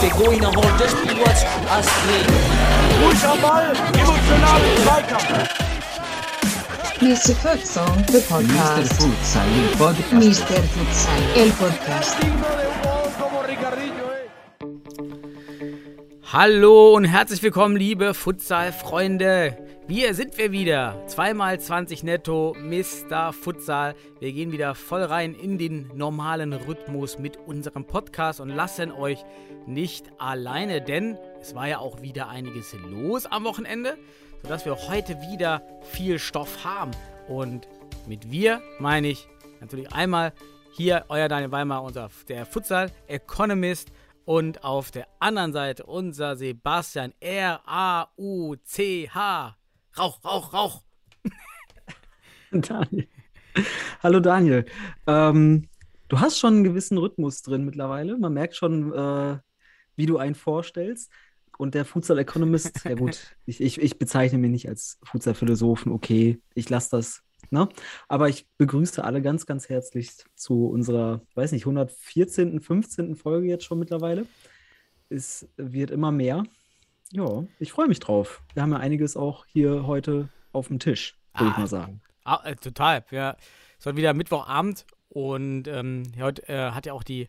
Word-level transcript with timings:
Der 0.00 0.10
going 0.10 0.44
a 0.44 0.48
hold 0.48 0.80
das 0.80 0.90
Spiel 0.90 1.18
was 1.20 1.44
Astrid. 1.70 2.26
Ruhig 3.02 3.24
am 3.24 3.40
Ball, 3.40 3.72
emotional 3.98 4.60
Zweikampf. 4.84 5.48
Mr. 7.00 7.34
Futsal, 7.34 7.86
the 8.08 8.18
Mr. 8.18 8.28
podcast. 8.28 8.92
Futsal, 9.02 9.46
il 9.56 9.76
podcast. 9.76 10.12
Mr. 10.12 10.62
Futsal, 10.74 11.22
el 11.34 11.50
podcast. 11.52 12.16
Hallo 16.30 16.94
und 16.94 17.04
herzlich 17.06 17.42
willkommen, 17.42 17.76
liebe 17.76 18.12
Futsal-Freunde. 18.12 19.67
Wir 19.88 20.14
sind 20.14 20.36
wir 20.36 20.52
wieder. 20.52 21.02
Zweimal 21.06 21.58
20 21.58 22.02
netto, 22.02 22.54
Mr. 22.60 23.32
Futsal. 23.32 23.94
Wir 24.20 24.32
gehen 24.32 24.52
wieder 24.52 24.74
voll 24.74 25.02
rein 25.02 25.34
in 25.34 25.56
den 25.56 25.90
normalen 25.96 26.52
Rhythmus 26.52 27.18
mit 27.18 27.38
unserem 27.38 27.86
Podcast 27.86 28.38
und 28.40 28.50
lassen 28.50 28.92
euch 28.92 29.24
nicht 29.66 30.12
alleine, 30.18 30.82
denn 30.82 31.16
es 31.40 31.54
war 31.54 31.68
ja 31.68 31.78
auch 31.78 32.02
wieder 32.02 32.28
einiges 32.28 32.74
los 32.74 33.24
am 33.24 33.44
Wochenende, 33.44 33.96
sodass 34.42 34.66
wir 34.66 34.76
heute 34.88 35.22
wieder 35.32 35.62
viel 35.80 36.18
Stoff 36.18 36.64
haben. 36.64 36.90
Und 37.26 37.66
mit 38.06 38.30
wir 38.30 38.60
meine 38.78 39.08
ich 39.08 39.26
natürlich 39.58 39.90
einmal 39.90 40.34
hier 40.70 41.06
euer 41.08 41.28
Daniel 41.28 41.50
Weimar, 41.50 41.82
unser 41.82 42.10
der 42.28 42.44
Futsal 42.44 42.92
Economist 43.06 43.90
und 44.26 44.64
auf 44.64 44.90
der 44.90 45.08
anderen 45.18 45.54
Seite 45.54 45.86
unser 45.86 46.36
Sebastian 46.36 47.14
R-A-U-C-H. 47.20 47.68
Rauch, 49.96 50.24
Rauch, 50.24 50.52
Rauch. 50.52 50.82
Daniel. 52.50 53.08
Hallo 54.02 54.20
Daniel. 54.20 54.64
Ähm, 55.06 55.68
du 56.08 56.20
hast 56.20 56.38
schon 56.38 56.54
einen 56.54 56.64
gewissen 56.64 56.98
Rhythmus 56.98 57.42
drin 57.42 57.64
mittlerweile. 57.64 58.16
Man 58.18 58.32
merkt 58.32 58.56
schon, 58.56 58.92
äh, 58.92 59.38
wie 59.96 60.06
du 60.06 60.18
einen 60.18 60.34
vorstellst. 60.34 61.10
Und 61.58 61.74
der 61.74 61.84
Futsal 61.84 62.18
Economist, 62.18 62.84
ja 62.84 62.94
gut, 62.94 63.36
ich, 63.46 63.60
ich, 63.60 63.80
ich 63.80 63.98
bezeichne 63.98 64.38
mich 64.38 64.50
nicht 64.50 64.68
als 64.68 64.98
Futsal 65.02 65.34
Philosophen, 65.34 65.90
okay, 65.90 66.40
ich 66.54 66.70
lasse 66.70 66.90
das. 66.92 67.22
Ne? 67.50 67.68
Aber 68.06 68.28
ich 68.28 68.46
begrüße 68.58 69.02
alle 69.02 69.22
ganz, 69.22 69.44
ganz 69.44 69.68
herzlich 69.68 70.12
zu 70.36 70.66
unserer, 70.66 71.22
weiß 71.34 71.52
nicht, 71.52 71.62
114., 71.62 72.60
15. 72.60 73.16
Folge 73.16 73.48
jetzt 73.48 73.64
schon 73.64 73.80
mittlerweile. 73.80 74.26
Es 75.08 75.48
wird 75.56 75.90
immer 75.90 76.12
mehr. 76.12 76.44
Ja, 77.12 77.44
ich 77.58 77.72
freue 77.72 77.88
mich 77.88 78.00
drauf. 78.00 78.42
Wir 78.54 78.62
haben 78.62 78.72
ja 78.72 78.78
einiges 78.78 79.16
auch 79.16 79.46
hier 79.46 79.86
heute 79.86 80.28
auf 80.52 80.68
dem 80.68 80.78
Tisch, 80.78 81.16
würde 81.34 81.50
ich 81.50 81.56
Ah. 81.56 81.60
mal 81.60 81.66
sagen. 81.66 82.00
Ah, 82.24 82.40
äh, 82.44 82.56
total. 82.56 83.04
Ja, 83.10 83.36
es 83.78 83.86
war 83.86 83.96
wieder 83.96 84.12
Mittwochabend 84.12 84.84
und 85.08 85.66
ähm, 85.68 86.02
heute 86.20 86.46
äh, 86.48 86.72
hat 86.72 86.84
ja 86.86 86.92
auch 86.92 87.02
die 87.02 87.28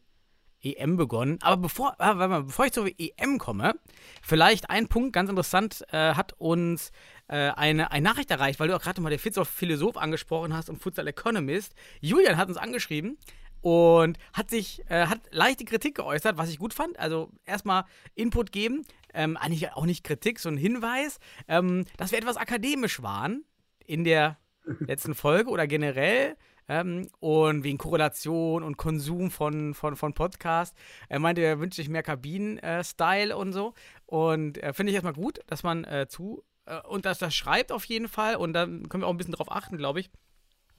EM 0.61 0.97
begonnen. 0.97 1.39
Aber 1.41 1.55
bevor, 1.55 1.95
warte 1.97 2.27
mal, 2.27 2.43
bevor 2.43 2.65
ich 2.65 2.73
zur 2.73 2.87
EM 2.97 3.37
komme, 3.37 3.75
vielleicht 4.21 4.69
ein 4.69 4.89
Punkt, 4.89 5.13
ganz 5.13 5.29
interessant, 5.29 5.85
äh, 5.93 6.15
hat 6.15 6.33
uns 6.37 6.91
äh, 7.29 7.51
eine, 7.51 7.91
eine 7.91 8.03
Nachricht 8.03 8.29
erreicht, 8.31 8.59
weil 8.59 8.67
du 8.67 8.75
auch 8.75 8.81
gerade 8.81 8.99
mal 8.99 9.09
der 9.09 9.19
Futsal 9.19 9.45
Philosoph 9.45 9.95
angesprochen 9.95 10.53
hast 10.53 10.69
und 10.69 10.81
Futsal 10.81 11.07
Economist. 11.07 11.73
Julian 12.01 12.35
hat 12.35 12.49
uns 12.49 12.57
angeschrieben 12.57 13.17
und 13.61 14.17
hat 14.33 14.49
sich, 14.49 14.83
äh, 14.89 15.05
hat 15.07 15.21
leichte 15.31 15.63
Kritik 15.63 15.95
geäußert, 15.95 16.37
was 16.37 16.49
ich 16.49 16.59
gut 16.59 16.73
fand. 16.73 16.99
Also 16.99 17.29
erstmal 17.45 17.85
Input 18.15 18.51
geben, 18.51 18.85
ähm, 19.13 19.37
eigentlich 19.37 19.71
auch 19.73 19.85
nicht 19.85 20.03
Kritik, 20.03 20.39
so 20.39 20.49
ein 20.49 20.57
Hinweis, 20.57 21.19
ähm, 21.47 21.85
dass 21.97 22.11
wir 22.11 22.19
etwas 22.19 22.37
akademisch 22.37 23.01
waren 23.01 23.43
in 23.85 24.03
der 24.03 24.37
letzten 24.79 25.15
Folge 25.15 25.49
oder 25.49 25.67
generell. 25.67 26.35
Ähm, 26.71 27.07
und 27.19 27.63
wegen 27.63 27.79
Korrelation 27.79 28.61
und 28.61 28.77
Konsum 28.77 29.31
von, 29.31 29.73
von, 29.73 29.95
von 29.95 30.13
Podcast. 30.13 30.77
Er 31.07 31.17
meinte, 31.17 31.41
er 31.41 31.59
wünscht 31.59 31.77
sich 31.77 31.89
mehr 31.89 32.03
Kabinen-Style 32.03 33.35
und 33.35 33.53
so. 33.53 33.73
Und 34.05 34.61
äh, 34.61 34.71
finde 34.73 34.91
ich 34.91 34.93
erstmal 34.93 35.13
gut, 35.13 35.39
dass 35.47 35.63
man 35.63 35.83
äh, 35.83 36.05
zu 36.07 36.43
äh, 36.65 36.79
und 36.81 37.05
dass 37.05 37.17
das 37.17 37.33
schreibt 37.33 37.71
auf 37.71 37.85
jeden 37.85 38.07
Fall. 38.07 38.35
Und 38.35 38.53
dann 38.53 38.87
können 38.87 39.01
wir 39.01 39.07
auch 39.07 39.11
ein 39.11 39.17
bisschen 39.17 39.33
drauf 39.33 39.51
achten, 39.51 39.77
glaube 39.77 39.99
ich. 39.99 40.11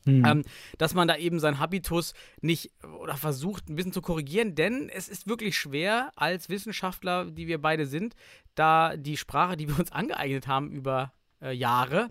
Hm. 0.04 0.24
Ähm, 0.24 0.44
dass 0.78 0.94
man 0.94 1.08
da 1.08 1.16
eben 1.16 1.40
seinen 1.40 1.58
Habitus 1.58 2.14
nicht 2.40 2.70
oder 3.00 3.16
versucht 3.16 3.68
ein 3.68 3.76
bisschen 3.76 3.92
zu 3.92 4.00
korrigieren, 4.00 4.54
denn 4.54 4.88
es 4.88 5.08
ist 5.08 5.28
wirklich 5.28 5.58
schwer 5.58 6.12
als 6.16 6.48
Wissenschaftler, 6.48 7.26
die 7.30 7.46
wir 7.46 7.60
beide 7.60 7.86
sind, 7.86 8.14
da 8.54 8.96
die 8.96 9.18
Sprache, 9.18 9.56
die 9.56 9.68
wir 9.68 9.78
uns 9.78 9.92
angeeignet 9.92 10.46
haben 10.46 10.70
über 10.70 11.12
äh, 11.42 11.52
Jahre, 11.52 12.10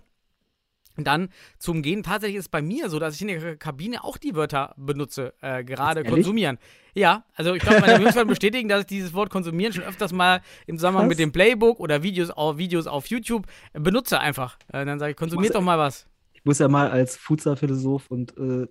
dann 0.96 1.30
zum 1.58 1.82
Gehen. 1.82 2.02
Tatsächlich 2.02 2.36
ist 2.36 2.46
es 2.46 2.48
bei 2.48 2.62
mir 2.62 2.90
so, 2.90 2.98
dass 2.98 3.14
ich 3.14 3.22
in 3.22 3.28
der 3.28 3.56
Kabine 3.56 4.04
auch 4.04 4.18
die 4.18 4.34
Wörter 4.34 4.74
benutze, 4.76 5.34
äh, 5.40 5.64
gerade 5.64 6.04
konsumieren. 6.04 6.58
Ja, 6.94 7.24
also 7.34 7.54
ich 7.54 7.62
glaube, 7.62 7.80
meine 7.80 8.02
Jungs 8.02 8.16
werden 8.16 8.28
bestätigen, 8.28 8.68
dass 8.68 8.80
ich 8.80 8.86
dieses 8.86 9.14
Wort 9.14 9.30
konsumieren 9.30 9.72
schon 9.72 9.84
öfters 9.84 10.12
mal 10.12 10.42
im 10.66 10.76
Zusammenhang 10.76 11.04
Krass. 11.04 11.10
mit 11.10 11.18
dem 11.20 11.32
Playbook 11.32 11.78
oder 11.80 12.02
Videos 12.02 12.30
auf, 12.30 12.58
Videos 12.58 12.86
auf 12.86 13.06
YouTube 13.06 13.46
äh, 13.72 13.80
benutze 13.80 14.18
einfach. 14.20 14.58
Äh, 14.72 14.84
dann 14.84 14.98
sage 14.98 15.12
ich, 15.12 15.16
konsumiert 15.16 15.54
doch 15.54 15.62
mal 15.62 15.78
was. 15.78 16.06
Ich 16.40 16.44
muss 16.46 16.58
ja 16.58 16.68
mal 16.68 16.90
als 16.90 17.16
Futsal-Philosoph 17.16 18.10
und 18.10 18.36
äh, 18.38 18.66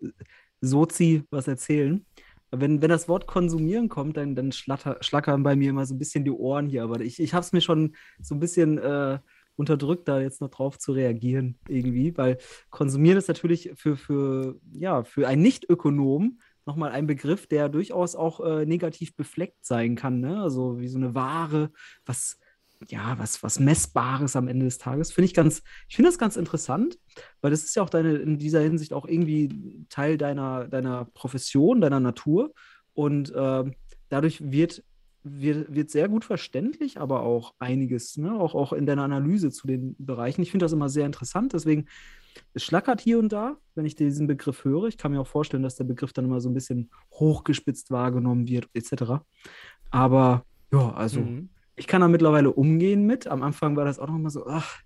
Sozi 0.59 1.23
was 1.29 1.47
erzählen. 1.47 2.05
Wenn, 2.51 2.81
wenn 2.81 2.89
das 2.89 3.07
Wort 3.07 3.27
konsumieren 3.27 3.89
kommt, 3.89 4.17
dann, 4.17 4.33
dann 4.33 4.51
schlatter, 4.51 4.97
schlackern 5.01 5.43
bei 5.43 5.55
mir 5.55 5.69
immer 5.69 5.85
so 5.85 5.93
ein 5.93 5.99
bisschen 5.99 6.25
die 6.25 6.31
Ohren 6.31 6.67
hier. 6.67 6.83
Aber 6.83 6.99
ich, 7.01 7.19
ich 7.19 7.35
habe 7.35 7.43
es 7.43 7.53
mir 7.53 7.61
schon 7.61 7.95
so 8.19 8.33
ein 8.33 8.39
bisschen 8.39 8.79
äh, 8.79 9.19
unterdrückt, 9.55 10.07
da 10.07 10.19
jetzt 10.19 10.41
noch 10.41 10.49
drauf 10.49 10.79
zu 10.79 10.93
reagieren 10.93 11.59
irgendwie. 11.67 12.17
Weil 12.17 12.39
konsumieren 12.71 13.19
ist 13.19 13.27
natürlich 13.27 13.71
für, 13.75 13.95
für, 13.95 14.59
ja, 14.73 15.03
für 15.03 15.27
einen 15.27 15.43
Nicht-Ökonom 15.43 16.39
nochmal 16.65 16.91
ein 16.91 17.05
Begriff, 17.05 17.45
der 17.45 17.69
durchaus 17.69 18.15
auch 18.15 18.39
äh, 18.39 18.65
negativ 18.65 19.15
befleckt 19.15 19.63
sein 19.63 19.95
kann. 19.95 20.19
Ne? 20.19 20.41
Also 20.41 20.79
wie 20.79 20.87
so 20.87 20.97
eine 20.97 21.13
Ware, 21.13 21.71
was, 22.05 22.39
ja, 22.87 23.17
was, 23.19 23.43
was 23.43 23.59
Messbares 23.59 24.35
am 24.35 24.47
Ende 24.47 24.65
des 24.65 24.77
Tages. 24.77 25.11
Finde 25.11 25.25
ich 25.25 25.33
ganz, 25.33 25.61
ich 25.87 25.95
finde 25.95 26.09
das 26.09 26.17
ganz 26.17 26.37
interessant, 26.37 26.97
weil 27.41 27.51
das 27.51 27.63
ist 27.63 27.75
ja 27.75 27.83
auch 27.83 27.89
deine, 27.89 28.15
in 28.15 28.37
dieser 28.37 28.61
Hinsicht 28.61 28.93
auch 28.93 29.05
irgendwie 29.05 29.85
Teil 29.89 30.17
deiner, 30.17 30.67
deiner 30.67 31.05
Profession, 31.13 31.81
deiner 31.81 31.99
Natur. 31.99 32.53
Und 32.93 33.33
ähm, 33.35 33.73
dadurch 34.07 34.51
wird, 34.51 34.83
wird, 35.23 35.73
wird 35.73 35.89
sehr 35.89 36.07
gut 36.07 36.23
verständlich, 36.23 36.99
aber 36.99 37.21
auch 37.21 37.53
einiges, 37.59 38.17
ne? 38.17 38.33
auch, 38.33 38.55
auch 38.55 38.71
in 38.71 38.85
deiner 38.85 39.03
Analyse 39.03 39.51
zu 39.51 39.67
den 39.67 39.95
Bereichen. 39.99 40.41
Ich 40.41 40.51
finde 40.51 40.65
das 40.65 40.73
immer 40.73 40.89
sehr 40.89 41.05
interessant, 41.05 41.53
deswegen 41.53 41.87
es 42.53 42.63
schlackert 42.63 43.01
hier 43.01 43.19
und 43.19 43.33
da, 43.33 43.57
wenn 43.75 43.85
ich 43.85 43.95
diesen 43.95 44.27
Begriff 44.27 44.63
höre. 44.63 44.85
Ich 44.85 44.97
kann 44.97 45.11
mir 45.11 45.19
auch 45.19 45.27
vorstellen, 45.27 45.63
dass 45.63 45.75
der 45.75 45.83
Begriff 45.83 46.13
dann 46.13 46.25
immer 46.25 46.39
so 46.39 46.49
ein 46.49 46.53
bisschen 46.53 46.89
hochgespitzt 47.11 47.91
wahrgenommen 47.91 48.47
wird, 48.47 48.69
etc. 48.73 49.23
Aber 49.89 50.45
ja, 50.71 50.93
also 50.93 51.21
Mhm. 51.21 51.49
Ich 51.79 51.87
kann 51.87 52.01
da 52.01 52.07
mittlerweile 52.07 52.51
umgehen 52.51 53.05
mit. 53.05 53.27
Am 53.27 53.41
Anfang 53.43 53.75
war 53.75 53.85
das 53.85 53.97
auch 53.99 54.07
noch 54.07 54.17
mal 54.17 54.29
so, 54.29 54.45
ach, 54.47 54.79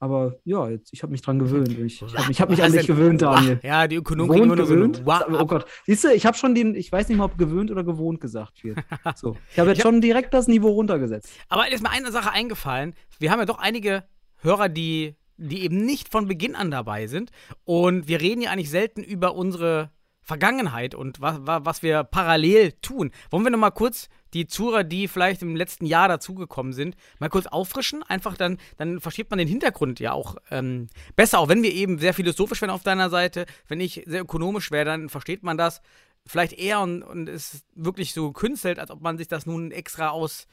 aber 0.00 0.36
ja, 0.44 0.68
jetzt, 0.68 0.92
ich 0.92 1.02
habe 1.02 1.12
mich 1.12 1.22
dran 1.22 1.38
gewöhnt. 1.38 1.68
Ich, 1.78 2.02
habe 2.02 2.30
ich 2.30 2.40
hab 2.40 2.50
mich 2.50 2.62
an 2.62 2.72
dich 2.72 2.86
gewöhnt, 2.86 3.22
Daniel. 3.22 3.58
Ja, 3.62 3.86
die 3.88 3.96
Ökonomen 3.96 4.32
Gewohnt, 4.42 4.58
so 4.58 4.66
gewöhnt? 4.66 4.96
eine 4.98 5.06
Wa- 5.06 5.26
oh 5.40 5.46
Gott. 5.46 5.64
Siehst 5.86 6.04
du, 6.04 6.08
ich 6.12 6.26
habe 6.26 6.36
schon 6.36 6.54
den, 6.54 6.74
ich 6.74 6.92
weiß 6.92 7.08
nicht 7.08 7.16
mal, 7.16 7.24
ob 7.24 7.38
gewöhnt 7.38 7.70
oder 7.70 7.84
gewohnt 7.84 8.20
gesagt 8.20 8.62
wird. 8.64 8.78
So. 9.16 9.36
Ich 9.52 9.58
habe 9.58 9.70
jetzt 9.70 9.80
schon 9.82 10.00
direkt 10.00 10.34
das 10.34 10.46
Niveau 10.48 10.70
runtergesetzt. 10.72 11.30
Aber 11.48 11.70
ist 11.72 11.82
mir 11.82 11.90
eine 11.90 12.10
Sache 12.12 12.32
eingefallen. 12.32 12.94
Wir 13.18 13.30
haben 13.30 13.38
ja 13.38 13.46
doch 13.46 13.58
einige 13.58 14.04
Hörer, 14.42 14.68
die, 14.68 15.14
die 15.38 15.62
eben 15.62 15.86
nicht 15.86 16.10
von 16.10 16.26
Beginn 16.28 16.54
an 16.54 16.70
dabei 16.70 17.06
sind. 17.06 17.30
Und 17.64 18.06
wir 18.08 18.20
reden 18.20 18.42
ja 18.42 18.50
eigentlich 18.50 18.70
selten 18.70 19.02
über 19.02 19.34
unsere 19.34 19.90
Vergangenheit 20.24 20.94
und 20.94 21.20
was, 21.20 21.38
was 21.42 21.82
wir 21.82 22.02
parallel 22.02 22.72
tun. 22.72 23.10
Wollen 23.30 23.44
wir 23.44 23.50
noch 23.50 23.58
mal 23.58 23.70
kurz 23.70 24.08
die 24.32 24.46
Zuhörer, 24.46 24.82
die 24.82 25.06
vielleicht 25.06 25.42
im 25.42 25.54
letzten 25.54 25.86
Jahr 25.86 26.08
dazugekommen 26.08 26.72
sind, 26.72 26.96
mal 27.18 27.28
kurz 27.28 27.46
auffrischen? 27.46 28.02
Einfach 28.02 28.36
dann, 28.36 28.58
dann 28.78 29.00
versteht 29.00 29.30
man 29.30 29.38
den 29.38 29.48
Hintergrund 29.48 30.00
ja 30.00 30.12
auch 30.12 30.36
ähm, 30.50 30.88
besser. 31.14 31.38
Auch 31.38 31.48
wenn 31.48 31.62
wir 31.62 31.72
eben 31.72 31.98
sehr 31.98 32.14
philosophisch 32.14 32.62
werden 32.62 32.72
auf 32.72 32.82
deiner 32.82 33.10
Seite, 33.10 33.46
wenn 33.68 33.80
ich 33.80 34.02
sehr 34.06 34.22
ökonomisch 34.22 34.70
wäre, 34.70 34.86
dann 34.86 35.08
versteht 35.08 35.42
man 35.42 35.58
das 35.58 35.82
vielleicht 36.26 36.54
eher 36.54 36.80
und, 36.80 37.02
und 37.02 37.28
ist 37.28 37.64
wirklich 37.74 38.14
so 38.14 38.32
gekünstelt, 38.32 38.78
als 38.78 38.90
ob 38.90 39.02
man 39.02 39.18
sich 39.18 39.28
das 39.28 39.46
nun 39.46 39.70
extra 39.70 40.08
aus, 40.08 40.46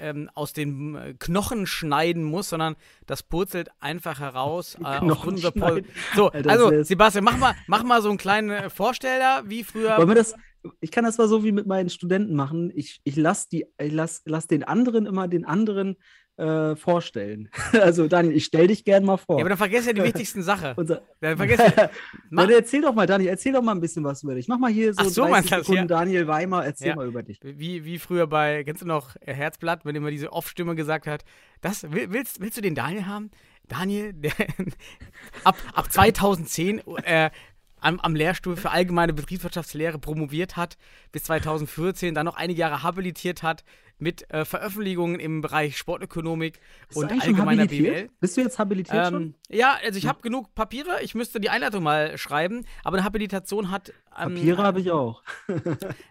ähm, 0.00 0.30
aus 0.34 0.52
den 0.52 0.94
äh, 0.96 1.14
Knochen 1.18 1.66
schneiden 1.66 2.24
muss, 2.24 2.48
sondern 2.48 2.76
das 3.06 3.22
purzelt 3.22 3.70
einfach 3.80 4.20
heraus. 4.20 4.76
Äh, 4.90 4.98
aufgrund 5.10 5.38
so, 5.38 6.30
Alter, 6.30 6.50
also 6.50 6.82
Sebastian, 6.82 7.22
mach 7.22 7.36
mal, 7.36 7.54
mach 7.66 7.84
mal 7.84 8.00
so 8.02 8.08
einen 8.08 8.18
kleinen 8.18 8.50
äh, 8.50 8.70
Vorsteller, 8.70 9.42
wie 9.46 9.62
früher. 9.62 9.98
Wollen 9.98 10.08
wir 10.08 10.14
das, 10.14 10.34
ich 10.80 10.90
kann 10.90 11.04
das 11.04 11.18
mal 11.18 11.28
so 11.28 11.44
wie 11.44 11.52
mit 11.52 11.66
meinen 11.66 11.88
Studenten 11.90 12.34
machen. 12.34 12.70
Ich, 12.74 13.00
ich 13.04 13.16
lasse 13.16 13.48
lass, 13.78 14.22
lass 14.24 14.46
den 14.46 14.62
anderen 14.64 15.06
immer 15.06 15.28
den 15.28 15.44
anderen 15.44 15.96
äh, 16.40 16.74
vorstellen. 16.76 17.48
Also 17.72 18.08
Daniel, 18.08 18.34
ich 18.34 18.44
stell 18.46 18.66
dich 18.66 18.84
gern 18.84 19.04
mal 19.04 19.16
vor. 19.16 19.38
ja, 19.38 19.42
aber 19.42 19.50
dann 19.50 19.58
vergesst 19.58 19.86
ja 19.86 19.92
die 19.92 20.02
wichtigsten 20.10 20.42
Sache. 20.42 20.74
Unser, 20.76 21.02
Dann 21.20 21.36
vergesst 21.36 21.76
ja, 21.76 21.90
Dann 22.30 22.50
erzähl 22.50 22.82
doch 22.82 22.94
mal, 22.94 23.06
Daniel, 23.06 23.30
erzähl 23.30 23.52
doch 23.52 23.62
mal 23.62 23.72
ein 23.72 23.80
bisschen 23.80 24.04
was 24.04 24.22
über 24.22 24.34
dich. 24.34 24.48
Mach 24.48 24.58
mal 24.58 24.70
hier 24.70 24.92
so, 24.94 25.02
Ach 25.02 25.06
so, 25.06 25.22
30 25.22 25.30
meinst 25.32 25.50
du 25.50 25.56
das, 25.56 25.66
Sekunden 25.66 25.82
ja. 25.82 25.86
Daniel 25.98 26.26
Weimer, 26.26 26.64
erzähl 26.64 26.88
Ja. 26.88 26.96
mal 26.96 27.06
über 27.06 27.22
dich. 27.22 27.40
wie, 27.42 27.84
wie 27.84 27.98
früher 27.98 28.26
bei, 28.26 28.64
kennst 28.64 28.82
du 28.82 28.86
noch 28.86 29.16
äh, 29.20 29.34
Herzblatt, 29.34 29.84
wenn 29.84 29.94
immer 29.94 30.10
diese 30.10 30.32
Off-Stimme 30.32 30.74
gesagt 30.74 31.06
hat, 31.06 31.24
das, 31.60 31.90
will, 31.90 32.10
willst, 32.10 32.40
willst 32.40 32.56
du 32.56 32.62
den 32.62 32.74
Daniel 32.74 33.06
haben? 33.06 33.30
Daniel, 33.68 34.12
der, 34.12 34.32
ab, 35.44 35.56
ab 35.74 35.92
2010 35.92 36.82
äh, 37.04 37.30
am, 37.80 38.00
am 38.00 38.14
Lehrstuhl 38.14 38.56
für 38.56 38.70
allgemeine 38.70 39.12
Betriebswirtschaftslehre 39.12 39.98
promoviert 39.98 40.56
hat, 40.56 40.76
bis 41.12 41.24
2014, 41.24 42.14
dann 42.14 42.26
noch 42.26 42.36
einige 42.36 42.60
Jahre 42.60 42.82
habilitiert 42.82 43.42
hat 43.42 43.64
mit 44.00 44.30
äh, 44.30 44.44
Veröffentlichungen 44.44 45.20
im 45.20 45.40
Bereich 45.40 45.76
Sportökonomik 45.76 46.60
und 46.94 47.10
schon 47.10 47.20
allgemeiner? 47.20 47.66
BWL. 47.66 48.08
Bist 48.20 48.36
du 48.36 48.40
jetzt 48.40 48.58
habilitiert 48.58 49.08
schon? 49.08 49.22
Ähm, 49.22 49.34
ja, 49.48 49.76
also 49.84 49.98
ich 49.98 50.06
habe 50.06 50.22
genug 50.22 50.54
Papiere. 50.54 51.02
Ich 51.02 51.14
müsste 51.14 51.40
die 51.40 51.50
Einleitung 51.50 51.82
mal 51.82 52.16
schreiben, 52.16 52.64
aber 52.82 52.96
eine 52.96 53.04
Habilitation 53.04 53.70
hat. 53.70 53.90
Ähm, 54.18 54.34
Papiere 54.34 54.62
habe 54.62 54.80
ich 54.80 54.90
auch. 54.90 55.22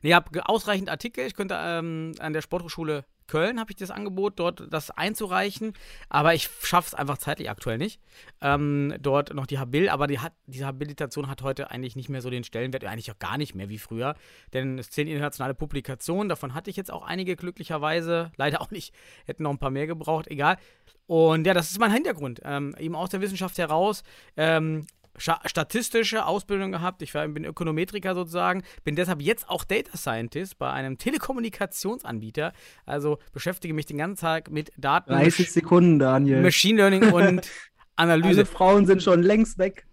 Nee, 0.01 0.10
ich 0.10 0.13
habe 0.13 0.48
ausreichend 0.48 0.89
Artikel. 0.89 1.25
Ich 1.25 1.33
könnte 1.33 1.57
ähm, 1.60 2.13
an 2.19 2.33
der 2.33 2.42
Sporthochschule 2.42 3.06
Köln 3.29 3.59
habe 3.59 3.71
ich 3.71 3.77
das 3.77 3.91
Angebot, 3.91 4.39
dort 4.39 4.67
das 4.73 4.91
einzureichen, 4.91 5.73
aber 6.09 6.33
ich 6.33 6.49
schaffe 6.63 6.87
es 6.87 6.93
einfach 6.93 7.17
zeitlich 7.17 7.49
aktuell 7.49 7.77
nicht. 7.77 8.01
Ähm, 8.41 8.95
dort 8.99 9.33
noch 9.33 9.45
die 9.45 9.59
Habil, 9.59 9.87
aber 9.87 10.07
die 10.07 10.19
hat, 10.19 10.33
diese 10.47 10.65
Habilitation 10.65 11.29
hat 11.29 11.41
heute 11.43 11.71
eigentlich 11.71 11.95
nicht 11.95 12.09
mehr 12.09 12.21
so 12.21 12.29
den 12.29 12.43
Stellenwert, 12.43 12.83
eigentlich 12.83 13.11
auch 13.11 13.19
gar 13.19 13.37
nicht 13.37 13.55
mehr 13.55 13.69
wie 13.69 13.77
früher, 13.77 14.15
denn 14.53 14.77
es 14.79 14.89
zählen 14.89 15.07
internationale 15.07 15.53
Publikationen, 15.53 16.27
davon 16.27 16.53
hatte 16.53 16.69
ich 16.69 16.75
jetzt 16.75 16.91
auch 16.91 17.03
einige 17.03 17.35
glücklicherweise, 17.35 18.31
leider 18.35 18.61
auch 18.61 18.71
nicht, 18.71 18.93
hätten 19.25 19.43
noch 19.43 19.51
ein 19.51 19.59
paar 19.59 19.71
mehr 19.71 19.87
gebraucht, 19.87 20.27
egal. 20.27 20.57
Und 21.05 21.47
ja, 21.47 21.53
das 21.53 21.71
ist 21.71 21.79
mein 21.79 21.91
Hintergrund, 21.93 22.41
ähm, 22.43 22.75
eben 22.77 22.95
aus 22.95 23.09
der 23.09 23.21
Wissenschaft 23.21 23.57
heraus. 23.57 24.03
Ähm, 24.37 24.85
statistische 25.17 26.25
Ausbildung 26.25 26.71
gehabt. 26.71 27.01
Ich 27.01 27.13
war, 27.13 27.27
bin 27.27 27.44
Ökonometriker 27.45 28.15
sozusagen, 28.15 28.63
bin 28.83 28.95
deshalb 28.95 29.21
jetzt 29.21 29.50
auch 29.50 29.63
Data 29.63 29.97
Scientist 29.97 30.57
bei 30.57 30.71
einem 30.71 30.97
Telekommunikationsanbieter. 30.97 32.53
Also 32.85 33.17
beschäftige 33.33 33.73
mich 33.73 33.85
den 33.85 33.97
ganzen 33.97 34.21
Tag 34.21 34.50
mit 34.50 34.71
Daten, 34.77 35.11
30 35.11 35.47
Masch- 35.47 35.51
Sekunden, 35.51 36.00
Daniel. 36.00 36.41
Machine 36.41 36.77
Learning 36.77 37.03
und 37.13 37.50
Alle 37.95 38.13
Analyse. 38.13 38.45
Frauen 38.45 38.85
sind 38.85 39.03
schon 39.03 39.23
längst 39.23 39.57
weg. 39.57 39.85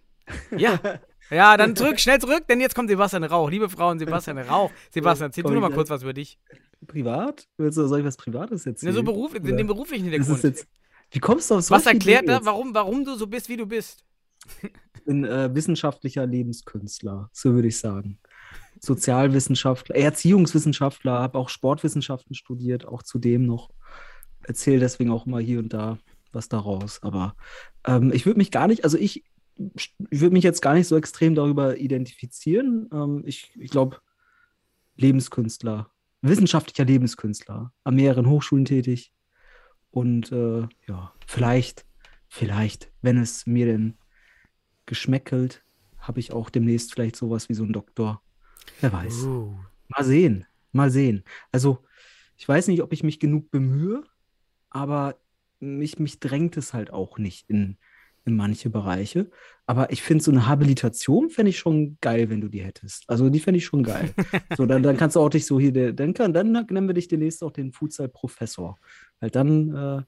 Ja. 0.55 0.79
Ja, 1.29 1.57
dann 1.57 1.75
zurück, 1.75 1.99
schnell 1.99 2.19
zurück, 2.19 2.47
denn 2.47 2.61
jetzt 2.61 2.73
kommt 2.75 2.89
Sebastian 2.89 3.23
Rauch. 3.25 3.49
Liebe 3.49 3.69
Frauen, 3.69 3.99
Sebastian 3.99 4.37
Rauch. 4.49 4.71
Sebastian, 4.91 5.29
erzähl 5.29 5.43
du 5.43 5.49
noch 5.51 5.61
mal 5.61 5.71
kurz 5.71 5.89
was 5.89 6.03
über 6.03 6.13
dich. 6.13 6.37
Privat? 6.85 7.47
Willst 7.57 7.77
du, 7.77 7.87
soll 7.87 7.99
ich 7.99 8.05
was 8.05 8.15
Privates 8.17 8.65
erzählen? 8.65 8.93
so 8.93 9.03
Beruf, 9.03 9.33
in 9.35 9.57
dem 9.57 9.67
beruflichen 9.67 10.07
Hintergrund. 10.09 10.65
wie 11.11 11.19
kommst 11.19 11.49
du 11.49 11.55
auf 11.55 11.69
Was 11.71 11.83
solche 11.83 11.89
erklärt 11.97 12.29
da, 12.29 12.39
warum, 12.45 12.73
warum 12.73 13.03
du 13.03 13.15
so 13.15 13.27
bist, 13.27 13.49
wie 13.49 13.57
du 13.57 13.65
bist? 13.65 14.03
Bin 15.07 15.23
äh, 15.23 15.55
wissenschaftlicher 15.55 16.25
Lebenskünstler, 16.25 17.29
so 17.31 17.53
würde 17.53 17.69
ich 17.69 17.79
sagen. 17.79 18.19
Sozialwissenschaftler, 18.81 19.95
Erziehungswissenschaftler, 19.95 21.13
habe 21.19 21.37
auch 21.37 21.47
Sportwissenschaften 21.47 22.35
studiert, 22.35 22.85
auch 22.85 23.03
zudem 23.03 23.45
noch. 23.45 23.69
Erzähle 24.43 24.79
deswegen 24.79 25.09
auch 25.11 25.25
mal 25.25 25.41
hier 25.41 25.59
und 25.59 25.73
da 25.73 25.97
was 26.33 26.49
daraus. 26.49 27.01
Aber 27.03 27.37
ähm, 27.85 28.11
ich 28.13 28.25
würde 28.25 28.37
mich 28.37 28.51
gar 28.51 28.67
nicht, 28.67 28.83
also 28.83 28.97
ich, 28.97 29.23
ich 29.55 29.95
würde 30.21 30.33
mich 30.33 30.43
jetzt 30.43 30.61
gar 30.61 30.73
nicht 30.73 30.87
so 30.87 30.97
extrem 30.97 31.35
darüber 31.35 31.77
identifizieren. 31.77 32.89
Ähm, 32.91 33.23
ich 33.25 33.51
ich 33.55 33.71
glaube, 33.71 33.99
Lebenskünstler, 34.97 35.89
wissenschaftlicher 36.21 36.83
Lebenskünstler, 36.83 37.71
an 37.85 37.95
mehreren 37.95 38.29
Hochschulen 38.29 38.65
tätig. 38.65 39.13
Und 39.89 40.33
äh, 40.33 40.67
ja, 40.87 41.13
vielleicht, 41.25 41.85
vielleicht, 42.27 42.91
wenn 43.01 43.17
es 43.17 43.47
mir 43.47 43.67
denn 43.67 43.95
geschmeckelt, 44.87 45.63
habe 45.99 46.19
ich 46.19 46.31
auch 46.31 46.49
demnächst 46.49 46.93
vielleicht 46.93 47.15
sowas 47.15 47.49
wie 47.49 47.53
so 47.53 47.63
ein 47.63 47.73
Doktor. 47.73 48.21
Wer 48.81 48.93
weiß. 48.93 49.23
Uh. 49.23 49.53
Mal 49.89 50.03
sehen, 50.03 50.45
mal 50.71 50.89
sehen. 50.89 51.23
Also, 51.51 51.83
ich 52.35 52.47
weiß 52.47 52.67
nicht, 52.67 52.81
ob 52.81 52.93
ich 52.93 53.03
mich 53.03 53.19
genug 53.19 53.51
bemühe, 53.51 54.03
aber 54.69 55.15
mich, 55.59 55.99
mich 55.99 56.19
drängt 56.19 56.57
es 56.57 56.73
halt 56.73 56.91
auch 56.91 57.17
nicht 57.17 57.49
in, 57.49 57.77
in 58.25 58.35
manche 58.35 58.69
Bereiche. 58.69 59.31
Aber 59.65 59.91
ich 59.91 60.01
finde, 60.01 60.23
so 60.23 60.31
eine 60.31 60.47
Habilitation 60.47 61.29
fände 61.29 61.49
ich 61.49 61.57
schon 61.57 61.97
geil, 62.01 62.29
wenn 62.29 62.41
du 62.41 62.47
die 62.47 62.63
hättest. 62.63 63.09
Also, 63.09 63.29
die 63.29 63.39
fände 63.39 63.57
ich 63.57 63.65
schon 63.65 63.83
geil. 63.83 64.13
so, 64.57 64.65
dann, 64.65 64.83
dann 64.83 64.97
kannst 64.97 65.15
du 65.15 65.19
auch 65.19 65.29
dich 65.29 65.45
so 65.45 65.59
hier, 65.59 65.93
dann, 65.93 66.13
kann, 66.13 66.33
dann 66.33 66.51
nennen 66.51 66.87
wir 66.87 66.93
dich 66.93 67.07
demnächst 67.07 67.43
auch 67.43 67.51
den 67.51 67.71
Futsal-Professor. 67.71 68.77
Weil 69.19 69.29
dann 69.29 69.75
äh, 69.75 70.01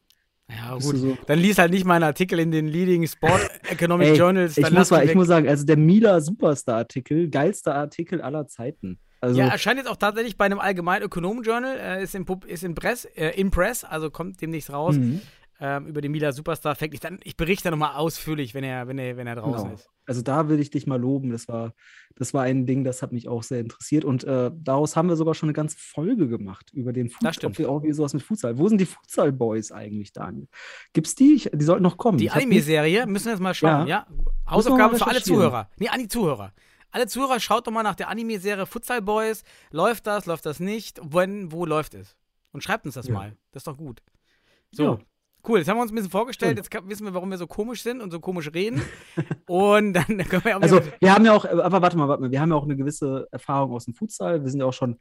Ja, 0.49 0.73
gut. 0.73 0.97
so. 0.97 1.17
Dann 1.27 1.39
lies 1.39 1.57
halt 1.57 1.71
nicht 1.71 1.85
meinen 1.85 2.03
Artikel 2.03 2.39
in 2.39 2.51
den 2.51 2.67
Leading 2.67 3.05
Sport 3.07 3.49
Economic 3.69 4.09
Ey, 4.09 4.17
Journals. 4.17 4.57
Ich 4.57 4.71
muss, 4.71 4.89
mal, 4.89 5.05
ich 5.05 5.15
muss 5.15 5.27
sagen, 5.27 5.47
also 5.47 5.65
der 5.65 5.77
Mila 5.77 6.21
Superstar-Artikel, 6.21 7.29
geilster 7.29 7.75
Artikel 7.75 8.21
aller 8.21 8.47
Zeiten. 8.47 8.99
Also, 9.21 9.39
ja, 9.39 9.47
erscheint 9.47 9.77
jetzt 9.77 9.87
auch 9.87 9.97
tatsächlich 9.97 10.37
bei 10.37 10.45
einem 10.45 10.59
allgemeinen 10.59 11.03
Ökonomen-Journal, 11.03 11.77
äh, 11.77 12.03
ist, 12.03 12.15
in, 12.15 12.25
ist 12.47 12.63
in, 12.63 12.73
Press, 12.73 13.05
äh, 13.05 13.31
in 13.31 13.51
Press, 13.51 13.83
also 13.83 14.09
kommt 14.09 14.41
demnächst 14.41 14.71
raus, 14.71 14.95
mhm. 14.95 15.21
ähm, 15.59 15.87
über 15.87 16.01
den 16.01 16.11
Mila 16.11 16.31
Superstar 16.31 16.75
Fact. 16.75 16.93
Ich, 16.93 17.01
dann, 17.01 17.19
ich 17.23 17.35
berichte 17.35 17.69
nochmal 17.69 17.95
ausführlich, 17.95 18.53
wenn 18.53 18.63
er, 18.63 18.87
wenn, 18.87 18.97
er, 18.97 19.17
wenn 19.17 19.27
er 19.27 19.35
draußen 19.35 19.63
Genau. 19.65 19.75
ist. 19.75 19.89
Also 20.09 20.23
da 20.23 20.49
will 20.49 20.59
ich 20.59 20.71
dich 20.71 20.87
mal 20.87 20.99
loben. 20.99 21.29
Das 21.29 21.47
war, 21.47 21.73
das 22.15 22.33
war 22.33 22.41
ein 22.41 22.65
Ding, 22.65 22.83
das 22.83 23.03
hat 23.03 23.11
mich 23.11 23.27
auch 23.27 23.43
sehr 23.43 23.59
interessiert. 23.59 24.03
Und 24.03 24.23
äh, 24.23 24.49
daraus 24.55 24.95
haben 24.95 25.07
wir 25.07 25.15
sogar 25.15 25.35
schon 25.35 25.49
eine 25.49 25.53
ganze 25.53 25.77
Folge 25.77 26.27
gemacht 26.27 26.71
über 26.73 26.93
den 26.93 27.09
Futsal. 27.09 27.29
Das 27.29 27.35
stimmt. 27.35 27.53
Ob 27.53 27.59
wir 27.59 27.69
auch 27.69 27.83
wie 27.83 27.91
sowas 27.93 28.15
mit 28.15 28.23
Futsal. 28.23 28.57
Wo 28.57 28.67
sind 28.67 28.81
die 28.81 28.87
Futsal 28.87 29.31
Boys 29.31 29.71
eigentlich, 29.71 30.11
Daniel? 30.11 30.47
Gibt's 30.93 31.13
die? 31.13 31.35
Ich, 31.35 31.51
die 31.53 31.63
sollten 31.63 31.83
noch 31.83 31.97
kommen. 31.97 32.17
Die 32.17 32.31
Anime-Serie, 32.31 33.05
müssen 33.05 33.25
wir 33.25 33.33
jetzt 33.33 33.41
mal 33.41 33.53
schauen, 33.53 33.87
ja? 33.87 34.07
Ja. 34.07 34.07
Hausaufgabe 34.49 34.97
für 34.97 35.05
alle. 35.05 35.21
Zuhörer. 35.21 35.69
Nee, 35.77 35.89
an 35.89 35.99
die 35.99 36.07
Zuhörer. 36.07 36.53
Alle 36.89 37.05
Zuhörer, 37.05 37.39
schaut 37.39 37.67
doch 37.67 37.71
mal 37.71 37.83
nach 37.83 37.93
der 37.93 38.09
Anime-Serie 38.09 38.65
Futsal 38.65 39.03
Boys. 39.03 39.43
Läuft 39.69 40.07
das, 40.07 40.25
läuft 40.25 40.47
das 40.47 40.59
nicht? 40.59 40.99
Wenn, 41.03 41.51
wo 41.51 41.65
läuft 41.67 41.93
es? 41.93 42.17
Und 42.51 42.63
schreibt 42.63 42.85
uns 42.87 42.95
das 42.95 43.05
Ja. 43.07 43.13
mal. 43.13 43.37
Das 43.51 43.61
ist 43.61 43.67
doch 43.67 43.77
gut. 43.77 44.01
So. 44.71 44.83
Ja. 44.83 44.97
Cool, 45.47 45.59
jetzt 45.59 45.69
haben 45.69 45.77
wir 45.77 45.83
uns 45.83 45.91
ein 45.91 45.95
bisschen 45.95 46.11
vorgestellt, 46.11 46.57
jetzt 46.57 46.69
wissen 46.87 47.05
wir, 47.05 47.13
warum 47.13 47.31
wir 47.31 47.37
so 47.37 47.47
komisch 47.47 47.81
sind 47.81 48.01
und 48.01 48.11
so 48.11 48.19
komisch 48.19 48.51
reden. 48.53 48.81
und 49.47 49.93
dann 49.93 50.05
können 50.29 50.43
wir 50.43 50.57
auch 50.57 50.61
Also, 50.61 50.81
wir 50.99 51.13
haben 51.13 51.25
ja 51.25 51.33
auch, 51.33 51.45
aber 51.45 51.81
warte 51.81 51.97
mal, 51.97 52.07
warte 52.07 52.21
mal, 52.21 52.31
wir 52.31 52.41
haben 52.41 52.49
ja 52.49 52.55
auch 52.55 52.65
eine 52.65 52.75
gewisse 52.75 53.27
Erfahrung 53.31 53.71
aus 53.71 53.85
dem 53.85 53.93
Futsal. 53.93 54.43
Wir 54.43 54.49
sind 54.49 54.59
ja 54.59 54.65
auch 54.65 54.73
schon, 54.73 54.97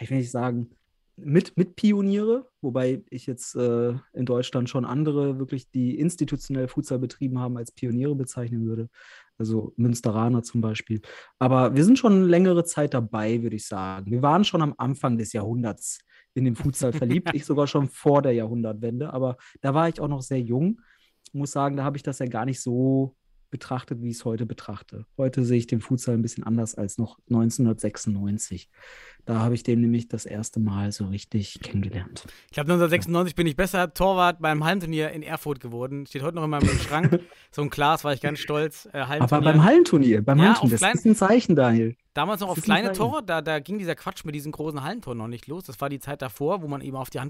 ich 0.00 0.10
will 0.10 0.18
nicht 0.18 0.30
sagen, 0.30 0.70
mit, 1.16 1.56
mit 1.56 1.76
Pioniere, 1.76 2.48
wobei 2.62 3.02
ich 3.10 3.26
jetzt 3.26 3.54
äh, 3.54 3.92
in 4.12 4.24
Deutschland 4.24 4.70
schon 4.70 4.84
andere 4.84 5.38
wirklich, 5.38 5.70
die 5.70 5.98
institutionell 5.98 6.68
Futsal 6.68 6.98
betrieben 6.98 7.38
haben, 7.38 7.56
als 7.56 7.70
Pioniere 7.70 8.14
bezeichnen 8.14 8.66
würde. 8.66 8.88
Also 9.38 9.72
Münsteraner 9.76 10.42
zum 10.42 10.60
Beispiel. 10.60 11.00
Aber 11.38 11.74
wir 11.74 11.84
sind 11.84 11.98
schon 11.98 12.24
längere 12.24 12.64
Zeit 12.64 12.94
dabei, 12.94 13.42
würde 13.42 13.56
ich 13.56 13.66
sagen. 13.66 14.10
Wir 14.10 14.22
waren 14.22 14.44
schon 14.44 14.62
am 14.62 14.74
Anfang 14.78 15.18
des 15.18 15.32
Jahrhunderts 15.32 15.98
in 16.34 16.44
den 16.44 16.54
Futsal 16.54 16.92
verliebt. 16.92 17.30
Ich 17.34 17.44
sogar 17.44 17.66
schon 17.66 17.88
vor 17.88 18.22
der 18.22 18.32
Jahrhundertwende, 18.32 19.12
aber 19.12 19.36
da 19.60 19.74
war 19.74 19.88
ich 19.88 20.00
auch 20.00 20.08
noch 20.08 20.22
sehr 20.22 20.40
jung. 20.40 20.80
Ich 21.26 21.34
muss 21.34 21.50
sagen, 21.50 21.76
da 21.76 21.84
habe 21.84 21.96
ich 21.96 22.02
das 22.02 22.18
ja 22.18 22.26
gar 22.26 22.44
nicht 22.44 22.60
so 22.60 23.16
betrachtet, 23.52 24.02
wie 24.02 24.08
ich 24.10 24.16
es 24.16 24.24
heute 24.24 24.44
betrachte. 24.46 25.06
Heute 25.16 25.44
sehe 25.44 25.58
ich 25.58 25.68
den 25.68 25.80
Futsal 25.80 26.14
ein 26.16 26.22
bisschen 26.22 26.42
anders 26.42 26.74
als 26.74 26.98
noch 26.98 27.18
1996. 27.30 28.68
Da 29.24 29.38
habe 29.38 29.54
ich 29.54 29.62
den 29.62 29.80
nämlich 29.80 30.08
das 30.08 30.26
erste 30.26 30.58
Mal 30.58 30.90
so 30.90 31.06
richtig 31.06 31.60
kennengelernt. 31.60 32.24
Ich 32.46 32.54
glaube, 32.54 32.72
1996 32.72 33.36
bin 33.36 33.46
ich 33.46 33.54
besser 33.54 33.94
Torwart 33.94 34.40
beim 34.40 34.64
Hallenturnier 34.64 35.10
in 35.12 35.22
Erfurt 35.22 35.60
geworden. 35.60 36.06
Steht 36.06 36.22
heute 36.22 36.34
noch 36.34 36.44
in 36.44 36.50
meinem 36.50 36.66
Schrank. 36.80 37.20
So 37.52 37.62
ein 37.62 37.70
Glas, 37.70 38.02
war 38.02 38.12
ich 38.12 38.20
ganz 38.20 38.40
stolz. 38.40 38.88
Äh, 38.92 38.98
Aber 38.98 39.40
beim 39.40 39.62
Hallenturnier, 39.62 40.24
beim 40.24 40.38
Ja, 40.38 40.44
Hallenturnier, 40.46 40.70
das 40.72 40.80
klein- 40.80 40.94
ist 40.96 41.04
ein 41.06 41.14
Zeichen, 41.14 41.54
Daniel. 41.54 41.94
Damals 42.14 42.40
noch 42.40 42.48
auf 42.48 42.60
kleine. 42.60 42.92
Tore, 42.92 43.22
da, 43.22 43.40
da 43.42 43.60
ging 43.60 43.78
dieser 43.78 43.94
Quatsch 43.94 44.24
mit 44.24 44.34
diesen 44.34 44.50
großen 44.50 44.82
Hallentoren 44.82 45.18
noch 45.18 45.28
nicht 45.28 45.46
los. 45.46 45.64
Das 45.64 45.80
war 45.80 45.88
die 45.88 46.00
Zeit 46.00 46.20
davor, 46.20 46.60
wo 46.62 46.66
man 46.68 46.80
eben 46.80 46.96
auf 46.96 47.08
die 47.10 47.20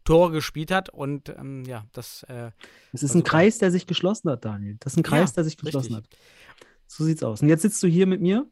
Handball-Tore 0.00 0.32
gespielt 0.32 0.70
hat. 0.70 0.88
Und 0.88 1.28
ähm, 1.30 1.64
ja, 1.64 1.84
das. 1.92 2.22
Äh, 2.24 2.50
Es 2.92 3.02
ist 3.02 3.14
ein 3.14 3.18
super. 3.18 3.30
Kreis, 3.30 3.58
der 3.58 3.70
sich 3.70 3.86
geschlossen 3.86 4.30
hat, 4.30 4.44
Daniel. 4.44 4.76
Das 4.80 4.92
ist 4.94 4.98
ein 4.98 5.02
Kreis, 5.02 5.30
Ja, 5.30 5.34
der 5.36 5.44
sich 5.44 5.56
geschlossen 5.56 5.94
richtig. 5.94 6.18
hat. 6.18 6.66
So 6.86 7.04
sieht's 7.04 7.22
aus. 7.22 7.42
Und 7.42 7.48
jetzt 7.48 7.62
sitzt 7.62 7.82
du 7.82 7.86
hier 7.86 8.06
mit 8.06 8.20
mir 8.20 8.46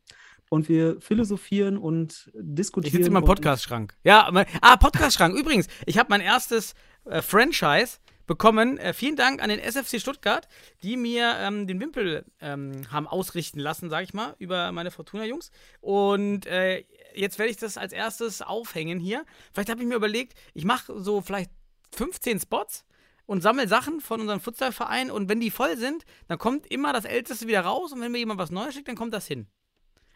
und 0.48 0.68
wir 0.68 1.00
philosophieren 1.00 1.76
und 1.76 2.30
ich 2.32 2.40
diskutieren. 2.42 2.92
sitze 2.92 3.08
in 3.08 3.12
meinem 3.12 3.24
Podcast-Schrank. 3.24 3.94
Ja, 4.04 4.28
mein, 4.32 4.46
ah, 4.60 4.76
Podcast-Schrank. 4.76 5.36
Übrigens, 5.36 5.66
ich 5.86 5.98
habe 5.98 6.08
mein 6.10 6.20
erstes 6.20 6.74
äh, 7.04 7.20
Franchise 7.20 7.98
bekommen. 8.28 8.78
Äh, 8.78 8.92
vielen 8.92 9.16
Dank 9.16 9.42
an 9.42 9.48
den 9.48 9.58
SFC 9.58 10.00
Stuttgart, 10.00 10.46
die 10.82 10.96
mir 10.96 11.34
ähm, 11.40 11.66
den 11.66 11.80
Wimpel 11.80 12.24
ähm, 12.40 12.82
haben 12.92 13.08
ausrichten 13.08 13.58
lassen, 13.58 13.90
sage 13.90 14.04
ich 14.04 14.14
mal, 14.14 14.36
über 14.38 14.70
meine 14.70 14.92
Fortuna-Jungs. 14.92 15.50
Und 15.80 16.46
äh, 16.46 16.84
jetzt 17.18 17.38
werde 17.38 17.50
ich 17.50 17.56
das 17.56 17.76
als 17.76 17.92
erstes 17.92 18.42
aufhängen 18.42 18.98
hier. 18.98 19.24
Vielleicht 19.52 19.70
habe 19.70 19.82
ich 19.82 19.88
mir 19.88 19.96
überlegt, 19.96 20.34
ich 20.54 20.64
mache 20.64 21.00
so 21.00 21.20
vielleicht 21.20 21.50
15 21.94 22.40
Spots 22.40 22.84
und 23.26 23.42
sammle 23.42 23.68
Sachen 23.68 24.00
von 24.00 24.20
unserem 24.20 24.40
Futsalverein 24.40 25.10
und 25.10 25.28
wenn 25.28 25.40
die 25.40 25.50
voll 25.50 25.76
sind, 25.76 26.04
dann 26.28 26.38
kommt 26.38 26.66
immer 26.66 26.92
das 26.92 27.04
Älteste 27.04 27.46
wieder 27.46 27.60
raus 27.60 27.92
und 27.92 28.00
wenn 28.00 28.12
mir 28.12 28.18
jemand 28.18 28.40
was 28.40 28.50
Neues 28.50 28.74
schickt, 28.74 28.88
dann 28.88 28.96
kommt 28.96 29.12
das 29.14 29.26
hin. 29.26 29.46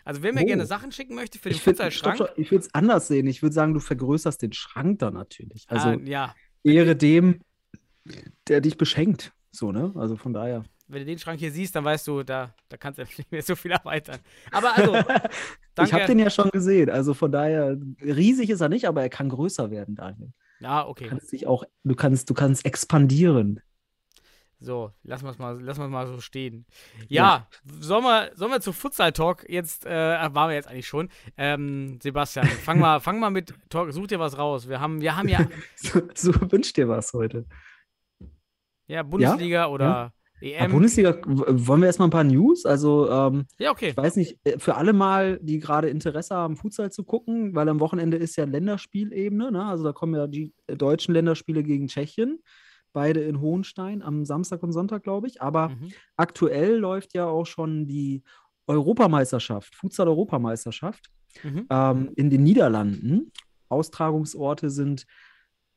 Also 0.05 0.23
wer 0.23 0.33
mir 0.33 0.43
Oh. 0.43 0.47
gerne 0.47 0.67
Sachen 0.67 0.91
schicken 0.93 1.15
möchte 1.15 1.39
für 1.39 1.51
den 1.51 1.57
Ich, 1.57 1.63
Futsalschrank, 1.63 2.21
ich 2.37 2.51
würde 2.51 2.65
es 2.65 2.75
anders 2.75 3.07
sehen. 3.09 3.27
Ich 3.27 3.43
würde 3.43 3.55
sagen, 3.55 3.75
du 3.75 3.81
vergrößerst 3.81 4.43
den 4.43 4.53
Schrank 4.53 4.99
dann 4.99 5.15
natürlich. 5.15 5.65
Also 5.69 5.91
ah, 5.91 5.99
ja, 6.05 6.35
Ehre 6.65 6.97
dem, 6.97 7.41
der 8.49 8.61
dich 8.61 8.77
beschenkt. 8.77 9.33
So, 9.51 9.71
ne? 9.71 9.93
Also 9.97 10.17
von 10.17 10.33
daher. 10.33 10.65
Wenn 10.93 11.01
du 11.01 11.07
den 11.07 11.19
Schrank 11.19 11.41
hier 11.41 11.51
siehst, 11.51 11.75
dann 11.75 11.85
weißt 11.85 12.07
du, 12.07 12.23
da, 12.23 12.55
da 12.69 12.77
kannst 12.77 12.99
du 12.99 13.03
nicht 13.17 13.33
mehr 13.33 13.43
so 13.43 13.57
viel 13.57 13.71
erweitern. 13.73 14.19
Aber 14.51 14.77
also. 14.77 14.95
Ich 15.83 15.93
habe 15.95 16.05
den 16.05 16.19
ja 16.19 16.29
schon 16.29 16.51
gesehen. 16.51 16.91
Also 16.91 17.15
von 17.15 17.33
daher, 17.33 17.79
riesig 18.03 18.51
ist 18.51 18.61
er 18.61 18.69
nicht, 18.69 18.87
aber 18.87 19.01
er 19.01 19.09
kann 19.09 19.31
größer 19.31 19.71
werden, 19.71 19.95
Daniel. 19.95 20.33
ja, 20.61 20.83
Du 20.83 20.91
okay. 20.91 21.07
kannst 21.07 21.33
dich 21.33 21.47
auch, 21.47 21.65
du 21.83 21.95
kannst, 21.95 22.29
du 22.29 22.35
kannst 22.35 22.67
expandieren. 22.67 23.61
So, 24.61 24.93
lassen 25.03 25.25
wir 25.25 25.31
es 25.31 25.39
mal, 25.39 25.61
lassen 25.61 25.91
mal 25.91 26.07
so 26.07 26.21
stehen. 26.21 26.67
Ja, 27.09 27.49
Sollen, 27.65 28.05
wir, 28.05 28.31
sollen 28.37 28.53
wir 28.53 28.61
zu 28.61 28.73
Futsal 28.73 29.13
Talk 29.13 29.45
jetzt, 29.49 29.87
äh, 29.87 29.91
waren 29.91 30.51
wir 30.51 30.55
jetzt 30.55 30.69
eigentlich 30.69 30.87
schon. 30.87 31.09
Ähm, 31.37 31.99
Sebastian, 32.03 32.47
fang 32.65 32.79
mal, 32.79 33.01
fang 33.01 33.19
mal 33.19 33.31
mit 33.31 33.55
Talk, 33.71 33.93
such 33.93 34.07
dir 34.09 34.21
was 34.21 34.37
raus. 34.39 34.69
Wir 34.69 34.79
haben, 34.79 35.01
wir 35.01 35.17
haben 35.17 35.29
ja, 35.29 35.49
So, 35.75 36.03
so 36.15 36.33
wünscht 36.53 36.77
dir 36.77 36.89
was 36.89 37.13
heute. 37.13 37.47
ja 38.87 39.03
Bundesliga 39.03 39.67
oder 39.69 39.85
Ja, 39.85 40.13
EM. 40.43 40.71
Bundesliga, 40.73 41.17
wollen 41.25 41.81
wir 41.81 41.87
erstmal 41.87 42.09
ein 42.09 42.13
paar 42.13 42.25
News? 42.25 42.67
Also, 42.67 43.09
ähm, 43.11 43.47
ja, 43.59 43.71
okay. 43.71 43.91
ich 43.91 43.97
weiß 43.97 44.17
nicht, 44.17 44.39
äh, 44.45 44.59
für 44.59 44.75
alle 44.77 44.93
mal, 44.93 45.39
die 45.43 45.59
gerade 45.59 45.89
Interesse 45.89 46.35
haben, 46.35 46.57
Futsal 46.57 46.91
zu 46.91 47.05
gucken, 47.05 47.55
weil 47.55 47.69
am 47.69 47.81
Wochenende 47.81 48.17
ist 48.17 48.37
ja 48.37 48.45
Länderspielebene, 48.45 49.53
ne? 49.53 49.65
Also 49.65 49.85
da 49.85 49.93
kommen 49.93 50.15
ja 50.15 50.27
die 50.27 50.53
äh, 50.67 50.77
deutschen 50.77 51.15
Länderspiele 51.15 51.63
gegen 51.63 51.87
Tschechien, 51.89 52.41
beide 52.93 53.21
in 53.21 53.41
Hohenstein 53.41 54.03
am 54.03 54.25
Samstag 54.25 54.63
und 54.63 54.73
Sonntag, 54.73 55.03
glaube 55.03 55.27
ich. 55.29 55.41
Aber 55.41 55.71
Mhm. 55.71 55.93
aktuell 56.17 56.77
läuft 56.77 57.15
ja 57.15 57.27
auch 57.27 57.47
schon 57.47 57.87
die 57.87 58.23
Europameisterschaft, 58.67 59.75
Futsal-Europameisterschaft 59.75 61.11
Mhm. 61.43 61.67
ähm, 61.71 62.11
in 62.17 62.31
den 62.31 62.43
Niederlanden. 62.43 63.33
Austragungsorte 63.69 64.69
sind 64.71 65.07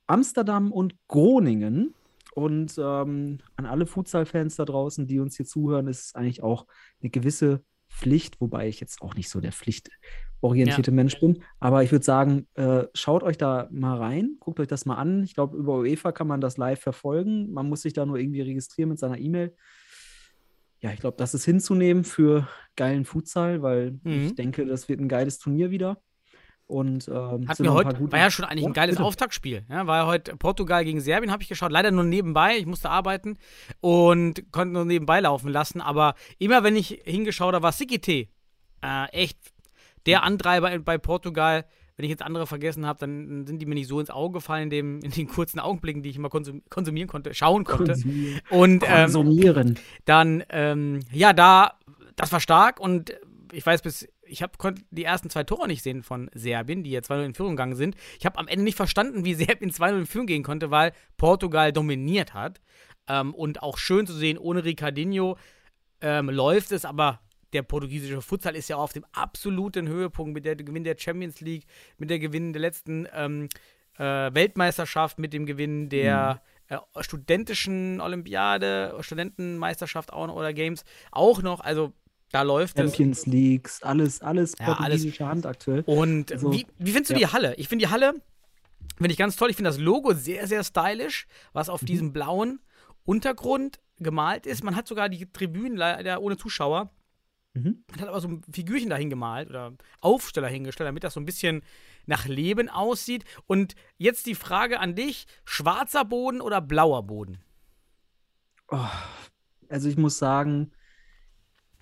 Amsterdam 0.08 0.72
und 0.72 0.96
Groningen. 1.08 1.94
Und 2.36 2.78
ähm, 2.78 3.40
an 3.56 3.66
alle 3.66 3.86
Futsal-Fans 3.86 4.58
da 4.58 4.66
draußen, 4.66 5.08
die 5.08 5.20
uns 5.20 5.38
hier 5.38 5.46
zuhören, 5.46 5.88
ist 5.88 6.06
es 6.08 6.16
eigentlich 6.16 6.44
auch 6.44 6.68
eine 7.02 7.10
gewisse 7.10 7.64
Pflicht, 7.90 8.42
wobei 8.42 8.68
ich 8.68 8.80
jetzt 8.82 9.02
auch 9.02 9.16
nicht 9.16 9.30
so 9.30 9.40
der 9.40 9.54
pflichtorientierte 9.54 10.92
Mensch 10.92 11.18
bin. 11.20 11.44
Aber 11.60 11.82
ich 11.84 11.92
würde 11.94 12.04
sagen, 12.04 12.46
äh, 12.56 12.84
schaut 12.94 13.24
euch 13.24 13.38
da 13.38 13.70
mal 13.72 13.98
rein, 13.98 14.36
guckt 14.42 14.60
euch 14.60 14.68
das 14.68 14.86
mal 14.86 14.96
an. 14.96 15.24
Ich 15.24 15.34
glaube, 15.34 15.56
über 15.58 15.78
UEFA 15.80 16.12
kann 16.12 16.28
man 16.28 16.42
das 16.42 16.58
live 16.58 16.82
verfolgen. 16.82 17.52
Man 17.54 17.70
muss 17.70 17.84
sich 17.84 17.94
da 17.94 18.06
nur 18.06 18.18
irgendwie 18.18 18.42
registrieren 18.42 18.90
mit 18.90 19.00
seiner 19.00 19.18
E-Mail. 19.18 19.56
Ja, 20.82 20.92
ich 20.92 21.00
glaube, 21.00 21.16
das 21.18 21.34
ist 21.34 21.46
hinzunehmen 21.46 22.04
für 22.04 22.48
geilen 22.76 23.06
Futsal, 23.06 23.62
weil 23.62 24.00
Mhm. 24.04 24.26
ich 24.26 24.36
denke, 24.36 24.66
das 24.66 24.90
wird 24.90 25.00
ein 25.00 25.08
geiles 25.08 25.40
Turnier 25.40 25.72
wieder. 25.72 26.02
Und 26.68 27.08
ähm, 27.08 27.42
noch 27.42 27.60
ein 27.60 27.70
heute, 27.70 28.12
war 28.12 28.20
ja 28.20 28.32
schon 28.32 28.46
eigentlich 28.46 28.64
Ja, 28.64 28.70
ein 28.70 28.74
geiles 28.74 28.96
bitte. 28.96 29.06
Auftaktspiel. 29.06 29.66
Ja, 29.70 29.86
war 29.86 29.98
ja 29.98 30.06
heute 30.08 30.36
Portugal 30.36 30.84
gegen 30.84 31.00
Serbien, 31.00 31.32
habe 31.32 31.44
ich 31.44 31.50
geschaut. 31.50 31.72
Leider 31.72 31.92
nur 31.92 32.04
nebenbei, 32.04 32.58
ich 32.58 32.66
musste 32.66 32.90
arbeiten 32.90 33.38
und 33.82 34.52
konnte 34.52 34.74
nur 34.74 34.86
nebenbei 34.86 35.20
laufen 35.20 35.50
lassen. 35.50 35.80
Aber 35.80 36.16
immer 36.40 36.64
wenn 36.64 36.76
ich 36.76 37.02
hingeschaut 37.06 37.54
habe, 37.54 37.64
war 37.64 37.72
Sikite 37.72 38.28
äh, 38.82 39.10
echt 39.12 39.38
der 40.08 40.24
Antreiber 40.24 40.78
bei 40.80 40.98
Portugal. 40.98 41.66
Wenn 41.98 42.04
ich 42.06 42.10
jetzt 42.10 42.24
andere 42.24 42.46
vergessen 42.46 42.86
habe, 42.86 43.00
dann 43.00 43.46
sind 43.48 43.62
die 43.62 43.66
mir 43.66 43.76
nicht 43.76 43.88
so 43.88 44.00
ins 44.00 44.10
Auge 44.10 44.34
gefallen 44.40 44.64
in, 44.64 44.70
dem, 44.70 45.00
in 45.02 45.12
den 45.12 45.28
kurzen 45.28 45.60
Augenblicken, 45.60 46.02
die 46.04 46.10
ich 46.10 46.18
immer 46.18 46.30
konsum 46.30 46.62
konsumieren 46.70 47.08
konnte, 47.08 47.34
schauen 47.34 47.64
konnte. 47.64 47.94
Konsumieren. 47.94 48.42
Und 48.50 48.84
ähm, 48.86 49.04
Konsumieren. 49.14 49.80
dann, 50.04 50.44
ähm, 50.50 51.00
ja, 51.12 51.32
da, 51.32 51.80
das 52.18 52.34
war 52.34 52.42
stark 52.42 52.80
und 52.82 53.14
ich 53.54 53.66
weiß 53.66 53.82
bis, 53.82 54.10
ich 54.28 54.42
hab, 54.42 54.58
konnte 54.58 54.84
die 54.92 55.04
ersten 55.04 55.30
zwei 55.30 55.44
Tore 55.44 55.68
nicht 55.68 55.84
sehen 55.84 56.04
von 56.04 56.30
Serbien, 56.34 56.84
die 56.84 56.92
ja 56.92 57.00
2-0 57.00 57.26
in 57.26 57.34
Führung 57.34 57.52
gegangen 57.52 57.76
sind. 57.76 57.96
Ich 58.20 58.26
habe 58.26 58.38
am 58.38 58.48
Ende 58.48 58.64
nicht 58.64 58.76
verstanden, 58.76 59.26
wie 59.26 59.34
Serbien 59.36 59.72
2-0 59.72 60.00
in 60.00 60.06
Führung 60.06 60.28
gehen 60.28 60.44
konnte, 60.44 60.72
weil 60.72 60.94
Portugal 61.18 61.72
dominiert 61.72 62.34
hat. 62.34 62.62
Ähm, 63.08 63.34
und 63.34 63.62
auch 63.62 63.78
schön 63.78 64.08
zu 64.08 64.14
sehen, 64.14 64.38
ohne 64.38 64.64
Ricardinho 64.64 65.38
ähm, 66.02 66.30
läuft 66.30 66.72
es, 66.72 66.86
aber 66.86 67.22
der 67.54 67.64
portugiesische 67.64 68.22
Futsal 68.22 68.56
ist 68.56 68.68
ja 68.70 68.76
auf 68.76 68.94
dem 68.94 69.06
absoluten 69.14 69.88
Höhepunkt 69.88 70.34
mit 70.34 70.46
der 70.46 70.56
Gewinn 70.56 70.84
der 70.84 70.98
Champions 70.98 71.40
League, 71.42 71.66
mit 71.98 72.10
der 72.10 72.20
Gewinn 72.20 72.52
der 72.52 72.62
letzten 72.62 73.08
ähm, 73.14 73.48
äh, 73.98 74.34
Weltmeisterschaft, 74.34 75.20
mit 75.20 75.34
dem 75.34 75.46
Gewinn 75.46 75.88
der 75.90 76.42
äh, 76.68 76.78
studentischen 77.02 78.02
Olympiade, 78.02 78.96
Studentenmeisterschaft 79.00 80.12
auch 80.12 80.28
noch 80.28 80.36
oder 80.36 80.54
Games 80.54 80.84
auch 81.12 81.42
noch. 81.42 81.62
Also 81.62 81.94
da 82.32 82.42
läuft 82.42 82.78
es. 82.80 82.84
Champions 82.92 83.26
Leagues, 83.26 83.82
alles, 83.84 84.22
alles 84.22 84.54
Ja, 84.60 84.66
alles. 84.68 84.78
portugiesische 84.78 85.28
Hand 85.28 85.46
aktuell. 85.46 85.84
Und 85.86 86.32
Also, 86.32 86.52
wie, 86.52 86.66
wie 86.78 86.92
findest 86.92 87.12
du 87.12 87.14
ja. 87.14 87.20
die 87.28 87.28
Halle? 87.34 87.56
Ich 87.56 87.68
finde 87.68 87.86
die 87.86 87.92
Halle, 87.92 88.14
finde 88.98 89.12
ich 89.12 89.18
ganz 89.18 89.36
toll. 89.36 89.50
Ich 89.50 89.56
finde 89.56 89.70
das 89.70 89.80
Logo 89.80 90.14
sehr, 90.14 90.48
sehr 90.48 90.64
stylisch, 90.64 91.28
was 91.54 91.68
Mhm. 91.68 91.74
auf 91.74 91.86
diesem 91.86 92.14
blauen 92.14 92.60
Untergrund 93.06 93.80
gemalt 93.98 94.46
ist. 94.46 94.64
Man 94.64 94.76
hat 94.76 94.88
sogar 94.88 95.08
die 95.10 95.32
Tribünen 95.32 95.78
leider 95.78 96.22
ohne 96.22 96.36
Zuschauer. 96.38 96.92
Mhm. 97.54 97.86
Man 97.92 98.02
hat 98.02 98.10
aber 98.10 98.20
so 98.20 98.28
ein 98.28 98.42
Figürchen 98.52 98.90
dahin 98.90 99.10
gemalt 99.10 99.50
oder 99.50 99.74
Aufsteller 100.02 100.50
hingestellt, 100.50 100.88
damit 100.90 101.06
das 101.06 101.14
so 101.14 101.22
ein 101.22 101.26
bisschen 101.26 101.62
nach 102.06 102.26
Leben 102.28 102.68
aussieht. 102.68 103.24
Und 103.48 103.76
jetzt 103.98 104.26
die 104.26 104.36
Frage 104.36 104.82
an 104.82 104.96
dich: 104.96 105.26
schwarzer 105.46 106.04
Boden 106.04 106.42
oder 106.42 106.60
blauer 106.60 107.04
Boden? 107.04 107.38
Oh, 108.68 108.80
also 109.70 109.88
ich 109.88 109.96
muss 109.96 110.18
sagen, 110.18 110.72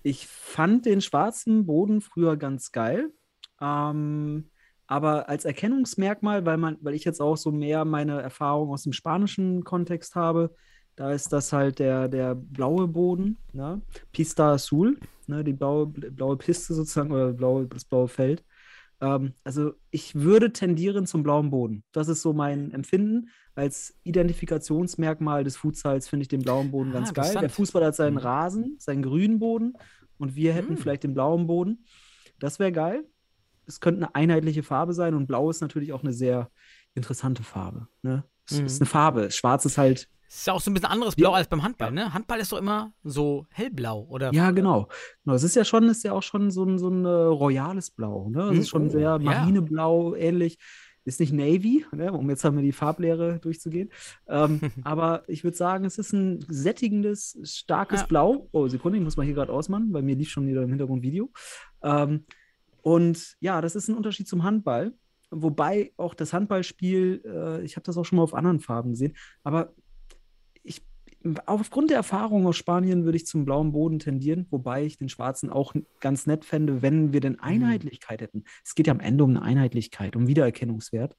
ich 0.03 0.27
fand 0.27 0.85
den 0.85 1.01
schwarzen 1.01 1.65
Boden 1.65 2.01
früher 2.01 2.37
ganz 2.37 2.71
geil. 2.71 3.11
Ähm, 3.61 4.49
aber 4.85 5.29
als 5.29 5.45
Erkennungsmerkmal, 5.45 6.45
weil 6.45 6.57
man, 6.57 6.77
weil 6.81 6.93
ich 6.93 7.05
jetzt 7.05 7.21
auch 7.21 7.37
so 7.37 7.51
mehr 7.51 7.85
meine 7.85 8.21
Erfahrung 8.21 8.69
aus 8.69 8.83
dem 8.83 8.93
spanischen 8.93 9.63
Kontext 9.63 10.15
habe, 10.15 10.53
da 10.95 11.11
ist 11.11 11.33
das 11.33 11.53
halt 11.53 11.79
der, 11.79 12.07
der 12.07 12.35
blaue 12.35 12.87
Boden, 12.87 13.37
ne? 13.53 13.81
Pista 14.11 14.53
Azul, 14.53 14.99
ne? 15.25 15.43
Die 15.43 15.53
blaue, 15.53 15.87
blaue 15.87 16.37
Piste 16.37 16.73
sozusagen 16.73 17.11
oder 17.11 17.33
blaue, 17.33 17.65
das 17.67 17.85
blaue 17.85 18.07
Feld. 18.07 18.43
Ähm, 19.03 19.33
also 19.43 19.73
ich 19.91 20.15
würde 20.15 20.53
tendieren 20.53 21.05
zum 21.05 21.23
blauen 21.23 21.49
Boden. 21.49 21.83
Das 21.91 22.07
ist 22.07 22.21
so 22.21 22.31
mein 22.33 22.71
Empfinden. 22.71 23.29
Als 23.55 23.95
Identifikationsmerkmal 24.03 25.43
des 25.43 25.57
Futsals 25.57 26.07
finde 26.07 26.21
ich 26.23 26.27
den 26.29 26.41
blauen 26.41 26.71
Boden 26.71 26.91
Ah, 26.91 26.93
ganz 26.93 27.13
geil. 27.13 27.35
Der. 27.39 27.49
Fußball 27.49 27.83
hat 27.85 27.95
seinen 27.95 28.13
Mhm. 28.13 28.19
Rasen, 28.19 28.75
seinen 28.79 29.03
grünen 29.03 29.39
Boden 29.39 29.73
und 30.17 30.35
wir 30.35 30.53
hätten 30.53 30.73
Mhm. 30.73 30.77
vielleicht 30.77 31.03
den 31.03 31.13
blauen 31.13 31.47
Boden. 31.47 31.85
Das 32.39 32.59
wäre 32.59 32.71
geil. 32.71 33.05
Es 33.65 33.79
könnte 33.79 33.99
eine 34.01 34.15
einheitliche 34.15 34.63
Farbe 34.63 34.93
sein 34.93 35.13
und 35.13 35.27
blau 35.27 35.49
ist 35.49 35.61
natürlich 35.61 35.93
auch 35.93 36.03
eine 36.03 36.13
sehr 36.13 36.49
interessante 36.95 37.43
Farbe. 37.43 37.87
Ne? 38.01 38.23
Es 38.49 38.59
Mhm. 38.59 38.65
ist 38.65 38.81
eine 38.81 38.87
Farbe. 38.87 39.31
Schwarz 39.31 39.65
ist 39.65 39.77
halt, 39.77 40.09
Ist 40.33 40.47
ja 40.47 40.53
auch 40.53 40.61
so 40.61 40.71
ein 40.71 40.73
bisschen 40.73 40.89
anderes 40.89 41.13
Ja. 41.15 41.29
Blau 41.29 41.33
als 41.33 41.47
beim 41.47 41.61
Handball, 41.61 41.91
ne? 41.91 42.13
Handball 42.13 42.39
ist 42.39 42.51
doch 42.51 42.57
immer 42.57 42.91
so 43.03 43.45
hellblau, 43.51 44.07
oder? 44.09 44.33
ja, 44.33 44.49
genau. 44.51 44.89
genau. 45.23 45.35
Es 45.35 45.43
ist 45.43 45.55
ja 45.55 45.63
schon, 45.63 45.87
ist 45.87 46.03
ja 46.03 46.13
auch 46.13 46.23
schon 46.23 46.49
so 46.49 46.63
ein, 46.63 46.79
so 46.79 46.89
ein 46.89 47.05
äh, 47.05 47.07
royales 47.07 47.91
Blau. 47.91 48.29
Ne? 48.29 48.49
Es 48.51 48.59
ist 48.59 48.69
schon 48.69 48.87
Oh, 48.87 48.89
sehr 48.89 49.01
ja. 49.01 49.19
Marineblau 49.19 50.15
ähnlich. 50.15 50.57
Ist 51.05 51.19
nicht 51.19 51.33
Navy, 51.33 51.85
ne? 51.91 52.11
um 52.13 52.29
jetzt 52.29 52.43
haben 52.45 52.55
wir 52.55 52.63
die 52.63 52.71
Farblehre 52.71 53.39
durchzugehen. 53.39 53.89
Ähm, 54.27 54.59
aber 54.83 55.23
ich 55.27 55.43
würde 55.43 55.55
sagen, 55.57 55.85
es 55.85 55.97
ist 55.97 56.13
ein 56.13 56.43
sättigendes, 56.47 57.37
starkes 57.43 58.01
Ja. 58.01 58.07
Blau. 58.07 58.47
Oh, 58.53 58.67
Sekunde, 58.67 58.97
ich 58.97 59.03
muss 59.03 59.17
mal 59.17 59.25
hier 59.25 59.35
gerade 59.35 59.51
ausmachen, 59.51 59.91
bei 59.91 60.01
mir 60.01 60.15
lief 60.15 60.29
schon 60.29 60.47
wieder 60.47 60.63
im 60.63 60.69
Hintergrund 60.69 61.03
Video. 61.03 61.29
Ähm, 61.83 62.25
und 62.81 63.35
ja, 63.39 63.61
das 63.61 63.75
ist 63.75 63.87
ein 63.87 63.95
Unterschied 63.95 64.27
zum 64.27 64.43
Handball. 64.43 64.93
Wobei 65.29 65.91
auch 65.97 66.13
das 66.13 66.31
Handballspiel, 66.33 67.21
äh, 67.25 67.63
ich 67.63 67.75
habe 67.75 67.83
das 67.83 67.97
auch 67.97 68.05
schon 68.05 68.17
mal 68.17 68.23
auf 68.23 68.33
anderen 68.33 68.59
Farben 68.59 68.91
gesehen, 68.91 69.15
aber 69.43 69.73
aufgrund 71.45 71.89
der 71.89 71.97
Erfahrung 71.97 72.45
aus 72.47 72.57
Spanien 72.57 73.05
würde 73.05 73.15
ich 73.17 73.25
zum 73.25 73.45
blauen 73.45 73.71
Boden 73.71 73.99
tendieren, 73.99 74.47
wobei 74.49 74.83
ich 74.85 74.97
den 74.97 75.09
schwarzen 75.09 75.49
auch 75.49 75.73
ganz 75.99 76.27
nett 76.27 76.45
fände, 76.45 76.81
wenn 76.81 77.13
wir 77.13 77.19
denn 77.21 77.39
Einheitlichkeit 77.39 78.21
hätten. 78.21 78.43
Es 78.63 78.75
geht 78.75 78.87
ja 78.87 78.93
am 78.93 78.99
Ende 78.99 79.23
um 79.23 79.31
eine 79.31 79.41
Einheitlichkeit, 79.41 80.15
um 80.15 80.27
Wiedererkennungswert. 80.27 81.15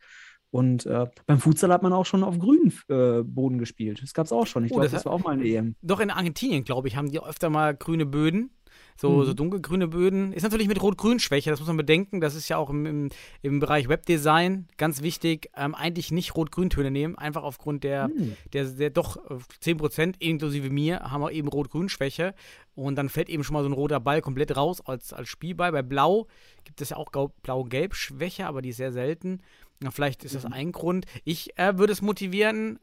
Und 0.50 0.86
äh, 0.86 1.06
beim 1.26 1.40
Futsal 1.40 1.72
hat 1.72 1.82
man 1.82 1.92
auch 1.92 2.06
schon 2.06 2.22
auf 2.22 2.38
grünen 2.38 2.72
äh, 2.88 3.24
Boden 3.24 3.58
gespielt. 3.58 4.00
Das 4.02 4.14
gab 4.14 4.26
es 4.26 4.32
auch 4.32 4.46
schon. 4.46 4.64
Ich 4.64 4.70
Oh, 4.70 4.76
glaube, 4.76 4.86
das 4.86 4.92
das, 4.92 5.04
war 5.04 5.12
auch 5.12 5.24
mal 5.24 5.32
eine 5.32 5.44
EM. 5.44 5.74
Doch 5.82 5.98
in 5.98 6.10
Argentinien, 6.10 6.62
glaube 6.62 6.86
ich, 6.86 6.96
haben 6.96 7.10
die 7.10 7.20
öfter 7.20 7.50
mal 7.50 7.74
grüne 7.74 8.06
Böden. 8.06 8.50
So, 8.96 9.10
Mhm. 9.10 9.24
so 9.24 9.34
dunkelgrüne 9.34 9.88
Böden. 9.88 10.32
Ist 10.32 10.44
natürlich 10.44 10.68
mit 10.68 10.80
Rot-Grün-Schwäche, 10.80 11.50
das 11.50 11.58
muss 11.58 11.66
man 11.66 11.76
bedenken. 11.76 12.20
Das 12.20 12.34
ist 12.36 12.48
ja 12.48 12.58
auch 12.58 12.70
im, 12.70 12.86
im, 12.86 13.08
im 13.42 13.58
Bereich 13.58 13.88
Webdesign 13.88 14.68
ganz 14.76 15.02
wichtig. 15.02 15.50
Ähm, 15.56 15.74
eigentlich 15.74 16.12
nicht 16.12 16.36
Rot-Grün-Töne 16.36 16.90
nehmen, 16.92 17.16
einfach 17.16 17.42
aufgrund 17.42 17.82
der, 17.82 18.04
Hm. 18.04 18.36
der, 18.52 18.64
der 18.66 18.90
doch 18.90 19.16
äh, 19.30 19.34
10%, 19.62 20.14
inklusive 20.20 20.70
mir, 20.70 21.00
haben 21.00 21.22
wir 21.22 21.32
eben 21.32 21.48
Rot-Grün-Schwäche. 21.48 22.34
Und 22.76 22.96
dann 22.96 23.08
fällt 23.08 23.28
eben 23.28 23.42
schon 23.44 23.54
mal 23.54 23.62
so 23.62 23.68
ein 23.68 23.72
roter 23.72 23.98
Ball 24.00 24.20
komplett 24.20 24.56
raus 24.56 24.80
als, 24.80 25.12
als 25.12 25.28
Spielball. 25.28 25.72
Bei 25.72 25.82
Blau 25.82 26.28
gibt 26.64 26.80
es 26.80 26.90
ja 26.90 26.96
auch 26.96 27.10
Blau-Gelb-Schwäche, 27.42 28.46
aber 28.46 28.62
die 28.62 28.70
ist 28.70 28.76
sehr 28.76 28.92
selten. 28.92 29.40
Na, 29.80 29.90
vielleicht 29.90 30.24
ist 30.24 30.34
das 30.34 30.44
ein 30.44 30.72
Grund. 30.72 31.06
Ich 31.24 31.58
äh, 31.58 31.78
würde 31.78 31.92
es 31.92 32.02
motivieren, 32.02 32.78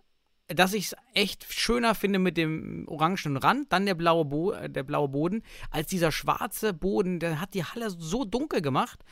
dass 0.55 0.73
ich 0.73 0.85
es 0.85 0.95
echt 1.13 1.51
schöner 1.53 1.95
finde 1.95 2.19
mit 2.19 2.37
dem 2.37 2.85
orangenen 2.87 3.37
Rand, 3.37 3.71
dann 3.71 3.85
der 3.85 3.95
blaue, 3.95 4.25
Bo 4.25 4.51
äh, 4.51 4.69
der 4.69 4.83
blaue 4.83 5.09
Boden, 5.09 5.43
als 5.69 5.87
dieser 5.87 6.11
schwarze 6.11 6.73
Boden, 6.73 7.19
der 7.19 7.39
hat 7.39 7.53
die 7.53 7.63
Halle 7.63 7.89
so 7.89 8.25
dunkel 8.25 8.61
gemacht. 8.61 9.03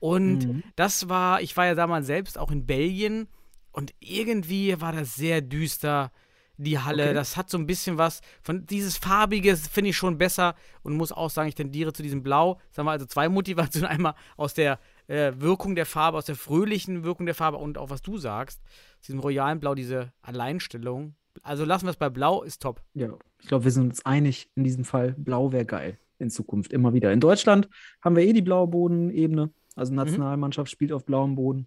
Und 0.00 0.46
Mhm. 0.48 0.62
das 0.76 1.08
war, 1.08 1.40
ich 1.42 1.56
war 1.56 1.66
ja 1.66 1.74
damals 1.74 2.06
selbst 2.06 2.38
auch 2.38 2.50
in 2.50 2.66
Belgien 2.66 3.28
und 3.70 3.92
irgendwie 4.00 4.80
war 4.80 4.92
das 4.92 5.14
sehr 5.14 5.40
düster, 5.40 6.10
die 6.58 6.78
Halle. 6.78 7.04
Okay. 7.06 7.14
Das 7.14 7.36
hat 7.36 7.50
so 7.50 7.58
ein 7.58 7.66
bisschen 7.66 7.98
was 7.98 8.20
von 8.42 8.66
dieses 8.66 8.96
Farbige, 8.96 9.56
finde 9.56 9.90
ich 9.90 9.96
schon 9.96 10.18
besser 10.18 10.54
und 10.82 10.96
muss 10.96 11.10
auch 11.10 11.30
sagen, 11.30 11.48
ich 11.48 11.54
tendiere 11.54 11.92
zu 11.92 12.02
diesem 12.02 12.22
Blau. 12.22 12.60
Das 12.68 12.78
haben 12.78 12.86
wir 12.86 12.92
also 12.92 13.06
zwei 13.06 13.28
Motivationen. 13.28 13.88
Einmal 13.90 14.14
aus 14.36 14.54
der 14.54 14.78
äh, 15.08 15.32
Wirkung 15.36 15.74
der 15.74 15.86
Farbe, 15.86 16.18
aus 16.18 16.24
der 16.26 16.36
fröhlichen 16.36 17.04
Wirkung 17.04 17.26
der 17.26 17.34
Farbe 17.34 17.58
und 17.58 17.78
auch 17.78 17.90
was 17.90 18.02
du 18.02 18.18
sagst, 18.18 18.60
aus 19.00 19.06
diesem 19.06 19.20
royalen 19.20 19.60
Blau, 19.60 19.74
diese 19.74 20.12
Alleinstellung. 20.22 21.14
Also 21.42 21.64
lassen 21.64 21.86
wir 21.86 21.90
es 21.90 21.96
bei 21.96 22.10
Blau, 22.10 22.42
ist 22.42 22.62
top. 22.62 22.82
Ja, 22.94 23.08
ich 23.40 23.48
glaube, 23.48 23.64
wir 23.64 23.70
sind 23.70 23.90
uns 23.90 24.04
einig 24.04 24.50
in 24.54 24.64
diesem 24.64 24.84
Fall. 24.84 25.14
Blau 25.16 25.52
wäre 25.52 25.64
geil 25.64 25.98
in 26.18 26.30
Zukunft 26.30 26.72
immer 26.72 26.94
wieder. 26.94 27.12
In 27.12 27.20
Deutschland 27.20 27.68
haben 28.00 28.16
wir 28.16 28.22
eh 28.22 28.32
die 28.32 28.42
blaue 28.42 28.68
Bodenebene. 28.68 29.50
Also 29.74 29.92
Nationalmannschaft 29.92 30.70
spielt 30.70 30.92
auf 30.92 31.04
blauem 31.04 31.34
Boden. 31.34 31.66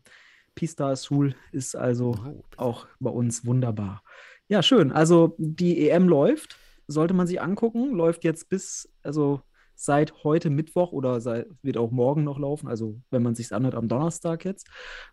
Pista 0.56 0.90
Azul 0.90 1.36
ist 1.52 1.76
also 1.76 2.16
Oh, 2.26 2.44
auch 2.58 2.88
bei 3.00 3.10
uns 3.10 3.46
wunderbar. 3.46 4.02
Ja, 4.48 4.64
schön. 4.64 4.92
Also 4.92 5.36
die 5.38 5.90
EM 5.90 6.08
läuft, 6.08 6.58
sollte 6.88 7.14
man 7.14 7.28
sich 7.28 7.42
angucken, 7.42 7.92
läuft 7.94 8.24
jetzt 8.24 8.48
bis, 8.48 8.90
also 9.04 9.42
seit 9.76 10.24
heute 10.24 10.50
Mittwoch 10.50 10.92
oder 10.92 11.22
seit, 11.22 11.48
wird 11.62 11.78
auch 11.78 11.92
morgen 11.92 12.24
noch 12.24 12.40
laufen, 12.40 12.68
also 12.68 13.00
wenn 13.12 13.24
man 13.24 13.36
sich 13.36 13.52
anhört, 13.54 13.76
am 13.76 13.88
Donnerstag 13.88 14.46
jetzt. 14.46 14.68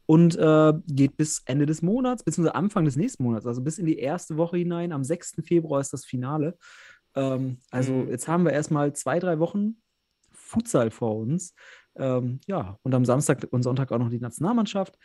Und 0.06 0.36
äh, 0.36 0.72
geht 0.86 1.16
bis 1.16 1.42
Ende 1.46 1.66
des 1.66 1.82
Monats, 1.82 2.22
beziehungsweise 2.24 2.54
Anfang 2.54 2.84
des 2.84 2.96
nächsten 2.96 3.22
Monats, 3.24 3.46
also 3.46 3.62
bis 3.62 3.78
in 3.78 3.86
die 3.86 3.98
erste 3.98 4.36
Woche 4.36 4.56
hinein. 4.56 4.92
Am 4.92 5.04
6. 5.04 5.42
Februar 5.44 5.80
ist 5.80 5.92
das 5.92 6.04
Finale. 6.04 6.56
Ähm, 7.14 7.58
also 7.70 7.92
Mhm. 7.92 8.08
jetzt 8.08 8.28
haben 8.28 8.44
wir 8.44 8.52
erstmal 8.52 8.92
zwei, 8.94 9.18
drei 9.18 9.38
Wochen 9.38 9.76
Futsal 10.32 10.90
vor 10.90 11.16
uns. 11.16 11.54
Ähm, 11.96 12.40
ja, 12.46 12.78
und 12.82 12.94
am 12.94 13.04
Samstag 13.04 13.46
und 13.50 13.62
Sonntag 13.62 13.92
auch 13.92 13.98
noch 13.98 14.10
die 14.10 14.20
Nationalmannschaft. 14.20 14.96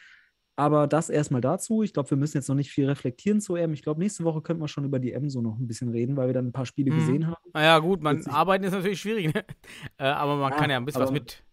Aber 0.58 0.88
das 0.88 1.10
erstmal 1.10 1.40
dazu. 1.40 1.84
Ich 1.84 1.94
glaube, 1.94 2.10
wir 2.10 2.18
müssen 2.18 2.36
jetzt 2.38 2.48
noch 2.50 2.56
nicht 2.56 2.72
viel 2.72 2.88
reflektieren 2.88 3.40
zu 3.40 3.56
EM. 3.56 3.74
Ich 3.74 3.84
glaube, 3.84 4.00
nächste 4.02 4.24
Woche 4.24 4.42
könnten 4.42 4.62
wir 4.62 4.68
schon 4.68 4.86
über 4.86 4.98
die 5.00 5.14
EM 5.14 5.30
so 5.30 5.40
noch 5.42 5.58
ein 5.58 5.68
bisschen 5.68 5.90
reden, 5.90 6.18
weil 6.18 6.28
wir 6.28 6.34
dann 6.34 6.48
ein 6.48 6.52
paar 6.52 6.66
Spiele 6.66 6.92
Mhm. 6.92 6.96
gesehen 6.96 7.28
haben. 7.28 7.36
Naja, 7.54 7.78
gut, 7.80 8.02
man 8.02 8.26
arbeiten 8.26 8.64
ist 8.66 8.72
natürlich 8.74 9.00
schwierig, 9.00 9.34
ne? 9.34 9.46
äh, 10.00 10.04
aber 10.06 10.36
man 10.38 10.52
Ja, 10.52 10.58
kann 10.58 10.70
ja 10.72 10.78
ein 10.78 10.86
bisschen 10.86 11.02
was 11.04 11.12
mit. 11.12 11.44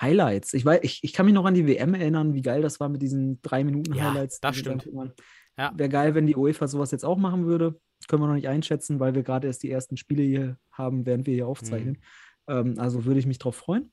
Highlights. 0.00 0.52
Ich, 0.54 0.64
weiß, 0.64 0.80
ich, 0.82 1.00
ich 1.04 1.12
kann 1.12 1.26
mich 1.26 1.34
noch 1.34 1.44
an 1.44 1.54
die 1.54 1.66
WM 1.66 1.94
erinnern, 1.94 2.34
wie 2.34 2.42
geil 2.42 2.60
das 2.62 2.80
war 2.80 2.88
mit 2.88 3.00
diesen 3.02 3.40
drei 3.42 3.62
Minuten 3.64 3.94
Ja, 3.94 4.10
Highlights. 4.10 4.40
das 4.40 4.56
wir 4.56 4.62
dann 4.62 4.80
stimmt. 4.80 5.14
Ja. 5.58 5.72
Wäre 5.76 5.88
geil, 5.88 6.14
wenn 6.14 6.26
die 6.26 6.36
UEFA 6.36 6.66
sowas 6.68 6.90
jetzt 6.90 7.04
auch 7.04 7.16
machen 7.16 7.46
würde. 7.46 7.78
Können 8.08 8.22
wir 8.22 8.26
noch 8.26 8.34
nicht 8.34 8.48
einschätzen, 8.48 9.00
weil 9.00 9.14
wir 9.14 9.22
gerade 9.22 9.46
erst 9.46 9.62
die 9.62 9.70
ersten 9.70 9.96
Spiele 9.96 10.22
hier 10.22 10.58
haben, 10.70 11.06
während 11.06 11.26
wir 11.26 11.32
hier 11.34 11.46
aufzeichnen. 11.48 11.98
Mhm. 12.46 12.54
Ähm, 12.54 12.74
also 12.78 13.04
würde 13.06 13.18
ich 13.20 13.26
mich 13.26 13.38
drauf 13.38 13.56
freuen. 13.56 13.90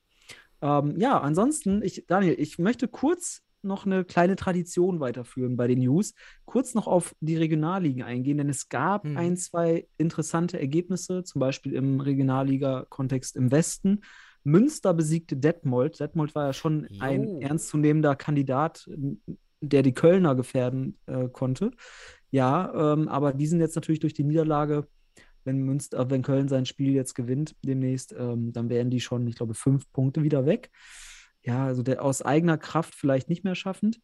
Ähm, 0.60 0.94
ja, 0.98 1.18
ansonsten, 1.20 1.82
ich, 1.82 2.04
Daniel, 2.06 2.34
ich 2.38 2.58
möchte 2.58 2.86
kurz 2.88 3.42
noch 3.64 3.86
eine 3.86 4.04
kleine 4.04 4.36
Tradition 4.36 5.00
weiterführen 5.00 5.56
bei 5.56 5.66
den 5.66 5.80
News. 5.80 6.14
Kurz 6.44 6.74
noch 6.74 6.86
auf 6.86 7.14
die 7.20 7.36
Regionalligen 7.36 8.02
eingehen, 8.02 8.38
denn 8.38 8.48
es 8.48 8.68
gab 8.68 9.04
Mhm. 9.04 9.16
ein, 9.16 9.36
zwei 9.36 9.86
interessante 9.98 10.60
Ergebnisse, 10.60 11.24
zum 11.24 11.40
Beispiel 11.40 11.72
im 11.74 12.00
Regionalliga-Kontext 12.00 13.36
im 13.36 13.50
Westen. 13.50 14.00
Münster 14.44 14.92
besiegte 14.94 15.36
Detmold. 15.36 15.98
Detmold 15.98 16.34
war 16.34 16.46
ja 16.46 16.52
schon 16.52 16.86
ein 17.00 17.24
Jo. 17.24 17.40
ernstzunehmender 17.40 18.14
Kandidat, 18.14 18.88
der 19.60 19.82
die 19.82 19.94
Kölner 19.94 20.34
gefährden 20.34 20.98
äh, 21.06 21.28
konnte. 21.28 21.70
Ja, 22.30 22.92
ähm, 22.94 23.08
aber 23.08 23.32
die 23.32 23.46
sind 23.46 23.60
jetzt 23.60 23.74
natürlich 23.76 24.00
durch 24.00 24.12
die 24.14 24.24
Niederlage, 24.24 24.86
wenn 25.44 25.58
Münster, 25.62 25.98
äh, 25.98 26.10
wenn 26.10 26.22
Köln 26.22 26.48
sein 26.48 26.66
Spiel 26.66 26.92
jetzt 26.92 27.14
gewinnt 27.14 27.54
demnächst, 27.62 28.14
ähm, 28.18 28.52
dann 28.52 28.68
wären 28.68 28.90
die 28.90 29.00
schon, 29.00 29.26
ich 29.26 29.36
glaube, 29.36 29.54
fünf 29.54 29.90
Punkte 29.92 30.22
wieder 30.22 30.44
weg. 30.44 30.70
Ja, 31.44 31.66
also 31.66 31.82
der 31.82 32.02
aus 32.02 32.22
eigener 32.22 32.58
Kraft 32.58 32.94
vielleicht 32.94 33.28
nicht 33.28 33.44
mehr 33.44 33.54
schaffend. 33.54 34.00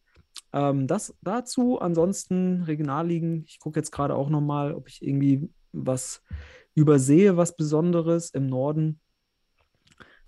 Ähm, 0.53 0.87
das 0.87 1.15
dazu. 1.21 1.79
Ansonsten 1.79 2.63
Regionalligen. 2.63 3.43
Ich 3.47 3.59
gucke 3.59 3.79
jetzt 3.79 3.91
gerade 3.91 4.15
auch 4.15 4.29
nochmal, 4.29 4.73
ob 4.73 4.87
ich 4.87 5.01
irgendwie 5.01 5.49
was 5.71 6.21
übersehe, 6.75 7.37
was 7.37 7.57
Besonderes 7.57 8.29
im 8.29 8.47
Norden. 8.47 8.99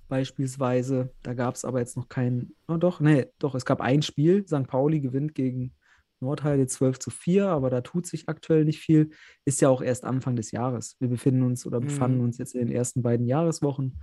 Beispielsweise, 0.10 1.12
da 1.24 1.34
gab 1.34 1.56
es 1.56 1.66
aber 1.66 1.80
jetzt 1.80 1.96
noch 1.98 2.10
kein, 2.10 2.52
oh 2.68 2.78
doch, 2.78 3.00
nee, 3.00 3.28
doch, 3.40 3.56
es 3.56 3.66
gab 3.66 3.82
ein 3.82 4.02
Spiel. 4.02 4.46
St. 4.48 4.68
Pauli 4.68 5.00
gewinnt 5.00 5.34
gegen 5.34 5.74
Nordheide 6.20 6.68
12 6.68 7.00
zu 7.00 7.10
4, 7.10 7.48
aber 7.48 7.70
da 7.70 7.82
tut 7.82 8.06
sich 8.06 8.30
aktuell 8.30 8.66
nicht 8.66 8.80
viel. 8.80 9.10
Ist 9.46 9.62
ja 9.62 9.70
auch 9.70 9.82
erst 9.82 10.04
Anfang 10.04 10.36
des 10.36 10.52
Jahres. 10.52 10.98
Wir 11.00 11.08
befinden 11.08 11.44
uns 11.44 11.66
oder 11.66 11.80
Mhm. 11.80 11.86
befanden 11.86 12.22
uns 12.22 12.38
jetzt 12.38 12.54
in 12.54 12.68
den 12.68 12.76
ersten 12.76 13.02
beiden 13.02 13.26
Jahreswochen. 13.26 14.00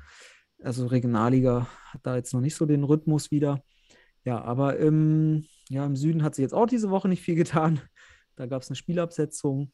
Also 0.62 0.86
Regionalliga 0.86 1.66
hat 1.92 2.00
da 2.04 2.16
jetzt 2.16 2.34
noch 2.34 2.40
nicht 2.40 2.54
so 2.54 2.66
den 2.66 2.84
Rhythmus 2.84 3.30
wieder. 3.30 3.62
Ja, 4.24 4.42
aber 4.42 4.76
im, 4.76 5.46
ja, 5.68 5.86
im 5.86 5.96
Süden 5.96 6.22
hat 6.22 6.34
sich 6.34 6.42
jetzt 6.42 6.52
auch 6.54 6.66
diese 6.66 6.90
Woche 6.90 7.08
nicht 7.08 7.22
viel 7.22 7.34
getan. 7.36 7.80
Da 8.36 8.46
gab 8.46 8.62
es 8.62 8.70
eine 8.70 8.76
Spielabsetzung. 8.76 9.70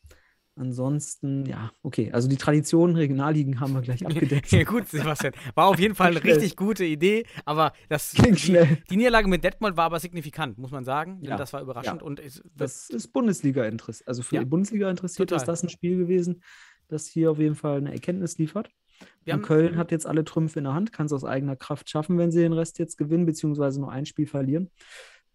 Ansonsten, 0.56 1.44
ja, 1.46 1.70
okay. 1.82 2.10
Also 2.12 2.28
die 2.28 2.36
Traditionen, 2.38 2.96
Regionalligen 2.96 3.60
haben 3.60 3.74
wir 3.74 3.82
gleich 3.82 4.04
abgedeckt. 4.06 4.50
ja, 4.50 4.64
gut, 4.64 4.88
Sebastian. 4.88 5.34
War 5.54 5.66
auf 5.66 5.78
jeden 5.78 5.94
Fall 5.94 6.08
eine 6.12 6.20
Schnell. 6.20 6.32
richtig 6.34 6.56
gute 6.56 6.84
Idee, 6.84 7.26
aber 7.44 7.74
das, 7.88 8.12
Klingt 8.14 8.38
die, 8.38 8.42
schnell. 8.46 8.78
die 8.90 8.96
Niederlage 8.96 9.28
mit 9.28 9.44
Detmold 9.44 9.76
war 9.76 9.84
aber 9.84 10.00
signifikant, 10.00 10.58
muss 10.58 10.70
man 10.72 10.84
sagen. 10.84 11.20
Denn 11.20 11.30
Ja, 11.30 11.36
das 11.36 11.52
war 11.52 11.60
überraschend 11.62 12.02
und 12.02 12.18
es, 12.18 12.42
Das 12.56 12.90
ist 12.90 13.12
Bundesliga 13.12 13.64
interessiert. 13.66 14.08
Also 14.08 14.22
für 14.22 14.36
Ja, 14.36 14.40
die 14.42 14.48
Bundesliga 14.48 14.90
interessiert 14.90 15.30
ist 15.30 15.42
total. 15.42 15.46
das 15.52 15.62
ein 15.62 15.68
Spiel 15.68 15.98
gewesen, 15.98 16.42
das 16.88 17.06
hier 17.06 17.30
auf 17.30 17.38
jeden 17.38 17.54
Fall 17.54 17.76
eine 17.76 17.92
Erkenntnis 17.92 18.38
liefert. 18.38 18.70
Und 19.34 19.42
Köln 19.42 19.76
hat 19.76 19.90
jetzt 19.90 20.06
alle 20.06 20.24
Trümpfe 20.24 20.60
in 20.60 20.64
der 20.64 20.74
Hand, 20.74 20.92
kann 20.92 21.06
es 21.06 21.12
aus 21.12 21.24
eigener 21.24 21.56
Kraft 21.56 21.90
schaffen, 21.90 22.16
wenn 22.18 22.30
sie 22.30 22.40
den 22.40 22.52
Rest 22.52 22.78
jetzt 22.78 22.96
gewinnen, 22.96 23.26
beziehungsweise 23.26 23.80
nur 23.80 23.90
ein 23.90 24.06
Spiel 24.06 24.26
verlieren. 24.26 24.70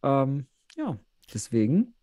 Ähm, 0.04 0.48
ja, 0.78 0.98
deswegen, 1.34 1.94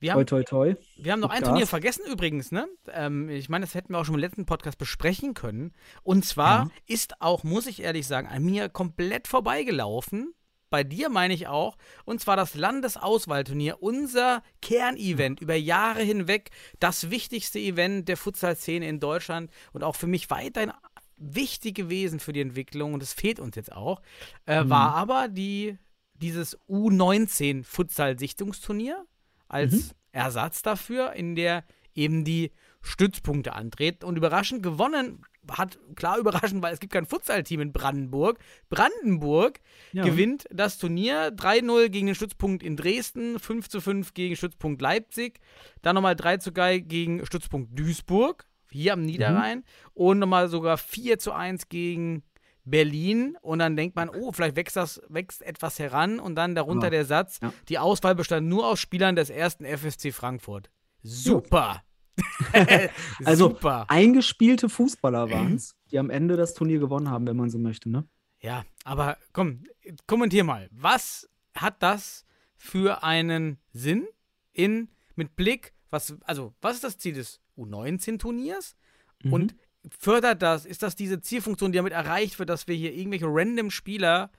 wir 0.00 0.12
toi, 0.12 0.18
haben, 0.20 0.26
toi, 0.26 0.42
toi. 0.42 0.74
wir 0.96 1.12
haben 1.12 1.20
noch 1.20 1.30
ein 1.30 1.42
Turnier 1.42 1.60
Gas. 1.60 1.70
vergessen 1.70 2.02
übrigens, 2.10 2.52
ne? 2.52 2.68
Ähm, 2.92 3.28
ich 3.30 3.48
meine, 3.48 3.64
das 3.64 3.74
hätten 3.74 3.92
wir 3.92 3.98
auch 3.98 4.04
schon 4.04 4.16
im 4.16 4.20
letzten 4.20 4.44
Podcast 4.44 4.76
besprechen 4.78 5.32
können. 5.34 5.72
Und 6.02 6.24
zwar 6.26 6.64
Ja. 6.64 6.70
ist 6.86 7.20
auch, 7.22 7.42
muss 7.42 7.66
ich 7.66 7.82
ehrlich 7.82 8.06
sagen, 8.06 8.28
an 8.28 8.44
mir 8.44 8.68
komplett 8.68 9.26
vorbeigelaufen. 9.26 10.34
Bei 10.74 10.82
dir 10.82 11.08
meine 11.08 11.34
ich 11.34 11.46
auch. 11.46 11.76
Und 12.04 12.20
zwar 12.20 12.34
das 12.36 12.56
Landesauswahlturnier, 12.56 13.80
unser 13.80 14.42
Kernevent 14.60 15.38
über 15.40 15.54
Jahre 15.54 16.02
hinweg, 16.02 16.50
das 16.80 17.10
wichtigste 17.10 17.60
Event 17.60 18.08
der 18.08 18.16
Futsal-Szene 18.16 18.88
in 18.88 18.98
Deutschland 18.98 19.52
und 19.72 19.84
auch 19.84 19.94
für 19.94 20.08
mich 20.08 20.30
weiterhin 20.30 20.72
wichtig 21.16 21.76
gewesen 21.76 22.18
für 22.18 22.32
die 22.32 22.40
Entwicklung 22.40 22.92
und 22.92 23.04
es 23.04 23.12
fehlt 23.12 23.38
uns 23.38 23.54
jetzt 23.54 23.70
auch, 23.70 24.02
äh, 24.46 24.64
Mhm. 24.64 24.70
war 24.70 24.96
aber 24.96 25.28
die, 25.28 25.78
dieses 26.14 26.58
U19 26.68 27.62
Futsal-Sichtungsturnier 27.62 29.06
als 29.46 29.72
Mhm. 29.74 29.90
Ersatz 30.10 30.62
dafür, 30.62 31.12
in 31.12 31.36
der 31.36 31.62
eben 31.94 32.24
die 32.24 32.50
Stützpunkte 32.82 33.52
antreten. 33.52 34.04
Und 34.04 34.16
überraschend 34.16 34.64
gewonnen 34.64 35.22
hat, 35.50 35.78
klar 35.96 36.18
überraschend, 36.18 36.62
weil 36.62 36.72
es 36.74 36.80
gibt 36.80 36.92
kein 36.92 37.06
Futsal-Team 37.06 37.60
in 37.60 37.72
Brandenburg. 37.72 38.38
Brandenburg 38.70 39.60
Ja. 39.92 40.04
gewinnt 40.04 40.46
das 40.50 40.78
Turnier 40.78 41.30
3-0 41.30 41.88
gegen 41.88 42.06
den 42.06 42.14
Stützpunkt 42.14 42.62
in 42.62 42.76
Dresden, 42.76 43.38
5 43.38 43.68
zu 43.68 43.80
5 43.80 44.14
gegen 44.14 44.36
Stützpunkt 44.36 44.80
Leipzig, 44.82 45.40
dann 45.82 45.94
nochmal 45.94 46.16
3 46.16 46.38
zu 46.38 46.50
3 46.52 46.78
gegen 46.78 47.24
Stützpunkt 47.26 47.78
Duisburg, 47.78 48.46
hier 48.70 48.92
am 48.94 49.02
Niederrhein, 49.02 49.64
und 49.92 50.18
nochmal 50.18 50.48
sogar 50.48 50.78
4 50.78 51.18
zu 51.18 51.32
1 51.32 51.68
gegen 51.68 52.22
Berlin. 52.64 53.36
Und 53.42 53.58
dann 53.58 53.76
denkt 53.76 53.94
man, 53.94 54.08
oh, 54.08 54.32
vielleicht 54.32 54.56
wächst 54.56 54.76
das 54.76 55.00
wächst 55.08 55.42
etwas 55.42 55.78
heran 55.78 56.18
und 56.18 56.34
dann 56.34 56.54
darunter 56.54 56.86
Ja. 56.86 56.90
der 56.90 57.04
Satz, 57.04 57.38
Ja. 57.42 57.52
die 57.68 57.78
Auswahl 57.78 58.14
bestand 58.14 58.48
nur 58.48 58.66
aus 58.66 58.80
Spielern 58.80 59.14
des 59.16 59.30
ersten 59.30 59.64
FSC 59.64 60.12
Frankfurt. 60.12 60.70
Super. 61.02 61.82
Also 63.24 63.48
Super. 63.50 63.86
eingespielte 63.88 64.68
Fußballer 64.68 65.30
waren 65.30 65.54
es, 65.54 65.74
die 65.90 65.98
am 65.98 66.10
Ende 66.10 66.36
das 66.36 66.54
Turnier 66.54 66.78
gewonnen 66.78 67.10
haben, 67.10 67.26
wenn 67.26 67.36
man 67.36 67.50
so 67.50 67.58
möchte, 67.58 67.90
ne? 67.90 68.06
Ja, 68.40 68.64
aber 68.84 69.16
komm, 69.32 69.64
kommentier 70.06 70.44
mal. 70.44 70.68
Was 70.72 71.28
hat 71.54 71.82
das 71.82 72.24
für 72.56 73.02
einen 73.02 73.58
Sinn 73.72 74.06
in 74.52 74.88
mit 75.14 75.36
Blick, 75.36 75.72
was 75.90 76.14
also, 76.22 76.54
was 76.60 76.74
ist 76.76 76.84
das 76.84 76.98
Ziel 76.98 77.14
des 77.14 77.40
U19 77.56 78.18
Turniers 78.18 78.76
Mhm. 79.22 79.32
und 79.32 79.54
fördert 79.98 80.42
das, 80.42 80.66
ist 80.66 80.82
das 80.82 80.96
diese 80.96 81.20
Zielfunktion, 81.20 81.72
die 81.72 81.76
damit 81.76 81.92
erreicht 81.92 82.38
wird, 82.38 82.48
dass 82.50 82.66
wir 82.66 82.74
hier 82.74 82.92
irgendwelche 82.94 83.26
random 83.28 83.70
Spieler 83.70 84.30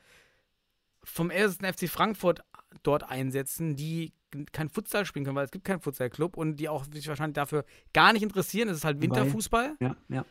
vom 1.03 1.29
1. 1.31 1.57
FC 1.63 1.87
Frankfurt 1.89 2.41
dort 2.83 3.03
einsetzen, 3.09 3.75
die 3.75 4.13
kein 4.51 4.69
Futsal 4.69 5.05
spielen 5.05 5.25
können, 5.25 5.35
weil 5.35 5.45
es 5.45 5.51
gibt 5.51 5.65
keinen 5.65 5.79
Futsalclub 5.81 6.37
und 6.37 6.57
die 6.57 6.69
auch 6.69 6.85
sich 6.85 7.07
wahrscheinlich 7.07 7.35
dafür 7.35 7.65
gar 7.93 8.13
nicht 8.13 8.23
interessieren. 8.23 8.69
Es 8.69 8.77
ist 8.77 8.85
halt 8.85 9.01
Winterfußball. 9.01 9.75
Ja, 9.79 9.95
ja. 10.09 10.25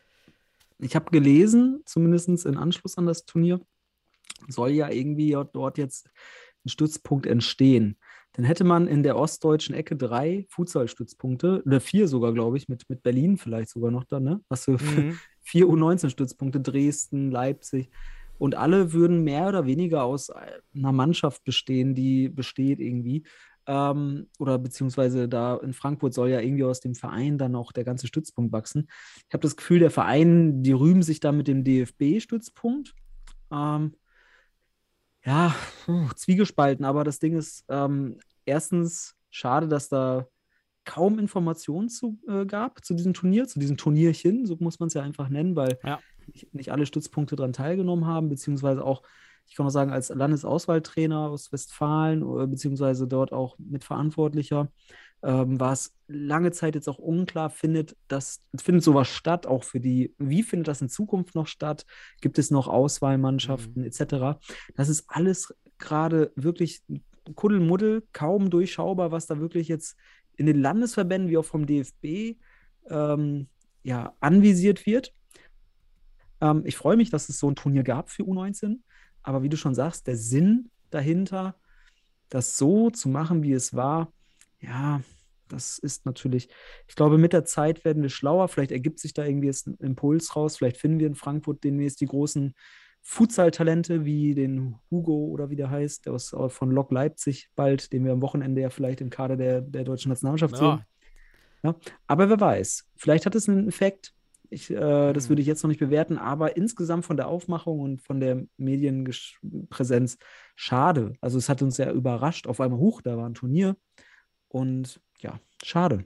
Ich 0.78 0.96
habe 0.96 1.10
gelesen, 1.10 1.82
zumindest 1.86 2.46
in 2.46 2.56
Anschluss 2.56 2.98
an 2.98 3.06
das 3.06 3.24
Turnier, 3.24 3.60
soll 4.48 4.70
ja 4.70 4.90
irgendwie 4.90 5.36
dort 5.52 5.78
jetzt 5.78 6.10
ein 6.64 6.68
Stützpunkt 6.68 7.26
entstehen. 7.26 7.96
Dann 8.32 8.44
hätte 8.44 8.64
man 8.64 8.88
in 8.88 9.04
der 9.04 9.16
ostdeutschen 9.16 9.74
Ecke 9.76 9.94
drei 9.94 10.44
Futsal-Stützpunkte, 10.48 11.62
oder 11.64 11.80
vier 11.80 12.08
sogar, 12.08 12.32
glaube 12.32 12.56
ich, 12.56 12.68
mit, 12.68 12.88
mit 12.90 13.02
Berlin 13.02 13.36
vielleicht 13.38 13.70
sogar 13.70 13.92
noch 13.92 14.04
da, 14.04 14.18
ne? 14.18 14.40
Hast 14.50 14.66
du 14.68 14.72
Mhm. 14.72 15.18
vier 15.40 15.66
U19-Stützpunkte, 15.66 16.60
Dresden, 16.60 17.30
Leipzig. 17.30 17.90
Und 18.38 18.56
alle 18.56 18.92
würden 18.92 19.22
mehr 19.22 19.46
oder 19.48 19.66
weniger 19.66 20.02
aus 20.02 20.30
einer 20.30 20.90
Mannschaft 20.90 21.44
bestehen, 21.44 21.94
die 21.94 22.28
besteht 22.28 22.80
irgendwie. 22.80 23.22
Ähm, 23.66 24.29
oder 24.38 24.59
beziehungsweise 24.59 25.29
da 25.29 25.57
in 25.57 25.72
Frankfurt 25.72 26.12
soll 26.14 26.29
ja 26.31 26.40
irgendwie 26.40 26.64
aus 26.64 26.81
dem 26.81 26.94
Verein 26.94 27.38
dann 27.38 27.55
auch 27.55 27.72
der 27.72 27.85
ganze 27.85 28.07
Stützpunkt 28.07 28.53
wachsen. 28.53 28.88
Ich 29.29 29.33
habe 29.33 29.42
das 29.42 29.57
Gefühl, 29.57 29.79
der 29.79 29.90
Verein, 29.90 30.62
die 30.62 30.72
rühmen 30.72 31.03
sich 31.03 31.20
da 31.20 31.33
mit 31.33 31.48
dem 31.48 31.64
DFB-Stützpunkt. 31.64 32.94
Ähm, 33.50 33.94
ja, 35.24 35.55
puh, 35.85 36.09
zwiegespalten, 36.14 36.85
aber 36.85 37.05
das 37.05 37.18
Ding 37.18 37.37
ist, 37.37 37.64
ähm, 37.68 38.18
erstens 38.44 39.16
schade, 39.31 39.68
dass 39.68 39.88
da 39.88 40.27
kaum 40.85 41.18
Informationen 41.18 41.88
zu, 41.88 42.18
äh, 42.29 42.44
gab 42.44 42.85
zu 42.85 42.92
diesem 42.94 43.14
Turnier, 43.14 43.48
zu 43.48 43.59
diesem 43.59 43.79
Turnierchen, 43.79 44.44
so 44.44 44.57
muss 44.61 44.81
man 44.81 44.88
es 44.88 44.94
ja 44.94 45.03
einfach 45.03 45.31
nennen, 45.31 45.57
weil 45.57 45.79
Ja. 45.83 45.98
nicht, 46.27 46.55
nicht 46.55 46.72
alle 46.72 46.85
Stützpunkte 46.85 47.37
daran 47.37 47.55
teilgenommen 47.55 48.07
haben, 48.07 48.29
beziehungsweise 48.29 48.85
auch, 48.85 49.03
ich 49.46 49.57
kann 49.57 49.66
auch 49.66 49.70
sagen, 49.70 49.92
als 49.92 50.09
Landesauswahltrainer 50.09 51.28
aus 51.28 51.52
Westfalen, 51.52 52.22
äh, 52.22 52.46
beziehungsweise 52.46 53.07
dort 53.07 53.33
auch 53.33 53.57
Mitverantwortlicher, 53.59 54.70
ähm, 55.22 55.59
war 55.59 55.72
es 55.72 55.94
lange 56.07 56.52
Zeit 56.52 56.74
jetzt 56.74 56.88
auch 56.88 56.98
unklar, 56.98 57.48
findet 57.50 57.96
das, 58.09 58.42
findet 58.57 58.85
sowas 58.85 59.09
statt, 59.09 59.46
auch 59.46 59.64
für 59.64 59.80
die, 59.80 60.14
wie 60.18 60.42
findet 60.42 60.68
das 60.68 60.83
in 60.83 60.88
Zukunft 60.88 61.35
noch 61.35 61.46
statt? 61.46 61.87
Gibt 62.20 62.38
es 62.38 62.50
noch 62.50 62.68
Auswahlmannschaften 62.68 63.85
etc.? 63.85 64.38
Das 64.76 64.88
ist 64.88 65.04
alles 65.09 65.54
gerade 65.78 66.33
wirklich 66.37 66.83
Kuddelmuddel, 67.35 68.02
kaum 68.12 68.50
durchschaubar, 68.50 69.12
was 69.12 69.26
da 69.26 69.40
wirklich 69.40 69.68
jetzt 69.68 69.96
in 70.37 70.46
den 70.46 70.61
Landesverbänden 70.61 71.30
wie 71.30 71.38
auch 71.38 71.44
vom 71.44 71.64
DFB 71.64 72.37
ähm, 72.90 73.48
ja, 73.83 74.14
anvisiert 74.20 74.85
wird. 74.85 75.14
Ähm, 76.40 76.62
ich 76.66 76.76
freue 76.76 76.96
mich, 76.96 77.11
dass 77.11 77.28
es 77.28 77.38
so 77.38 77.50
ein 77.50 77.57
Turnier 77.57 77.83
gab 77.83 78.11
für 78.11 78.24
U19, 78.24 78.80
aber 79.24 79.42
wie 79.42 79.48
du 79.48 79.56
schon 79.56 79.74
sagst, 79.74 80.06
der 80.06 80.16
Sinn 80.16 80.70
dahinter, 80.90 81.56
das 82.28 82.56
so 82.56 82.90
zu 82.90 83.08
machen, 83.08 83.42
wie 83.42 83.52
es 83.52 83.74
war, 83.74 84.12
ja, 84.60 85.00
das 85.48 85.78
ist 85.78 86.06
natürlich, 86.06 86.48
ich 86.88 86.94
glaube, 86.94 87.18
mit 87.18 87.32
der 87.32 87.44
Zeit 87.44 87.84
werden 87.84 88.02
wir 88.02 88.10
schlauer. 88.10 88.48
Vielleicht 88.48 88.72
ergibt 88.72 88.98
sich 88.98 89.12
da 89.12 89.24
irgendwie 89.24 89.48
jetzt 89.48 89.66
ein 89.66 89.76
Impuls 89.80 90.34
raus. 90.37 90.56
Vielleicht 90.56 90.78
finden 90.78 91.00
wir 91.00 91.06
in 91.06 91.14
Frankfurt 91.14 91.64
demnächst 91.64 92.00
die 92.00 92.06
großen 92.06 92.54
Futsal-Talente 93.02 94.06
wie 94.06 94.34
den 94.34 94.76
Hugo 94.90 95.26
oder 95.26 95.50
wie 95.50 95.56
der 95.56 95.70
heißt, 95.70 96.06
der 96.06 96.14
aus, 96.14 96.34
von 96.48 96.70
Lok 96.70 96.90
Leipzig 96.90 97.50
bald, 97.54 97.92
den 97.92 98.04
wir 98.04 98.12
am 98.12 98.22
Wochenende 98.22 98.62
ja 98.62 98.70
vielleicht 98.70 99.02
im 99.02 99.10
Kader 99.10 99.37
der, 99.37 99.60
der 99.60 99.84
deutschen 99.84 100.08
Nationalmannschaft 100.08 100.56
sehen. 100.56 100.84
Ja, 101.62 101.74
Aber 102.06 102.30
wer 102.30 102.40
weiß, 102.40 102.88
vielleicht 102.96 103.26
hat 103.26 103.34
es 103.34 103.48
einen 103.48 103.68
Effekt. 103.68 104.13
Ich, 104.54 104.70
äh, 104.70 105.12
das 105.12 105.24
Mhm. 105.24 105.28
würde 105.30 105.42
ich 105.42 105.48
jetzt 105.48 105.62
noch 105.62 105.68
nicht 105.68 105.80
bewerten, 105.80 106.16
aber 106.18 106.56
insgesamt 106.56 107.04
von 107.04 107.16
der 107.16 107.28
Aufmachung 107.28 107.80
und 107.80 108.00
von 108.02 108.20
der 108.20 108.44
Medienpräsenz 108.56 110.18
schade. 110.54 111.14
Also 111.20 111.38
es 111.38 111.48
hat 111.48 111.62
uns 111.62 111.76
ja 111.78 111.90
überrascht. 111.90 112.46
Auf 112.46 112.60
einmal, 112.60 112.78
huch, 112.78 113.02
da 113.02 113.16
war 113.16 113.28
ein 113.28 113.34
Turnier. 113.34 113.76
Und 114.48 115.00
ja, 115.20 115.38
schade. 115.62 116.04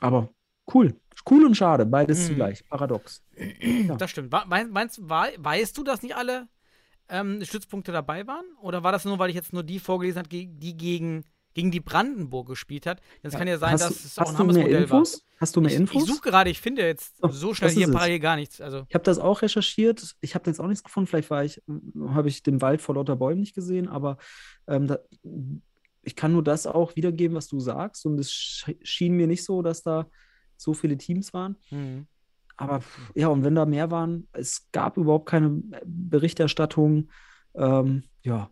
Aber 0.00 0.30
cool. 0.72 0.94
Cool 1.30 1.44
und 1.44 1.54
schade, 1.56 1.84
beides 1.86 2.22
Mhm. 2.22 2.26
zugleich. 2.28 2.66
Paradox. 2.68 3.22
Ja. 3.60 3.96
das 3.96 4.10
stimmt. 4.10 4.32
Meinst, 4.48 5.00
weißt 5.08 5.76
du, 5.76 5.84
dass 5.84 6.02
nicht 6.02 6.16
alle 6.16 6.48
ähm, 7.08 7.44
Stützpunkte 7.44 7.92
dabei 7.92 8.26
waren? 8.26 8.46
Oder 8.62 8.82
war 8.82 8.92
das 8.92 9.04
nur, 9.04 9.18
weil 9.18 9.28
ich 9.28 9.36
jetzt 9.36 9.52
nur 9.52 9.62
die 9.62 9.78
vorgelesen 9.78 10.20
habe, 10.20 10.28
die 10.28 10.76
gegen, 10.76 11.24
gegen 11.54 11.70
die 11.70 11.80
Brandenburg 11.80 12.48
gespielt 12.48 12.86
hat? 12.86 13.00
Das 13.22 13.34
kann 13.34 13.46
ja 13.48 13.58
sein, 13.58 13.72
dass 13.78 13.88
du, 13.88 13.94
es 13.94 14.18
auch 14.18 14.30
ein 14.30 14.38
Hammes-Modell 14.38 14.88
war. 14.90 15.02
Hast 15.38 15.56
du 15.56 15.60
mehr 15.60 15.70
Ich, 15.72 15.76
Infos? 15.76 16.02
ich 16.02 16.08
suche 16.08 16.20
gerade, 16.30 16.50
ich 16.50 16.60
finde 16.60 16.82
jetzt 16.82 17.16
Oh, 17.20 17.28
so 17.28 17.52
schnell 17.52 17.70
hier 17.70 17.86
es. 17.88 17.92
parallel 17.92 18.20
gar 18.20 18.36
nichts. 18.36 18.60
Also, 18.60 18.84
Ich 18.88 18.94
habe 18.94 19.04
das 19.04 19.18
auch 19.18 19.42
recherchiert. 19.42 20.14
Ich 20.20 20.34
habe 20.34 20.48
jetzt 20.48 20.60
auch 20.60 20.68
nichts 20.68 20.84
gefunden. 20.84 21.08
Vielleicht 21.08 21.30
war 21.30 21.44
ich, 21.44 21.60
habe 22.08 22.28
ich 22.28 22.42
den 22.42 22.60
Wald 22.60 22.80
vor 22.80 22.94
lauter 22.94 23.16
Bäumen 23.16 23.40
nicht 23.40 23.54
gesehen, 23.54 23.88
aber 23.88 24.18
ähm, 24.68 24.86
da, 24.86 24.98
ich 26.02 26.14
kann 26.16 26.32
nur 26.32 26.44
das 26.44 26.66
auch 26.66 26.94
wiedergeben, 26.96 27.36
was 27.36 27.48
du 27.48 27.58
sagst. 27.60 28.06
Und 28.06 28.18
es 28.20 28.30
sch- 28.30 28.76
schien 28.82 29.14
mir 29.14 29.26
nicht 29.26 29.44
so, 29.44 29.62
dass 29.62 29.82
da 29.82 30.06
so 30.56 30.74
viele 30.74 30.96
Teams 30.96 31.32
waren. 31.34 31.56
hm. 31.68 32.06
Aber 32.58 32.82
ja, 33.14 33.26
und 33.28 33.42
wenn 33.44 33.54
da 33.56 33.64
mehr 33.66 33.90
waren, 33.90 34.28
es 34.32 34.68
gab 34.72 34.96
überhaupt 34.96 35.26
keine 35.28 35.62
Berichterstattung. 35.84 37.10
Ähm, 37.54 38.04
ja, 38.22 38.50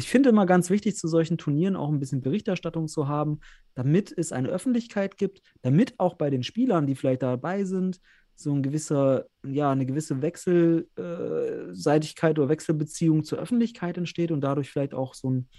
ich 0.00 0.08
finde 0.08 0.30
immer 0.30 0.46
ganz 0.46 0.70
wichtig, 0.70 0.96
zu 0.96 1.06
solchen 1.08 1.36
Turnieren 1.36 1.76
auch 1.76 1.90
ein 1.90 2.00
bisschen 2.00 2.22
Berichterstattung 2.22 2.88
zu 2.88 3.06
haben, 3.06 3.40
damit 3.74 4.14
es 4.16 4.32
eine 4.32 4.48
Öffentlichkeit 4.48 5.18
gibt, 5.18 5.42
damit 5.60 5.92
auch 5.98 6.14
bei 6.14 6.30
den 6.30 6.42
Spielern, 6.42 6.86
die 6.86 6.94
vielleicht 6.94 7.22
dabei 7.22 7.64
sind, 7.64 8.00
so 8.34 8.50
ein 8.50 8.62
gewisser, 8.62 9.26
ja, 9.46 9.70
eine 9.70 9.84
gewisse 9.84 10.22
Wechselseitigkeit 10.22 12.38
oder 12.38 12.48
Wechselbeziehung 12.48 13.24
zur 13.24 13.38
Öffentlichkeit 13.38 13.98
entsteht 13.98 14.32
und 14.32 14.40
dadurch 14.40 14.70
vielleicht 14.70 14.94
auch 14.94 15.12
so 15.12 15.30
ein, 15.30 15.50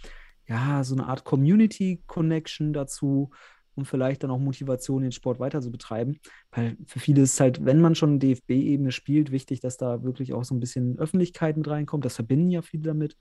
ja, 0.47 0.83
so 0.83 0.95
eine 0.95 1.05
Art 1.05 1.23
Community-Connection 1.23 2.73
dazu, 2.73 3.29
um 3.75 3.85
vielleicht 3.85 4.23
dann 4.23 4.31
auch 4.31 4.39
Motivation, 4.39 5.03
den 5.03 5.11
Sport 5.11 5.39
weiter 5.39 5.61
zu 5.61 5.71
betreiben. 5.71 6.17
Weil 6.51 6.77
für 6.87 6.99
viele 6.99 7.21
ist 7.21 7.39
halt, 7.39 7.63
wenn 7.63 7.79
man 7.79 7.93
schon 7.93 8.17
DFB-Ebene 8.17 8.91
spielt, 8.91 9.31
wichtig, 9.31 9.59
dass 9.59 9.77
da 9.77 10.01
wirklich 10.03 10.33
auch 10.33 10.43
so 10.43 10.55
ein 10.55 10.59
bisschen 10.59 10.97
Öffentlichkeit 10.97 11.57
mit 11.57 11.67
reinkommt. 11.67 12.05
Das 12.05 12.15
verbinden 12.15 12.49
ja 12.49 12.63
viele 12.63 12.85
damit. 12.85 13.15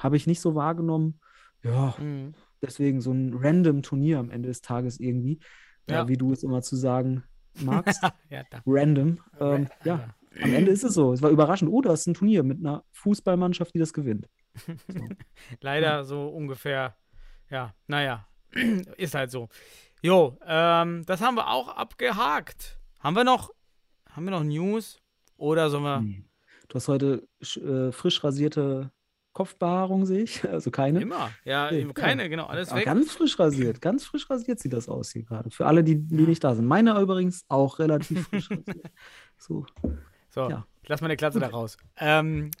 Habe 0.00 0.16
ich 0.16 0.26
nicht 0.26 0.40
so 0.40 0.54
wahrgenommen. 0.56 1.20
Ja, 1.62 1.96
Hm. 1.98 2.34
deswegen 2.62 3.00
so 3.00 3.12
ein 3.12 3.34
random 3.34 3.82
Turnier 3.82 4.18
am 4.18 4.30
Ende 4.30 4.48
des 4.48 4.60
Tages 4.62 4.98
irgendwie. 4.98 5.38
Ja, 5.88 5.96
Ja. 6.02 6.08
wie 6.08 6.16
du 6.16 6.32
es 6.32 6.42
immer 6.42 6.62
zu 6.62 6.74
sagen 6.76 7.22
magst. 7.62 8.02
ja, 8.30 8.42
random. 8.66 9.18
Ähm, 9.38 9.68
ja, 9.84 10.14
am 10.42 10.54
Ende 10.54 10.70
ist 10.70 10.84
es 10.84 10.94
so. 10.94 11.12
Es 11.12 11.20
war 11.22 11.30
überraschend. 11.30 11.70
Oh, 11.70 11.80
da 11.82 11.92
ist 11.92 12.06
ein 12.06 12.14
Turnier 12.14 12.42
mit 12.42 12.58
einer 12.58 12.82
Fußballmannschaft, 12.92 13.74
die 13.74 13.78
das 13.78 13.92
gewinnt. 13.92 14.26
Leider 15.60 16.04
so 16.04 16.28
ungefähr. 16.28 16.96
Ja, 17.50 17.74
naja. 17.86 18.26
Ist 18.96 19.14
halt 19.14 19.30
so. 19.30 19.48
Jo, 20.02 20.38
ähm, 20.46 21.04
das 21.06 21.20
haben 21.20 21.36
wir 21.36 21.48
auch 21.48 21.68
abgehakt. 21.68 22.78
Haben 23.00 23.16
wir 23.16 23.24
noch, 23.24 23.50
haben 24.10 24.24
wir 24.24 24.30
noch 24.30 24.42
News? 24.44 24.98
Oder 25.36 25.70
sollen 25.70 25.84
wir 25.84 26.00
Nee. 26.00 26.24
Du 26.68 26.74
hast 26.76 26.88
heute 26.88 27.26
äh, 27.56 27.90
frisch 27.92 28.22
rasierte 28.22 28.90
Kopfbehaarung, 29.32 30.06
sehe 30.06 30.22
ich. 30.24 30.42
Also 30.48 30.70
keine. 30.70 31.00
immer? 31.00 31.30
Ja, 31.44 31.70
Nee, 31.70 31.86
keine, 31.94 32.28
genau, 32.28 32.46
alles 32.46 32.68
Aber 32.70 32.78
weg. 32.80 32.86
ganz 32.86 33.12
frisch 33.12 33.38
rasiert. 33.38 33.80
Ganz 33.80 34.04
frisch 34.04 34.28
rasiert 34.28 34.58
sieht 34.58 34.72
das 34.72 34.88
aus 34.88 35.12
hier 35.12 35.22
gerade. 35.22 35.50
Für 35.50 35.66
alle, 35.66 35.84
die, 35.84 35.96
die 35.96 36.22
nicht 36.26 36.42
da 36.44 36.54
sind. 36.54 36.66
Meine 36.66 36.98
übrigens 37.00 37.44
auch 37.48 37.78
relativ 37.78 38.26
frisch 38.28 38.50
rasiert. 38.50 38.90
So. 39.38 39.66
So, 40.30 40.48
ja. 40.48 40.66
ich 40.82 40.88
lass 40.88 41.00
meine 41.00 41.16
Klatze 41.16 41.40
da 41.40 41.48
raus. 41.48 41.76
Ähm, 41.98 42.50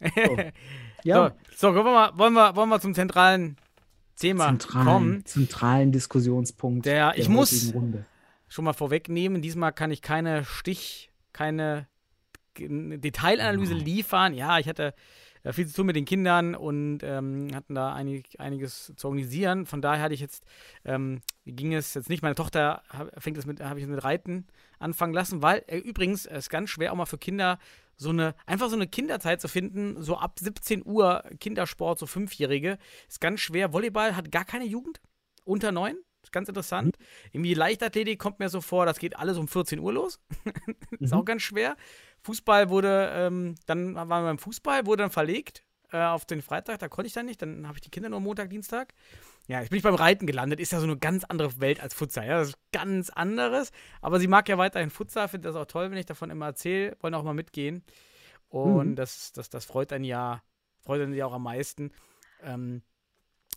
Ja, 1.02 1.32
so, 1.56 1.68
so 1.70 1.74
wollen, 1.74 1.84
wir 1.86 1.92
mal, 1.92 2.18
wollen, 2.18 2.32
wir, 2.34 2.56
wollen 2.56 2.68
wir 2.68 2.78
zum 2.80 2.94
zentralen 2.94 3.56
Thema 4.16 4.48
zentralen, 4.48 4.86
kommen. 4.86 5.24
zentralen 5.24 5.92
Diskussionspunkt 5.92 6.84
Der- 6.84 7.16
ich 7.16 7.28
muss- 7.28 7.72
Runde. 7.74 8.04
Schon 8.48 8.64
mal 8.64 8.72
vorwegnehmen, 8.74 9.40
diesmal 9.42 9.72
kann 9.72 9.90
ich 9.92 10.02
keine 10.02 10.44
Stich, 10.44 11.10
keine 11.32 11.86
Detailanalyse 12.58 13.74
Nein. 13.74 13.84
liefern. 13.84 14.34
Ja, 14.34 14.58
ich 14.58 14.68
hatte 14.68 14.92
äh, 15.42 15.52
viel 15.52 15.66
zu 15.66 15.74
tun 15.74 15.86
mit 15.86 15.96
den 15.96 16.04
Kindern 16.04 16.54
und 16.54 17.00
ähm, 17.02 17.48
hatten 17.54 17.74
da 17.74 17.94
einig, 17.94 18.38
einiges 18.40 18.92
zu 18.96 19.08
organisieren. 19.08 19.66
Von 19.66 19.82
daher 19.82 20.02
hatte 20.02 20.14
ich 20.14 20.20
jetzt, 20.20 20.44
ähm, 20.84 21.20
ging 21.46 21.74
es 21.74 21.94
jetzt 21.94 22.08
nicht. 22.08 22.22
Meine 22.22 22.34
Tochter 22.34 22.82
hab, 22.90 23.22
fängt 23.22 23.38
es 23.38 23.46
mit, 23.46 23.60
habe 23.60 23.80
ich 23.80 23.86
mit 23.86 24.02
Reiten 24.02 24.46
anfangen 24.78 25.12
lassen, 25.14 25.42
weil 25.42 25.64
äh, 25.66 25.78
übrigens 25.78 26.26
es 26.26 26.38
ist 26.38 26.50
ganz 26.50 26.70
schwer 26.70 26.92
auch 26.92 26.96
mal 26.96 27.06
für 27.06 27.18
Kinder 27.18 27.58
so 27.96 28.08
eine, 28.10 28.34
einfach 28.46 28.70
so 28.70 28.76
eine 28.76 28.86
Kinderzeit 28.88 29.42
zu 29.42 29.48
finden, 29.48 30.02
so 30.02 30.16
ab 30.16 30.38
17 30.40 30.82
Uhr 30.86 31.22
Kindersport, 31.38 31.98
so 31.98 32.06
Fünfjährige, 32.06 32.78
ist 33.08 33.20
ganz 33.20 33.40
schwer. 33.40 33.74
Volleyball 33.74 34.16
hat 34.16 34.32
gar 34.32 34.46
keine 34.46 34.64
Jugend, 34.64 35.02
unter 35.44 35.70
neun, 35.70 35.96
ist 36.22 36.32
ganz 36.32 36.48
interessant. 36.48 36.96
Irgendwie 37.32 37.52
Leichtathletik 37.52 38.18
kommt 38.18 38.38
mir 38.38 38.48
so 38.48 38.62
vor, 38.62 38.86
das 38.86 38.98
geht 38.98 39.18
alles 39.18 39.36
um 39.36 39.48
14 39.48 39.78
Uhr 39.80 39.92
los. 39.92 40.18
ist 40.98 41.12
Mhm. 41.12 41.18
auch 41.18 41.24
ganz 41.26 41.42
schwer. 41.42 41.76
Fußball 42.22 42.68
wurde, 42.70 43.10
ähm, 43.14 43.54
dann 43.66 43.94
waren 43.94 44.08
wir 44.08 44.22
beim 44.22 44.38
Fußball, 44.38 44.86
wurde 44.86 45.02
dann 45.04 45.10
verlegt 45.10 45.64
äh, 45.92 46.02
auf 46.02 46.24
den 46.24 46.42
Freitag, 46.42 46.78
da 46.78 46.88
konnte 46.88 47.06
ich 47.06 47.12
dann 47.12 47.26
nicht, 47.26 47.42
dann 47.42 47.66
habe 47.66 47.76
ich 47.78 47.82
die 47.82 47.90
Kinder 47.90 48.08
nur 48.08 48.20
Montag, 48.20 48.50
Dienstag. 48.50 48.94
Ja, 49.48 49.60
jetzt 49.60 49.70
bin 49.70 49.78
ich 49.78 49.82
beim 49.82 49.94
Reiten 49.94 50.26
gelandet, 50.26 50.60
ist 50.60 50.72
ja 50.72 50.78
so 50.78 50.84
eine 50.86 50.96
ganz 50.98 51.24
andere 51.24 51.60
Welt 51.60 51.80
als 51.80 51.94
Futsal, 51.94 52.26
ja, 52.26 52.38
das 52.38 52.50
ist 52.50 52.58
ganz 52.72 53.10
anderes, 53.10 53.72
aber 54.00 54.20
sie 54.20 54.28
mag 54.28 54.48
ja 54.48 54.58
weiterhin 54.58 54.90
Futsal, 54.90 55.28
findet 55.28 55.48
das 55.50 55.56
auch 55.56 55.66
toll, 55.66 55.90
wenn 55.90 55.98
ich 55.98 56.06
davon 56.06 56.30
immer 56.30 56.46
erzähle, 56.46 56.96
wollen 57.00 57.14
auch 57.14 57.24
mal 57.24 57.34
mitgehen 57.34 57.82
und 58.48 58.90
Mhm. 58.90 58.96
das, 58.96 59.32
das, 59.32 59.48
das 59.50 59.64
freut 59.64 59.90
dann 59.92 60.04
ja, 60.04 60.42
freut 60.82 61.00
dann 61.00 61.14
ja 61.14 61.26
auch 61.26 61.32
am 61.32 61.42
meisten. 61.44 61.92
Ähm, 62.42 62.82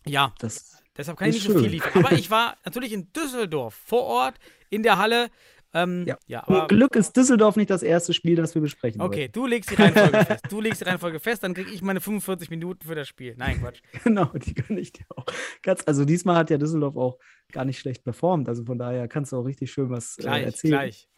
ja, 0.04 0.32
Das, 0.38 0.82
Deshalb 0.96 1.18
kann 1.18 1.28
ich 1.28 1.34
nicht 1.34 1.46
so 1.46 1.52
viel 1.58 1.62
schön. 1.62 1.72
liefern. 1.72 1.92
Aber 1.94 2.12
ich 2.18 2.30
war 2.30 2.56
natürlich 2.64 2.92
in 2.92 3.12
Düsseldorf 3.12 3.74
vor 3.74 4.02
Ort 4.04 4.38
in 4.70 4.82
der 4.82 4.98
Halle. 4.98 5.30
Ähm, 5.74 6.04
ja. 6.06 6.16
Ja. 6.26 6.46
aber 6.46 6.68
Glück 6.68 6.94
ist 6.96 7.16
Düsseldorf 7.16 7.56
nicht 7.56 7.68
das 7.68 7.82
erste 7.82 8.14
Spiel, 8.14 8.36
das 8.36 8.54
wir 8.54 8.62
besprechen. 8.62 9.00
okay, 9.00 9.28
du 9.28 9.46
legst 9.46 9.70
die 9.70 9.74
Reihenfolge 9.74 10.18
fest. 10.24 10.44
Du 10.48 10.60
legst 10.60 10.80
die 10.80 10.84
Reihenfolge 10.84 11.20
fest, 11.20 11.42
dann 11.42 11.52
kriege 11.52 11.70
ich 11.70 11.82
meine 11.82 12.00
45 12.00 12.48
Minuten 12.50 12.86
für 12.86 12.94
das 12.94 13.08
Spiel. 13.08 13.34
Nein, 13.36 13.60
Quatsch. 13.60 13.80
wollen. 13.82 14.00
Genau, 14.04 14.26
die 14.34 14.54
kann 14.54 14.78
ich 14.78 14.92
dir 14.92 15.04
auch. 15.16 15.26
Ganz, 15.62 15.82
also 15.86 16.04
diesmal 16.04 16.36
hat 16.36 16.50
ja 16.50 16.58
Düsseldorf 16.58 16.96
auch 16.96 17.18
gar 17.52 17.64
nicht 17.64 17.78
schlecht 17.80 18.04
performt. 18.04 18.48
Also 18.48 18.64
von 18.64 18.78
daher 18.78 19.08
kannst 19.08 19.32
du 19.32 19.36
auch 19.36 19.44
richtig 19.44 19.72
schön 19.72 19.90
was 19.90 20.16
äh, 20.18 20.22
Gleich, 20.22 20.44
erzählen. 20.44 20.72
gleich. 20.72 21.08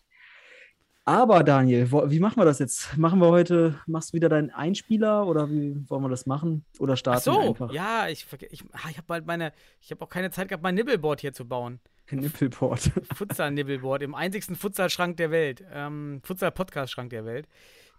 Aber 1.08 1.44
Daniel, 1.44 1.92
wo, 1.92 2.10
wie 2.10 2.18
machen 2.18 2.36
wir 2.36 2.44
das 2.44 2.58
jetzt? 2.58 2.96
Machen 2.96 3.20
wir 3.20 3.28
heute, 3.28 3.78
machst 3.86 4.10
du 4.12 4.16
wieder 4.16 4.28
deinen 4.28 4.50
Einspieler 4.50 5.26
oder 5.26 5.48
wie 5.48 5.88
wollen 5.88 6.02
wir 6.02 6.08
das 6.08 6.26
machen? 6.26 6.64
Oder 6.80 6.94
Ach 6.94 6.98
starten 6.98 7.22
so, 7.22 7.32
wir 7.32 7.40
einfach 7.48 7.72
ja, 7.72 8.08
ich, 8.08 8.26
ich, 8.50 8.64
ah, 8.72 8.88
ich 8.90 8.96
habe 8.96 9.06
bald 9.06 9.24
meine, 9.24 9.52
ich 9.80 9.92
habe 9.92 10.04
auch 10.04 10.08
keine 10.08 10.32
Zeit 10.32 10.48
gehabt, 10.48 10.64
mein 10.64 10.74
Nibbelboard 10.74 11.20
hier 11.20 11.32
zu 11.32 11.46
bauen. 11.46 11.78
ein 12.12 12.18
Nippelport? 12.18 12.90
Futsal-Nibbelboard 13.14 14.02
im 14.02 14.14
einzigsten 14.14 14.56
Futsal-Schrank 14.56 15.16
der 15.16 15.30
Welt. 15.30 15.64
Ähm, 15.72 16.20
Futsal-Podcast-Schrank 16.24 17.10
der 17.10 17.24
Welt. 17.24 17.48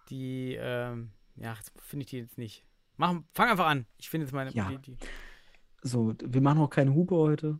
Die, 0.10 0.56
ähm, 0.60 1.12
ja, 1.36 1.56
finde 1.82 2.04
ich 2.06 2.10
die 2.10 2.20
jetzt 2.20 2.38
nicht. 2.38 2.64
Mach, 2.96 3.14
fang 3.34 3.50
einfach 3.50 3.68
an. 3.68 3.86
Ich 3.98 4.10
finde 4.10 4.26
jetzt 4.26 4.34
meine. 4.34 4.52
Ja. 4.52 4.70
Die, 4.70 4.78
die. 4.80 4.98
So, 5.84 6.16
wir 6.24 6.42
machen 6.42 6.60
auch 6.60 6.70
keine 6.70 6.94
Hupe 6.94 7.16
heute. 7.16 7.60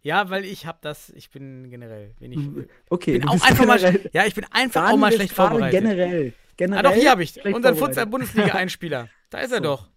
Ja, 0.00 0.30
weil 0.30 0.44
ich 0.44 0.64
habe 0.66 0.78
das, 0.80 1.10
ich 1.10 1.30
bin 1.30 1.70
generell, 1.70 2.14
bin 2.20 2.32
ich, 2.32 2.66
Okay, 2.88 3.18
bin 3.18 3.28
auch 3.28 3.32
einfach 3.34 3.66
mal, 3.66 3.78
generell- 3.78 4.10
ja, 4.12 4.24
ich 4.26 4.34
bin 4.34 4.44
einfach 4.50 4.90
auch 4.90 4.96
mal 4.96 5.12
schlecht 5.12 5.32
vorbereitet. 5.34 5.80
Generell. 5.80 6.32
generell 6.56 6.78
Ah, 6.86 6.88
doch, 6.88 6.94
hier 6.96 7.10
habe 7.10 7.22
ich 7.22 7.44
unseren. 7.44 7.76
Futsal-Bundesliga-Einspieler. 7.76 9.08
Da 9.30 9.38
ist 9.40 9.50
er 9.52 9.58
So. 9.58 9.62
doch. 9.64 9.90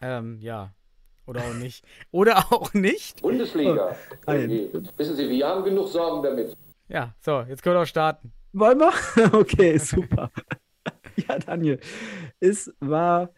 Ähm, 0.00 0.38
ja. 0.40 0.72
Oder 1.26 1.42
auch 1.42 1.54
nicht. 1.54 1.84
Oder 2.10 2.52
auch 2.52 2.74
nicht. 2.74 3.22
Bundesliga. 3.22 3.96
Okay. 4.26 4.70
Wissen 4.96 5.16
Sie, 5.16 5.28
wir 5.28 5.46
haben 5.46 5.64
genug 5.64 5.88
Sorgen 5.88 6.22
damit. 6.22 6.56
Ja, 6.88 7.14
so, 7.20 7.42
jetzt 7.48 7.62
können 7.62 7.76
wir 7.76 7.82
auch 7.82 7.86
starten. 7.86 8.32
Wollen 8.52 8.78
wir? 8.78 8.92
Okay, 9.32 9.78
super. 9.78 10.30
ja, 11.16 11.38
Daniel. 11.38 11.80
Es 12.40 12.72
war 12.80 13.30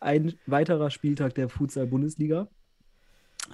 ein 0.00 0.34
weiterer 0.46 0.90
Spieltag 0.90 1.34
der 1.34 1.48
Futsal-Bundesliga. 1.48 2.48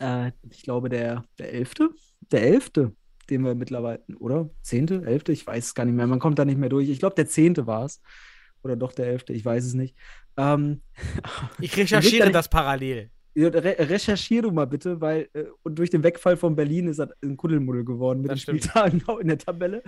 Äh, 0.01 0.33
ich 0.51 0.63
glaube, 0.63 0.89
der, 0.89 1.25
der 1.39 1.53
elfte. 1.53 1.91
Der 2.33 2.43
elfte, 2.43 2.93
den 3.31 3.45
wir 3.45 3.55
mittlerweile, 3.55 4.03
oder? 4.19 4.51
Zehnte, 4.63 5.03
elfte? 5.07 5.33
Ich 5.33 5.47
weiß 5.47 5.67
es 5.67 5.75
gar 5.75 5.85
nicht 5.85 5.95
mehr. 5.95 6.07
Man 6.07 6.19
kommt 6.19 6.39
da 6.39 6.45
nicht 6.45 6.59
mehr 6.59 6.69
durch. 6.69 6.89
Ich 6.89 6.99
glaube, 6.99 7.15
der 7.15 7.27
zehnte 7.27 7.67
war 7.67 7.85
es. 7.85 8.03
Oder 8.63 8.77
doch 8.77 8.93
der 8.93 9.07
elfte, 9.07 9.33
ich 9.33 9.45
weiß 9.45 9.65
es 9.65 9.75
nicht. 9.75 9.97
Ähm, 10.37 10.83
Ich 11.61 11.77
recherchiere 11.77 12.31
das 12.31 12.49
parallel. 12.49 13.11
Re 13.37 13.77
recherchier 13.79 14.43
du 14.43 14.51
mal 14.51 14.67
bitte, 14.67 15.01
weil 15.01 15.29
äh, 15.35 15.45
und 15.63 15.79
durch 15.79 15.91
den 15.91 16.03
Wegfall 16.03 16.37
von 16.37 16.57
Berlin 16.57 16.89
ist 16.89 16.99
das 16.99 17.11
ein 17.23 17.37
Kuddelmuddel 17.37 17.85
geworden 17.85 18.23
mit 18.23 18.31
Das 18.31 18.45
den. 18.45 18.59
Spieltagen 18.61 19.03
in 19.21 19.29
der 19.29 19.39
Tabelle. 19.39 19.83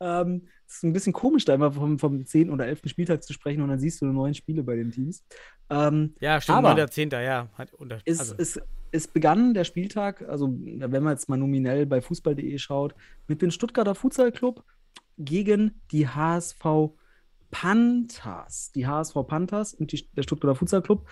Ähm, 0.00 0.46
es 0.66 0.76
ist 0.76 0.82
ein 0.82 0.92
bisschen 0.92 1.12
komisch, 1.12 1.44
da 1.44 1.54
immer 1.54 1.70
vom, 1.72 1.98
vom 1.98 2.24
10. 2.24 2.50
oder 2.50 2.66
11. 2.66 2.82
Spieltag 2.86 3.22
zu 3.22 3.32
sprechen 3.32 3.60
und 3.62 3.68
dann 3.68 3.78
siehst 3.78 4.00
du 4.00 4.06
nur 4.06 4.14
neun 4.14 4.34
Spiele 4.34 4.62
bei 4.62 4.76
den 4.76 4.90
Teams. 4.90 5.24
Ähm, 5.70 6.14
Ja, 6.20 6.40
stimmt, 6.40 6.58
Aber- 6.58 6.72
9.10. 6.74 7.20
ja. 7.22 7.48
Hat 7.54 7.72
unter, 7.74 8.00
es, 8.04 8.18
also, 8.18 8.34
es, 8.38 8.60
es 8.92 9.06
begann 9.08 9.52
der 9.54 9.64
Spieltag, 9.64 10.26
also 10.28 10.48
wenn 10.58 11.02
man 11.02 11.12
jetzt 11.12 11.28
mal 11.28 11.36
nominell 11.36 11.86
bei 11.86 12.00
fußball.de 12.00 12.58
schaut, 12.58 12.94
mit 13.28 13.42
dem 13.42 13.50
Stuttgarter 13.50 13.94
Futsal 13.94 14.32
Club 14.32 14.64
gegen 15.18 15.80
die 15.92 16.08
HSV 16.08 16.64
Panthers. 17.50 18.72
Die 18.74 18.86
HSV 18.86 19.14
Panthers 19.26 19.74
und 19.74 19.92
die, 19.92 20.08
der 20.16 20.22
Stuttgarter 20.22 20.54
Futsal 20.56 20.82
Club 20.82 21.06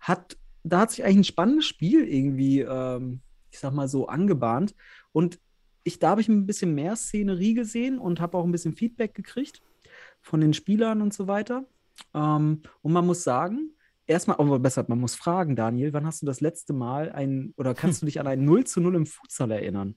hat, 0.00 0.36
da 0.68 0.80
hat 0.80 0.90
sich 0.90 1.04
eigentlich 1.04 1.18
ein 1.18 1.24
spannendes 1.24 1.66
Spiel 1.66 2.06
irgendwie, 2.06 2.60
ähm, 2.60 3.20
ich 3.50 3.58
sag 3.58 3.72
mal 3.72 3.88
so, 3.88 4.06
angebahnt. 4.08 4.74
Und 5.12 5.38
ich, 5.84 5.98
da 5.98 6.10
habe 6.10 6.20
ich 6.20 6.28
ein 6.28 6.46
bisschen 6.46 6.74
mehr 6.74 6.96
Szenerie 6.96 7.54
gesehen 7.54 7.98
und 7.98 8.20
habe 8.20 8.36
auch 8.36 8.44
ein 8.44 8.52
bisschen 8.52 8.74
Feedback 8.74 9.14
gekriegt 9.14 9.62
von 10.20 10.40
den 10.40 10.52
Spielern 10.52 11.02
und 11.02 11.14
so 11.14 11.28
weiter. 11.28 11.64
Ähm, 12.14 12.62
und 12.82 12.92
man 12.92 13.06
muss 13.06 13.22
sagen, 13.22 13.70
erstmal, 14.06 14.38
aber 14.38 14.58
besser, 14.58 14.84
man 14.88 15.00
muss 15.00 15.14
fragen, 15.14 15.56
Daniel, 15.56 15.92
wann 15.92 16.06
hast 16.06 16.22
du 16.22 16.26
das 16.26 16.40
letzte 16.40 16.72
Mal 16.72 17.12
ein, 17.12 17.54
oder 17.56 17.74
kannst 17.74 18.02
du 18.02 18.06
dich 18.06 18.20
an 18.20 18.26
ein 18.26 18.44
0 18.44 18.64
zu 18.64 18.80
0 18.80 18.96
im 18.96 19.06
Futsal 19.06 19.50
erinnern? 19.50 19.96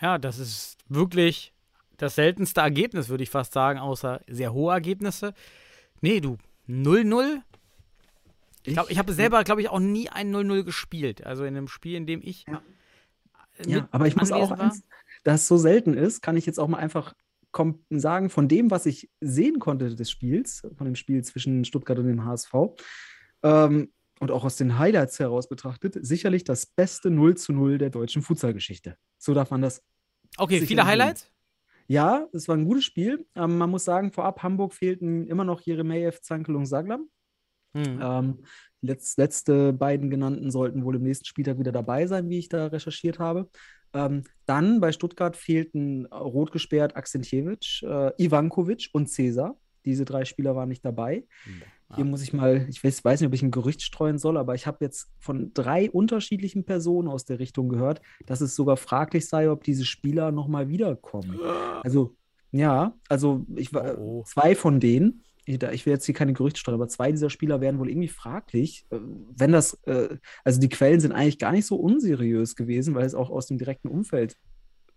ja, 0.00 0.18
das 0.18 0.38
ist 0.38 0.78
wirklich 0.88 1.52
das 1.96 2.14
seltenste 2.14 2.60
Ergebnis, 2.60 3.08
würde 3.08 3.22
ich 3.22 3.30
fast 3.30 3.52
sagen, 3.52 3.78
außer 3.78 4.20
sehr 4.28 4.52
hohe 4.52 4.72
Ergebnisse. 4.72 5.32
Nee, 6.00 6.20
du, 6.20 6.36
0-0. 6.68 7.40
Ich 8.66 8.74
glaube, 8.74 8.90
ich 8.90 8.98
habe 8.98 9.12
selber, 9.12 9.44
glaube 9.44 9.60
ich, 9.60 9.68
auch 9.68 9.78
nie 9.78 10.08
ein 10.08 10.34
0-0 10.34 10.64
gespielt. 10.64 11.24
Also 11.24 11.44
in 11.44 11.56
einem 11.56 11.68
Spiel, 11.68 11.94
in 11.94 12.06
dem 12.06 12.20
ich. 12.22 12.44
Ja. 12.48 12.62
äh, 13.58 13.70
Ja, 13.70 13.88
aber 13.90 14.06
ich 14.06 14.16
muss 14.16 14.32
auch 14.32 14.50
eins, 14.50 14.82
da 15.24 15.34
es 15.34 15.46
so 15.46 15.56
selten 15.56 15.94
ist, 15.94 16.20
kann 16.22 16.36
ich 16.36 16.46
jetzt 16.46 16.58
auch 16.58 16.68
mal 16.68 16.78
einfach 16.78 17.14
sagen, 17.88 18.28
von 18.28 18.48
dem, 18.48 18.70
was 18.70 18.84
ich 18.84 19.10
sehen 19.20 19.60
konnte 19.60 19.94
des 19.94 20.10
Spiels, 20.10 20.66
von 20.76 20.84
dem 20.84 20.94
Spiel 20.94 21.24
zwischen 21.24 21.64
Stuttgart 21.64 21.98
und 21.98 22.06
dem 22.06 22.24
HSV, 22.24 22.52
ähm, 23.42 23.92
und 24.18 24.30
auch 24.30 24.44
aus 24.44 24.56
den 24.56 24.78
Highlights 24.78 25.18
heraus 25.18 25.48
betrachtet, 25.48 25.96
sicherlich 26.00 26.44
das 26.44 26.66
beste 26.66 27.10
0 27.10 27.36
zu 27.36 27.52
0 27.52 27.78
der 27.78 27.90
deutschen 27.90 28.22
Futsalgeschichte. 28.22 28.96
So 29.18 29.34
darf 29.34 29.50
man 29.50 29.62
das. 29.62 29.82
Okay, 30.36 30.60
viele. 30.60 30.86
Highlights? 30.86 31.30
Ja, 31.86 32.26
es 32.32 32.48
war 32.48 32.56
ein 32.56 32.64
gutes 32.64 32.84
Spiel. 32.84 33.26
Ähm, 33.34 33.58
man 33.58 33.70
muss 33.70 33.84
sagen, 33.84 34.12
vorab 34.12 34.42
Hamburg 34.42 34.74
fehlten 34.74 35.26
immer 35.26 35.44
noch 35.44 35.60
Jeremejew, 35.60 36.12
Zankel 36.20 36.56
und 36.56 36.66
Saglam. 36.66 37.08
Hm. 37.76 38.00
Ähm, 38.02 38.38
die 38.82 38.88
letz, 38.88 39.16
letzte 39.16 39.72
beiden 39.72 40.10
genannten 40.10 40.50
sollten 40.50 40.84
wohl 40.84 40.96
im 40.96 41.02
nächsten 41.02 41.26
Spieltag 41.26 41.58
wieder 41.58 41.72
dabei 41.72 42.06
sein, 42.06 42.28
wie 42.28 42.38
ich 42.38 42.48
da 42.48 42.66
recherchiert 42.66 43.18
habe. 43.18 43.48
Ähm, 43.92 44.24
dann 44.46 44.80
bei 44.80 44.92
Stuttgart 44.92 45.36
fehlten 45.36 46.06
äh, 46.06 46.14
rot 46.14 46.52
gesperrt 46.52 46.96
Akzentjewitsch, 46.96 47.82
äh, 47.82 48.12
Ivankovic 48.22 48.90
und 48.92 49.08
Cäsar. 49.08 49.56
Diese 49.84 50.04
drei 50.04 50.24
Spieler 50.24 50.56
waren 50.56 50.68
nicht 50.68 50.84
dabei. 50.84 51.24
Hier 51.94 52.04
muss 52.04 52.20
ich 52.20 52.32
mal, 52.32 52.66
ich 52.68 52.82
weiß, 52.82 53.04
weiß 53.04 53.20
nicht, 53.20 53.28
ob 53.28 53.34
ich 53.34 53.42
ein 53.42 53.52
Gerücht 53.52 53.80
streuen 53.80 54.18
soll, 54.18 54.36
aber 54.36 54.56
ich 54.56 54.66
habe 54.66 54.84
jetzt 54.84 55.08
von 55.20 55.52
drei 55.54 55.88
unterschiedlichen 55.88 56.64
Personen 56.64 57.06
aus 57.06 57.24
der 57.24 57.38
Richtung 57.38 57.68
gehört, 57.68 58.02
dass 58.26 58.40
es 58.40 58.56
sogar 58.56 58.76
fraglich 58.76 59.28
sei, 59.28 59.48
ob 59.48 59.62
diese 59.62 59.84
Spieler 59.84 60.32
nochmal 60.32 60.68
wiederkommen. 60.68 61.38
Also, 61.84 62.16
ja, 62.50 62.96
also 63.08 63.46
ich 63.54 63.72
war 63.72 63.96
Oh, 63.98 64.18
oh. 64.18 64.24
zwei 64.24 64.56
von 64.56 64.80
denen, 64.80 65.22
ich, 65.46 65.58
da- 65.58 65.72
ich 65.72 65.86
will 65.86 65.92
jetzt 65.94 66.04
hier 66.04 66.14
keine 66.14 66.32
Gerüchte 66.32 66.60
streuen, 66.60 66.74
aber 66.74 66.88
zwei 66.88 67.10
dieser 67.12 67.30
Spieler 67.30 67.60
werden 67.60 67.78
wohl 67.78 67.88
irgendwie 67.88 68.08
fraglich. 68.08 68.84
äh, 68.90 68.98
Wenn 69.00 69.52
das, 69.52 69.74
äh, 69.84 70.16
also 70.44 70.60
die 70.60 70.68
Quellen 70.68 71.00
sind 71.00 71.12
eigentlich 71.12 71.38
gar 71.38 71.52
nicht 71.52 71.66
so 71.66 71.76
unseriös 71.76 72.56
gewesen, 72.56 72.94
weil 72.94 73.06
es 73.06 73.14
auch 73.14 73.30
aus 73.30 73.46
dem 73.46 73.56
direkten 73.56 73.88
Umfeld 73.88 74.36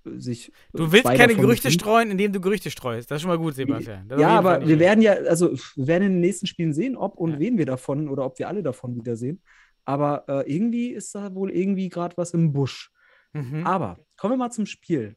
äh, 0.06 0.18
sich. 0.20 0.50
äh, 0.50 0.52
Du 0.78 0.92
willst 0.92 1.06
keine 1.06 1.36
Gerüchte 1.36 1.68
befinden. 1.68 1.80
streuen, 1.80 2.12
indem 2.12 2.34
du 2.34 2.42
Gerüchte 2.42 2.72
streust. 2.72 3.10
Das 3.12 3.18
ist 3.18 3.22
schon 3.22 3.30
mal 3.30 3.38
gut, 3.38 3.54
Sebastian. 3.56 4.08
Das 4.10 4.20
Ja, 4.20 4.30
aber 4.30 4.68
wir 4.68 4.80
werden 4.80 5.02
ja, 5.02 5.14
also 5.14 5.54
wir 5.76 5.88
werden 5.88 6.04
in 6.08 6.12
den 6.14 6.22
nächsten 6.22 6.48
Spielen 6.48 6.74
sehen, 6.74 6.98
ob 6.98 7.18
und 7.18 7.34
Ja. 7.34 7.40
wen 7.40 7.58
wir 7.58 7.66
davon 7.66 8.10
oder 8.10 8.26
ob 8.26 8.40
wir 8.40 8.48
alle 8.48 8.64
davon 8.64 8.96
wiedersehen. 8.96 9.42
Aber 9.86 10.24
äh, 10.28 10.52
irgendwie 10.54 10.90
ist 10.90 11.14
da 11.16 11.34
wohl 11.36 11.52
irgendwie 11.52 11.90
gerade 11.90 12.16
was 12.18 12.32
im 12.34 12.52
Busch. 12.54 12.92
Mhm. 13.34 13.66
Aber 13.68 14.00
kommen 14.18 14.34
wir 14.34 14.38
mal 14.38 14.52
zum 14.52 14.66
Spiel. 14.66 15.16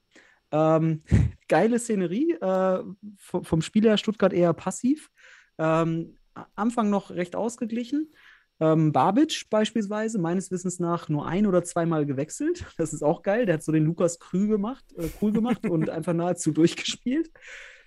Ähm, 0.51 1.03
geile 1.49 1.79
Szenerie, 1.79 2.33
äh, 2.41 2.83
vom, 3.19 3.45
vom 3.45 3.63
Spieler 3.63 3.97
Stuttgart 3.97 4.33
eher 4.35 4.53
passiv. 4.53 5.11
Ähm, 5.63 6.17
Anfang 6.57 6.91
noch 6.91 7.11
recht 7.11 7.37
ausgeglichen. 7.37 8.13
Ähm, 8.59 8.93
Babic 8.93 9.47
beispielsweise, 9.49 10.19
meines 10.19 10.51
Wissens 10.51 10.81
nach 10.81 11.09
nur 11.09 11.27
ein 11.27 11.47
oder 11.47 11.63
zweimal 11.63 12.05
gewechselt. 12.05 12.65
Das 12.77 12.93
ist 12.93 13.03
auch 13.03 13.23
geil. 13.23 13.47
Der 13.47 13.55
hat 13.55 13.63
so 13.63 13.73
den 13.73 13.85
Lukas 13.85 14.19
Krü 14.19 14.49
gemacht, 14.49 14.85
äh, 14.97 15.09
cool 15.21 15.33
gemacht 15.33 15.69
und 15.69 15.89
einfach 15.91 16.15
nahezu 16.15 16.51
durchgespielt. 16.51 17.31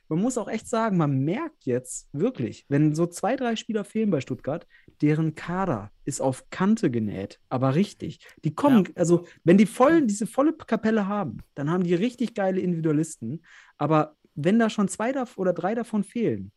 Man 0.07 0.21
muss 0.21 0.37
auch 0.37 0.47
echt 0.47 0.67
sagen, 0.67 0.97
man 0.97 1.19
merkt 1.19 1.65
jetzt 1.65 2.07
wirklich, 2.13 2.65
wenn 2.69 2.93
so 2.93 3.07
zwei, 3.07 3.35
drei 3.35 3.55
Spieler 3.55 3.83
fehlen 3.83 4.11
bei 4.11 4.21
Stuttgart, 4.21 4.67
deren 5.01 5.33
Kader 5.33 5.91
ist 6.05 6.21
auf 6.21 6.47
Kante 6.51 6.91
genäht, 6.91 7.39
aber 7.49 7.73
richtig. 7.73 8.19
Die 8.43 8.53
kommen, 8.53 8.87
also 8.93 9.25
wenn 9.43 9.57
die 9.57 9.65
voll, 9.65 10.03
diese 10.03 10.27
volle 10.27 10.53
Kapelle 10.53 11.07
haben, 11.07 11.39
dann 11.55 11.71
haben 11.71 11.83
die 11.83 11.95
richtig 11.95 12.35
geile 12.35 12.61
Individualisten. 12.61 13.43
Aber 13.77 14.15
wenn 14.35 14.59
da 14.59 14.69
schon 14.69 14.87
zwei 14.87 15.13
oder 15.37 15.53
drei 15.53 15.73
davon 15.73 16.03
fehlen, 16.03 16.51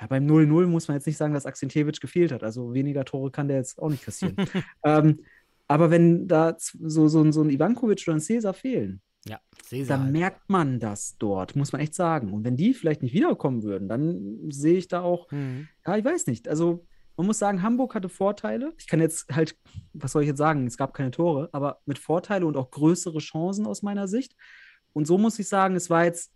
ja, 0.00 0.06
beim 0.06 0.26
0-0 0.26 0.66
muss 0.66 0.88
man 0.88 0.96
jetzt 0.96 1.06
nicht 1.06 1.16
sagen, 1.18 1.34
dass 1.34 1.46
Akzentjewitsch 1.46 2.00
gefehlt 2.00 2.32
hat. 2.32 2.42
Also 2.42 2.72
weniger 2.74 3.04
Tore 3.04 3.30
kann 3.30 3.48
der 3.48 3.58
jetzt 3.58 3.78
auch 3.80 3.90
nicht 3.90 4.04
kassieren. 4.04 4.36
ähm, 4.84 5.20
aber 5.68 5.90
wenn 5.90 6.26
da 6.26 6.56
so, 6.58 7.06
so, 7.08 7.22
ein- 7.22 7.32
so 7.32 7.42
ein 7.42 7.50
Ivankovic 7.50 8.02
oder 8.06 8.16
ein 8.16 8.20
Cäsar 8.20 8.54
fehlen, 8.54 9.00
Ja, 9.26 9.38
Cäsar. 9.62 9.96
dann 9.96 10.04
halt. 10.06 10.12
merkt 10.12 10.48
man 10.50 10.80
das 10.80 11.16
dort, 11.18 11.54
muss 11.54 11.72
man 11.72 11.80
echt 11.82 11.94
sagen. 11.94 12.32
Und 12.32 12.44
wenn 12.44 12.56
die 12.56 12.72
vielleicht 12.74 13.02
nicht 13.02 13.12
wiederkommen 13.14 13.62
würden, 13.62 13.88
dann 13.88 14.50
sehe 14.50 14.78
ich 14.78 14.88
da 14.88 15.02
auch, 15.02 15.30
Mhm. 15.30 15.68
ja, 15.86 15.96
ich 15.96 16.04
weiß 16.04 16.26
nicht. 16.28 16.48
Also 16.48 16.86
man 17.16 17.26
muss 17.26 17.38
sagen, 17.38 17.62
Hamburg 17.62 17.94
hatte 17.94 18.08
Vorteile. 18.08 18.72
Ich 18.78 18.86
kann 18.86 19.00
jetzt 19.00 19.28
halt, 19.30 19.54
was 19.92 20.12
soll 20.12 20.22
ich 20.22 20.28
jetzt 20.28 20.38
sagen? 20.38 20.66
Es 20.66 20.78
gab 20.78 20.94
keine 20.94 21.10
Tore, 21.10 21.50
aber 21.52 21.80
mit 21.84 21.98
Vorteile 21.98 22.46
und 22.46 22.56
auch 22.56 22.70
größere 22.70 23.18
Chancen 23.18 23.66
aus 23.66 23.82
meiner 23.82 24.08
Sicht. 24.08 24.34
Und 24.94 25.06
so 25.06 25.18
muss 25.18 25.38
ich 25.38 25.46
sagen, 25.46 25.76
es 25.76 25.90
war 25.90 26.04
jetzt 26.04 26.32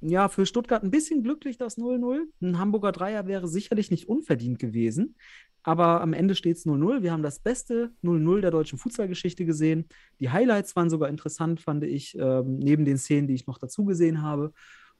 ja 0.00 0.28
für 0.28 0.46
Stuttgart 0.46 0.82
ein 0.82 0.90
bisschen 0.90 1.22
glücklich 1.22 1.56
das 1.56 1.78
0-0. 1.78 2.22
Ein 2.40 2.58
Hamburger 2.58 2.92
Dreier 2.92 3.26
wäre 3.26 3.48
sicherlich 3.48 3.90
nicht 3.90 4.08
unverdient 4.08 4.58
gewesen. 4.58 5.16
Aber 5.62 6.00
am 6.00 6.14
Ende 6.14 6.34
steht 6.34 6.56
es 6.56 6.66
0-0. 6.66 7.02
Wir 7.02 7.12
haben 7.12 7.22
das 7.22 7.38
beste 7.38 7.92
0-0 8.02 8.40
der 8.40 8.50
deutschen 8.50 8.78
Fußballgeschichte 8.78 9.44
gesehen. 9.44 9.86
Die 10.18 10.30
Highlights 10.30 10.74
waren 10.74 10.88
sogar 10.88 11.08
interessant, 11.08 11.60
fand 11.60 11.84
ich, 11.84 12.16
ähm, 12.18 12.58
neben 12.58 12.84
den 12.84 12.96
Szenen, 12.96 13.28
die 13.28 13.34
ich 13.34 13.46
noch 13.46 13.58
dazu 13.58 13.84
gesehen 13.84 14.22
habe. 14.22 14.52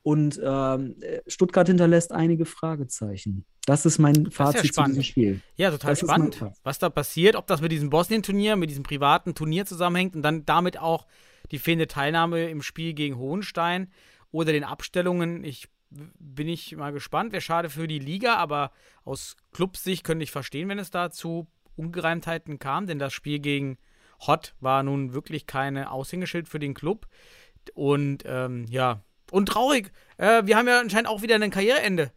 Und 0.02 0.40
ähm, 0.42 0.96
äh, 1.00 1.20
Stuttgart 1.26 1.66
hinterlässt 1.66 2.12
einige 2.12 2.46
Fragezeichen. 2.46 3.44
Das 3.66 3.84
ist 3.84 3.98
mein 3.98 4.24
ja 4.24 4.30
Fazit 4.30 4.60
zu 4.60 4.66
spannend. 4.68 4.92
diesem 4.92 5.02
Spiel. 5.02 5.40
Ja, 5.56 5.70
total 5.70 5.92
Das 5.92 6.02
ist 6.02 6.08
spannend, 6.08 6.44
was 6.62 6.78
da 6.78 6.88
passiert, 6.88 7.36
ob 7.36 7.46
das 7.46 7.60
mit 7.60 7.70
diesem 7.70 7.90
Bosnien-Turnier, 7.90 8.56
mit 8.56 8.70
diesem 8.70 8.82
privaten 8.82 9.34
Turnier 9.34 9.66
zusammenhängt 9.66 10.16
und 10.16 10.22
dann 10.22 10.46
damit 10.46 10.78
auch 10.78 11.06
die 11.50 11.58
fehlende 11.58 11.86
Teilnahme 11.86 12.48
im 12.48 12.62
Spiel 12.62 12.94
gegen 12.94 13.16
Hohenstein 13.18 13.88
oder 14.30 14.52
den 14.52 14.64
Abstellungen. 14.64 15.44
Ich 15.44 15.68
bin 15.90 16.48
ich 16.48 16.76
mal 16.76 16.92
gespannt. 16.92 17.32
Wäre 17.32 17.40
schade 17.40 17.70
für 17.70 17.88
die 17.88 17.98
Liga, 17.98 18.36
aber 18.36 18.70
aus 19.04 19.36
Clubsicht 19.52 20.04
könnte 20.04 20.22
ich 20.22 20.30
verstehen, 20.30 20.68
wenn 20.68 20.78
es 20.78 20.90
da 20.90 21.10
zu 21.10 21.48
Ungereimtheiten 21.76 22.58
kam, 22.58 22.86
denn 22.86 22.98
das 22.98 23.12
Spiel 23.12 23.38
gegen 23.38 23.78
Hott 24.20 24.54
war 24.60 24.82
nun 24.82 25.14
wirklich 25.14 25.46
keine 25.46 25.90
Aushängeschild 25.90 26.48
für 26.48 26.58
den 26.58 26.74
Club. 26.74 27.06
Und 27.74 28.22
ähm, 28.26 28.66
ja, 28.68 29.02
und 29.30 29.46
traurig. 29.46 29.92
Äh, 30.18 30.42
wir 30.44 30.56
haben 30.56 30.68
ja 30.68 30.80
anscheinend 30.80 31.08
auch 31.08 31.22
wieder 31.22 31.36
ein 31.36 31.50
Karriereende. 31.50 32.12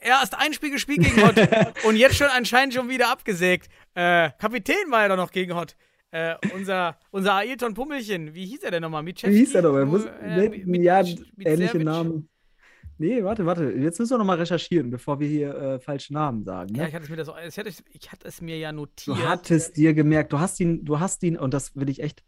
Erst 0.00 0.34
ein 0.34 0.54
Spiel 0.54 0.70
gespielt 0.70 1.02
gegen 1.02 1.22
Hott 1.22 1.36
und 1.84 1.96
jetzt 1.96 2.16
schon 2.16 2.28
anscheinend 2.28 2.74
schon 2.74 2.88
wieder 2.88 3.10
abgesägt. 3.10 3.68
Äh, 3.94 4.30
Kapitän 4.38 4.90
war 4.90 5.02
ja 5.02 5.08
doch 5.08 5.16
noch 5.16 5.30
gegen 5.30 5.54
Hott. 5.54 5.76
Äh, 6.12 6.36
unser, 6.54 6.96
unser 7.10 7.34
Ailton 7.34 7.74
Pummelchen, 7.74 8.34
wie 8.34 8.46
hieß 8.46 8.62
er 8.62 8.70
denn 8.70 8.82
nochmal? 8.82 9.04
Wie 9.04 9.12
hieß 9.12 9.54
er? 9.54 9.64
Er 9.64 9.84
muss, 9.86 10.04
Äh, 10.04 10.48
mit- 10.64 10.82
ja, 10.82 11.02
mit- 11.02 11.46
ähnliche. 11.46 11.78
Namen. 11.78 12.28
Nee, 12.98 13.22
warte, 13.22 13.44
warte. 13.44 13.64
Jetzt 13.72 13.98
müssen 13.98 14.12
wir 14.14 14.18
nochmal 14.18 14.38
recherchieren, 14.38 14.88
bevor 14.90 15.20
wir 15.20 15.28
hier 15.28 15.54
äh, 15.54 15.78
falsche 15.80 16.14
Namen 16.14 16.44
sagen. 16.44 16.72
Ne? 16.72 16.78
Ja, 16.78 16.88
ich 16.88 16.94
hatte 16.94 17.04
es 17.04 17.10
mir, 17.10 17.16
das, 17.16 17.28
ich 17.28 17.58
hatte, 17.58 17.68
ich 17.90 18.10
hatte 18.12 18.26
es 18.28 18.40
mir 18.40 18.56
ja 18.56 18.70
Du 18.70 18.76
notiert. 18.78 19.18
hattest 19.28 19.76
dir 19.76 19.92
gemerkt, 19.92 20.32
du 20.32 20.38
hast 20.38 20.58
ihn, 20.60 20.84
du 20.84 20.98
hast 21.00 21.22
ihn, 21.22 21.36
und 21.36 21.52
das 21.52 21.76
will 21.76 21.90
ich 21.90 22.00
echt, 22.02 22.24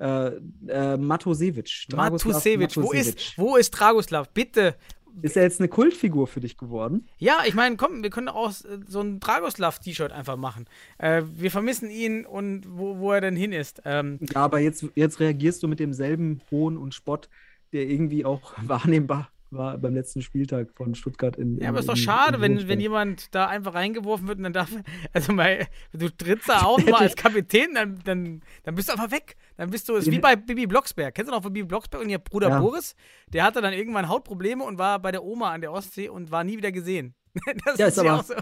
äh, 0.00 0.26
äh. 0.28 0.32
Dragoslav 0.66 0.98
Matusevic, 0.98 2.76
wo 2.76 2.92
ist, 2.92 3.38
wo 3.38 3.56
ist 3.56 3.70
Dragoslav? 3.70 4.28
Bitte. 4.30 4.74
Ist 5.22 5.36
er 5.36 5.42
jetzt 5.42 5.60
eine 5.60 5.68
Kultfigur 5.68 6.26
für 6.26 6.40
dich 6.40 6.56
geworden? 6.56 7.08
Ja, 7.18 7.38
ich 7.46 7.54
meine, 7.54 7.76
komm, 7.76 8.02
wir 8.02 8.10
können 8.10 8.28
auch 8.28 8.50
äh, 8.50 8.78
so 8.86 9.00
ein 9.00 9.20
Dragoslav-T-Shirt 9.20 10.12
einfach 10.12 10.36
machen. 10.36 10.66
Äh, 10.98 11.22
wir 11.34 11.50
vermissen 11.50 11.90
ihn 11.90 12.26
und 12.26 12.64
wo, 12.68 12.98
wo 12.98 13.12
er 13.12 13.20
denn 13.20 13.36
hin 13.36 13.52
ist. 13.52 13.82
Ähm, 13.84 14.18
Ja, 14.34 14.44
aber 14.44 14.60
jetzt, 14.60 14.84
jetzt 14.94 15.20
reagierst 15.20 15.62
du 15.62 15.68
mit 15.68 15.80
demselben 15.80 16.40
Hohn 16.50 16.76
und 16.76 16.94
Spott, 16.94 17.28
der 17.72 17.88
irgendwie 17.88 18.24
auch 18.24 18.54
wahrnehmbar 18.62 19.30
war 19.50 19.78
beim 19.78 19.94
letzten 19.94 20.20
Spieltag 20.22 20.68
von 20.74 20.94
Stuttgart 20.94 21.36
in. 21.36 21.58
ja, 21.58 21.70
aber 21.70 21.78
ist 21.80 21.88
doch 21.88 21.96
schade, 21.96 22.36
in 22.36 22.42
wenn, 22.42 22.68
wenn 22.68 22.80
jemand 22.80 23.34
da 23.34 23.46
einfach 23.46 23.74
reingeworfen 23.74 24.28
wird 24.28 24.38
und 24.38 24.44
dann 24.44 24.52
darf. 24.52 24.70
Also, 25.12 25.32
mal, 25.32 25.66
du 25.92 26.08
trittst 26.10 26.48
da 26.48 26.62
auf 26.62 26.84
mal 26.84 27.00
als 27.02 27.16
Kapitän, 27.16 27.74
dann, 27.74 27.98
dann, 28.04 28.42
dann 28.64 28.74
bist 28.74 28.88
du 28.88 28.92
einfach 28.92 29.10
weg. 29.10 29.36
Dann 29.56 29.70
bist 29.70 29.88
du, 29.88 29.94
ist 29.94 30.10
wie 30.10 30.18
bei 30.18 30.36
Bibi 30.36 30.66
Blocksberg. 30.66 31.14
Kennst 31.14 31.30
du 31.30 31.34
noch 31.34 31.42
von 31.42 31.52
Bibi 31.52 31.66
Blocksberg 31.66 32.02
und 32.02 32.10
ihr 32.10 32.18
Bruder 32.18 32.48
Ja. 32.50 32.60
Boris? 32.60 32.94
Der 33.32 33.44
hatte 33.44 33.60
dann 33.60 33.72
irgendwann 33.72 34.08
Hautprobleme 34.08 34.62
und 34.64 34.78
war 34.78 34.98
bei 35.00 35.10
der 35.12 35.24
Oma 35.24 35.50
an 35.52 35.60
der 35.60 35.72
Ostsee 35.72 36.08
und 36.08 36.30
war 36.30 36.44
nie 36.44 36.56
wieder 36.56 36.72
gesehen. 36.72 37.14
Das 37.64 37.78
Ja, 37.78 37.86
ist 37.86 37.96
ist 37.98 38.04
ja 38.04 38.10
aber- 38.12 38.20
auch 38.20 38.24
so. 38.24 38.34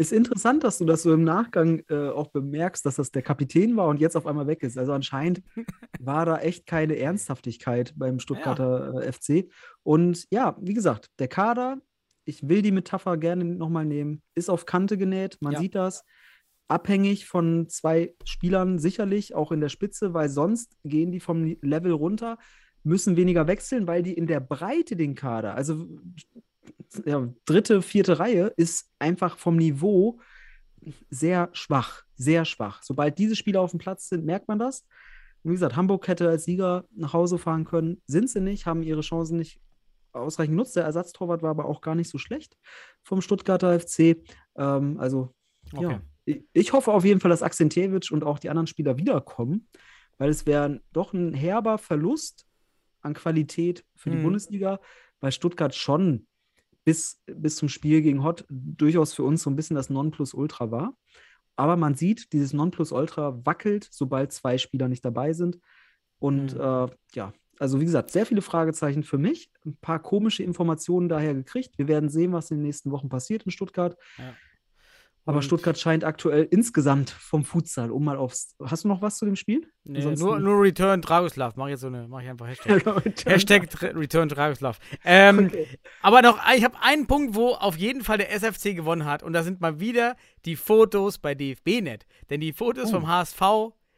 Ist 0.00 0.12
interessant, 0.12 0.64
dass 0.64 0.78
du 0.78 0.86
das 0.86 1.02
so 1.02 1.12
im 1.12 1.24
Nachgang 1.24 1.82
äh, 1.90 2.08
auch 2.08 2.28
bemerkst, 2.28 2.86
dass 2.86 2.96
das 2.96 3.10
der 3.10 3.20
Kapitän 3.20 3.76
war 3.76 3.86
und 3.88 4.00
jetzt 4.00 4.16
auf 4.16 4.26
einmal 4.26 4.46
weg 4.46 4.62
ist. 4.62 4.78
Also 4.78 4.94
anscheinend 4.94 5.42
war 6.00 6.24
da 6.24 6.38
echt 6.38 6.66
keine 6.66 6.96
Ernsthaftigkeit 6.96 7.92
beim 7.96 8.18
Stuttgarter 8.18 8.94
äh, 9.02 9.12
FC. 9.12 9.50
Und 9.82 10.26
ja, 10.30 10.56
wie 10.58 10.72
gesagt, 10.72 11.10
der 11.18 11.28
Kader, 11.28 11.82
ich 12.24 12.48
will 12.48 12.62
die 12.62 12.72
Metapher 12.72 13.18
gerne 13.18 13.44
nochmal 13.44 13.84
nehmen, 13.84 14.22
ist 14.34 14.48
auf 14.48 14.64
Kante 14.64 14.96
genäht. 14.96 15.36
Man 15.42 15.52
Ja. 15.52 15.58
sieht 15.60 15.74
das. 15.74 16.02
Abhängig 16.66 17.26
von 17.26 17.68
zwei 17.68 18.14
Spielern 18.24 18.78
sicherlich, 18.78 19.34
auch 19.34 19.52
in 19.52 19.60
der 19.60 19.68
Spitze, 19.68 20.14
weil 20.14 20.30
sonst 20.30 20.78
gehen 20.82 21.12
die 21.12 21.20
vom 21.20 21.44
Level 21.60 21.92
runter, 21.92 22.38
müssen 22.84 23.16
weniger 23.16 23.46
wechseln, 23.48 23.86
weil 23.86 24.02
die 24.02 24.14
in 24.14 24.26
der 24.26 24.40
Breite 24.40 24.96
den 24.96 25.14
Kader, 25.14 25.56
also 25.56 25.86
ja, 27.04 27.28
dritte, 27.44 27.82
vierte 27.82 28.18
Reihe 28.18 28.52
ist 28.56 28.90
einfach 28.98 29.38
vom 29.38 29.56
Niveau 29.56 30.20
sehr 31.10 31.50
schwach, 31.52 32.02
sehr 32.16 32.44
schwach. 32.44 32.82
Sobald 32.82 33.18
diese 33.18 33.36
Spieler 33.36 33.60
auf 33.60 33.70
dem 33.70 33.78
Platz 33.78 34.08
sind, 34.08 34.24
merkt 34.24 34.48
man 34.48 34.58
das. 34.58 34.86
Und 35.42 35.50
wie 35.50 35.54
gesagt, 35.54 35.76
Hamburg 35.76 36.08
hätte 36.08 36.28
als 36.28 36.44
Sieger 36.44 36.84
nach 36.90 37.12
Hause 37.12 37.38
fahren 37.38 37.64
können, 37.64 38.02
sind 38.06 38.28
sie 38.28 38.40
nicht, 38.40 38.66
haben 38.66 38.82
ihre 38.82 39.00
Chancen 39.02 39.38
nicht 39.38 39.60
ausreichend 40.12 40.52
genutzt. 40.54 40.76
Der 40.76 40.84
Ersatztorwart 40.84 41.42
war 41.42 41.50
aber 41.50 41.66
auch 41.66 41.80
gar 41.80 41.94
nicht 41.94 42.10
so 42.10 42.18
schlecht 42.18 42.56
vom 43.02 43.20
Stuttgarter 43.20 43.78
FC. 43.78 44.22
Ähm, 44.56 44.98
also 44.98 45.34
Okay. 45.72 45.82
ja, 45.82 46.02
ich, 46.24 46.42
ich 46.52 46.72
hoffe 46.72 46.92
auf 46.92 47.04
jeden 47.04 47.20
Fall, 47.20 47.30
dass 47.30 47.42
Akzentewitsch 47.42 48.10
und 48.10 48.24
auch 48.24 48.38
die 48.38 48.50
anderen 48.50 48.66
Spieler 48.66 48.96
wiederkommen, 48.98 49.68
weil 50.18 50.30
es 50.30 50.46
wäre 50.46 50.80
doch 50.92 51.12
ein 51.12 51.32
herber 51.32 51.78
Verlust 51.78 52.46
an 53.02 53.14
Qualität 53.14 53.84
für 53.96 54.10
die 54.10 54.16
Mhm. 54.16 54.22
Bundesliga, 54.22 54.80
weil 55.20 55.32
Stuttgart 55.32 55.74
schon 55.74 56.26
bis, 56.84 57.20
bis 57.26 57.56
zum 57.56 57.68
Spiel 57.68 58.02
gegen 58.02 58.22
Hott 58.22 58.44
durchaus 58.48 59.12
für 59.14 59.22
uns 59.22 59.42
so 59.42 59.50
ein 59.50 59.56
bisschen 59.56 59.76
das 59.76 59.90
Nonplusultra 59.90 60.70
war. 60.70 60.94
Aber 61.56 61.76
man 61.76 61.94
sieht, 61.94 62.32
dieses 62.32 62.52
Nonplusultra 62.52 63.44
wackelt, 63.44 63.88
sobald 63.90 64.32
zwei 64.32 64.56
Spieler 64.58 64.88
nicht 64.88 65.04
dabei 65.04 65.32
sind. 65.32 65.58
Und 66.18 66.54
Mhm. 66.54 66.60
äh, 66.60 66.88
ja, 67.14 67.32
also 67.58 67.80
wie 67.80 67.84
gesagt, 67.84 68.10
sehr 68.10 68.24
viele 68.24 68.40
Fragezeichen 68.40 69.02
für 69.02 69.18
mich. 69.18 69.50
Ein 69.66 69.76
paar 69.76 70.00
komische 70.00 70.42
Informationen 70.42 71.08
daher 71.10 71.34
gekriegt. 71.34 71.76
Wir 71.76 71.88
werden 71.88 72.08
sehen, 72.08 72.32
was 72.32 72.50
in 72.50 72.58
den 72.58 72.62
nächsten 72.64 72.90
Wochen 72.90 73.10
passiert 73.10 73.42
in 73.42 73.50
Stuttgart. 73.50 73.96
Ja. 74.16 74.34
Aber 75.30 75.42
Stuttgart 75.42 75.78
scheint 75.78 76.02
aktuell 76.04 76.46
insgesamt 76.50 77.10
vom 77.10 77.44
Futsal, 77.44 77.90
um 77.92 78.04
mal 78.04 78.16
aufs. 78.16 78.56
Hast 78.64 78.82
du 78.84 78.88
noch 78.88 79.00
was 79.00 79.16
zu 79.16 79.24
dem 79.26 79.36
Spiel? 79.36 79.66
Nee, 79.84 80.04
nur, 80.16 80.40
nur 80.40 80.60
Return 80.60 81.00
Dragoslav. 81.00 81.54
Mach 81.56 81.68
jetzt 81.68 81.80
so 81.80 81.86
eine, 81.86 82.08
mach 82.08 82.20
ich 82.20 82.28
einfach 82.28 82.48
Hashtag. 82.48 82.84
Hashtag. 83.04 83.26
Hashtag 83.26 83.94
Return 83.96 84.28
Dragoslav. 84.28 84.78
Ähm, 85.04 85.46
Okay. 85.46 85.66
Aber 86.02 86.22
noch, 86.22 86.38
ich 86.56 86.64
habe 86.64 86.76
einen 86.82 87.06
Punkt, 87.06 87.34
wo 87.34 87.50
auf 87.52 87.76
jeden 87.76 88.02
Fall 88.02 88.18
der 88.18 88.32
SFC 88.32 88.74
gewonnen 88.74 89.04
hat. 89.04 89.22
Und 89.22 89.32
da 89.32 89.42
sind 89.42 89.60
mal 89.60 89.78
wieder 89.78 90.16
die 90.44 90.56
Fotos 90.56 91.18
bei 91.18 91.34
DFB-Net. 91.34 92.06
Denn 92.28 92.40
die 92.40 92.52
Fotos 92.52 92.88
Oh. 92.88 92.94
vom 92.96 93.06
HSV 93.08 93.40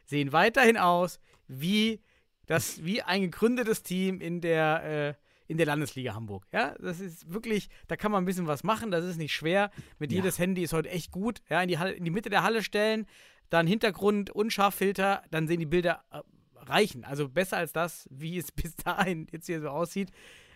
sehen 0.05 0.31
weiterhin 0.33 0.77
aus 0.77 1.19
wie, 1.47 1.99
das, 2.45 2.83
wie 2.85 3.01
ein 3.01 3.21
gegründetes 3.21 3.81
Team 3.83 4.21
in 4.21 4.39
der, 4.39 4.83
äh, 5.17 5.22
in 5.47 5.57
der 5.57 5.65
Landesliga 5.65 6.13
Hamburg. 6.13 6.45
Ja, 6.51 6.75
das 6.79 6.99
ist 6.99 7.31
wirklich, 7.33 7.69
da 7.87 7.95
kann 7.95 8.11
man 8.11 8.23
ein 8.23 8.25
bisschen 8.25 8.47
was 8.47 8.63
machen. 8.63 8.91
Das 8.91 9.03
ist 9.03 9.17
nicht 9.17 9.33
schwer. 9.33 9.71
Mit 9.99 10.11
Ja. 10.11 10.17
jedes 10.17 10.39
Handy 10.39 10.63
ist 10.63 10.73
heute 10.73 10.89
echt 10.89 11.11
gut. 11.11 11.41
Ja, 11.49 11.61
in 11.61 11.67
die, 11.67 11.77
Halle, 11.77 11.91
in 11.93 12.05
die 12.05 12.11
Mitte 12.11 12.29
der 12.29 12.43
Halle 12.43 12.63
stellen, 12.63 13.05
dann 13.49 13.67
Hintergrund, 13.67 14.29
Unscharffilter, 14.31 15.23
dann 15.31 15.47
sehen 15.47 15.59
die 15.59 15.65
Bilder 15.65 16.03
äh, 16.11 16.19
reichen. 16.57 17.03
Also 17.03 17.27
besser 17.29 17.57
als 17.57 17.73
das, 17.73 18.07
wie 18.09 18.37
es 18.37 18.51
bis 18.53 18.75
dahin 18.75 19.27
jetzt 19.31 19.45
hier 19.47 19.61
so 19.61 19.67
aussieht. 19.69 20.09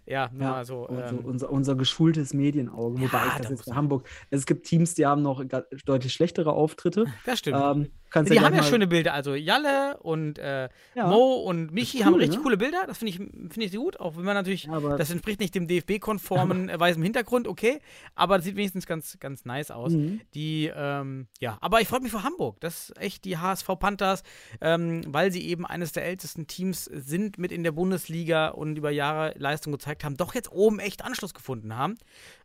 Ja, 0.06 0.30
nur 0.32 0.41
Ja, 0.43 0.56
also 0.56 0.88
ähm, 0.89 1.19
unser, 1.26 1.50
unser 1.50 1.76
geschultes 1.76 2.34
Medienauge. 2.34 3.02
Wobei 3.02 3.17
Ja, 3.17 3.26
ich 3.28 3.32
da 3.34 3.38
das 3.39 3.50
muss 3.50 3.60
jetzt 3.60 3.67
man- 3.67 3.76
Hamburg. 3.76 4.10
Es 4.30 4.45
gibt 4.45 4.65
Teams, 4.65 4.93
die 4.93 5.06
haben 5.06 5.21
noch 5.21 5.43
deutlich 5.86 6.13
schlechtere 6.13 6.54
Auftritte. 6.54 7.08
Das 7.26 7.39
stimmt. 7.39 7.58
Ähm, 7.62 7.91
kannst 8.10 8.32
die 8.32 8.39
haben 8.39 8.56
ja 8.56 8.63
schöne 8.63 8.88
Bilder. 8.88 9.13
Also 9.13 9.36
Jalle 9.36 9.98
und 9.98 10.39
äh, 10.39 10.70
Ja. 10.96 11.08
Mo 11.08 11.36
und 11.36 11.72
Michi 11.72 11.98
cool, 12.00 12.06
haben 12.06 12.13
richtig 12.15 12.38
ne? 12.38 12.43
coole 12.43 12.58
Bilder. 12.58 12.84
Das 12.88 12.98
finde 12.98 13.12
ich, 13.12 13.17
finde 13.17 13.63
ich 13.63 13.76
gut. 13.76 14.00
Auch 14.00 14.17
wenn 14.17 14.26
man 14.26 14.36
natürlich, 14.36 14.63
Ja, 14.63 14.80
das 14.98 15.10
entspricht 15.12 15.39
nicht 15.39 15.56
dem 15.56 15.67
DFB-konformen 15.67 16.70
äh, 16.70 16.80
weißen 16.80 17.02
Hintergrund, 17.02 17.48
okay. 17.48 17.80
Aber 18.15 18.38
das 18.38 18.46
sieht 18.46 18.56
wenigstens 18.56 18.86
ganz, 18.86 19.17
ganz 19.20 19.46
nice 19.46 19.72
aus. 19.72 19.93
Mhm. 19.93 20.22
Die, 20.34 20.72
ähm, 20.76 21.28
ja, 21.39 21.58
aber 21.62 21.82
ich 21.82 21.88
freue 21.88 22.02
mich 22.02 22.12
für 22.12 22.24
Hamburg. 22.24 22.60
Das 22.60 22.89
ist 22.89 22.98
echt 22.98 23.26
die 23.26 23.38
HSV 23.38 23.67
Panthers, 23.80 24.24
ähm, 24.62 25.02
weil 25.08 25.32
sie 25.32 25.48
eben 25.48 25.65
eines 25.65 25.91
der 25.91 26.06
ältesten 26.06 26.48
Teams 26.48 26.86
sind 26.86 27.38
mit 27.38 27.52
in 27.52 27.63
der 27.63 27.72
Bundesliga 27.72 28.50
und 28.50 28.78
über 28.78 28.91
Jahre 28.91 29.34
Leistung 29.38 29.74
gezeigt 29.74 30.04
haben, 30.04 30.17
doch 30.17 30.34
jetzt 30.34 30.52
oben 30.52 30.80
echt 30.80 31.04
Anschluss 31.04 31.34
gefunden 31.34 31.76
haben 31.76 31.98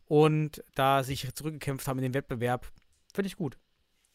und 0.05 0.63
da 0.75 1.03
sich 1.03 1.33
zurückgekämpft 1.33 1.87
haben 1.87 1.99
in 1.99 2.03
den 2.03 2.13
Wettbewerb. 2.13 2.67
Finde 3.13 3.27
ich 3.27 3.35
gut. 3.35 3.57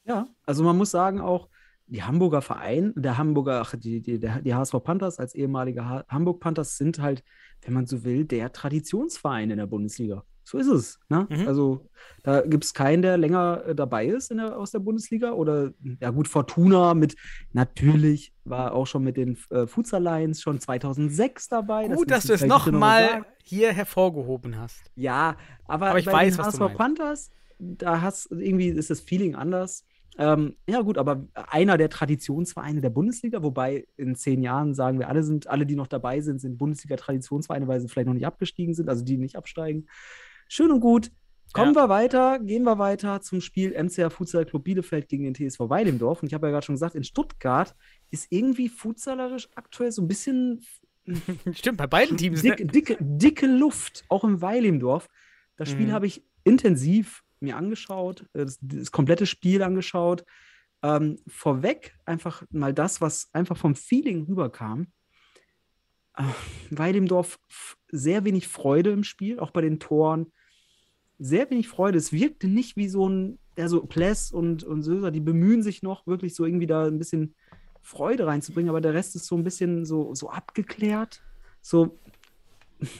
Ja, 0.08 0.26
also 0.46 0.64
man 0.64 0.76
muss 0.76 0.90
sagen 0.90 1.20
auch, 1.20 1.48
die 1.86 2.02
Hamburger 2.02 2.42
Verein, 2.42 2.92
der 2.96 3.16
Hamburger, 3.16 3.60
ach, 3.60 3.74
die, 3.76 4.00
die, 4.00 4.18
die 4.18 4.54
HSV 4.54 4.74
Panthers 4.82 5.18
als 5.18 5.34
ehemalige 5.34 5.84
ha 5.84 6.04
Hamburg 6.08 6.40
Panthers 6.40 6.76
sind 6.76 6.98
halt, 7.00 7.22
wenn 7.62 7.74
man 7.74 7.86
so 7.86 8.04
will, 8.04 8.24
der 8.24 8.52
Traditionsverein 8.52 9.50
in 9.50 9.58
der 9.58 9.66
Bundesliga. 9.66 10.24
So 10.44 10.56
ist 10.56 10.68
es. 10.68 10.98
Ne? 11.10 11.26
Mhm. 11.28 11.46
Also 11.46 11.90
da 12.22 12.40
gibt 12.40 12.64
es 12.64 12.72
keinen, 12.72 13.02
der 13.02 13.18
länger 13.18 13.64
äh, 13.66 13.74
dabei 13.74 14.06
ist 14.06 14.30
in 14.30 14.38
der, 14.38 14.58
aus 14.58 14.70
der 14.70 14.78
Bundesliga. 14.78 15.32
Oder 15.32 15.72
ja 16.00 16.08
gut, 16.08 16.26
Fortuna 16.26 16.94
mit, 16.94 17.16
natürlich 17.52 18.32
war 18.44 18.72
auch 18.72 18.86
schon 18.86 19.04
mit 19.04 19.18
den 19.18 19.36
äh, 19.50 19.66
Futsal 19.66 20.02
Lions 20.02 20.40
schon 20.40 20.58
2006 20.58 21.48
dabei. 21.48 21.88
Das 21.88 21.98
Gut, 21.98 22.08
muss 22.08 22.16
dass 22.16 22.24
du 22.24 22.32
es 22.32 22.46
noch 22.46 22.66
nochmal 22.66 23.26
hier 23.42 23.74
hervorgehoben 23.74 24.58
hast. 24.58 24.90
Ja, 24.94 25.36
aber, 25.66 25.88
Aber 25.88 25.98
ich 25.98 26.06
bei 26.06 26.12
weiß, 26.12 26.36
den 26.36 26.46
was 26.46 26.58
HSV. 26.58 26.76
Panthers, 26.76 27.30
da 27.58 28.00
hast 28.00 28.30
irgendwie 28.30 28.68
ist 28.68 28.88
das 28.88 29.00
Feeling 29.00 29.34
anders. 29.34 29.84
Ähm, 30.18 30.56
ja, 30.68 30.80
gut, 30.82 30.98
aber 30.98 31.26
einer 31.34 31.78
der 31.78 31.88
Traditionsvereine 31.90 32.80
der 32.80 32.90
Bundesliga, 32.90 33.42
wobei 33.42 33.86
in 33.96 34.16
zehn 34.16 34.42
Jahren 34.42 34.74
sagen 34.74 34.98
wir 34.98 35.08
alle 35.08 35.22
sind, 35.22 35.46
alle, 35.46 35.64
die 35.64 35.76
noch 35.76 35.86
dabei 35.86 36.20
sind, 36.20 36.40
sind 36.40 36.58
Bundesliga-Traditionsvereine, 36.58 37.68
weil 37.68 37.80
sie 37.80 37.88
vielleicht 37.88 38.08
noch 38.08 38.14
nicht 38.14 38.26
abgestiegen 38.26 38.74
sind, 38.74 38.88
also 38.88 39.04
die 39.04 39.16
nicht 39.16 39.36
absteigen. 39.36 39.86
Schön 40.48 40.70
und 40.72 40.80
gut. 40.80 41.10
Kommen 41.54 41.74
wir 41.74 41.88
weiter, 41.88 42.40
gehen 42.40 42.64
wir 42.64 42.78
weiter 42.78 43.22
zum 43.22 43.40
Spiel 43.40 43.72
MCR 43.72 44.10
Futsal 44.10 44.44
Club 44.44 44.64
Bielefeld 44.64 45.08
gegen 45.08 45.24
den 45.24 45.34
TSV 45.34 45.60
Weidemdorf. 45.70 46.20
Und 46.20 46.28
ich 46.28 46.34
habe 46.34 46.46
ja 46.48 46.50
gerade 46.50 46.66
schon 46.66 46.74
gesagt, 46.74 46.94
in 46.94 47.04
Stuttgart 47.04 47.74
ist 48.10 48.26
irgendwie 48.30 48.68
futsalerisch 48.68 49.48
aktuell 49.54 49.90
so 49.90 50.02
ein 50.02 50.08
bisschen 50.08 50.60
Stimmt, 51.52 51.78
bei 51.78 51.86
beiden 51.86 52.18
Teams. 52.18 52.42
Ne? 52.42 52.50
dicke, 52.50 52.66
dicke, 52.66 52.96
dicke 53.00 53.46
Luft, 53.46 54.04
auch 54.08 54.24
im 54.24 54.42
Weilimdorf. 54.42 55.08
Das 55.56 55.70
Spiel 55.70 55.86
Mhm. 55.86 55.92
habe 55.92 56.06
ich 56.06 56.22
intensiv 56.44 57.22
mir 57.40 57.56
angeschaut, 57.56 58.22
äh, 58.32 58.44
das, 58.44 58.58
das 58.60 58.92
komplette 58.92 59.26
Spiel 59.26 59.62
angeschaut. 59.62 60.24
Ähm, 60.82 61.18
vorweg 61.26 61.96
einfach 62.04 62.44
mal 62.50 62.72
das, 62.72 63.00
was 63.00 63.28
einfach 63.32 63.56
vom 63.56 63.74
Feeling 63.74 64.26
rüberkam. 64.26 64.92
Äh, 66.16 66.22
Weilimdorf 66.70 67.40
f- 67.48 67.76
sehr 67.88 68.24
wenig 68.24 68.46
Freude 68.46 68.90
im 68.90 69.02
Spiel, 69.02 69.40
auch 69.40 69.50
bei 69.50 69.60
den 69.60 69.80
Toren. 69.80 70.32
Sehr 71.18 71.50
wenig 71.50 71.66
Freude. 71.66 71.98
Es 71.98 72.12
wirkte 72.12 72.46
nicht 72.46 72.76
wie 72.76 72.88
so 72.88 73.08
ein, 73.08 73.40
ja, 73.56 73.68
so 73.68 73.84
Pless 73.86 74.30
und, 74.30 74.62
und 74.62 74.82
Söser, 74.82 75.10
die 75.10 75.20
bemühen 75.20 75.64
sich 75.64 75.82
noch, 75.82 76.06
wirklich 76.06 76.34
so 76.36 76.44
irgendwie 76.44 76.68
da 76.68 76.86
ein 76.86 76.98
bisschen 76.98 77.34
Freude 77.82 78.26
reinzubringen, 78.26 78.70
aber 78.70 78.80
der 78.80 78.94
Rest 78.94 79.16
ist 79.16 79.26
so 79.26 79.36
ein 79.36 79.42
bisschen 79.42 79.84
so, 79.84 80.14
so 80.14 80.30
abgeklärt. 80.30 81.22
So, 81.60 81.98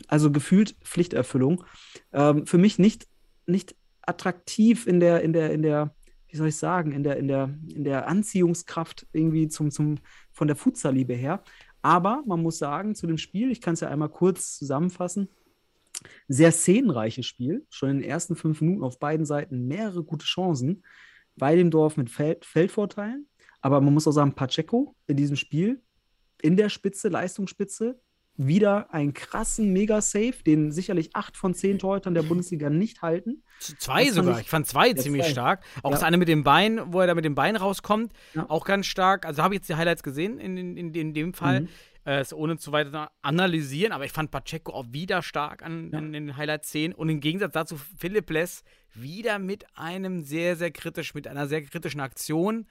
also 0.08 0.32
gefühlt 0.32 0.74
Pflichterfüllung. 0.82 1.64
Ähm, 2.12 2.44
für 2.44 2.58
mich 2.58 2.80
nicht, 2.80 3.06
nicht 3.46 3.76
attraktiv 4.08 4.86
in 4.86 5.00
der, 5.00 5.22
in 5.22 5.32
der, 5.32 5.52
in 5.52 5.62
der 5.62 5.94
wie 6.28 6.36
soll 6.36 6.48
ich 6.48 6.56
sagen, 6.56 6.92
in 6.92 7.02
der, 7.02 7.16
in 7.16 7.28
der, 7.28 7.50
in 7.74 7.84
der 7.84 8.06
Anziehungskraft 8.06 9.06
irgendwie 9.12 9.48
zum, 9.48 9.70
zum, 9.70 9.96
von 10.30 10.46
der 10.46 10.56
Futsal-Liebe 10.56 11.14
her. 11.14 11.42
Aber 11.80 12.22
man 12.26 12.42
muss 12.42 12.58
sagen, 12.58 12.94
zu 12.94 13.06
dem 13.06 13.18
Spiel, 13.18 13.50
ich 13.50 13.60
kann 13.60 13.74
es 13.74 13.80
ja 13.80 13.88
einmal 13.88 14.10
kurz 14.10 14.58
zusammenfassen, 14.58 15.28
sehr 16.28 16.52
szenenreiches 16.52 17.26
Spiel. 17.26 17.66
Schon 17.70 17.90
in 17.90 17.98
den 18.00 18.10
ersten 18.10 18.36
fünf 18.36 18.60
Minuten 18.60 18.84
auf 18.84 18.98
beiden 18.98 19.24
Seiten 19.24 19.66
mehrere 19.66 20.04
gute 20.04 20.26
Chancen. 20.26 20.84
Weidendorf 21.36 21.96
mit 21.96 22.10
Feld 22.10 22.44
Feldvorteilen. 22.44 23.26
Aber 23.60 23.80
man 23.80 23.94
muss 23.94 24.06
auch 24.06 24.12
sagen, 24.12 24.34
Pacheco 24.34 24.94
in 25.06 25.16
diesem 25.16 25.36
Spiel 25.36 25.80
in 26.42 26.56
der 26.56 26.68
Spitze, 26.68 27.08
Leistungsspitze, 27.08 28.00
wieder 28.38 28.94
einen 28.94 29.12
krassen 29.14 29.72
Mega-Save, 29.72 30.34
den 30.46 30.70
sicherlich 30.72 31.10
acht 31.14 31.36
von 31.36 31.54
zehn 31.54 31.78
Torhütern 31.78 32.14
der 32.14 32.22
Bundesliga 32.22 32.70
nicht 32.70 33.02
halten. 33.02 33.42
Zwei 33.58 34.06
Das 34.06 34.14
sogar. 34.14 34.36
ich- 34.36 34.42
Ich, 34.44 34.48
fand 34.48 34.66
zwei 34.66 34.92
ziemlich 34.94 35.24
zwei. 35.24 35.32
stark. 35.32 35.64
Auch 35.82 35.90
Ja. 35.90 35.96
das 35.96 36.02
eine 36.04 36.16
mit 36.18 36.28
dem 36.28 36.44
Bein, 36.44 36.80
wo 36.92 37.00
er 37.00 37.08
da 37.08 37.14
mit 37.14 37.24
dem 37.24 37.34
Bein 37.34 37.56
rauskommt, 37.56 38.12
Ja. 38.34 38.48
auch 38.48 38.64
ganz 38.64 38.86
stark. 38.86 39.26
Also 39.26 39.42
habe 39.42 39.54
ich 39.54 39.58
jetzt 39.60 39.68
die 39.68 39.74
Highlights 39.74 40.02
gesehen 40.02 40.38
in, 40.38 40.56
in, 40.56 40.76
in, 40.76 40.94
in 40.94 41.12
dem 41.14 41.34
Fall. 41.34 41.62
Mhm. 41.62 41.68
Äh, 42.04 42.24
ohne 42.32 42.56
zu 42.56 42.72
weiter 42.72 43.10
analysieren, 43.20 43.92
aber 43.92 44.06
ich 44.06 44.12
fand 44.12 44.30
Pacheco 44.30 44.72
auch 44.72 44.86
wieder 44.92 45.20
stark 45.20 45.62
an, 45.62 45.90
Ja. 45.92 45.98
in, 45.98 46.14
in 46.14 46.26
den 46.28 46.36
Highlights 46.38 46.70
10 46.70 46.94
und 46.94 47.10
im 47.10 47.20
Gegensatz 47.20 47.52
dazu 47.52 47.76
Philipp 47.98 48.30
Less 48.30 48.62
wieder 48.94 49.38
mit 49.38 49.66
einem 49.76 50.22
sehr, 50.22 50.56
sehr 50.56 50.70
kritisch, 50.70 51.12
mit 51.12 51.26
einer 51.26 51.46
sehr 51.48 51.60
kritischen 51.62 52.00
Aktion. 52.00 52.66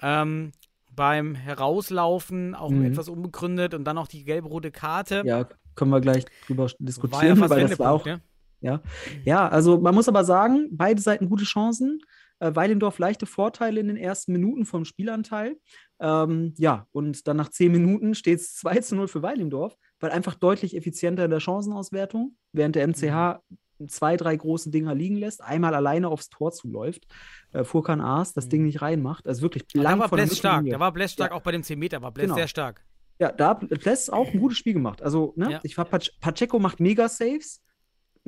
Ähm, 0.00 0.52
beim 0.98 1.36
Herauslaufen 1.36 2.54
auch 2.56 2.70
Mhm. 2.70 2.84
etwas 2.86 3.08
unbegründet 3.08 3.72
und 3.72 3.84
dann 3.84 3.96
auch 3.98 4.08
die 4.08 4.24
gelb-rote 4.24 4.72
Karte. 4.72 5.22
Ja, 5.24 5.48
können 5.76 5.92
wir 5.92 6.00
gleich 6.00 6.24
drüber 6.46 6.66
ja 6.66 6.74
diskutieren, 6.80 7.36
fast 7.36 7.50
weil 7.50 7.68
das 7.68 7.78
war 7.78 7.92
auch 7.92 8.04
ne? 8.04 8.20
Ja. 8.60 8.82
ja, 9.24 9.48
also 9.48 9.78
man 9.78 9.94
muss 9.94 10.08
aber 10.08 10.24
sagen, 10.24 10.66
beide 10.72 11.00
Seiten 11.00 11.28
gute 11.28 11.44
Chancen. 11.44 12.00
Äh, 12.40 12.56
Weidendorf 12.56 12.98
leichte 12.98 13.24
Vorteile 13.26 13.78
in 13.78 13.86
den 13.86 13.96
ersten 13.96 14.32
Minuten 14.32 14.66
vom 14.66 14.84
Spielanteil. 14.84 15.56
Ähm, 16.00 16.54
ja, 16.58 16.86
und 16.90 17.28
dann 17.28 17.36
nach 17.36 17.50
zehn 17.50 17.70
Minuten 17.70 18.16
steht 18.16 18.40
es 18.40 18.54
2 18.56 18.80
zu 18.80 18.96
0 18.96 19.06
für 19.06 19.22
Weidendorf, 19.22 19.76
weil 20.00 20.10
einfach 20.10 20.34
deutlich 20.34 20.76
effizienter 20.76 21.24
in 21.24 21.30
der 21.30 21.38
Chancenauswertung, 21.40 22.36
während 22.52 22.74
der 22.74 22.88
MCH 22.88 23.40
zwei, 23.86 24.16
drei 24.16 24.36
große 24.36 24.70
Dinger 24.70 24.94
liegen 24.94 25.16
lässt, 25.16 25.42
einmal 25.42 25.74
alleine 25.74 26.08
aufs 26.08 26.28
Tor 26.30 26.52
zuläuft, 26.52 27.06
äh, 27.52 27.64
Furkan 27.64 28.00
Aas 28.00 28.32
das 28.34 28.48
Ding 28.48 28.64
nicht 28.64 28.82
reinmacht. 28.82 29.26
Also 29.26 29.42
wirklich 29.42 29.66
blank 29.68 29.96
Da 29.96 30.02
war 30.02 30.08
von 30.08 30.16
der 30.18 30.24
Bless 30.26 30.38
stark. 30.38 30.66
Da 30.68 30.80
war 30.80 30.92
Bless 30.92 31.12
stark, 31.12 31.30
Ja. 31.30 31.36
auch 31.36 31.42
bei 31.42 31.52
dem 31.52 31.62
10 31.62 31.78
Meter 31.78 32.02
war 32.02 32.12
Bless 32.12 32.24
Genau. 32.26 32.36
sehr 32.36 32.48
stark. 32.48 32.84
Ja, 33.20 33.32
da 33.32 33.48
hat 33.50 33.68
Pless 33.80 34.10
auch 34.10 34.32
ein 34.32 34.38
gutes 34.40 34.58
Spiel 34.58 34.74
gemacht. 34.74 35.02
Also, 35.02 35.32
ne, 35.36 35.50
Ja. 35.52 35.60
ich 35.62 35.76
war 35.76 35.84
Pach 35.84 36.00
Pacheco 36.20 36.58
macht 36.58 36.80
mega 36.80 37.08
Saves. 37.08 37.60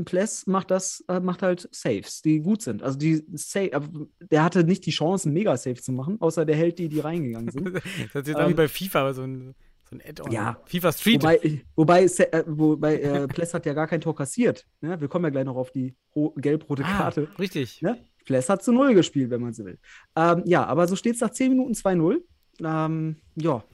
Pless 0.05 0.47
macht 0.47 0.71
das, 0.71 1.05
äh, 1.09 1.21
macht 1.21 1.43
halt 1.43 1.69
Saves, 1.73 2.23
die 2.23 2.41
gut 2.41 2.63
sind. 2.63 2.83
Also 2.83 2.97
die 2.97 3.23
Sa 3.35 3.61
aber 3.73 3.89
der 4.31 4.43
hatte 4.45 4.65
nicht 4.65 4.87
die 4.87 4.93
Chance, 4.93 5.29
einen 5.29 5.35
mega 5.35 5.55
Save 5.57 5.75
zu 5.81 5.93
machen, 5.93 6.17
außer 6.21 6.47
der 6.47 6.57
hält 6.57 6.79
die, 6.79 6.89
die 6.89 7.01
reingegangen 7.01 7.51
sind. 7.51 7.65
Das 8.15 8.23
ist 8.23 8.29
jetzt 8.29 8.37
auch 8.37 8.47
wie 8.47 8.51
Ähm, 8.53 8.57
bei 8.57 8.69
FIFA, 8.69 9.13
so 9.13 9.23
ein, 9.23 9.55
so 9.91 9.97
ein 9.97 10.03
Add-on. 10.07 10.31
Ja. 10.33 10.61
FIFA 10.67 10.93
Street. 10.93 11.23
wobei, 11.23 11.63
wobei, 11.75 12.05
äh, 12.05 12.45
wobei 12.47 13.01
äh, 13.01 13.27
Pless 13.29 13.55
hat 13.55 13.67
ja 13.67 13.75
gar 13.75 13.87
kein 13.89 14.01
Tor 14.01 14.15
kassiert. 14.15 14.67
Ne? 14.81 15.01
Wir 15.01 15.09
kommen 15.09 15.25
ja 15.25 15.31
gleich 15.31 15.45
noch 15.45 15.57
auf 15.57 15.71
die 15.73 15.95
ro- 16.15 16.33
gelb-rote 16.37 16.85
ah, 16.85 16.97
Karte. 16.99 17.29
richtig. 17.39 17.83
Ne? 17.83 17.99
Pless 18.25 18.49
hat 18.49 18.63
zu 18.63 18.73
Null 18.73 18.95
gespielt, 18.95 19.31
wenn 19.31 19.41
man 19.41 19.53
so 19.53 19.65
will. 19.65 19.79
Ähm, 20.15 20.43
ja, 20.47 20.65
aber 20.65 20.87
so 20.87 20.95
steht 20.97 21.15
es 21.17 21.21
nach 21.21 21.31
10 21.31 21.51
Minuten 21.51 21.73
2-0. 21.73 22.19
Ähm, 22.63 23.17
ja, 23.37 23.65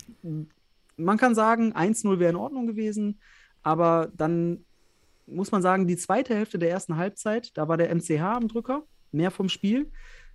man 0.96 1.18
kann 1.18 1.34
sagen, 1.34 1.72
1-0 1.74 2.18
wäre 2.18 2.30
in 2.30 2.36
Ordnung 2.36 2.66
gewesen, 2.66 3.20
aber 3.62 4.10
dann 4.16 4.64
muss 5.26 5.50
man 5.50 5.60
sagen, 5.60 5.86
die 5.86 5.96
zweite 5.96 6.34
Hälfte 6.34 6.58
der 6.58 6.70
ersten 6.70 6.96
Halbzeit, 6.96 7.56
da 7.58 7.68
war 7.68 7.76
der 7.76 7.92
MCH 7.94 8.20
am 8.20 8.48
Drücker, 8.48 8.84
mehr 9.10 9.30
vom 9.32 9.48
Spiel. 9.48 9.90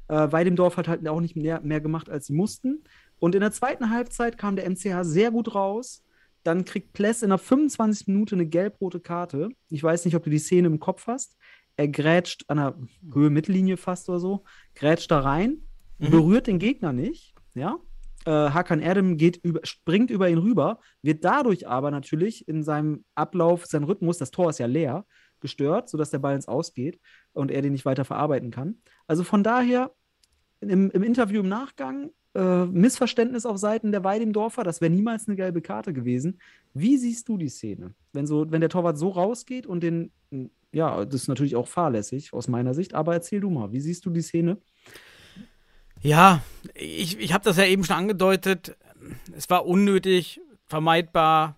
Äh, 0.10 0.32
Weidemdorf 0.32 0.76
hat 0.78 0.90
halt 0.90 1.08
auch 1.08 1.22
nicht 1.22 1.38
mehr, 1.38 1.62
mehr 1.62 1.80
gemacht, 1.80 2.10
als 2.10 2.28
sie 2.28 2.34
mussten. 2.34 2.84
Und 3.22 3.36
in 3.36 3.42
der 3.42 3.52
zweiten 3.52 3.92
Halbzeit 3.92 4.38
kam 4.40 4.56
der 4.56 4.68
MCH 4.68 5.04
sehr 5.04 5.30
gut 5.30 5.54
raus. 5.54 6.04
Dann 6.44 6.66
kriegt 6.66 6.94
Pless 6.94 7.22
in 7.22 7.30
der 7.30 7.38
25 7.38 8.08
Minute 8.08 8.34
eine 8.36 8.48
gelb-rote 8.48 9.00
Karte. 9.00 9.50
Ich 9.70 9.84
weiß 9.84 10.06
nicht, 10.06 10.16
ob 10.16 10.24
du 10.24 10.32
die 10.32 10.40
Szene 10.40 10.68
im 10.68 10.80
Kopf 10.80 11.06
hast. 11.06 11.38
Er 11.78 11.88
grätscht 11.88 12.46
an 12.48 12.58
der 12.58 12.76
Höhe 13.14 13.30
Mittellinie 13.30 13.78
fast 13.78 14.10
oder 14.10 14.20
so, 14.20 14.44
grätscht 14.76 15.12
da 15.12 15.20
rein, 15.20 15.62
Mhm. 16.00 16.10
berührt 16.10 16.48
den 16.48 16.58
Gegner 16.58 16.94
nicht, 16.94 17.36
ja. 17.54 17.78
Äh, 18.26 18.32
Hakan 18.32 18.80
Erdem 18.82 19.18
geht 19.18 19.38
über, 19.44 19.60
springt 19.64 20.10
über 20.10 20.28
ihn 20.28 20.40
rüber, 20.40 20.80
wird 21.04 21.24
dadurch 21.24 21.68
aber 21.68 21.92
natürlich 21.92 22.48
in 22.48 22.64
seinem 22.64 23.06
Ablauf, 23.14 23.68
sein 23.68 23.84
Rhythmus, 23.84 24.18
das 24.18 24.32
Tor 24.32 24.50
ist 24.50 24.58
ja 24.58 24.66
leer, 24.66 25.06
gestört, 25.42 25.90
sodass 25.90 26.10
der 26.10 26.20
Ball 26.20 26.36
ins 26.36 26.48
Ausgeht 26.48 27.00
und 27.34 27.52
er 27.52 27.62
den 27.62 27.72
nicht 27.72 27.86
weiter 27.86 28.04
verarbeiten 28.06 28.50
kann. 28.50 28.82
Also 29.06 29.24
von 29.24 29.44
daher 29.44 29.92
im, 30.60 30.90
im 30.90 31.04
Interview 31.04 31.42
im 31.42 31.50
Nachgang 31.50 32.10
äh, 32.34 32.66
Missverständnis 32.66 33.46
auf 33.46 33.58
Seiten 33.58 33.92
der 33.92 34.04
Weidemdorfer, 34.04 34.64
das 34.64 34.82
wäre 34.82 34.92
niemals 34.92 35.28
eine 35.28 35.36
gelbe 35.36 35.62
Karte 35.62 35.94
gewesen. 35.94 36.40
Wie 36.74 36.98
siehst 36.98 37.28
du 37.28 37.38
die 37.38 37.50
Szene? 37.50 37.94
Wenn, 38.14 38.26
so, 38.26 38.50
wenn 38.52 38.62
der 38.62 38.70
Torwart 38.70 38.98
so 38.98 39.10
rausgeht 39.10 39.68
und 39.68 39.82
den, 39.82 40.12
ja, 40.72 41.04
das 41.06 41.24
ist 41.24 41.28
natürlich 41.28 41.56
auch 41.56 41.68
fahrlässig 41.68 42.34
aus 42.34 42.48
meiner 42.48 42.74
Sicht, 42.74 42.94
aber 42.94 43.14
erzähl 43.14 43.42
du 43.42 43.50
mal, 43.50 43.72
wie 43.72 43.82
siehst 43.82 44.06
du 44.06 44.10
die 44.10 44.22
Szene? 44.22 44.58
Ja, 46.02 46.42
ich, 46.74 47.20
ich 47.20 47.34
habe 47.34 47.44
das 47.44 47.58
ja 47.58 47.66
eben 47.66 47.84
schon 47.84 47.96
angedeutet. 47.96 48.76
Es 49.36 49.50
war 49.50 49.66
unnötig, 49.66 50.42
vermeidbar 50.66 51.58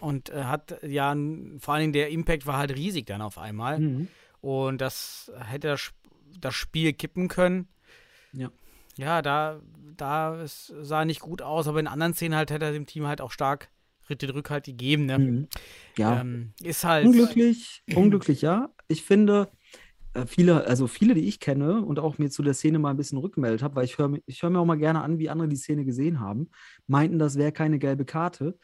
und 0.00 0.30
äh, 0.30 0.44
hat 0.44 0.82
ja 0.82 1.14
vor 1.58 1.74
allen 1.74 1.80
Dingen 1.80 1.92
der 1.92 2.10
Impact 2.10 2.46
war 2.46 2.58
halt 2.58 2.76
riesig 2.76 3.06
dann 3.06 3.22
auf 3.22 3.38
einmal. 3.38 3.80
Mhm. 3.80 4.08
Und 4.40 4.80
das 4.80 5.32
hätte 5.46 5.68
das, 5.68 5.90
das 6.40 6.54
Spiel 6.54 6.92
kippen 6.92 7.28
können. 7.28 7.68
Ja. 8.32 8.50
Ja, 8.96 9.22
da, 9.22 9.60
da 9.96 10.40
es 10.42 10.72
sah 10.80 11.04
nicht 11.04 11.20
gut 11.20 11.42
aus, 11.42 11.68
aber 11.68 11.80
in 11.80 11.86
anderen 11.86 12.14
Szenen 12.14 12.36
halt 12.36 12.50
hätte 12.50 12.64
er 12.66 12.72
dem 12.72 12.86
Team 12.86 13.06
halt 13.06 13.20
auch 13.20 13.30
stark 13.30 13.70
den 14.08 14.30
Rückhalt 14.30 14.64
gegeben. 14.64 15.06
Ne? 15.06 15.18
Mhm. 15.18 15.48
Ja, 15.96 16.20
Ähm, 16.20 16.52
ist 16.62 16.84
halt. 16.84 17.06
unglücklich, 17.06 17.82
unglücklich, 17.94 18.42
ja. 18.42 18.70
Ich 18.88 19.02
finde, 19.02 19.48
äh, 20.14 20.26
viele, 20.26 20.66
also 20.66 20.86
viele, 20.86 21.14
die 21.14 21.26
ich 21.26 21.40
kenne 21.40 21.82
und 21.84 21.98
auch 21.98 22.18
mir 22.18 22.30
zu 22.30 22.42
der 22.42 22.54
Szene 22.54 22.78
mal 22.78 22.90
ein 22.90 22.96
bisschen 22.96 23.18
rückgemeldet 23.18 23.62
habe, 23.62 23.76
weil 23.76 23.84
ich 23.84 23.98
höre 23.98 24.12
ich 24.26 24.42
hör 24.42 24.50
mir 24.50 24.60
auch 24.60 24.66
mal 24.66 24.76
gerne 24.76 25.02
an, 25.02 25.18
wie 25.18 25.28
andere 25.28 25.48
die 25.48 25.56
Szene 25.56 25.84
gesehen 25.84 26.20
haben, 26.20 26.50
meinten, 26.86 27.18
das 27.18 27.36
wäre 27.36 27.52
keine 27.52 27.78
gelbe 27.78 28.04
Karte. 28.04 28.58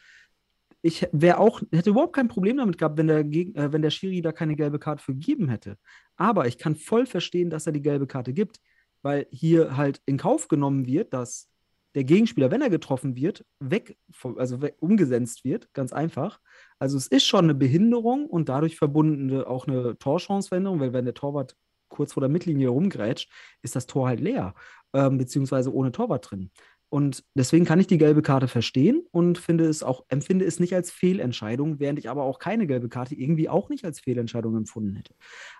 Ich 0.83 1.07
wäre 1.11 1.37
auch, 1.37 1.61
hätte 1.71 1.91
überhaupt 1.91 2.15
kein 2.15 2.27
Problem 2.27 2.57
damit 2.57 2.77
gehabt, 2.77 2.97
wenn 2.97 3.07
der, 3.07 3.23
Geg 3.23 3.55
äh, 3.55 3.71
wenn 3.71 3.83
der 3.83 3.91
Schiri 3.91 4.21
da 4.21 4.31
keine 4.31 4.55
gelbe 4.55 4.79
Karte 4.79 5.03
für 5.03 5.13
gegeben 5.13 5.49
hätte. 5.49 5.77
Aber 6.15 6.47
ich 6.47 6.57
kann 6.57 6.75
voll 6.75 7.05
verstehen, 7.05 7.49
dass 7.49 7.67
er 7.67 7.73
die 7.73 7.81
gelbe 7.81 8.07
Karte 8.07 8.33
gibt, 8.33 8.57
weil 9.01 9.27
hier 9.31 9.77
halt 9.77 10.01
in 10.05 10.17
Kauf 10.17 10.47
genommen 10.47 10.85
wird, 10.85 11.13
dass 11.13 11.49
der 11.95 12.03
Gegenspieler, 12.03 12.51
wenn 12.51 12.61
er 12.61 12.69
getroffen 12.69 13.15
wird, 13.15 13.45
weg, 13.59 13.97
also 14.37 14.61
weg, 14.61 14.75
umgesetzt 14.79 15.43
wird, 15.43 15.73
ganz 15.73 15.91
einfach. 15.91 16.39
Also 16.79 16.97
es 16.97 17.07
ist 17.07 17.25
schon 17.25 17.45
eine 17.45 17.55
Behinderung 17.55 18.27
und 18.27 18.49
dadurch 18.49 18.77
verbundene 18.77 19.45
auch 19.47 19.67
eine 19.67 19.97
Torchanceveränderung, 19.97 20.79
weil 20.79 20.93
wenn 20.93 21.05
der 21.05 21.13
Torwart 21.13 21.55
kurz 21.89 22.13
vor 22.13 22.21
der 22.21 22.29
Mittellinie 22.29 22.69
rumgrätscht, 22.69 23.29
ist 23.61 23.75
das 23.75 23.87
Tor 23.87 24.07
halt 24.07 24.21
leer, 24.21 24.55
ähm, 24.93 25.17
beziehungsweise 25.17 25.73
ohne 25.73 25.91
Torwart 25.91 26.31
drin. 26.31 26.51
Und 26.89 27.23
deswegen 27.35 27.63
kann 27.63 27.79
ich 27.79 27.87
die 27.87 27.97
gelbe 27.97 28.21
Karte 28.21 28.49
verstehen 28.49 29.05
und 29.11 29.37
finde 29.37 29.65
es 29.65 29.81
auch, 29.81 30.03
empfinde 30.09 30.43
es 30.43 30.59
nicht 30.59 30.75
als 30.75 30.91
Fehlentscheidung, 30.91 31.79
während 31.79 31.99
ich 31.99 32.09
aber 32.09 32.23
auch 32.23 32.37
keine 32.37 32.67
gelbe 32.67 32.89
Karte 32.89 33.15
irgendwie 33.15 33.47
auch 33.47 33.69
nicht 33.69 33.85
als 33.85 34.01
Fehlentscheidung 34.01 34.57
empfunden 34.57 34.95
hätte. 34.95 35.15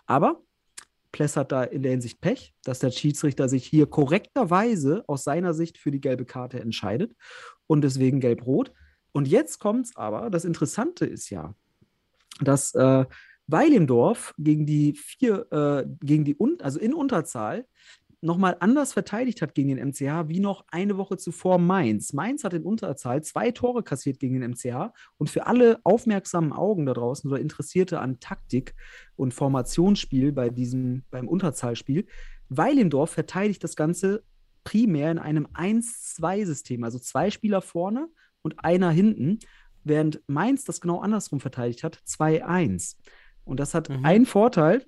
Aber 0.05 0.41
Pless 1.11 1.35
hat 1.35 1.51
da 1.51 1.63
in 1.63 1.83
der 1.83 1.91
Hinsicht 1.91 2.21
Pech, 2.21 2.53
dass 2.63 2.79
der 2.79 2.91
Schiedsrichter 2.91 3.49
sich 3.49 3.65
hier 3.65 3.85
korrekterweise 3.85 5.03
aus 5.07 5.23
seiner 5.23 5.53
Sicht 5.53 5.77
für 5.77 5.91
die 5.91 6.01
gelbe 6.01 6.25
Karte 6.25 6.59
entscheidet 6.59 7.13
und 7.67 7.81
deswegen 7.83 8.19
gelb-rot. 8.19 8.71
Und 9.11 9.27
jetzt 9.27 9.59
kommt's 9.59 9.95
aber, 9.95 10.29
das 10.29 10.45
Interessante 10.45 11.05
ist 11.05 11.29
ja, 11.29 11.53
dass 12.39 12.73
äh, 12.75 13.05
Weilimdorf 13.47 14.33
gegen 14.37 14.65
die 14.65 14.93
vier, 14.93 15.51
äh, 15.51 15.85
gegen 16.01 16.23
die, 16.23 16.37
also 16.61 16.79
in 16.79 16.93
Unterzahl, 16.93 17.65
nochmal 18.21 18.55
anders 18.59 18.93
verteidigt 18.93 19.41
hat 19.41 19.55
gegen 19.55 19.75
den 19.75 19.89
MCH, 19.89 20.29
wie 20.29 20.39
noch 20.39 20.63
eine 20.69 20.97
Woche 20.97 21.17
zuvor 21.17 21.57
Mainz. 21.57 22.13
Mainz 22.13 22.43
hat 22.43 22.53
in 22.53 22.63
Unterzahl 22.63 23.23
zwei 23.23 23.51
Tore 23.51 23.83
kassiert 23.83 24.19
gegen 24.19 24.39
den 24.39 24.51
MCH 24.51 24.93
und 25.17 25.29
für 25.29 25.47
alle 25.47 25.79
aufmerksamen 25.83 26.53
Augen 26.53 26.85
da 26.85 26.93
draußen 26.93 27.29
oder 27.29 27.41
Interessierte 27.41 27.99
an 27.99 28.19
Taktik 28.19 28.75
und 29.15 29.33
Formationsspiel 29.33 30.31
bei 30.31 30.49
diesem, 30.49 31.03
beim 31.09 31.27
Unterzahlspiel, 31.27 32.05
Weilendorf 32.49 33.09
verteidigt 33.09 33.63
das 33.63 33.75
Ganze 33.75 34.23
primär 34.63 35.09
in 35.11 35.17
einem 35.19 35.47
1-2-System, 35.47 36.83
also 36.83 36.99
zwei 36.99 37.31
Spieler 37.31 37.61
vorne 37.61 38.07
und 38.43 38.63
einer 38.63 38.91
hinten, 38.91 39.39
während 39.83 40.21
Mainz 40.27 40.63
das 40.65 40.81
genau 40.81 40.99
andersrum 40.99 41.39
verteidigt 41.39 41.83
hat, 41.83 41.97
2-1. 42.07 42.97
Und 43.51 43.59
das 43.59 43.73
hat 43.73 43.89
Mhm. 43.89 44.05
einen 44.05 44.25
Vorteil. 44.25 44.83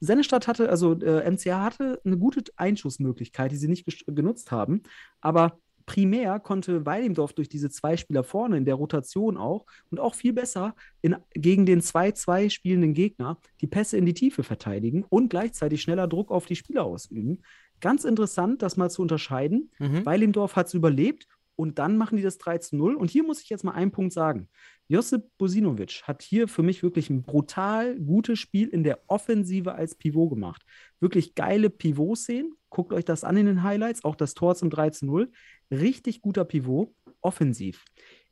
Sennestadt 0.00 0.48
hatte, 0.48 0.68
also 0.68 0.92
äh, 1.00 1.30
MCA 1.30 1.62
hatte 1.64 2.00
eine 2.04 2.18
gute 2.18 2.42
Einschussmöglichkeit, 2.56 3.52
die 3.52 3.56
sie 3.56 3.68
nicht 3.68 3.86
genutzt 4.06 4.50
haben. 4.50 4.82
Aber 5.20 5.58
primär 5.86 6.38
konnte 6.40 6.84
Weidemdorf 6.84 7.32
durch 7.32 7.48
diese 7.48 7.70
zwei 7.70 7.96
Spieler 7.96 8.22
vorne 8.22 8.58
in 8.58 8.64
der 8.66 8.74
Rotation 8.74 9.38
auch 9.38 9.64
und 9.90 10.00
auch 10.00 10.14
viel 10.14 10.34
besser 10.34 10.74
in, 11.00 11.16
gegen 11.32 11.64
den 11.64 11.80
2-2 11.80 12.50
spielenden 12.50 12.92
Gegner 12.92 13.38
die 13.62 13.66
Pässe 13.66 13.96
in 13.96 14.04
die 14.04 14.12
Tiefe 14.14 14.42
verteidigen 14.42 15.04
und 15.08 15.30
gleichzeitig 15.30 15.80
schneller 15.80 16.06
Druck 16.06 16.30
auf 16.30 16.44
die 16.46 16.56
Spieler 16.56 16.84
ausüben. 16.84 17.42
ganz 17.80 18.04
interessant, 18.04 18.60
das 18.62 18.76
mal 18.76 18.90
zu 18.90 19.00
unterscheiden. 19.02 19.70
Mhm. 19.78 20.04
Weilendorf 20.04 20.56
hat 20.56 20.66
es 20.66 20.74
überlebt 20.74 21.28
und 21.58 21.80
dann 21.80 21.96
machen 21.96 22.16
die 22.16 22.22
das 22.22 22.38
3 22.38 22.58
zu 22.58 22.76
0. 22.76 22.94
Und 22.94 23.10
hier 23.10 23.24
muss 23.24 23.42
ich 23.42 23.48
jetzt 23.48 23.64
mal 23.64 23.72
einen 23.72 23.90
Punkt 23.90 24.12
sagen. 24.12 24.48
Josip 24.86 25.24
Bosinovic 25.38 26.02
hat 26.04 26.22
hier 26.22 26.46
für 26.46 26.62
mich 26.62 26.84
wirklich 26.84 27.10
ein 27.10 27.24
brutal 27.24 27.98
gutes 27.98 28.38
Spiel 28.38 28.68
in 28.68 28.84
der 28.84 29.00
Offensive 29.08 29.74
als 29.74 29.96
Pivot 29.96 30.30
gemacht. 30.30 30.62
Wirklich 31.00 31.34
geile 31.34 31.68
Pivot-Szenen. 31.68 32.54
Guckt 32.70 32.92
euch 32.92 33.04
das 33.04 33.24
an 33.24 33.36
in 33.36 33.46
den 33.46 33.64
Highlights. 33.64 34.04
Auch 34.04 34.14
das 34.14 34.34
Tor 34.34 34.54
zum 34.54 34.70
3 34.70 34.90
zu 34.90 35.06
0. 35.06 35.32
Richtig 35.72 36.22
guter 36.22 36.44
Pivot, 36.44 36.94
offensiv. 37.22 37.84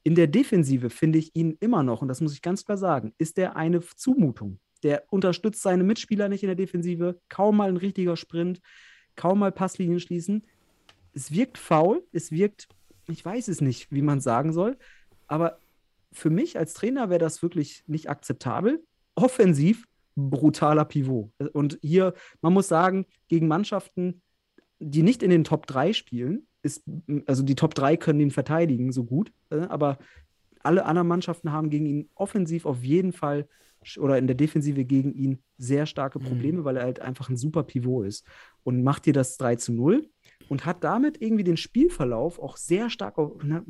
In 0.04 0.14
der 0.14 0.28
Defensive 0.28 0.88
finde 0.88 1.18
ich 1.18 1.34
ihn 1.34 1.56
immer 1.58 1.82
noch, 1.82 2.02
und 2.02 2.06
das 2.06 2.20
muss 2.20 2.32
ich 2.32 2.42
ganz 2.42 2.64
klar 2.64 2.78
sagen, 2.78 3.12
ist 3.18 3.38
der 3.38 3.56
eine 3.56 3.80
Zumutung. 3.80 4.60
Der 4.84 5.02
unterstützt 5.10 5.62
seine 5.62 5.82
Mitspieler 5.82 6.28
nicht 6.28 6.44
in 6.44 6.46
der 6.46 6.54
Defensive. 6.54 7.20
Kaum 7.28 7.56
mal 7.56 7.68
ein 7.68 7.76
richtiger 7.76 8.16
Sprint, 8.16 8.60
kaum 9.16 9.40
mal 9.40 9.50
Passlinien 9.50 9.98
schließen. 9.98 10.46
Es 11.12 11.32
wirkt 11.32 11.58
faul, 11.58 12.06
es 12.12 12.30
wirkt, 12.30 12.68
ich 13.08 13.24
weiß 13.24 13.48
es 13.48 13.60
nicht, 13.60 13.90
wie 13.90 14.02
man 14.02 14.20
sagen 14.20 14.52
soll, 14.52 14.76
aber 15.26 15.58
für 16.12 16.30
mich 16.30 16.58
als 16.58 16.74
Trainer 16.74 17.10
wäre 17.10 17.18
das 17.18 17.42
wirklich 17.42 17.84
nicht 17.86 18.08
akzeptabel. 18.08 18.84
Offensiv 19.14 19.86
brutaler 20.16 20.84
Pivot. 20.84 21.30
Und 21.52 21.78
hier, 21.82 22.14
man 22.40 22.52
muss 22.52 22.68
sagen, 22.68 23.06
gegen 23.28 23.48
Mannschaften, 23.48 24.22
die 24.78 25.02
nicht 25.02 25.22
in 25.22 25.30
den 25.30 25.44
Top 25.44 25.66
3 25.66 25.92
spielen, 25.92 26.46
ist, 26.62 26.82
also 27.26 27.42
die 27.42 27.54
Top 27.54 27.74
3 27.74 27.96
können 27.96 28.20
ihn 28.20 28.30
verteidigen 28.30 28.92
so 28.92 29.04
gut, 29.04 29.32
äh, 29.50 29.60
aber 29.60 29.98
alle 30.62 30.84
anderen 30.86 31.06
Mannschaften 31.06 31.52
haben 31.52 31.70
gegen 31.70 31.86
ihn 31.86 32.10
offensiv 32.14 32.66
auf 32.66 32.82
jeden 32.82 33.12
Fall 33.12 33.46
oder 33.98 34.18
in 34.18 34.26
der 34.26 34.34
Defensive 34.34 34.84
gegen 34.84 35.12
ihn 35.12 35.38
sehr 35.58 35.86
starke 35.86 36.18
Probleme, 36.18 36.64
weil 36.64 36.76
er 36.76 36.82
halt 36.82 37.00
einfach 37.00 37.28
ein 37.28 37.36
super 37.36 37.62
Pivot 37.62 38.06
ist. 38.06 38.26
Und 38.64 38.82
macht 38.82 39.04
hier 39.04 39.12
das 39.12 39.36
3 39.36 39.56
zu 39.56 39.72
0 39.72 40.08
und 40.48 40.64
hat 40.66 40.84
damit 40.84 41.20
irgendwie 41.20 41.44
den 41.44 41.56
Spielverlauf 41.56 42.38
auch 42.38 42.56
sehr 42.56 42.90
stark 42.90 43.18
auf. 43.18 43.42
Ne, 43.42 43.64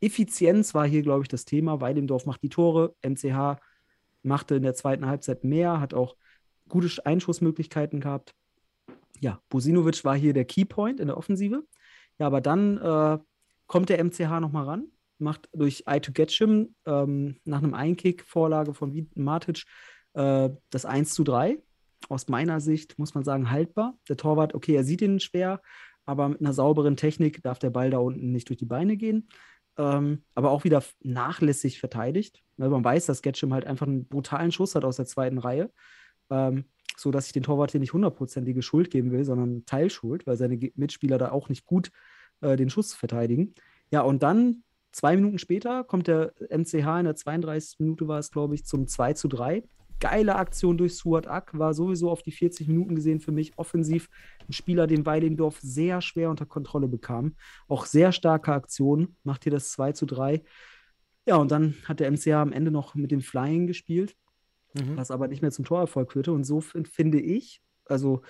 Effizienz 0.00 0.74
war 0.74 0.86
hier, 0.86 1.02
glaube 1.02 1.22
ich, 1.22 1.28
das 1.28 1.44
Thema. 1.44 1.80
Weidendorf 1.80 2.26
macht 2.26 2.42
die 2.42 2.48
Tore, 2.48 2.94
MCH 3.02 3.58
machte 4.22 4.56
in 4.56 4.62
der 4.62 4.74
zweiten 4.74 5.06
Halbzeit 5.06 5.44
mehr, 5.44 5.80
hat 5.80 5.94
auch 5.94 6.16
gute 6.68 6.88
Sch- 6.88 7.00
Einschussmöglichkeiten 7.00 8.00
gehabt. 8.00 8.34
Ja, 9.20 9.40
Bosinovic 9.48 10.04
war 10.04 10.16
hier 10.16 10.32
der 10.32 10.44
Keypoint 10.44 11.00
in 11.00 11.06
der 11.06 11.16
Offensive. 11.16 11.64
Ja, 12.18 12.26
aber 12.26 12.40
dann 12.40 12.78
äh, 12.78 13.18
kommt 13.66 13.88
der 13.88 14.02
MCH 14.02 14.40
nochmal 14.40 14.64
ran, 14.64 14.86
macht 15.18 15.48
durch 15.52 15.84
I 15.88 16.00
to 16.00 16.12
Getchim 16.12 16.74
ähm, 16.86 17.36
nach 17.44 17.62
einem 17.62 17.74
Einkick, 17.74 18.24
Vorlage 18.24 18.74
von 18.74 19.08
Matic, 19.14 19.62
äh, 20.14 20.50
das 20.70 20.84
1 20.84 21.14
zu 21.14 21.24
3. 21.24 21.58
Aus 22.08 22.28
meiner 22.28 22.60
Sicht 22.60 22.98
muss 22.98 23.14
man 23.14 23.22
sagen, 23.22 23.50
haltbar. 23.50 23.96
Der 24.08 24.16
Torwart, 24.16 24.54
okay, 24.54 24.74
er 24.74 24.84
sieht 24.84 25.02
ihn 25.02 25.20
schwer, 25.20 25.62
aber 26.04 26.28
mit 26.28 26.40
einer 26.40 26.52
sauberen 26.52 26.96
Technik 26.96 27.42
darf 27.42 27.58
der 27.58 27.70
Ball 27.70 27.90
da 27.90 27.98
unten 27.98 28.32
nicht 28.32 28.48
durch 28.48 28.58
die 28.58 28.66
Beine 28.66 28.96
gehen. 28.96 29.28
Ähm, 29.78 30.22
aber 30.34 30.50
auch 30.50 30.64
wieder 30.64 30.82
nachlässig 31.02 31.80
verteidigt. 31.80 32.42
Weil 32.56 32.68
man 32.68 32.84
weiß, 32.84 33.06
dass 33.06 33.22
Getchim 33.22 33.54
halt 33.54 33.66
einfach 33.66 33.86
einen 33.86 34.06
brutalen 34.06 34.52
Schuss 34.52 34.74
hat 34.74 34.84
aus 34.84 34.96
der 34.96 35.06
zweiten 35.06 35.38
Reihe. 35.38 35.70
Ähm, 36.30 36.64
so 36.96 37.10
dass 37.10 37.26
ich 37.26 37.32
den 37.32 37.42
Torwart 37.42 37.72
hier 37.72 37.80
nicht 37.80 37.92
hundertprozentige 37.92 38.62
Schuld 38.62 38.90
geben 38.90 39.12
will, 39.12 39.24
sondern 39.24 39.64
Teilschuld, 39.64 40.26
weil 40.26 40.36
seine 40.36 40.58
Mitspieler 40.74 41.18
da 41.18 41.30
auch 41.30 41.48
nicht 41.48 41.64
gut 41.64 41.90
äh, 42.42 42.56
den 42.56 42.70
Schuss 42.70 42.94
verteidigen. 42.94 43.54
Ja, 43.90 44.02
und 44.02 44.22
dann 44.22 44.62
zwei 44.92 45.16
Minuten 45.16 45.38
später 45.38 45.84
kommt 45.84 46.06
der 46.06 46.34
MCH 46.50 46.98
in 46.98 47.04
der 47.04 47.16
32. 47.16 47.80
Minute 47.80 48.08
war 48.08 48.18
es, 48.18 48.30
glaube 48.30 48.54
ich, 48.54 48.64
zum 48.64 48.86
2 48.86 49.14
zu 49.14 49.28
3. 49.28 49.64
Geile 50.00 50.36
Aktion 50.36 50.76
durch 50.78 50.96
Suat 50.96 51.26
Ak, 51.28 51.56
war 51.58 51.74
sowieso 51.74 52.10
auf 52.10 52.22
die 52.22 52.32
40 52.32 52.68
Minuten 52.68 52.94
gesehen 52.94 53.20
für 53.20 53.32
mich 53.32 53.56
offensiv 53.56 54.08
ein 54.48 54.52
Spieler, 54.52 54.86
den 54.86 55.06
Weilendorf 55.06 55.60
sehr 55.60 56.00
schwer 56.00 56.30
unter 56.30 56.46
Kontrolle 56.46 56.88
bekam. 56.88 57.36
Auch 57.68 57.86
sehr 57.86 58.12
starke 58.12 58.52
Aktion, 58.52 59.16
macht 59.24 59.44
hier 59.44 59.52
das 59.52 59.70
2 59.72 59.92
zu 59.92 60.06
3. 60.06 60.42
Ja, 61.26 61.36
und 61.36 61.50
dann 61.52 61.74
hat 61.84 62.00
der 62.00 62.10
MCH 62.10 62.28
am 62.32 62.52
Ende 62.52 62.70
noch 62.70 62.94
mit 62.94 63.10
dem 63.10 63.20
Flying 63.20 63.66
gespielt 63.66 64.16
Mhm. 64.74 64.96
was 64.96 65.10
aber 65.10 65.28
nicht 65.28 65.42
mehr 65.42 65.50
zum 65.50 65.66
Torerfolg 65.66 66.12
führte. 66.12 66.32
Und 66.32 66.44
so 66.44 66.62
fin- 66.62 66.86
finde 66.86 67.20
ich, 67.20 67.60
also 67.84 68.22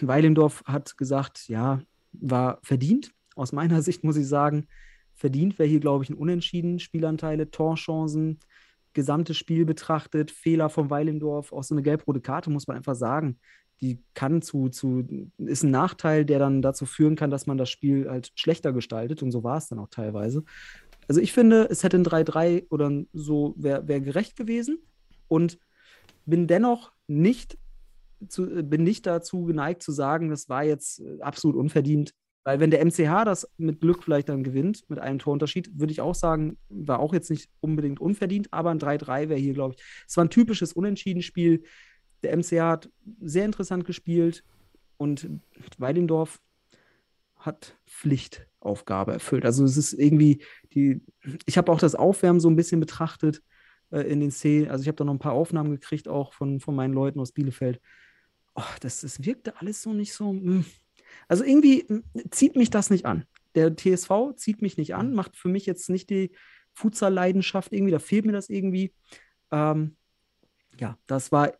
Weilendorf 0.00 0.62
hat 0.66 0.96
gesagt, 0.98 1.48
ja, 1.48 1.80
war 2.12 2.58
verdient. 2.62 3.12
Aus 3.34 3.52
meiner 3.52 3.80
Sicht 3.82 4.04
muss 4.04 4.16
ich 4.16 4.26
sagen, 4.28 4.66
verdient 5.14 5.58
wäre 5.58 5.68
hier, 5.68 5.80
glaube 5.80 6.04
ich, 6.04 6.10
ein 6.10 6.14
Unentschieden. 6.16 6.78
Spielanteile, 6.78 7.50
Torchancen, 7.50 8.38
gesamtes 8.94 9.36
Spiel 9.36 9.64
betrachtet, 9.64 10.30
Fehler 10.30 10.68
von 10.68 10.90
Weilendorf, 10.90 11.52
auch 11.52 11.62
so 11.62 11.74
eine 11.74 11.82
gelb-rote 11.82 12.20
Karte, 12.20 12.50
muss 12.50 12.66
man 12.66 12.76
einfach 12.76 12.94
sagen. 12.94 13.38
Die 13.80 14.02
kann 14.14 14.42
zu, 14.42 14.68
zu, 14.68 15.04
ist 15.38 15.64
ein 15.64 15.70
Nachteil, 15.70 16.24
der 16.24 16.38
dann 16.38 16.62
dazu 16.62 16.86
führen 16.86 17.16
kann, 17.16 17.30
dass 17.30 17.46
man 17.46 17.58
das 17.58 17.70
Spiel 17.70 18.08
halt 18.08 18.30
schlechter 18.36 18.72
gestaltet. 18.72 19.22
Und 19.22 19.32
so 19.32 19.42
war 19.42 19.56
es 19.56 19.68
dann 19.68 19.78
auch 19.78 19.88
teilweise. 19.88 20.44
Also 21.08 21.20
ich 21.20 21.32
finde, 21.32 21.68
es 21.68 21.82
hätte 21.82 21.98
ein 21.98 22.04
3-3 22.04 22.68
oder 22.70 22.90
so, 23.12 23.54
wäre 23.56 23.88
wär 23.88 24.00
gerecht 24.00 24.36
gewesen 24.36 24.78
und 25.28 25.58
bin 26.24 26.46
dennoch 26.46 26.92
nicht, 27.06 27.58
zu, 28.28 28.46
bin 28.62 28.84
nicht 28.84 29.06
dazu 29.06 29.44
geneigt 29.44 29.82
zu 29.82 29.90
sagen, 29.90 30.30
das 30.30 30.48
war 30.48 30.62
jetzt 30.62 31.00
äh, 31.00 31.20
absolut 31.20 31.56
unverdient. 31.56 32.14
Weil 32.44 32.58
wenn 32.58 32.70
der 32.70 32.84
MCH 32.84 33.24
das 33.24 33.48
mit 33.56 33.80
Glück 33.80 34.02
vielleicht 34.02 34.28
dann 34.28 34.42
gewinnt, 34.42 34.88
mit 34.88 34.98
einem 34.98 35.18
Torunterschied, 35.20 35.78
würde 35.78 35.92
ich 35.92 36.00
auch 36.00 36.14
sagen, 36.14 36.58
war 36.68 36.98
auch 36.98 37.12
jetzt 37.12 37.30
nicht 37.30 37.48
unbedingt 37.60 38.00
unverdient, 38.00 38.52
aber 38.52 38.70
ein 38.70 38.80
3-3 38.80 39.28
wäre 39.28 39.38
hier, 39.38 39.54
glaube 39.54 39.74
ich. 39.76 39.84
Es 40.08 40.16
war 40.16 40.24
ein 40.24 40.30
typisches 40.30 40.72
Unentschieden-Spiel. 40.72 41.62
Der 42.22 42.36
MCH 42.36 42.60
hat 42.60 42.90
sehr 43.20 43.44
interessant 43.44 43.84
gespielt 43.84 44.44
und 44.96 45.28
Weidendorf 45.78 46.40
hat 47.36 47.76
Pflichtaufgabe 47.86 49.12
erfüllt. 49.12 49.44
Also 49.44 49.64
es 49.64 49.76
ist 49.76 49.92
irgendwie 49.92 50.44
die, 50.74 51.00
ich 51.46 51.58
habe 51.58 51.70
auch 51.70 51.78
das 51.78 51.94
Aufwärmen 51.94 52.40
so 52.40 52.48
ein 52.48 52.56
bisschen 52.56 52.80
betrachtet 52.80 53.42
äh, 53.90 54.00
in 54.00 54.20
den 54.20 54.30
Szenen. 54.30 54.70
Also 54.70 54.82
ich 54.82 54.88
habe 54.88 54.96
da 54.96 55.04
noch 55.04 55.12
ein 55.12 55.18
paar 55.18 55.32
Aufnahmen 55.32 55.70
gekriegt, 55.70 56.08
auch 56.08 56.32
von, 56.32 56.60
von 56.60 56.74
meinen 56.74 56.94
Leuten 56.94 57.20
aus 57.20 57.32
Bielefeld. 57.32 57.80
Oh, 58.54 58.62
das, 58.80 59.00
das 59.00 59.24
wirkte 59.24 59.60
alles 59.60 59.82
so 59.82 59.92
nicht 59.92 60.12
so. 60.12 60.32
mm. 60.32 60.64
Also 61.28 61.44
irgendwie 61.44 61.84
mm, 61.88 62.02
zieht 62.30 62.56
mich 62.56 62.70
das 62.70 62.90
nicht 62.90 63.06
an. 63.06 63.24
Der 63.54 63.76
TSV 63.76 64.34
zieht 64.36 64.62
mich 64.62 64.76
nicht 64.76 64.94
an, 64.94 65.12
macht 65.14 65.36
für 65.36 65.48
mich 65.48 65.66
jetzt 65.66 65.90
nicht 65.90 66.08
die 66.10 66.32
Futsal-Leidenschaft 66.74 67.72
irgendwie, 67.72 67.92
da 67.92 67.98
fehlt 67.98 68.24
mir 68.24 68.32
das 68.32 68.48
irgendwie. 68.48 68.92
Ähm, 69.50 69.96
ja, 70.80 70.96
das 71.06 71.32
war 71.32 71.52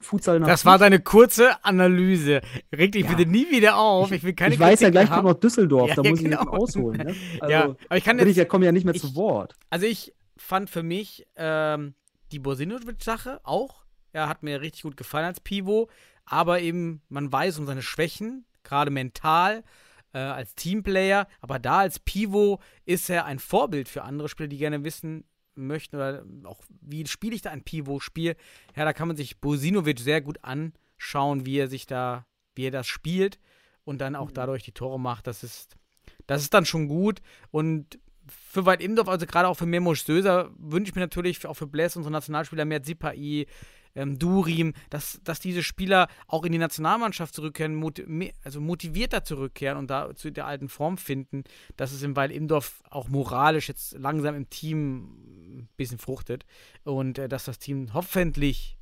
Futsal 0.00 0.40
nach 0.40 0.48
Das 0.48 0.64
war 0.64 0.78
deine 0.78 1.00
kurze 1.00 1.64
Analyse. 1.64 2.40
Reg 2.74 2.92
dich 2.92 3.04
Ja. 3.04 3.14
bitte 3.14 3.28
nie 3.30 3.50
wieder 3.50 3.76
auf. 3.78 4.12
Ich 4.12 4.22
will 4.24 4.34
keine 4.34 4.54
Ich 4.54 4.60
weiß 4.60 4.80
ja 4.80 4.90
gleich 4.90 5.08
kommt 5.08 5.24
noch. 5.24 5.34
Düsseldorf, 5.34 5.88
Ja, 5.90 5.94
da 5.96 6.02
ja, 6.02 6.10
muss 6.10 6.18
ich 6.18 6.24
genau. 6.24 6.40
nicht 6.42 6.52
ausholen. 6.52 6.98
Ne? 7.06 7.14
Also, 7.40 7.52
Ja, 7.52 7.62
aber 7.88 7.96
ich 7.96 8.04
kann 8.04 8.16
bin 8.16 8.26
ich 8.28 8.36
jetzt, 8.36 8.44
ja, 8.44 8.48
komme 8.50 8.66
ja 8.66 8.72
nicht 8.72 8.84
mehr 8.84 8.94
ich- 8.94 9.00
zu 9.00 9.14
Wort. 9.14 9.54
also 9.70 9.86
ich 9.86 10.12
fand 10.36 10.68
für 10.68 10.82
mich 10.82 11.26
ähm, 11.36 11.94
die 12.32 12.38
Bosinovic-Sache 12.40 13.40
auch. 13.44 13.84
Er 14.12 14.28
hat 14.28 14.42
mir 14.42 14.60
richtig 14.60 14.82
gut 14.82 14.96
gefallen 14.96 15.24
als 15.26 15.40
Pivo, 15.40 15.88
aber 16.26 16.60
eben, 16.60 17.00
man 17.08 17.30
weiß 17.32 17.58
um 17.58 17.66
seine 17.66 17.82
Schwächen, 17.82 18.44
gerade 18.66 18.90
mental, 18.90 19.64
äh, 20.12 20.18
als 20.18 20.54
Teamplayer. 20.54 21.26
Aber 21.40 21.58
da 21.58 21.78
als 21.80 21.98
Pivo 21.98 22.60
ist 22.84 23.08
er 23.10 23.24
ein 23.24 23.38
Vorbild 23.38 23.88
für 23.88 24.02
andere 24.02 24.28
Spieler, 24.28 24.48
die 24.48 24.58
gerne 24.58 24.84
wissen 24.84 25.24
möchten 25.54 25.96
oder 25.96 26.24
auch, 26.44 26.62
wie 26.80 27.06
spiele 27.06 27.34
ich 27.34 27.42
da 27.42 27.50
ein 27.50 27.62
Pivo-Spiel. 27.62 28.36
Ja, 28.76 28.84
da 28.84 28.92
kann 28.92 29.08
man 29.08 29.16
sich 29.16 29.40
Bosinovic 29.40 29.98
sehr 29.98 30.20
gut 30.20 30.38
anschauen, 30.42 31.46
wie 31.46 31.58
er 31.58 31.68
sich 31.68 31.86
da, 31.86 32.26
wie 32.54 32.66
er 32.66 32.70
das 32.70 32.86
spielt 32.86 33.38
und 33.84 34.00
dann 34.00 34.16
auch 34.16 34.30
dadurch 34.30 34.64
die 34.64 34.72
Tore 34.72 35.00
macht. 35.00 35.26
Das 35.26 35.42
ist, 35.42 35.76
das 36.26 36.42
ist 36.42 36.52
dann 36.52 36.66
schon 36.66 36.88
gut. 36.88 37.20
Und 37.50 37.98
für 38.28 38.66
Weit 38.66 38.82
Imdorf, 38.82 39.08
also 39.08 39.26
gerade 39.26 39.48
auch 39.48 39.56
für 39.56 39.66
Memosch 39.66 40.04
Söser, 40.04 40.50
wünsche 40.58 40.90
ich 40.90 40.94
mir 40.94 41.02
natürlich 41.02 41.46
auch 41.46 41.54
für 41.54 41.66
Bless, 41.66 41.96
unsere 41.96 42.12
Nationalspieler, 42.12 42.64
mehr 42.64 42.82
Zipai, 42.82 43.46
ähm, 43.96 44.18
Durim, 44.18 44.74
dass, 44.90 45.20
dass 45.24 45.40
diese 45.40 45.62
Spieler 45.64 46.06
auch 46.28 46.44
in 46.44 46.52
die 46.52 46.58
Nationalmannschaft 46.58 47.34
zurückkehren, 47.34 47.74
moti 47.74 48.04
me- 48.06 48.32
also 48.44 48.60
motivierter 48.60 49.24
zurückkehren 49.24 49.78
und 49.78 49.88
da 49.90 50.14
zu 50.14 50.30
der 50.30 50.46
alten 50.46 50.68
Form 50.68 50.98
finden, 50.98 51.42
dass 51.76 51.90
es 51.92 52.02
im 52.02 52.14
Weil 52.14 52.30
Imdorf 52.30 52.82
auch 52.90 53.08
moralisch 53.08 53.68
jetzt 53.68 53.92
langsam 53.98 54.34
im 54.36 54.48
Team 54.50 55.58
ein 55.58 55.68
bisschen 55.76 55.98
fruchtet 55.98 56.46
und 56.84 57.18
äh, 57.18 57.28
dass 57.28 57.44
das 57.44 57.58
Team 57.58 57.92
hoffentlich 57.94 58.76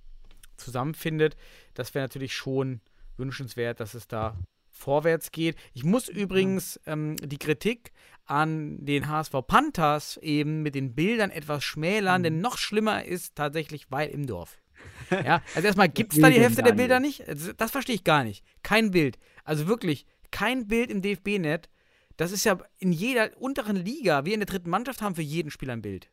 zusammenfindet. 0.56 1.36
Das 1.74 1.94
wäre 1.94 2.04
natürlich 2.04 2.34
schon 2.34 2.80
wünschenswert, 3.16 3.80
dass 3.80 3.94
es 3.94 4.08
da 4.08 4.36
vorwärts 4.70 5.30
geht. 5.30 5.56
Ich 5.72 5.84
muss 5.84 6.08
übrigens 6.08 6.80
ähm, 6.86 7.16
die 7.16 7.38
Kritik 7.38 7.92
an 8.24 8.84
den 8.84 9.08
HSV 9.08 9.34
Panthers 9.46 10.16
eben 10.16 10.62
mit 10.62 10.74
den 10.74 10.94
Bildern 10.94 11.30
etwas 11.30 11.62
schmälern, 11.62 12.22
denn 12.24 12.40
noch 12.40 12.58
schlimmer 12.58 13.04
ist 13.04 13.36
tatsächlich 13.36 13.86
Weil 13.90 14.10
im 14.10 14.26
Dorf. 14.26 14.58
Ja, 15.10 15.42
also 15.54 15.66
erstmal 15.66 15.88
gibt 15.88 16.12
es 16.14 16.20
da 16.20 16.28
die 16.30 16.40
Hälfte 16.40 16.62
der? 16.62 16.72
Bilder 16.72 17.00
nicht. 17.00 17.26
Also 17.28 17.52
Das 17.52 17.70
verstehe 17.70 17.94
ich 17.94 18.04
gar 18.04 18.24
nicht. 18.24 18.44
Kein 18.62 18.90
Bild. 18.90 19.18
Also 19.44 19.66
wirklich, 19.68 20.06
kein 20.30 20.66
Bild 20.66 20.90
im 20.90 21.02
DFB-Net. 21.02 21.68
Das 22.16 22.30
ist 22.32 22.44
ja 22.44 22.58
in 22.78 22.92
jeder 22.92 23.30
unteren 23.40 23.76
Liga, 23.76 24.24
wir 24.24 24.34
in 24.34 24.40
der 24.40 24.46
dritten 24.46 24.70
Mannschaft 24.70 25.02
haben 25.02 25.14
für 25.16 25.22
jeden 25.22 25.50
Spieler 25.50 25.72
ein 25.72 25.82
Bild. 25.82 26.10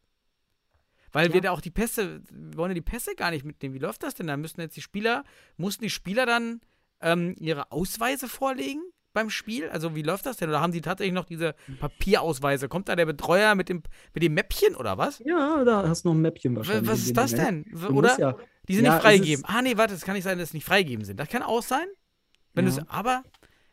Weil 1.11 1.29
wir 1.29 1.35
Ja. 1.35 1.41
da 1.41 1.51
auch 1.51 1.61
die 1.61 1.71
Pässe, 1.71 2.21
wir 2.31 2.57
wollen 2.57 2.71
ja 2.71 2.75
die 2.75 2.81
Pässe 2.81 3.15
gar 3.15 3.31
nicht 3.31 3.43
mitnehmen. 3.45 3.75
Wie 3.75 3.79
läuft 3.79 4.01
das 4.03 4.15
denn? 4.15 4.27
Da 4.27 4.37
müssen 4.37 4.61
jetzt 4.61 4.77
die 4.77 4.81
Spieler, 4.81 5.23
mussten 5.57 5.83
die 5.83 5.89
Spieler 5.89 6.25
dann 6.25 6.61
ähm, 7.01 7.35
ihre 7.37 7.71
Ausweise 7.71 8.27
vorlegen 8.29 8.81
beim 9.13 9.29
Spiel? 9.29 9.67
Also 9.69 9.93
wie 9.93 10.03
läuft 10.03 10.25
das 10.25 10.37
denn? 10.37 10.47
Oder 10.49 10.61
haben 10.61 10.71
sie 10.71 10.79
tatsächlich 10.81 11.13
noch 11.13 11.25
diese 11.25 11.53
Papierausweise? 11.81 12.69
Kommt 12.69 12.87
da 12.87 12.95
der 12.95 13.05
Betreuer 13.05 13.55
mit 13.55 13.67
dem, 13.69 13.83
mit 14.13 14.23
dem 14.23 14.33
Mäppchen 14.33 14.75
oder 14.75 14.97
was? 14.97 15.19
Ja, 15.25 15.63
da 15.65 15.87
hast 15.87 16.05
du 16.05 16.09
noch 16.09 16.15
ein 16.15 16.21
Mäppchen 16.21 16.55
wahrscheinlich. 16.55 16.89
Was 16.89 17.01
ist 17.01 17.17
das 17.17 17.31
denn? 17.31 17.65
Du 17.71 17.87
Oder? 17.89 18.17
Ja, 18.19 18.37
Die 18.71 18.75
sind 18.77 18.85
Ja, 18.85 18.91
nicht 18.91 18.99
es 18.99 19.03
freigegeben. 19.03 19.43
Ah, 19.45 19.61
nee, 19.61 19.77
warte, 19.77 19.93
das 19.93 20.03
kann 20.03 20.15
nicht 20.15 20.23
sein, 20.23 20.37
dass 20.37 20.49
sie 20.51 20.57
nicht 20.57 20.65
freigegeben 20.65 21.05
sind. 21.05 21.19
Das 21.19 21.29
kann 21.29 21.43
auch 21.43 21.61
sein. 21.61 21.85
Wenn 22.53 22.67
Ja. 22.67 22.73
du 22.75 22.85
aber, 22.89 23.23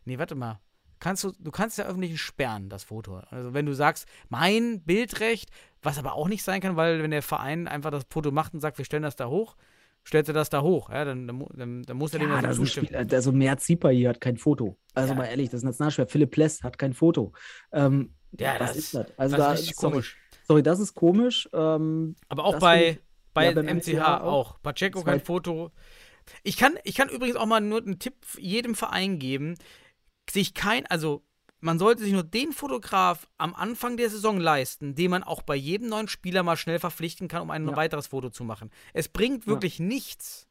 nee, 0.04 0.18
warte 0.18 0.34
mal. 0.34 0.60
Kannst 1.00 1.22
du, 1.22 1.32
du 1.38 1.50
kannst 1.52 1.78
ja 1.78 1.84
öffentlich 1.86 2.20
sperren, 2.20 2.68
das 2.68 2.82
Foto. 2.84 3.18
Also 3.30 3.54
wenn 3.54 3.66
du 3.66 3.72
sagst, 3.72 4.06
mein 4.28 4.82
Bildrecht, 4.82 5.48
was 5.82 5.96
aber 5.98 6.14
auch 6.14 6.26
nicht 6.28 6.42
sein 6.42 6.60
kann, 6.60 6.74
weil 6.76 7.02
wenn 7.02 7.12
der 7.12 7.22
Verein 7.22 7.68
einfach 7.68 7.92
das 7.92 8.04
Foto 8.10 8.32
macht 8.32 8.52
und 8.54 8.60
sagt, 8.60 8.78
wir 8.78 8.84
stellen 8.84 9.04
das 9.04 9.14
da 9.14 9.28
hoch, 9.28 9.56
stellt 10.02 10.26
er 10.26 10.34
das 10.34 10.50
da 10.50 10.62
hoch. 10.62 10.90
Ja, 10.90 11.04
dann, 11.04 11.28
dann, 11.28 11.82
dann, 11.84 11.96
muss 11.96 12.12
er 12.14 12.18
dem 12.18 12.30
ja, 12.30 12.40
das 12.42 12.52
ist 12.54 12.58
ein 12.58 12.64
zustimmen. 12.64 12.86
Spiel, 12.88 13.14
also 13.14 13.30
Mert 13.30 13.60
Zieper 13.60 13.90
hier 13.90 14.08
hat 14.08 14.20
kein 14.20 14.36
Foto. 14.36 14.76
Also 14.94 15.12
Ja. 15.12 15.18
mal 15.18 15.26
ehrlich, 15.26 15.50
das 15.50 15.58
ist 15.60 15.64
Nationalspieler. 15.64 16.08
Philipp 16.08 16.36
Less 16.36 16.62
hat 16.64 16.78
kein 16.78 16.92
Foto. 16.94 17.32
Ähm, 17.72 18.14
Ja, 18.38 18.54
was 18.58 18.70
das- 18.70 18.76
ist 18.78 18.94
das? 18.94 19.06
Also 19.18 19.36
das 19.36 19.46
da, 19.46 19.52
ist 19.54 19.76
komisch. 19.76 20.16
sorry, 20.48 20.62
das 20.64 20.80
ist 20.80 20.94
komisch. 20.94 21.48
Ähm, 21.52 22.16
Aber 22.28 22.44
auch 22.44 22.52
Das 22.54 22.60
bei, 22.60 22.98
bei 23.38 23.62
ja, 23.62 23.74
MCH, 23.74 23.98
auch. 24.00 24.22
auch. 24.22 24.62
Pacheco 24.62 25.00
Zwei- 25.02 25.10
kein 25.12 25.20
Foto. 25.20 25.70
Ich 26.42 26.56
kann, 26.56 26.78
ich 26.84 26.94
kann 26.94 27.08
übrigens 27.08 27.36
auch 27.36 27.46
mal 27.46 27.60
nur 27.60 27.80
einen 27.80 27.98
Tipp 27.98 28.14
jedem 28.38 28.74
Verein 28.74 29.18
geben. 29.18 29.54
Sich 30.30 30.52
kein, 30.54 30.86
also 30.86 31.24
man 31.60 31.78
sollte 31.78 32.02
sich 32.02 32.12
nur 32.12 32.22
den 32.22 32.52
Fotograf 32.52 33.26
am 33.38 33.54
Anfang 33.54 33.96
der 33.96 34.10
Saison 34.10 34.38
leisten, 34.38 34.94
den 34.94 35.10
man 35.10 35.22
auch 35.22 35.42
bei 35.42 35.56
jedem 35.56 35.88
neuen 35.88 36.06
Spieler 36.08 36.42
mal 36.42 36.56
schnell 36.56 36.78
verpflichten 36.78 37.28
kann, 37.28 37.42
um 37.42 37.50
ein 37.50 37.66
Ja. 37.68 37.76
weiteres 37.76 38.08
Foto 38.08 38.30
zu 38.30 38.44
machen. 38.44 38.70
Es 38.92 39.08
bringt 39.08 39.44
Ja. 39.44 39.52
wirklich 39.52 39.80
nichts, 39.80 40.47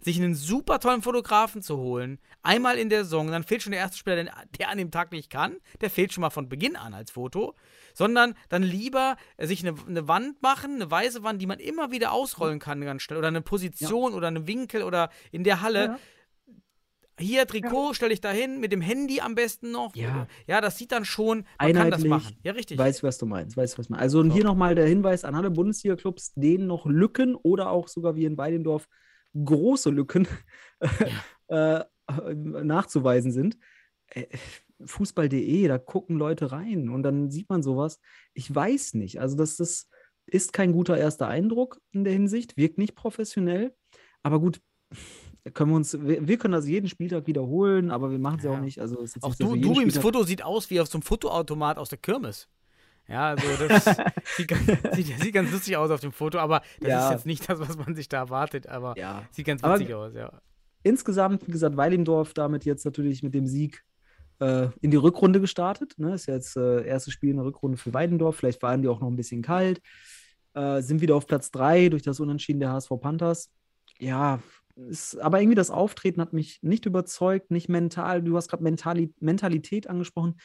sich 0.00 0.16
einen 0.18 0.34
super 0.34 0.78
tollen 0.78 1.02
Fotografen 1.02 1.62
zu 1.62 1.76
holen, 1.78 2.18
einmal 2.42 2.78
in 2.78 2.88
der 2.88 3.04
Saison, 3.04 3.28
dann 3.28 3.42
fehlt 3.42 3.62
schon 3.62 3.72
der 3.72 3.80
erste 3.80 3.98
Spieler, 3.98 4.24
der, 4.24 4.68
an 4.68 4.78
dem 4.78 4.90
Tag 4.90 5.12
nicht 5.12 5.30
kann, 5.30 5.56
der 5.80 5.90
fehlt 5.90 6.12
schon 6.12 6.22
mal 6.22 6.30
von 6.30 6.48
Beginn 6.48 6.76
an 6.76 6.94
als 6.94 7.10
Foto, 7.10 7.54
sondern 7.94 8.34
dann 8.48 8.62
lieber 8.62 9.16
sich 9.38 9.66
eine, 9.66 9.78
eine 9.86 10.08
Wand 10.08 10.42
machen, 10.42 10.76
eine 10.76 10.90
weiße 10.90 11.22
Wand, 11.22 11.40
die 11.40 11.46
man 11.46 11.58
immer 11.58 11.90
wieder 11.90 12.12
ausrollen 12.12 12.58
kann 12.58 12.80
ganz 12.80 13.02
schnell, 13.02 13.18
oder 13.18 13.28
eine 13.28 13.42
Position 13.42 14.14
oder 14.14 14.28
einen 14.28 14.46
Winkel 14.46 14.82
oder 14.82 15.10
in 15.32 15.44
der 15.44 15.60
Halle. 15.62 15.84
Ja. 15.84 15.98
Hier 17.18 17.46
Trikot, 17.46 17.94
stelle 17.94 18.12
ich 18.12 18.20
da 18.20 18.30
hin, 18.30 18.60
mit 18.60 18.72
dem 18.72 18.82
Handy 18.82 19.22
am 19.22 19.34
besten 19.34 19.70
noch. 19.70 19.96
Ja. 19.96 20.26
ja, 20.46 20.60
das 20.60 20.76
sieht 20.76 20.92
dann 20.92 21.06
schon, 21.06 21.46
man 21.58 21.72
kann 21.72 21.90
das 21.90 22.02
Einheitlich, 22.02 22.10
machen. 22.10 22.36
Ja, 22.42 22.52
richtig. 22.52 22.76
Weiß, 22.78 23.02
was 23.02 23.16
du 23.16 23.24
meinst. 23.24 23.56
Weiß, 23.56 23.78
was 23.78 23.88
man. 23.88 23.98
Also 23.98 24.20
und 24.20 24.32
hier 24.32 24.44
nochmal 24.44 24.74
der 24.74 24.86
Hinweis 24.86 25.24
an 25.24 25.34
alle 25.34 25.50
Bundesliga-Clubs, 25.50 26.34
denen 26.34 26.66
noch 26.66 26.84
Lücken 26.84 27.34
oder 27.34 27.70
auch 27.70 27.88
sogar 27.88 28.16
wie 28.16 28.26
in 28.26 28.36
Weidendorf 28.36 28.86
große 29.44 29.90
Lücken 29.90 30.26
äh, 31.48 31.84
nachzuweisen 32.34 33.32
sind. 33.32 33.58
Äh, 34.10 34.26
Fußball.de, 34.84 35.68
da 35.68 35.78
gucken 35.78 36.16
Leute 36.18 36.52
rein 36.52 36.90
und 36.90 37.02
dann 37.02 37.30
sieht 37.30 37.48
man 37.48 37.62
sowas. 37.62 37.98
Ich 38.34 38.54
weiß 38.54 38.94
nicht. 38.94 39.20
Also, 39.20 39.36
das, 39.36 39.56
das 39.56 39.88
ist 40.26 40.52
kein 40.52 40.72
guter 40.72 40.98
erster 40.98 41.28
Eindruck 41.28 41.80
in 41.92 42.04
der 42.04 42.12
Hinsicht, 42.12 42.56
wirkt 42.56 42.76
nicht 42.78 42.94
professionell. 42.94 43.74
Aber 44.22 44.38
gut, 44.38 44.60
können 45.54 45.70
wir 45.70 45.76
uns, 45.76 45.98
wir, 45.98 46.26
wir 46.28 46.36
können 46.36 46.52
das 46.52 46.66
jeden 46.68 46.88
Spieltag 46.88 47.26
wiederholen, 47.26 47.90
aber 47.90 48.10
wir 48.10 48.18
machen 48.18 48.38
es 48.38 48.44
ja. 48.44 48.52
Ja. 48.52 48.58
auch 48.58 48.62
nicht. 48.62 48.80
Also, 48.80 49.02
Auch 49.22 49.34
du, 49.34 49.56
Durims 49.56 49.94
Spieltag- 49.94 50.02
Foto 50.02 50.22
sieht 50.24 50.42
aus 50.42 50.68
wie 50.68 50.80
auf 50.80 50.88
so 50.88 50.98
einem 50.98 51.02
Fotoautomat 51.02 51.78
aus 51.78 51.88
der 51.88 51.98
Kirmes. 51.98 52.48
Ja, 53.08 53.28
also 53.30 53.46
das 53.68 53.84
sieht, 54.36 54.48
ganz, 54.48 54.66
sieht, 54.96 55.20
sieht 55.20 55.32
ganz 55.34 55.52
lustig 55.52 55.76
aus 55.76 55.90
auf 55.90 56.00
dem 56.00 56.12
Foto, 56.12 56.38
aber 56.38 56.62
das 56.80 56.88
Ja. 56.88 57.06
ist 57.06 57.12
jetzt 57.12 57.26
nicht 57.26 57.48
das, 57.48 57.60
was 57.60 57.76
man 57.76 57.94
sich 57.94 58.08
da 58.08 58.18
erwartet, 58.18 58.66
aber 58.68 58.96
Ja. 58.98 59.24
sieht 59.30 59.46
ganz 59.46 59.62
Aber- 59.62 59.78
witzig 59.78 59.94
aus, 59.94 60.14
ja. 60.14 60.32
insgesamt, 60.82 61.46
wie 61.46 61.52
gesagt, 61.52 61.76
Weilendorf 61.76 62.34
damit 62.34 62.64
jetzt 62.64 62.84
natürlich 62.84 63.22
mit 63.22 63.34
dem 63.34 63.46
Sieg 63.46 63.84
äh, 64.40 64.68
in 64.82 64.90
die 64.90 64.96
Rückrunde 64.98 65.40
gestartet. 65.40 65.94
Ne? 65.98 66.12
Ist 66.14 66.26
ja 66.26 66.34
jetzt 66.34 66.56
äh, 66.56 66.84
erstes 66.86 67.12
Spiel 67.14 67.30
in 67.30 67.36
der 67.36 67.46
Rückrunde 67.46 67.78
für 67.78 67.94
Weidendorf. 67.94 68.36
Vielleicht 68.36 68.62
waren 68.62 68.82
die 68.82 68.88
auch 68.88 69.00
noch 69.00 69.08
ein 69.08 69.16
bisschen 69.16 69.40
kalt. 69.40 69.80
Äh, 70.52 70.82
sind 70.82 71.00
wieder 71.00 71.16
auf 71.16 71.26
Platz 71.26 71.50
3 71.52 71.88
durch 71.88 72.02
das 72.02 72.20
Unentschieden 72.20 72.60
der 72.60 72.70
HSV 72.72 72.90
Panthers. 73.00 73.50
Ja, 73.98 74.40
ist, 74.76 75.18
aber 75.20 75.40
irgendwie 75.40 75.54
das 75.54 75.70
Auftreten 75.70 76.20
hat 76.20 76.34
mich 76.34 76.58
nicht 76.62 76.84
überzeugt, 76.84 77.50
nicht 77.50 77.70
mental. 77.70 78.22
Du 78.22 78.36
hast 78.36 78.48
gerade 78.48 78.62
Mentali 78.62 79.10
Mentalität 79.20 79.86
angesprochen. 79.88 80.36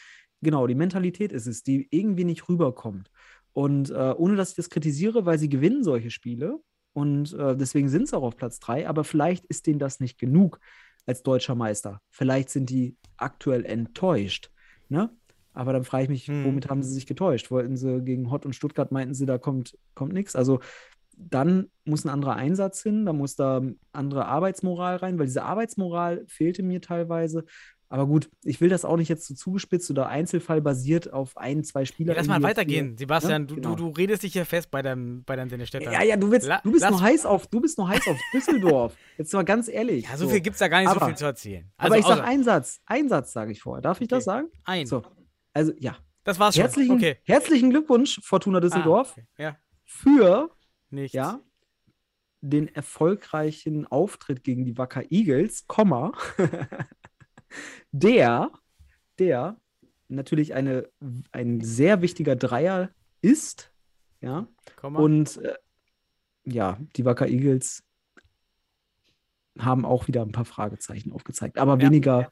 Genau, 0.42 0.68
die 0.68 0.76
Mentalität 0.76 1.32
ist 1.32 1.48
es, 1.48 1.64
die 1.64 1.88
irgendwie 1.92 2.24
nicht 2.24 2.48
rüberkommt. 2.50 3.12
Und 3.54 3.90
äh, 3.92 4.14
ohne 4.18 4.36
dass 4.36 4.52
ich 4.52 4.56
das 4.56 4.70
kritisiere, 4.70 5.26
weil 5.26 5.38
sie 5.38 5.50
gewinnen 5.50 5.84
solche 5.84 6.10
Spiele 6.10 6.60
und 6.94 7.34
äh, 7.34 7.56
deswegen 7.56 7.90
sind 7.90 8.08
sie 8.08 8.18
auch 8.18 8.24
auf 8.24 8.38
Platz 8.38 8.60
3, 8.60 8.88
aber 8.88 9.04
vielleicht 9.04 9.46
ist 9.46 9.68
denen 9.68 9.80
das 9.80 10.00
nicht 10.00 10.18
genug 10.18 10.60
als 11.06 11.24
deutscher 11.24 11.56
Meister. 11.56 12.00
Vielleicht 12.10 12.50
sind 12.50 12.70
die 12.70 12.96
aktuell 13.18 13.66
enttäuscht. 13.66 14.52
Ne? 14.90 15.10
Aber 15.54 15.74
dann 15.74 15.84
frage 15.84 16.04
ich 16.04 16.10
mich, 16.10 16.28
Hm. 16.28 16.46
womit 16.46 16.70
haben 16.70 16.82
sie 16.84 16.94
sich 16.94 17.08
getäuscht? 17.08 17.52
Wollten 17.52 17.76
sie 17.76 18.02
gegen 18.04 18.32
Hott 18.32 18.46
und 18.46 18.56
Stuttgart, 18.56 18.92
meinten 18.92 19.14
sie, 19.14 19.26
da 19.26 19.38
kommt, 19.38 19.78
kommt 19.96 20.14
nichts? 20.14 20.36
Also 20.36 20.60
dann 21.18 21.70
muss 21.86 22.06
ein 22.06 22.10
anderer 22.10 22.36
Einsatz 22.36 22.82
hin, 22.82 23.06
da 23.06 23.14
muss 23.14 23.36
da 23.36 23.62
andere 23.92 24.26
Arbeitsmoral 24.26 24.96
rein, 24.98 25.20
weil 25.20 25.28
diese 25.28 25.44
Arbeitsmoral 25.44 26.24
fehlte 26.28 26.64
mir 26.64 26.82
teilweise. 26.82 27.46
Aber 27.94 28.08
gut, 28.08 28.30
ich 28.46 28.62
will 28.62 28.70
das 28.70 28.86
auch 28.86 28.96
nicht 28.96 29.10
jetzt 29.10 29.28
so 29.28 29.34
zugespitzt 29.34 29.92
oder 29.92 30.08
einzelfallbasiert 30.08 31.12
auf 31.12 31.36
ein, 31.38 31.62
zwei 31.66 31.84
Spieler. 31.84 32.14
Ja, 32.14 32.20
lass 32.20 32.28
mal 32.28 32.42
weitergehen. 32.42 32.98
Sebastian, 32.98 33.42
ne? 33.42 33.48
du, 33.48 33.56
Genau. 33.56 33.76
du, 33.76 33.88
du 33.88 33.90
redest 33.90 34.24
dich 34.24 34.32
hier 34.32 34.46
fest 34.46 34.72
bei 34.72 34.82
deinem, 34.82 35.26
bei 35.26 35.36
deinem 35.36 35.50
Dennis 35.50 35.68
Städter. 35.68 35.92
Ja, 35.92 36.02
ja, 36.02 36.16
du, 36.16 36.32
willst, 36.32 36.48
La- 36.48 36.62
du 36.64 36.72
bist 36.72 36.90
noch 36.90 37.02
heiß 37.02 37.26
auf, 37.26 37.48
du 37.48 37.60
bist 37.60 37.78
noch 37.78 37.90
heiß 37.90 38.08
auf 38.08 38.18
Düsseldorf. 38.34 38.96
Jetzt 39.18 39.34
mal 39.34 39.44
ganz 39.44 39.68
ehrlich. 39.68 40.06
Ja, 40.10 40.16
so 40.16 40.30
viel 40.30 40.40
gibt 40.40 40.54
es 40.54 40.60
da 40.60 40.70
gar 40.70 40.80
nicht 40.80 40.90
so 40.90 40.96
Aber- 40.96 41.08
viel 41.08 41.16
zu 41.18 41.26
erzählen. 41.26 41.70
aber 41.76 41.98
ich 41.98 42.06
sag 42.06 42.20
außer- 42.20 42.24
einen 42.24 42.44
Satz, 42.46 42.80
einen 42.86 43.10
Satz 43.10 43.34
sage 43.34 43.52
ich 43.52 43.62
vorher. 43.62 43.82
Darf 43.82 44.00
ich 44.00 44.08
das 44.08 44.26
Okay. 44.26 44.38
sagen? 44.38 44.48
ein. 44.64 44.86
So, 44.88 45.04
also 45.54 45.74
ja. 45.78 45.98
Das 46.24 46.40
war's 46.40 46.56
schon. 46.56 46.62
Herzlichen, 46.62 46.96
okay. 46.96 47.18
herzlichen 47.26 47.72
Glückwunsch, 47.72 48.22
Fortuna 48.24 48.62
Düsseldorf, 48.62 49.16
Ah, 49.18 49.22
okay. 49.22 49.28
Ja, 49.44 49.58
für 49.84 50.50
nichts. 50.92 51.14
ja, 51.14 51.42
den 52.40 52.68
erfolgreichen 52.74 53.86
Auftritt 53.88 54.44
gegen 54.46 54.64
die 54.64 54.78
Wacker 54.78 55.04
Eagles, 55.12 55.68
Komma, 55.68 56.14
der, 57.92 58.52
der 59.20 59.58
natürlich 60.08 60.54
eine, 60.54 60.90
ein 61.32 61.62
sehr 61.62 62.02
wichtiger 62.02 62.36
Dreier 62.36 62.90
ist, 63.22 63.72
ja, 64.22 64.48
Komm 64.76 64.94
mal. 64.94 65.04
und 65.04 65.38
äh, 65.38 65.56
ja, 66.46 66.78
die 66.96 67.06
Wacker 67.06 67.28
Eagles 67.28 67.84
haben 69.60 69.86
auch 69.86 70.08
wieder 70.08 70.22
ein 70.22 70.32
paar 70.32 70.46
Fragezeichen 70.46 71.12
aufgezeigt, 71.12 71.58
aber 71.58 71.78
Ja. 71.80 71.88
weniger 71.88 72.32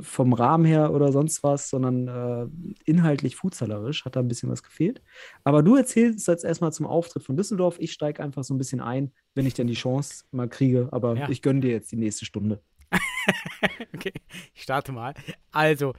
vom 0.00 0.32
Rahmen 0.32 0.64
her 0.64 0.92
oder 0.92 1.12
sonst 1.12 1.44
was, 1.44 1.70
sondern 1.70 2.08
äh, 2.08 2.48
inhaltlich 2.90 3.36
fußballerisch 3.36 4.04
hat 4.04 4.16
da 4.16 4.20
ein 4.20 4.26
bisschen 4.26 4.50
was 4.50 4.64
gefehlt. 4.64 5.00
Aber 5.44 5.62
du 5.62 5.76
erzählst 5.76 6.26
jetzt 6.26 6.44
erstmal 6.44 6.72
zum 6.72 6.86
Auftritt 6.86 7.22
von 7.22 7.36
Düsseldorf. 7.36 7.76
Ich 7.78 7.92
steige 7.92 8.20
einfach 8.20 8.42
so 8.42 8.52
ein 8.52 8.58
bisschen 8.58 8.80
ein, 8.80 9.12
wenn 9.36 9.46
ich 9.46 9.54
denn 9.54 9.68
die 9.68 9.74
Chance 9.74 10.24
mal 10.32 10.48
kriege. 10.48 10.88
Aber 10.90 11.16
Ja. 11.16 11.28
ich 11.28 11.40
gönne 11.40 11.60
dir 11.60 11.70
jetzt 11.70 11.92
die 11.92 11.96
nächste 11.96 12.24
Stunde. 12.24 12.60
Okay, 13.94 14.12
ich 14.54 14.62
starte 14.62 14.92
mal. 14.92 15.14
Also, 15.50 15.94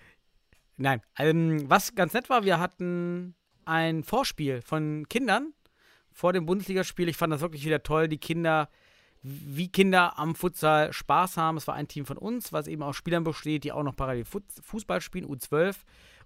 nein, 0.78 1.02
ähm, 1.18 1.70
was 1.70 1.96
ganz 1.96 2.14
nett 2.14 2.30
war, 2.30 2.46
wir 2.46 2.60
hatten 2.60 3.36
ein 3.66 4.04
Vorspiel 4.04 4.62
von 4.62 5.08
Kindern 5.10 5.54
vor 6.12 6.34
dem 6.34 6.46
Bundesligaspiel. 6.46 7.10
Ich 7.10 7.18
fand 7.18 7.34
das 7.34 7.42
wirklich 7.42 7.66
wieder 7.66 7.84
toll. 7.84 8.08
Die 8.08 8.18
Kinder, 8.18 8.70
wie 9.22 9.68
Kinder 9.68 10.18
am 10.18 10.36
Futsal 10.36 10.94
Spaß 10.94 11.38
haben. 11.38 11.58
Es 11.58 11.68
war 11.68 11.76
ein 11.76 11.88
Team 11.88 12.06
von 12.06 12.18
uns, 12.18 12.54
was 12.54 12.68
eben 12.68 12.82
aus 12.82 12.96
Spielern 12.96 13.24
besteht, 13.24 13.64
die 13.64 13.72
auch 13.72 13.84
noch 13.84 13.96
parallel 13.96 14.26
Fußball 14.26 15.02
spielen, 15.02 15.28
U12. 15.28 15.76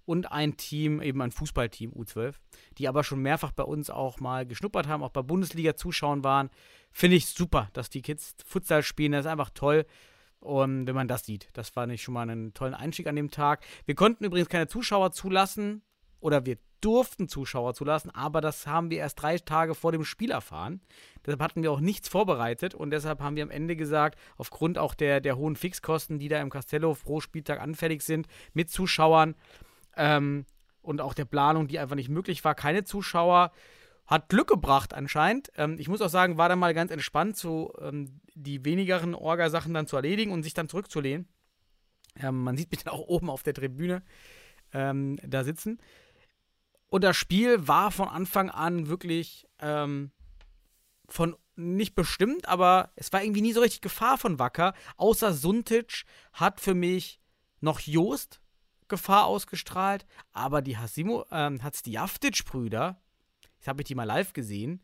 Und 0.04 0.32
ein 0.32 0.56
Team, 0.56 1.00
eben 1.00 1.22
ein 1.22 1.30
Fußballteam, 1.30 1.92
U12, 1.92 2.34
die 2.78 2.88
aber 2.88 3.04
schon 3.04 3.22
mehrfach 3.22 3.52
bei 3.52 3.62
uns 3.62 3.88
auch 3.88 4.18
mal 4.18 4.44
geschnuppert 4.44 4.88
haben, 4.88 5.02
auch 5.04 5.10
bei 5.10 5.22
Bundesliga-Zuschauern 5.22 6.24
waren. 6.24 6.50
Finde 6.90 7.16
ich 7.16 7.26
super, 7.26 7.68
dass 7.72 7.88
die 7.88 8.02
Kids 8.02 8.34
Futsal 8.44 8.82
spielen. 8.82 9.12
Das 9.12 9.26
ist 9.26 9.30
einfach 9.30 9.50
toll. 9.50 9.86
Und 10.42 10.88
wenn 10.88 10.96
man 10.96 11.06
das 11.06 11.24
sieht, 11.24 11.48
das 11.52 11.68
fand 11.68 11.92
ich 11.92 12.02
schon 12.02 12.14
mal 12.14 12.28
einen 12.28 12.52
tollen 12.52 12.74
Einstieg 12.74 13.06
an 13.06 13.14
dem 13.14 13.30
Tag. 13.30 13.64
Wir 13.86 13.94
konnten 13.94 14.24
übrigens 14.24 14.48
keine 14.48 14.66
Zuschauer 14.66 15.12
zulassen 15.12 15.82
oder 16.18 16.44
wir 16.44 16.58
durften 16.80 17.28
Zuschauer 17.28 17.74
zulassen, 17.74 18.10
aber 18.10 18.40
das 18.40 18.66
haben 18.66 18.90
wir 18.90 18.98
erst 18.98 19.22
drei 19.22 19.38
Tage 19.38 19.76
vor 19.76 19.92
dem 19.92 20.04
Spiel 20.04 20.32
erfahren. 20.32 20.80
Deshalb 21.24 21.40
hatten 21.40 21.62
wir 21.62 21.70
auch 21.70 21.78
nichts 21.78 22.08
vorbereitet 22.08 22.74
und 22.74 22.90
deshalb 22.90 23.20
haben 23.20 23.36
wir 23.36 23.44
am 23.44 23.52
Ende 23.52 23.76
gesagt, 23.76 24.18
aufgrund 24.36 24.78
auch 24.78 24.94
der, 24.94 25.20
der 25.20 25.36
hohen 25.36 25.54
Fixkosten, 25.54 26.18
die 26.18 26.26
da 26.26 26.40
im 26.40 26.50
Castello 26.50 26.96
pro 27.00 27.20
Spieltag 27.20 27.60
anfällig 27.60 28.02
sind, 28.02 28.26
mit 28.52 28.68
Zuschauern 28.68 29.36
ähm, 29.96 30.44
und 30.80 31.00
auch 31.00 31.14
der 31.14 31.24
Planung, 31.24 31.68
die 31.68 31.78
einfach 31.78 31.94
nicht 31.94 32.08
möglich 32.08 32.44
war, 32.44 32.56
keine 32.56 32.82
Zuschauer, 32.82 33.52
hat 34.12 34.28
Glück 34.28 34.48
gebracht 34.48 34.94
anscheinend. 34.94 35.50
Ähm, 35.56 35.76
ich 35.78 35.88
muss 35.88 36.00
auch 36.00 36.08
sagen, 36.08 36.38
war 36.38 36.48
dann 36.48 36.58
mal 36.58 36.74
ganz 36.74 36.90
entspannt, 36.90 37.36
so 37.36 37.74
ähm, 37.80 38.20
die 38.34 38.64
wenigeren 38.64 39.14
Orga-Sachen 39.14 39.74
dann 39.74 39.86
zu 39.86 39.96
erledigen 39.96 40.32
und 40.32 40.42
sich 40.42 40.54
dann 40.54 40.68
zurückzulehnen. 40.68 41.28
Ähm, 42.16 42.44
man 42.44 42.56
sieht 42.56 42.70
mich 42.70 42.84
dann 42.84 42.92
auch 42.92 43.00
oben 43.00 43.30
auf 43.30 43.42
der 43.42 43.54
Tribüne 43.54 44.02
ähm, 44.72 45.18
da 45.26 45.44
sitzen. 45.44 45.78
Und 46.88 47.04
das 47.04 47.16
Spiel 47.16 47.66
war 47.66 47.90
von 47.90 48.08
Anfang 48.08 48.50
an 48.50 48.88
wirklich 48.88 49.48
ähm, 49.60 50.10
von 51.08 51.36
nicht 51.56 51.94
bestimmt, 51.94 52.48
aber 52.48 52.90
es 52.96 53.12
war 53.12 53.22
irgendwie 53.22 53.42
nie 53.42 53.52
so 53.52 53.60
richtig 53.60 53.80
Gefahr 53.80 54.18
von 54.18 54.38
Wacker. 54.38 54.74
Außer 54.96 55.32
Suntic 55.32 56.04
hat 56.32 56.60
für 56.60 56.74
mich 56.74 57.20
noch 57.60 57.80
Joost 57.80 58.40
Gefahr 58.88 59.24
ausgestrahlt, 59.24 60.04
aber 60.32 60.60
die 60.60 60.76
Hasimo, 60.76 61.24
ähm, 61.30 61.62
Hatzdiaftic-Brüder, 61.62 63.00
jetzt 63.62 63.68
habe 63.68 63.82
ich 63.82 63.86
die 63.86 63.94
mal 63.94 64.04
live 64.04 64.32
gesehen, 64.32 64.80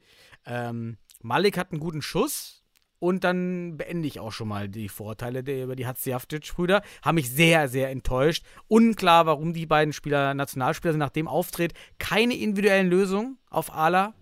ähm, 0.47 0.99
Malik 1.21 1.59
hat 1.59 1.73
einen 1.73 1.81
guten 1.81 2.01
Schuss, 2.01 2.59
und 3.01 3.23
dann 3.23 3.77
beende 3.77 4.09
ich 4.09 4.19
auch 4.19 4.33
schon 4.33 4.49
mal 4.49 4.69
die 4.69 4.89
Vorteile 4.89 5.45
der, 5.45 5.65
über 5.65 5.77
die 5.77 5.87
Hatzjavtic-Brüder. 5.87 6.83
Haben 7.03 7.15
mich 7.15 7.31
sehr, 7.31 7.69
sehr 7.69 7.91
enttäuscht. 7.91 8.45
Unklar, 8.67 9.27
warum 9.27 9.53
die 9.53 9.67
beiden 9.67 9.93
Spieler 9.93 10.35
Nationalspieler 10.35 10.93
sind 10.93 10.99
nach 10.99 11.11
dem 11.11 11.29
Auftritt. 11.29 11.75
Keine 11.99 12.35
individuellen 12.35 12.89
Lösungen 12.89 13.39
auf 13.51 13.73
Ala. 13.73 14.15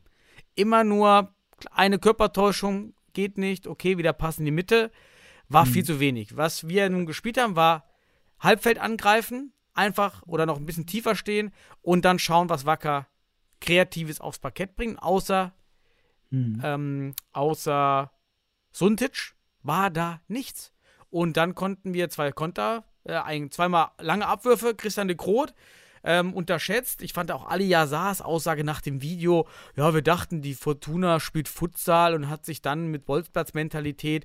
Immer 0.56 0.84
nur 0.84 1.34
eine 1.70 1.98
Körpertäuschung, 1.98 2.92
geht 3.14 3.38
nicht. 3.38 3.66
Okay, 3.66 3.96
wieder 3.96 4.12
passen 4.12 4.42
in 4.42 4.46
die 4.46 4.52
Mitte. 4.52 4.90
War 5.48 5.64
mhm. 5.64 5.70
viel 5.70 5.84
zu 5.84 5.98
wenig. 5.98 6.36
Was 6.36 6.68
wir 6.68 6.90
nun 6.90 7.06
gespielt 7.06 7.38
haben, 7.38 7.56
war 7.56 7.88
Halbfeld 8.40 8.78
angreifen, 8.78 9.54
einfach 9.72 10.22
oder 10.26 10.44
noch 10.44 10.58
ein 10.58 10.66
bisschen 10.66 10.86
tiefer 10.86 11.16
stehen 11.16 11.50
und 11.80 12.04
dann 12.04 12.18
schauen, 12.18 12.50
was 12.50 12.66
Wacker 12.66 13.06
Kreatives 13.60 14.20
aufs 14.20 14.38
Parkett 14.38 14.76
bringt. 14.76 15.02
Außer, 15.02 15.52
mhm. 16.30 16.60
ähm, 16.62 17.14
außer 17.32 18.10
Suntic 18.72 19.34
war 19.62 19.90
da 19.90 20.20
nichts. 20.28 20.72
Und 21.10 21.36
dann 21.36 21.54
konnten 21.54 21.94
wir 21.94 22.10
zwei 22.10 22.32
Konter, 22.32 22.84
äh, 23.04 23.14
ein, 23.14 23.50
zweimal 23.50 23.90
lange 23.98 24.26
Abwürfe, 24.26 24.74
Christian 24.74 25.08
de 25.08 25.16
Groot 25.16 25.54
ähm, 26.04 26.34
unterschätzt. 26.34 27.02
Ich 27.02 27.12
fand 27.12 27.30
auch 27.32 27.46
Ali 27.46 27.66
Yazars 27.66 28.22
Aussage 28.22 28.64
nach 28.64 28.80
dem 28.80 29.02
Video, 29.02 29.46
ja, 29.74 29.92
wir 29.92 30.02
dachten, 30.02 30.40
die 30.40 30.54
Fortuna 30.54 31.20
spielt 31.20 31.48
Futsal 31.48 32.14
und 32.14 32.28
hat 32.28 32.46
sich 32.46 32.62
dann 32.62 32.88
mit 32.88 33.04
Bolzplatz-Mentalität 33.06 34.24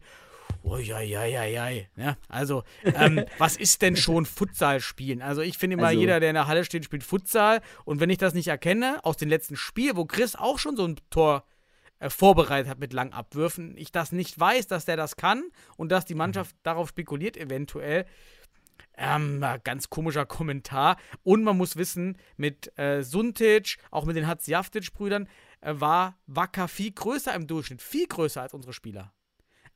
Ja, 0.63 0.99
ja. 0.99 1.69
ja 1.95 2.17
also, 2.27 2.63
ähm, 2.83 3.25
was 3.37 3.57
ist 3.57 3.81
denn 3.81 3.95
schon 3.95 4.25
Futsal 4.25 4.79
spielen? 4.79 5.21
Also, 5.21 5.41
ich 5.41 5.57
finde 5.57 5.75
immer, 5.75 5.87
also, 5.87 5.99
jeder, 5.99 6.19
der 6.19 6.29
in 6.29 6.35
der 6.35 6.47
Halle 6.47 6.65
steht, 6.65 6.85
spielt 6.85 7.03
Futsal. 7.03 7.61
Und 7.85 7.99
wenn 7.99 8.09
ich 8.09 8.17
das 8.17 8.33
nicht 8.33 8.47
erkenne, 8.47 8.99
aus 9.03 9.17
dem 9.17 9.29
letzten 9.29 9.55
Spiel, 9.55 9.95
wo 9.95 10.05
Chris 10.05 10.35
auch 10.35 10.59
schon 10.59 10.75
so 10.75 10.85
ein 10.85 10.97
Tor 11.09 11.43
äh, 12.01 12.09
vorbereitet 12.09 12.67
hat 12.67 12.79
mit 12.79 12.93
langen 12.93 13.13
Abwürfen. 13.13 13.77
Ich 13.77 13.91
das 13.91 14.11
nicht 14.11 14.39
weiß, 14.39 14.65
dass 14.65 14.85
der 14.85 14.97
das 14.97 15.17
kann 15.17 15.43
und 15.77 15.91
dass 15.91 16.03
die 16.03 16.15
Mannschaft 16.15 16.55
mhm. 16.55 16.59
darauf 16.63 16.89
spekuliert 16.89 17.37
eventuell. 17.37 18.07
Ähm, 18.97 19.45
ganz 19.63 19.89
komischer 19.89 20.25
Kommentar. 20.25 20.97
Und 21.21 21.43
man 21.43 21.57
muss 21.57 21.75
wissen, 21.75 22.17
mit 22.37 22.77
äh, 22.77 23.03
Suntic, 23.03 23.77
auch 23.91 24.05
mit 24.05 24.15
den 24.15 24.27
Hatzjaftic-Brüdern, 24.27 25.29
äh, 25.61 25.75
war 25.77 26.17
Wacker 26.25 26.67
viel 26.67 26.91
größer 26.91 27.35
im 27.35 27.45
Durchschnitt. 27.45 27.83
Viel 27.83 28.07
größer 28.07 28.41
als 28.41 28.55
unsere 28.55 28.73
Spieler. 28.73 29.13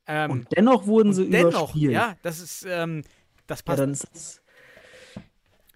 Ähm, 0.07 0.31
und 0.31 0.47
dennoch 0.55 0.85
wurden 0.85 1.13
sie 1.13 1.29
dennoch, 1.29 1.75
überspielt. 1.75 1.93
Ja, 1.93 2.15
das 2.21 2.39
ist, 2.39 2.65
ähm, 2.69 3.03
das 3.47 3.63
passt. 3.63 3.79
Ja, 3.79 4.09
es 4.13 4.41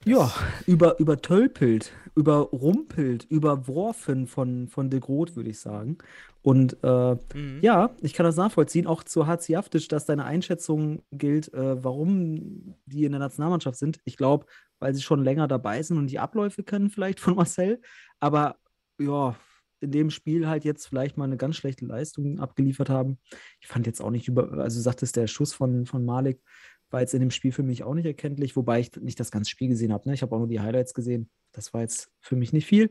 ja, 0.05 0.31
über, 0.65 0.99
übertölpelt, 0.99 1.91
überrumpelt, 2.15 3.25
überworfen 3.25 4.27
von, 4.27 4.67
von 4.67 4.89
De 4.89 4.99
Groot, 4.99 5.35
würde 5.35 5.49
ich 5.49 5.59
sagen. 5.59 5.97
Und 6.41 6.77
äh, 6.83 7.15
mhm. 7.33 7.59
ja, 7.61 7.95
ich 8.01 8.13
kann 8.13 8.23
das 8.23 8.37
nachvollziehen, 8.37 8.87
auch 8.87 9.03
zu 9.03 9.27
Hatziaftisch, 9.27 9.87
dass 9.89 10.05
deine 10.05 10.25
Einschätzung 10.25 11.03
gilt, 11.11 11.53
äh, 11.53 11.83
warum 11.83 12.75
die 12.85 13.03
in 13.03 13.11
der 13.11 13.19
Nationalmannschaft 13.19 13.77
sind. 13.77 13.99
Ich 14.05 14.15
glaube, 14.15 14.45
weil 14.79 14.95
sie 14.95 15.01
schon 15.01 15.23
länger 15.23 15.47
dabei 15.47 15.83
sind 15.83 15.97
und 15.97 16.07
die 16.07 16.19
Abläufe 16.19 16.63
kennen, 16.63 16.89
vielleicht 16.89 17.19
von 17.19 17.35
Marcel. 17.35 17.81
Aber 18.19 18.55
ja, 18.99 19.35
in 19.81 19.91
dem 19.91 20.09
Spiel 20.09 20.47
halt 20.47 20.65
jetzt 20.65 20.87
vielleicht 20.87 21.17
mal 21.17 21.25
eine 21.25 21.37
ganz 21.37 21.55
schlechte 21.55 21.85
Leistung 21.85 22.39
abgeliefert 22.39 22.89
haben. 22.89 23.19
Ich 23.61 23.67
fand 23.67 23.87
jetzt 23.87 24.01
auch 24.01 24.11
nicht 24.11 24.27
über, 24.27 24.53
also 24.53 24.79
sagtest 24.81 25.15
der 25.15 25.27
Schuss 25.27 25.53
von, 25.53 25.85
von 25.85 26.05
Malik 26.05 26.41
war 26.89 27.01
jetzt 27.01 27.13
in 27.13 27.19
dem 27.19 27.31
Spiel 27.31 27.51
für 27.51 27.63
mich 27.63 27.83
auch 27.83 27.93
nicht 27.93 28.05
erkenntlich, 28.05 28.55
wobei 28.55 28.79
ich 28.79 28.95
nicht 28.95 29.19
das 29.19 29.31
ganze 29.31 29.49
Spiel 29.49 29.69
gesehen 29.69 29.93
habe. 29.93 30.07
Ne? 30.07 30.15
Ich 30.15 30.21
habe 30.21 30.35
auch 30.35 30.39
nur 30.39 30.47
die 30.47 30.59
Highlights 30.59 30.93
gesehen. 30.93 31.29
Das 31.51 31.73
war 31.73 31.81
jetzt 31.81 32.11
für 32.19 32.35
mich 32.35 32.51
nicht 32.51 32.65
viel. 32.65 32.89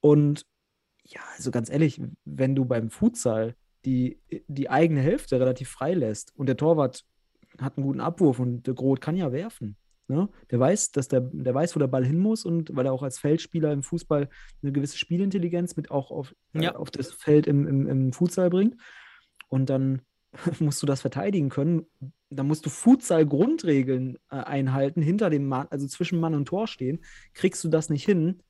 Und 0.00 0.46
ja, 1.02 1.20
also 1.36 1.50
ganz 1.50 1.70
ehrlich, 1.70 2.00
wenn 2.24 2.54
du 2.54 2.64
beim 2.64 2.90
Futsal 2.90 3.54
die, 3.84 4.20
die 4.48 4.70
eigene 4.70 5.00
Hälfte 5.00 5.38
relativ 5.38 5.68
frei 5.68 5.92
lässt 5.92 6.34
und 6.36 6.46
der 6.46 6.56
Torwart 6.56 7.04
hat 7.58 7.76
einen 7.76 7.86
guten 7.86 8.00
Abwurf 8.00 8.38
und 8.38 8.66
der 8.66 8.74
Groth 8.74 9.00
kann 9.00 9.16
ja 9.16 9.30
werfen. 9.32 9.76
Ne? 10.06 10.28
Der 10.50 10.60
weiß, 10.60 10.92
dass 10.92 11.08
der, 11.08 11.20
der 11.20 11.54
weiß, 11.54 11.74
wo 11.74 11.80
der 11.80 11.86
Ball 11.86 12.04
hin 12.04 12.18
muss 12.18 12.44
und 12.44 12.74
weil 12.76 12.86
er 12.86 12.92
auch 12.92 13.02
als 13.02 13.18
Feldspieler 13.18 13.72
im 13.72 13.82
Fußball 13.82 14.28
eine 14.62 14.72
gewisse 14.72 14.98
Spielintelligenz 14.98 15.76
mit 15.76 15.90
auch 15.90 16.10
auf, 16.10 16.34
äh, 16.54 16.64
ja. 16.64 16.72
äh, 16.72 16.76
auf 16.76 16.90
das 16.90 17.12
Feld 17.12 17.46
im, 17.46 17.66
im, 17.66 17.86
im 17.86 18.12
Futsal 18.12 18.50
bringt. 18.50 18.76
Und 19.48 19.70
dann 19.70 20.02
musst 20.60 20.82
du 20.82 20.86
das 20.86 21.00
verteidigen 21.00 21.48
können. 21.48 21.86
Da 22.30 22.42
musst 22.42 22.66
du 22.66 22.70
Futsal-Grundregeln 22.70 24.18
äh, 24.30 24.36
einhalten, 24.36 25.00
hinter 25.00 25.30
dem 25.30 25.46
Mann, 25.46 25.68
also 25.70 25.86
zwischen 25.86 26.20
Mann 26.20 26.34
und 26.34 26.46
Tor 26.46 26.66
stehen. 26.66 27.00
Kriegst 27.32 27.64
du 27.64 27.68
das 27.68 27.88
nicht 27.88 28.04
hin, 28.04 28.42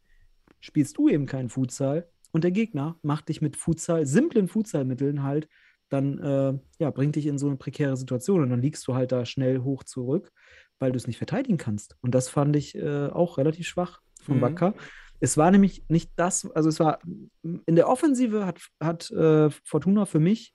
spielst 0.61 0.99
du 0.99 1.09
eben 1.09 1.27
keinen 1.27 1.51
Futsal 1.51 2.09
und 2.33 2.43
der 2.43 2.51
Gegner 2.51 2.99
macht 3.03 3.29
dich 3.29 3.43
mit 3.43 3.57
Futsal, 3.57 4.07
simplen 4.07 4.49
Futsalmitteln 4.49 5.23
halt, 5.23 5.49
dann 5.89 6.19
äh, 6.19 6.59
ja, 6.79 6.91
bringt 6.91 7.17
dich 7.17 7.27
in 7.27 7.39
so 7.39 7.47
eine 7.47 7.57
prekäre 7.57 7.97
Situation 7.97 8.43
und 8.43 8.51
dann 8.51 8.63
liegst 8.63 8.87
du 8.89 8.95
halt 8.95 9.13
da 9.13 9.25
schnell 9.25 9.61
hoch 9.61 9.85
zurück, 9.85 10.33
weil 10.79 10.93
du 10.93 10.97
es 10.97 11.07
nicht 11.07 11.19
verteidigen 11.19 11.57
kannst. 11.57 11.97
Und 12.01 12.15
das 12.15 12.29
fand 12.29 12.57
ich 12.57 12.75
äh, 12.75 13.07
auch 13.09 13.39
relativ 13.39 13.67
schwach 13.67 14.01
von 14.23 14.39
mhm. 14.39 14.43
Wacker. 14.43 14.75
Es 15.21 15.37
war 15.37 15.51
nämlich 15.51 15.85
nicht 15.89 16.11
das, 16.17 16.51
also 16.53 16.69
es 16.69 16.81
war 16.81 16.99
in 17.43 17.77
der 17.77 17.89
Offensive 17.89 18.45
hat, 18.45 18.61
hat 18.81 19.11
äh, 19.11 19.51
Fortuna 19.65 20.07
für 20.07 20.21
mich 20.21 20.55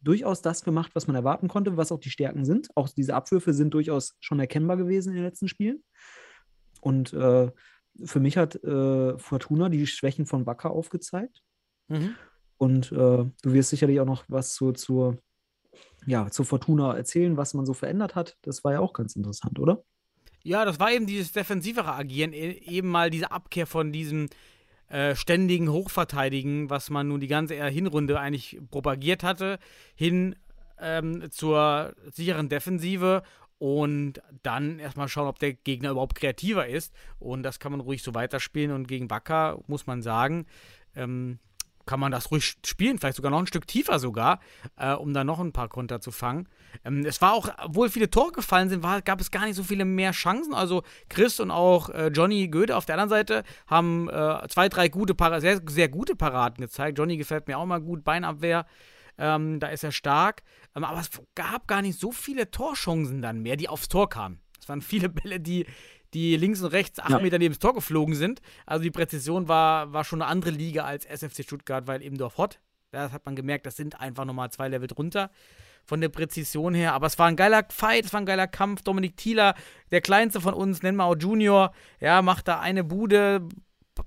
durchaus 0.00 0.42
das 0.42 0.62
gemacht, 0.62 0.94
was 0.94 1.06
man 1.06 1.16
erwarten 1.16 1.48
konnte, 1.48 1.76
was 1.76 1.90
auch 1.90 1.98
die 1.98 2.10
Stärken 2.10 2.44
sind. 2.44 2.68
Auch 2.74 2.88
diese 2.90 3.14
Abwürfe 3.14 3.54
sind 3.54 3.72
durchaus 3.72 4.16
schon 4.20 4.38
erkennbar 4.38 4.76
gewesen 4.76 5.10
in 5.10 5.16
den 5.16 5.24
letzten 5.24 5.48
Spielen. 5.48 5.82
Und 6.80 7.12
äh, 7.14 7.50
für 8.04 8.20
mich 8.20 8.36
hat 8.36 8.62
äh, 8.62 9.18
Fortuna 9.18 9.70
die 9.70 9.86
Schwächen 9.86 10.26
von 10.26 10.46
Wacker 10.46 10.70
aufgezeigt. 10.70 11.42
Mhm. 11.88 12.14
Und 12.58 12.92
äh, 12.92 12.96
du 12.96 13.32
wirst 13.44 13.70
sicherlich 13.70 13.98
auch 14.00 14.06
noch 14.06 14.24
was 14.28 14.54
zu, 14.54 14.72
zur, 14.72 15.18
ja, 16.06 16.30
zur 16.30 16.44
Fortuna 16.44 16.96
erzählen, 16.96 17.36
was 17.36 17.54
man 17.54 17.66
so 17.66 17.74
verändert 17.74 18.14
hat. 18.14 18.36
Das 18.42 18.64
war 18.64 18.72
ja 18.72 18.80
auch 18.80 18.92
ganz 18.92 19.16
interessant, 19.16 19.58
oder? 19.58 19.82
Ja, 20.42 20.64
das 20.64 20.78
war 20.78 20.92
eben 20.92 21.06
dieses 21.06 21.32
defensivere 21.32 21.94
Agieren, 21.94 22.32
e-, 22.32 22.60
eben 22.66 22.88
mal 22.88 23.10
diese 23.10 23.30
Abkehr 23.30 23.66
von 23.66 23.92
diesem 23.92 24.28
äh, 24.88 25.14
ständigen 25.16 25.70
Hochverteidigen, 25.70 26.68
was 26.68 26.90
man 26.90 27.08
nun 27.08 27.20
die 27.20 27.28
ganze 27.28 27.54
Hinrunde 27.54 28.20
eigentlich 28.20 28.60
propagiert 28.70 29.22
hatte, 29.22 29.58
hin 29.94 30.36
ähm, 30.78 31.30
zur 31.30 31.94
sicheren 32.12 32.48
Defensive 32.48 33.22
und 33.58 34.20
dann 34.42 34.78
erstmal 34.78 35.08
schauen, 35.08 35.28
ob 35.28 35.38
der 35.38 35.54
Gegner 35.54 35.90
überhaupt 35.90 36.16
kreativer 36.16 36.66
ist. 36.66 36.92
Und 37.18 37.42
das 37.42 37.58
kann 37.58 37.72
man 37.72 37.80
ruhig 37.80 38.02
so 38.02 38.14
weiterspielen. 38.14 38.72
Und 38.72 38.88
gegen 38.88 39.08
Wacker 39.08 39.60
muss 39.66 39.86
man 39.86 40.02
sagen, 40.02 40.46
ähm, 40.94 41.38
kann 41.86 42.00
man 42.00 42.12
das 42.12 42.30
ruhig 42.30 42.56
spielen, 42.64 42.98
vielleicht 42.98 43.16
sogar 43.16 43.30
noch 43.30 43.38
ein 43.38 43.46
Stück 43.46 43.66
tiefer 43.66 43.98
sogar, 43.98 44.40
äh, 44.76 44.92
um 44.92 45.12
da 45.12 45.24
noch 45.24 45.40
ein 45.40 45.52
paar 45.52 45.68
Konter 45.68 46.00
zu 46.00 46.10
fangen. 46.10 46.48
Ähm, 46.84 47.04
es 47.04 47.20
war 47.20 47.32
auch, 47.32 47.48
obwohl 47.62 47.88
viele 47.88 48.10
Tore 48.10 48.32
gefallen 48.32 48.68
sind, 48.68 48.82
war, 48.82 49.02
gab 49.02 49.20
es 49.20 49.30
gar 49.30 49.44
nicht 49.46 49.56
so 49.56 49.62
viele 49.62 49.84
mehr 49.84 50.12
Chancen. 50.12 50.54
Also 50.54 50.82
Chris 51.08 51.40
und 51.40 51.50
auch 51.50 51.88
äh, 51.90 52.08
Johnny 52.08 52.48
Goethe 52.48 52.76
auf 52.76 52.86
der 52.86 52.94
anderen 52.94 53.10
Seite 53.10 53.44
haben 53.66 54.08
äh, 54.08 54.46
zwei, 54.48 54.68
drei 54.68 54.88
gute 54.88 55.14
Par 55.14 55.40
sehr, 55.40 55.60
sehr 55.66 55.88
gute 55.88 56.16
Paraden 56.16 56.62
gezeigt. 56.62 56.98
Johnny 56.98 57.16
gefällt 57.16 57.48
mir 57.48 57.58
auch 57.58 57.66
mal 57.66 57.80
gut, 57.80 58.04
Beinabwehr. 58.04 58.66
Ähm, 59.16 59.60
da 59.60 59.68
ist 59.68 59.84
er 59.84 59.92
stark. 59.92 60.42
Ähm, 60.74 60.84
aber 60.84 61.00
es 61.00 61.10
gab 61.34 61.68
gar 61.68 61.82
nicht 61.82 61.98
so 61.98 62.10
viele 62.10 62.50
Torchancen 62.50 63.22
dann 63.22 63.40
mehr, 63.40 63.56
die 63.56 63.68
aufs 63.68 63.88
Tor 63.88 64.08
kamen. 64.08 64.40
Es 64.64 64.68
waren 64.68 64.80
viele 64.80 65.10
Bälle, 65.10 65.40
die, 65.40 65.66
die 66.14 66.36
links 66.36 66.62
und 66.62 66.72
rechts 66.72 67.00
acht 67.00 67.10
ja. 67.10 67.18
Meter 67.18 67.38
neben 67.38 67.52
das 67.54 67.58
Tor 67.58 67.74
geflogen 67.74 68.14
sind. 68.14 68.40
Also 68.66 68.82
die 68.82 68.90
Präzision 68.90 69.48
war, 69.48 69.92
war 69.92 70.04
schon 70.04 70.22
eine 70.22 70.30
andere 70.30 70.50
Liga 70.50 70.84
als 70.84 71.04
SFC 71.04 71.42
Stuttgart, 71.42 71.86
weil 71.86 72.02
eben 72.02 72.16
Dorf 72.16 72.38
Hott. 72.38 72.60
Das 72.90 73.12
hat 73.12 73.26
man 73.26 73.34
gemerkt, 73.34 73.66
das 73.66 73.76
sind 73.76 74.00
einfach 74.00 74.24
nochmal 74.24 74.50
zwei 74.50 74.68
Level 74.68 74.86
drunter 74.86 75.30
von 75.84 76.00
der 76.00 76.08
Präzision 76.08 76.74
her. 76.74 76.94
Aber 76.94 77.06
es 77.06 77.18
war 77.18 77.26
ein 77.26 77.36
geiler 77.36 77.64
Fight, 77.68 78.04
es 78.06 78.12
war 78.12 78.20
ein 78.20 78.26
geiler 78.26 78.46
Kampf. 78.46 78.82
Dominik 78.82 79.16
Thieler, 79.16 79.54
der 79.90 80.00
kleinste 80.00 80.40
von 80.40 80.54
uns, 80.54 80.82
nennen 80.82 80.96
wir 80.96 81.04
auch 81.04 81.16
Junior, 81.16 81.72
ja, 82.00 82.22
macht 82.22 82.48
da 82.48 82.60
eine 82.60 82.84
Bude, 82.84 83.46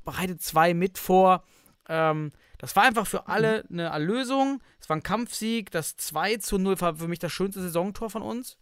bereitet 0.04 0.42
zwei 0.42 0.74
mit 0.74 0.98
vor. 0.98 1.44
Ähm, 1.90 2.32
das 2.58 2.76
war 2.76 2.84
einfach 2.84 3.06
für 3.06 3.28
alle 3.28 3.66
eine 3.72 3.84
Erlösung. 3.84 4.62
Es 4.80 4.90
war 4.90 4.98
ein 4.98 5.04
Kampfsieg. 5.04 5.70
Das 5.72 5.96
2 5.98 6.38
zu 6.38 6.58
0 6.58 6.80
war 6.82 6.96
für 6.96 7.08
mich 7.08 7.20
das 7.20 7.32
schönste 7.32 7.62
Saisontor 7.62 8.10
von 8.10 8.24
uns. 8.24 8.58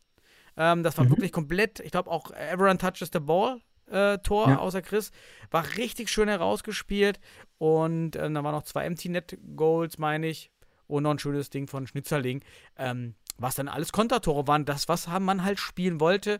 Ähm, 0.57 0.83
das 0.83 0.97
war 0.97 1.05
mhm. 1.05 1.11
wirklich 1.11 1.31
komplett, 1.31 1.79
ich 1.79 1.91
glaube 1.91 2.09
auch 2.11 2.31
Everyone 2.31 2.77
Touches 2.77 3.09
the 3.11 3.19
Ball. 3.19 3.59
Äh, 3.87 4.17
Tor 4.19 4.49
ja. 4.49 4.57
außer 4.57 4.81
Chris. 4.81 5.11
War 5.51 5.63
richtig 5.77 6.09
schön 6.09 6.27
herausgespielt. 6.27 7.19
Und 7.59 8.15
äh, 8.15 8.31
da 8.31 8.43
waren 8.43 8.55
noch 8.55 8.63
zwei 8.63 8.85
Empty-Net-Goals, 8.85 9.99
meine 9.99 10.27
ich. 10.27 10.51
Und 10.87 11.03
noch 11.03 11.11
ein 11.11 11.19
schönes 11.19 11.49
Ding 11.49 11.67
von 11.67 11.85
Schnitzerling. 11.85 12.43
Ähm, 12.77 13.15
was 13.37 13.55
dann 13.55 13.67
alles 13.67 13.91
Kontertore 13.91 14.47
waren. 14.47 14.65
Das, 14.65 14.87
was 14.87 15.07
man 15.19 15.43
halt 15.43 15.59
spielen 15.59 15.99
wollte. 15.99 16.39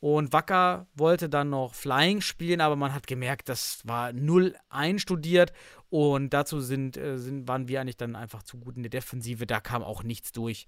Und 0.00 0.32
Wacker 0.32 0.86
wollte 0.94 1.28
dann 1.30 1.50
noch 1.50 1.74
Flying 1.74 2.20
spielen, 2.20 2.60
aber 2.60 2.76
man 2.76 2.92
hat 2.92 3.06
gemerkt, 3.06 3.48
das 3.48 3.80
war 3.84 4.12
null 4.12 4.54
einstudiert. 4.68 5.52
Und 5.88 6.34
dazu 6.34 6.60
sind, 6.60 6.96
äh, 6.96 7.18
sind, 7.18 7.48
waren 7.48 7.68
wir 7.68 7.80
eigentlich 7.80 7.96
dann 7.96 8.14
einfach 8.14 8.42
zu 8.42 8.58
gut 8.58 8.76
in 8.76 8.82
der 8.82 8.90
Defensive. 8.90 9.46
Da 9.46 9.60
kam 9.60 9.82
auch 9.82 10.02
nichts 10.02 10.32
durch. 10.32 10.66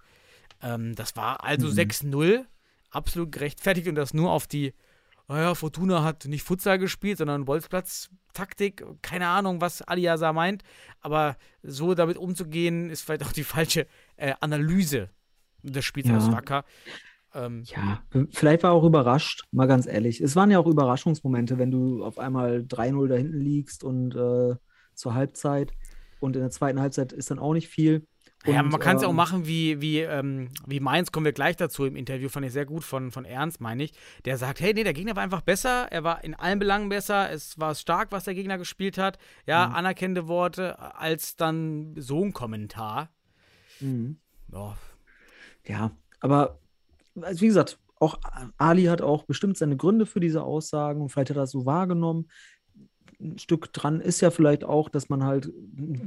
Ähm, 0.61 0.95
das 0.95 1.15
war 1.15 1.43
also 1.43 1.67
Mhm. 1.67 1.73
6-0. 1.73 2.45
Absolut 2.89 3.31
gerechtfertigt 3.31 3.87
und 3.87 3.95
das 3.95 4.13
nur 4.13 4.31
auf 4.31 4.47
die, 4.47 4.73
naja, 5.27 5.55
Fortuna 5.55 6.03
hat 6.03 6.25
nicht 6.25 6.43
Futsal 6.43 6.79
gespielt, 6.79 7.17
sondern 7.17 7.45
Bolzplatz-Taktik. 7.45 8.85
Keine 9.01 9.27
Ahnung, 9.27 9.61
was 9.61 9.81
Aliasa 9.81 10.31
meint. 10.33 10.63
Aber 11.01 11.35
so 11.63 11.93
damit 11.95 12.17
umzugehen, 12.17 12.89
ist 12.89 13.01
vielleicht 13.01 13.23
auch 13.25 13.33
die 13.33 13.43
falsche 13.43 13.87
äh, 14.15 14.33
Analyse 14.39 15.09
des 15.63 15.83
Spiels 15.85 16.07
Ja. 16.07 16.17
aus 16.17 16.31
Wacker. 16.31 16.63
Ähm, 17.33 17.63
Ja, 17.65 18.01
vielleicht 18.31 18.63
war 18.63 18.71
er 18.71 18.73
auch 18.73 18.85
überrascht, 18.85 19.43
mal 19.51 19.67
ganz 19.67 19.85
ehrlich. 19.85 20.21
Es 20.21 20.35
waren 20.35 20.49
ja 20.49 20.59
auch 20.59 20.65
Überraschungsmomente, 20.67 21.57
wenn 21.57 21.71
du 21.71 22.05
auf 22.05 22.19
einmal 22.19 22.63
3-0 22.67 23.07
da 23.09 23.15
hinten 23.15 23.39
liegst 23.39 23.83
und 23.83 24.15
äh, 24.15 24.55
zur 24.95 25.13
Halbzeit 25.13 25.71
und 26.19 26.35
in 26.35 26.41
der 26.41 26.51
zweiten 26.51 26.79
Halbzeit 26.79 27.11
ist 27.11 27.29
dann 27.29 27.39
auch 27.39 27.53
nicht 27.53 27.67
viel. 27.67 28.07
Ja, 28.47 28.61
Und, 28.61 28.69
man 28.69 28.79
kann 28.79 28.97
es 28.97 29.03
auch 29.03 29.09
ähm, 29.09 29.15
machen 29.15 29.45
wie, 29.47 29.81
wie, 29.81 29.99
ähm, 29.99 30.49
wie 30.65 30.79
Mainz, 30.79 31.11
kommen 31.11 31.25
wir 31.25 31.33
gleich 31.33 31.55
dazu 31.55 31.85
im 31.85 31.95
Interview, 31.95 32.29
fand 32.29 32.45
ich 32.45 32.53
sehr 32.53 32.65
gut 32.65 32.83
von, 32.83 33.11
von 33.11 33.25
Ernst, 33.25 33.61
meine 33.61 33.83
ich. 33.83 33.93
Der 34.25 34.37
sagt, 34.37 34.59
hey, 34.59 34.73
nee, 34.73 34.83
der 34.83 34.93
Gegner 34.93 35.15
war 35.15 35.23
einfach 35.23 35.41
besser, 35.41 35.87
er 35.91 36.03
war 36.03 36.23
in 36.23 36.33
allen 36.33 36.59
Belangen 36.59 36.89
besser, 36.89 37.29
es 37.31 37.59
war 37.59 37.75
stark, 37.75 38.11
was 38.11 38.23
der 38.25 38.33
Gegner 38.33 38.57
gespielt 38.57 38.97
hat. 38.97 39.17
Ja, 39.45 39.67
Mhm. 39.67 39.75
anerkennende 39.75 40.27
Worte, 40.27 40.79
als 40.97 41.35
dann 41.35 41.93
so 41.97 42.23
ein 42.23 42.33
Kommentar. 42.33 43.09
Mhm. 43.79 44.17
Ja, 44.51 44.77
Ja, 45.65 45.91
aber 46.21 46.59
also 47.21 47.41
wie 47.41 47.47
gesagt, 47.47 47.79
auch 47.99 48.19
Ali 48.57 48.85
hat 48.85 49.01
auch 49.01 49.23
bestimmt 49.25 49.57
seine 49.57 49.75
Gründe 49.75 50.05
für 50.05 50.19
diese 50.19 50.43
Aussagen 50.43 51.01
und 51.01 51.09
vielleicht 51.09 51.31
hat 51.31 51.37
er 51.37 51.41
das 51.41 51.51
so 51.51 51.65
wahrgenommen. 51.65 52.29
Ein 53.19 53.39
Stück 53.39 53.73
dran 53.73 53.99
ist 53.99 54.21
ja 54.21 54.29
vielleicht 54.31 54.63
auch, 54.63 54.89
dass 54.89 55.09
man 55.09 55.23
halt 55.23 55.51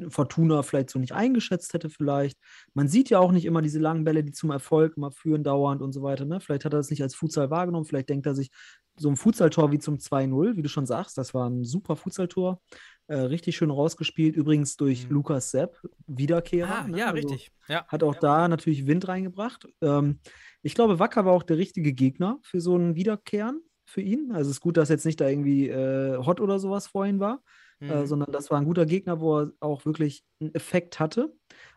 Fortuna 0.09 0.63
vielleicht 0.63 0.91
so 0.91 0.99
nicht 0.99 1.13
eingeschätzt 1.13 1.75
hätte, 1.75 1.91
vielleicht. 1.91 2.39
Man 2.75 2.89
sieht 2.89 3.11
ja 3.11 3.19
auch 3.19 3.33
nicht 3.33 3.45
immer 3.47 3.63
diese 3.63 3.79
langen 3.81 4.05
Bälle, 4.05 4.23
die 4.25 4.33
zum 4.33 4.51
Erfolg 4.51 4.97
immer 4.97 5.11
führen, 5.11 5.43
dauernd 5.43 5.83
und 5.83 5.93
so 5.93 6.03
weiter. 6.03 6.25
Ne? 6.25 6.41
Vielleicht 6.41 6.65
hat 6.65 6.73
er 6.73 6.79
das 6.79 6.91
nicht 6.91 7.03
als 7.03 7.15
Futsal 7.15 7.51
wahrgenommen, 7.51 7.85
vielleicht 7.85 8.09
denkt 8.11 8.27
er 8.27 8.35
sich, 8.35 8.51
so 8.97 9.09
ein 9.09 9.17
Futsaltor 9.17 9.73
wie 9.73 9.79
zum 9.79 9.97
2-0, 9.99 10.57
wie 10.57 10.63
du 10.63 10.69
schon 10.69 10.85
sagst, 10.87 11.17
das 11.17 11.33
war 11.33 11.49
ein 11.49 11.65
super 11.65 11.97
Futsaltor. 11.97 12.61
Äh, 13.07 13.17
richtig 13.17 13.57
schön 13.57 13.71
rausgespielt, 13.71 14.37
übrigens 14.37 14.77
durch 14.77 15.09
Mhm. 15.09 15.15
Lukas 15.15 15.51
Sepp, 15.51 15.81
Wiederkehrer. 16.07 16.83
ah, 16.85 16.87
ne? 16.89 16.99
ja 16.99 17.07
Also- 17.07 17.17
richtig. 17.17 17.51
Ja. 17.67 17.85
hat 17.89 18.03
auch 18.03 18.15
da 18.17 18.47
natürlich 18.47 18.87
Wind 18.87 19.09
reingebracht. 19.09 19.67
Ähm, 19.81 20.19
ich 20.63 20.75
glaube, 20.75 20.99
Wacker 20.99 21.25
war 21.25 21.33
auch 21.33 21.43
der 21.43 21.57
richtige 21.57 21.93
Gegner 21.93 22.39
für 22.43 22.61
so 22.61 22.75
einen 22.75 22.95
Wiederkehren 22.95 23.63
für 23.91 24.01
ihn. 24.01 24.31
Also 24.33 24.51
es 24.51 24.57
ist 24.57 24.61
gut, 24.61 24.77
dass 24.77 24.89
jetzt 24.89 25.05
nicht 25.07 25.21
da 25.21 25.29
irgendwie 25.29 25.69
äh, 25.69 26.17
Hot 26.19 26.41
oder 26.41 26.59
sowas 26.59 26.87
vorhin 26.87 27.21
war, 27.21 27.43
äh, 27.81 28.03
Mhm. 28.03 28.07
sondern 28.07 28.33
das 28.33 28.51
war 28.51 28.59
ein 28.59 28.65
guter 28.65 28.87
Gegner, 28.87 29.21
wo 29.21 29.41
er 29.41 29.53
auch 29.61 29.85
wirklich 29.85 30.25
einen 30.41 30.55
Effekt 30.55 31.01
hatte. 31.01 31.35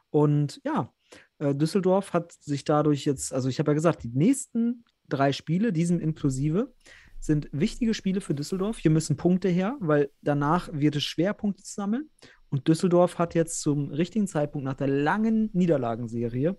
Und 0.09 0.61
ja, 0.63 0.93
äh, 1.39 1.55
Düsseldorf 1.55 2.13
hat 2.13 2.31
sich 2.33 2.63
dadurch 2.65 3.05
jetzt, 3.05 3.33
also 3.33 3.49
ich 3.49 3.59
habe 3.59 3.71
ja 3.71 3.75
gesagt, 3.75 4.03
die 4.03 4.11
nächsten 4.13 4.83
drei 5.09 5.31
Spiele, 5.33 5.73
diesem 5.73 5.99
inklusive, 5.99 6.73
sind 7.19 7.49
wichtige 7.51 7.93
Spiele 7.93 8.21
für 8.21 8.35
Düsseldorf. 8.35 8.77
Hier 8.79 8.91
müssen 8.91 9.15
Punkte 9.15 9.47
her, 9.49 9.77
weil 9.79 10.11
danach 10.21 10.69
wird 10.73 10.95
es 10.97 11.03
schwer, 11.03 11.33
Punkte 11.33 11.63
zu 11.63 11.73
sammeln. 11.73 12.09
Und 12.49 12.67
Düsseldorf 12.67 13.17
hat 13.17 13.33
jetzt 13.33 13.61
zum 13.61 13.89
richtigen 13.91 14.27
Zeitpunkt 14.27 14.65
nach 14.65 14.75
der 14.75 14.87
langen 14.87 15.49
Niederlagenserie 15.53 16.57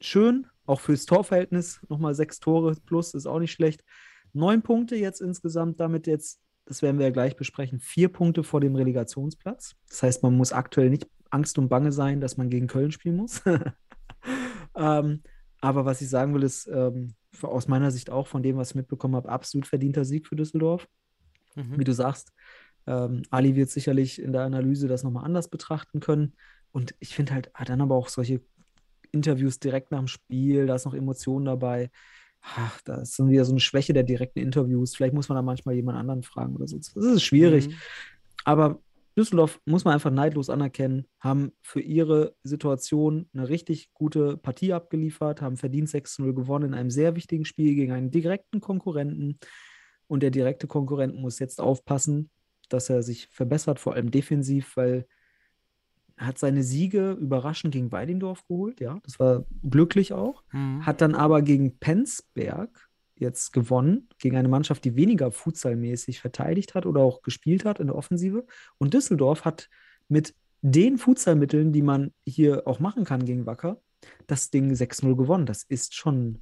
schön, 0.00 0.46
auch 0.66 0.80
fürs 0.80 1.06
Torverhältnis, 1.06 1.80
nochmal 1.88 2.14
sechs 2.14 2.40
Tore 2.40 2.76
plus, 2.86 3.14
ist 3.14 3.26
auch 3.26 3.38
nicht 3.38 3.52
schlecht. 3.52 3.84
Neun 4.32 4.62
Punkte 4.62 4.96
jetzt 4.96 5.20
insgesamt, 5.20 5.80
damit 5.80 6.06
jetzt, 6.06 6.40
das 6.64 6.82
werden 6.82 6.98
wir 6.98 7.06
ja 7.06 7.12
gleich 7.12 7.36
besprechen, 7.36 7.80
vier 7.80 8.08
Punkte 8.08 8.44
vor 8.44 8.60
dem 8.60 8.74
Relegationsplatz. 8.74 9.74
Das 9.88 10.02
heißt, 10.02 10.22
man 10.22 10.36
muss 10.36 10.52
aktuell 10.52 10.90
nicht 10.90 11.06
Angst 11.30 11.58
und 11.58 11.68
Bange 11.68 11.92
sein, 11.92 12.20
dass 12.20 12.36
man 12.36 12.50
gegen 12.50 12.66
Köln 12.66 12.92
spielen 12.92 13.16
muss. 13.16 13.42
ähm, 14.76 15.22
aber 15.60 15.84
was 15.84 16.00
ich 16.00 16.08
sagen 16.08 16.34
will, 16.34 16.42
ist 16.42 16.66
ähm, 16.66 17.14
für- 17.32 17.48
aus 17.48 17.68
meiner 17.68 17.90
Sicht 17.90 18.10
auch 18.10 18.26
von 18.26 18.42
dem, 18.42 18.56
was 18.56 18.70
ich 18.70 18.74
mitbekommen 18.74 19.16
habe, 19.16 19.28
absolut 19.28 19.66
verdienter 19.66 20.04
Sieg 20.04 20.26
für 20.26 20.36
Düsseldorf 20.36 20.88
Mhm. 21.54 21.78
wie 21.78 21.84
du 21.84 21.92
sagst, 21.92 22.32
ähm, 22.86 23.24
Ali 23.30 23.56
wird 23.56 23.68
sicherlich 23.68 24.22
in 24.22 24.32
der 24.32 24.42
Analyse 24.42 24.88
das 24.88 25.02
nochmal 25.02 25.26
anders 25.26 25.48
betrachten 25.48 26.00
können. 26.00 26.34
Und 26.70 26.94
ich 26.98 27.14
finde 27.14 27.34
halt, 27.34 27.50
ah, 27.52 27.66
dann 27.66 27.82
aber 27.82 27.94
auch 27.94 28.08
solche 28.08 28.40
Interviews 29.10 29.58
direkt 29.58 29.90
nach 29.90 29.98
dem 29.98 30.08
Spiel, 30.08 30.66
da 30.66 30.74
ist 30.76 30.86
noch 30.86 30.94
Emotionen 30.94 31.44
dabei. 31.44 31.90
Ach, 32.42 32.80
da 32.82 32.96
ist 32.96 33.18
dann 33.18 33.30
wieder 33.30 33.44
so 33.44 33.52
eine 33.52 33.60
Schwäche 33.60 33.92
der 33.92 34.02
direkten 34.02 34.40
Interviews. 34.40 34.96
Vielleicht 34.96 35.14
muss 35.14 35.28
man 35.28 35.36
da 35.36 35.42
manchmal 35.42 35.76
jemand 35.76 35.98
anderen 35.98 36.22
fragen 36.22 36.54
oder 36.56 36.66
so. 36.66 36.76
Das 36.76 36.94
ist 36.94 37.22
schwierig. 37.22 37.68
Mhm. 37.68 37.74
Aber 38.44 38.80
Düsseldorf 39.16 39.60
muss 39.64 39.84
man 39.84 39.94
einfach 39.94 40.10
neidlos 40.10 40.48
anerkennen, 40.50 41.06
haben 41.20 41.52
für 41.60 41.80
ihre 41.80 42.34
Situation 42.42 43.28
eine 43.34 43.48
richtig 43.48 43.92
gute 43.92 44.36
Partie 44.38 44.72
abgeliefert, 44.72 45.42
haben 45.42 45.56
verdient 45.56 45.88
6-0 45.88 46.32
gewonnen 46.32 46.68
in 46.68 46.74
einem 46.74 46.90
sehr 46.90 47.14
wichtigen 47.14 47.44
Spiel 47.44 47.74
gegen 47.74 47.92
einen 47.92 48.10
direkten 48.10 48.60
Konkurrenten. 48.60 49.38
Und 50.08 50.22
der 50.22 50.30
direkte 50.30 50.66
Konkurrent 50.66 51.14
muss 51.14 51.38
jetzt 51.38 51.60
aufpassen, 51.60 52.30
dass 52.68 52.88
er 52.90 53.02
sich 53.02 53.28
verbessert, 53.28 53.78
vor 53.78 53.94
allem 53.94 54.10
defensiv, 54.10 54.76
weil 54.76 55.06
hat 56.16 56.38
seine 56.38 56.62
Siege 56.62 57.12
überraschend 57.12 57.72
gegen 57.72 57.90
Weidendorf 57.92 58.46
geholt, 58.46 58.80
ja, 58.80 59.00
das 59.04 59.18
war 59.18 59.44
glücklich 59.68 60.12
auch, 60.12 60.42
Mhm. 60.52 60.84
hat 60.86 61.00
dann 61.00 61.14
aber 61.14 61.42
gegen 61.42 61.78
Penzberg 61.78 62.88
jetzt 63.16 63.52
gewonnen, 63.52 64.08
gegen 64.18 64.36
eine 64.36 64.48
Mannschaft, 64.48 64.84
die 64.84 64.96
weniger 64.96 65.30
futsalmäßig 65.30 66.20
verteidigt 66.20 66.74
hat 66.74 66.86
oder 66.86 67.00
auch 67.00 67.22
gespielt 67.22 67.64
hat 67.64 67.78
in 67.78 67.86
der 67.86 67.96
Offensive. 67.96 68.46
Und 68.78 68.94
Düsseldorf 68.94 69.44
hat 69.44 69.68
mit 70.08 70.34
den 70.60 70.98
Futsalmitteln, 70.98 71.72
die 71.72 71.82
man 71.82 72.12
hier 72.26 72.66
auch 72.66 72.80
machen 72.80 73.04
kann 73.04 73.24
gegen 73.24 73.46
Wacker, 73.46 73.80
das 74.26 74.50
Ding 74.50 74.72
6-0 74.74 75.14
gewonnen. 75.16 75.46
Das 75.46 75.62
ist 75.62 75.94
schon 75.94 76.40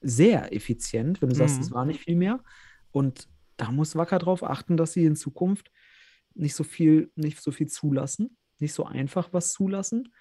sehr 0.00 0.54
effizient, 0.54 1.20
wenn 1.22 1.28
du 1.30 1.34
sagst, 1.34 1.56
Mhm. 1.58 1.62
es 1.62 1.70
war 1.72 1.84
nicht 1.84 2.00
viel 2.00 2.16
mehr. 2.16 2.40
Und 2.90 3.28
da 3.56 3.70
muss 3.70 3.96
Wacker 3.96 4.18
darauf 4.18 4.42
achten, 4.42 4.76
dass 4.76 4.92
sie 4.92 5.04
in 5.04 5.16
Zukunft 5.16 5.70
nicht 6.34 6.54
so 6.54 6.64
viel, 6.64 7.10
nicht 7.16 7.40
so 7.40 7.50
viel 7.52 7.68
zulassen, 7.68 8.36
nicht 8.64 8.74
so 8.74 8.84
einfach 8.84 9.28
was 9.32 9.52
zulassen, 9.52 10.12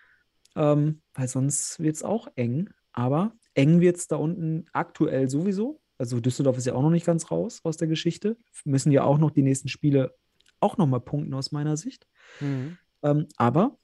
ähm, 0.55 1.01
weil 1.13 1.27
sonst 1.27 1.79
wird 1.79 1.95
es 1.95 2.03
auch 2.03 2.27
eng. 2.35 2.69
Aber 2.91 3.33
eng 3.55 3.79
wird 3.79 3.97
es 3.97 4.07
da 4.07 4.17
unten 4.17 4.67
aktuell 4.71 5.29
sowieso. 5.29 5.81
Also 5.97 6.19
Düsseldorf 6.19 6.57
ist 6.57 6.65
ja 6.65 6.75
auch 6.75 6.81
noch 6.81 6.91
nicht 6.91 7.05
ganz 7.05 7.31
raus 7.31 7.61
aus 7.63 7.77
der 7.77 7.87
Geschichte. 7.87 8.37
Müssen 8.65 8.91
ja 8.91 9.03
auch 9.03 9.17
noch 9.17 9.31
die 9.31 9.41
nächsten 9.41 9.69
Spiele 9.69 10.13
auch 10.59 10.77
noch 10.77 10.87
mal 10.87 10.99
punkten 10.99 11.33
aus 11.33 11.51
meiner 11.51 11.77
Sicht. 11.77 12.07
Mhm. 12.39 12.77
Ähm, 13.01 13.27
aber 13.37 13.77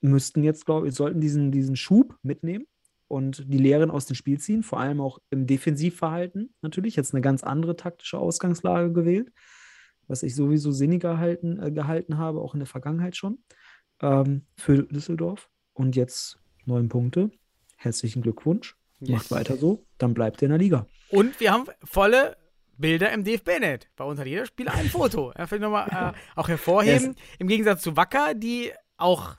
müssten 0.00 0.42
jetzt, 0.42 0.66
glaube 0.66 0.88
ich, 0.88 0.94
sollten 0.94 1.20
diesen, 1.20 1.52
diesen 1.52 1.76
Schub 1.76 2.16
mitnehmen 2.22 2.66
und 3.08 3.44
die 3.46 3.58
Lehren 3.58 3.90
aus 3.90 4.06
dem 4.06 4.16
Spiel 4.16 4.38
ziehen, 4.40 4.62
vor 4.62 4.80
allem 4.80 5.00
auch 5.00 5.18
im 5.30 5.46
Defensivverhalten 5.46 6.54
natürlich. 6.62 6.96
Jetzt 6.96 7.14
eine 7.14 7.20
ganz 7.20 7.42
andere 7.42 7.76
taktische 7.76 8.18
Ausgangslage 8.18 8.92
gewählt, 8.92 9.30
was 10.08 10.22
ich 10.22 10.34
sowieso 10.34 10.72
sinniger 10.72 11.18
halten, 11.18 11.62
äh, 11.62 11.70
gehalten 11.70 12.18
habe, 12.18 12.40
auch 12.40 12.54
in 12.54 12.60
der 12.60 12.66
Vergangenheit 12.66 13.16
schon, 13.16 13.44
ähm, 14.02 14.42
für 14.56 14.82
Düsseldorf. 14.84 15.48
Und 15.74 15.96
jetzt 15.96 16.38
neun 16.66 16.88
Punkte. 16.88 17.30
Herzlichen 17.76 18.22
Glückwunsch. 18.22 18.76
Yes. 19.00 19.10
Macht 19.10 19.30
weiter 19.32 19.56
so, 19.56 19.84
dann 19.98 20.14
bleibt 20.14 20.42
ihr 20.42 20.46
in 20.46 20.50
der 20.50 20.58
Liga. 20.58 20.86
Und 21.08 21.40
wir 21.40 21.50
haben 21.52 21.64
volle 21.82 22.36
Bilder 22.78 23.10
im 23.12 23.24
DFB-Net. 23.24 23.88
Bei 23.96 24.04
uns 24.04 24.20
hat 24.20 24.26
jeder 24.26 24.46
Spieler 24.46 24.74
ein 24.74 24.88
Foto. 24.88 25.32
Ja, 25.38 25.46
vielleicht 25.46 25.62
nochmal 25.62 26.14
äh, 26.14 26.38
auch 26.38 26.48
hervorheben. 26.48 27.16
Im 27.38 27.48
Gegensatz 27.48 27.82
zu 27.82 27.96
Wacker, 27.96 28.34
die 28.34 28.70
auch 28.96 29.34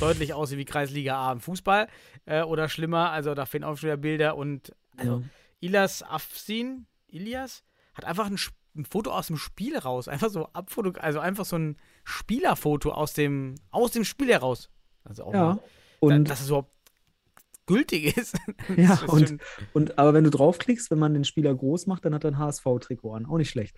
deutlich 0.00 0.34
aussehen 0.34 0.58
wie 0.58 0.64
Kreisliga 0.66 1.16
A 1.16 1.32
im 1.32 1.40
Fußball 1.40 1.88
äh, 2.26 2.42
oder 2.42 2.68
schlimmer. 2.68 3.10
Also 3.10 3.34
da 3.34 3.46
fehlen 3.46 3.64
auch 3.64 3.76
schon 3.76 3.88
wieder 3.88 3.96
Bilder. 3.96 4.36
Und 4.36 4.74
also, 4.98 5.20
Ja. 5.20 5.22
Ilas 5.60 6.02
Afsin, 6.02 6.86
Ilias, 7.08 7.64
hat 7.94 8.04
einfach 8.04 8.26
ein, 8.26 8.34
Sp- 8.36 8.54
ein 8.76 8.84
Foto 8.84 9.10
aus 9.10 9.26
dem 9.28 9.36
Spiel 9.36 9.76
raus. 9.78 10.08
Einfach 10.08 10.30
so 10.30 10.46
Abfoto, 10.52 10.92
also 11.00 11.18
einfach 11.18 11.44
so 11.44 11.56
ein 11.56 11.76
Spielerfoto 12.04 12.92
aus 12.92 13.12
dem, 13.12 13.54
aus 13.70 13.90
dem 13.92 14.04
Spiel 14.04 14.28
heraus. 14.30 14.70
Also 15.04 15.24
auch 15.24 15.34
Ja. 15.34 15.44
mal, 15.54 15.58
Und 16.00 16.28
dass 16.30 16.40
es 16.40 16.48
überhaupt 16.48 16.70
gültig 17.66 18.16
ist. 18.16 18.36
Ja, 18.76 18.94
ist 18.94 19.08
und- 19.08 19.38
Und 19.72 19.98
aber 19.98 20.12
wenn 20.14 20.24
du 20.24 20.30
draufklickst, 20.30 20.90
wenn 20.90 20.98
man 20.98 21.14
den 21.14 21.24
Spieler 21.24 21.54
groß 21.54 21.86
macht, 21.86 22.04
dann 22.04 22.14
hat 22.14 22.24
er 22.24 22.32
ein 22.32 22.38
HSV-Trikot 22.38 23.12
an. 23.14 23.26
Auch 23.26 23.36
nicht 23.38 23.50
schlecht. 23.50 23.76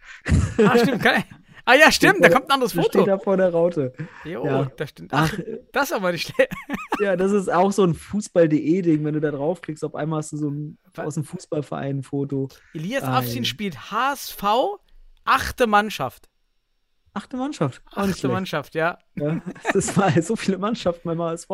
Ah, 0.59 0.79
stimmt. 0.79 1.03
Kann, 1.03 1.25
ah 1.67 1.75
ja, 1.75 1.93
stimmt, 1.93 2.25
da 2.25 2.29
kommt 2.31 2.47
ein 2.47 2.53
anderes 2.53 2.73
Foto. 2.73 2.89
steht 2.89 3.07
da 3.09 3.19
vor 3.19 3.37
der 3.37 3.51
Raute. 3.51 3.93
Jo, 4.25 4.45
Ja. 4.47 4.65
das 4.77 4.91
stimmt. 4.91 5.13
Ach, 5.13 5.33
das 5.73 5.91
ist 5.91 5.93
aber 5.93 6.13
nicht 6.13 6.29
schlecht. 6.29 6.53
ja, 7.01 7.17
das 7.17 7.33
ist 7.33 7.53
auch 7.53 7.71
so 7.73 7.85
ein 7.85 7.95
Fußball.de-Ding. 7.95 9.05
Wenn 9.05 9.15
du 9.15 9.21
da 9.21 9.31
draufklickst, 9.31 9.85
auf 9.85 9.95
einmal 9.95 10.19
hast 10.19 10.33
du 10.33 10.37
so 10.39 10.49
ein 10.51 10.79
aus 10.97 11.15
dem 11.15 11.25
Fußballverein 11.25 11.99
ein 11.99 12.03
Foto. 12.03 12.49
Elias 12.75 13.03
Afsin 13.05 13.45
spielt 13.45 13.91
HSV, 13.91 14.43
achte 15.25 15.67
Mannschaft. 15.67 16.29
Achte 17.15 17.37
Mannschaft. 17.37 17.83
Auch 17.91 17.99
Achte. 18.09 18.29
Mannschaft, 18.29 18.75
ja. 18.75 18.99
Ja, 19.17 19.43
es 19.75 19.95
war 19.99 20.11
so 20.23 20.35
viele 20.35 20.57
Mannschaften 20.57 21.07
beim 21.07 21.21
HSV. 21.21 21.51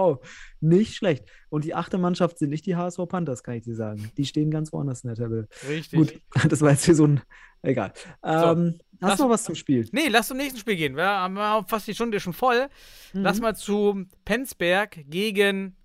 Nicht 0.61 0.95
schlecht. 0.95 1.25
Und 1.49 1.65
die 1.65 1.75
achte 1.75 1.99
Mannschaft 1.99 2.39
sind 2.39 2.51
nicht 2.51 2.65
die 2.65 2.77
HSV 2.77 3.01
Panthers, 3.09 3.43
kann 3.43 3.55
ich 3.55 3.65
dir 3.65 3.75
sagen. 3.75 4.13
Die 4.17 4.25
stehen 4.25 4.53
ganz 4.53 4.73
woanders 4.73 5.03
in 5.03 5.09
der 5.09 5.17
Tabelle. 5.17 5.49
Richtig. 5.69 5.99
Gut, 5.99 6.21
das 6.53 6.61
war 6.61 6.71
jetzt 6.71 6.85
hier 6.85 6.95
so 6.95 7.09
ein. 7.09 7.23
Egal. 7.63 7.93
Ähm, 8.23 8.79
lass- 9.01 9.11
hast 9.11 9.19
du 9.19 9.25
noch 9.25 9.31
was 9.31 9.43
zum 9.43 9.57
Spiel? 9.57 9.89
Nee, 9.91 10.07
lass 10.07 10.29
zum 10.29 10.37
nächsten 10.37 10.61
Spiel 10.61 10.77
gehen. 10.77 10.95
Wir 10.95 11.07
haben 11.09 11.35
wir 11.35 11.65
fast 11.67 11.89
die 11.89 11.95
Stunde 11.95 12.21
schon 12.21 12.35
voll. 12.35 12.69
Mhm. 13.13 13.23
Lass 13.23 13.41
mal 13.41 13.57
zu 13.57 14.05
Penzberg 14.25 15.01
gegen 15.09 15.77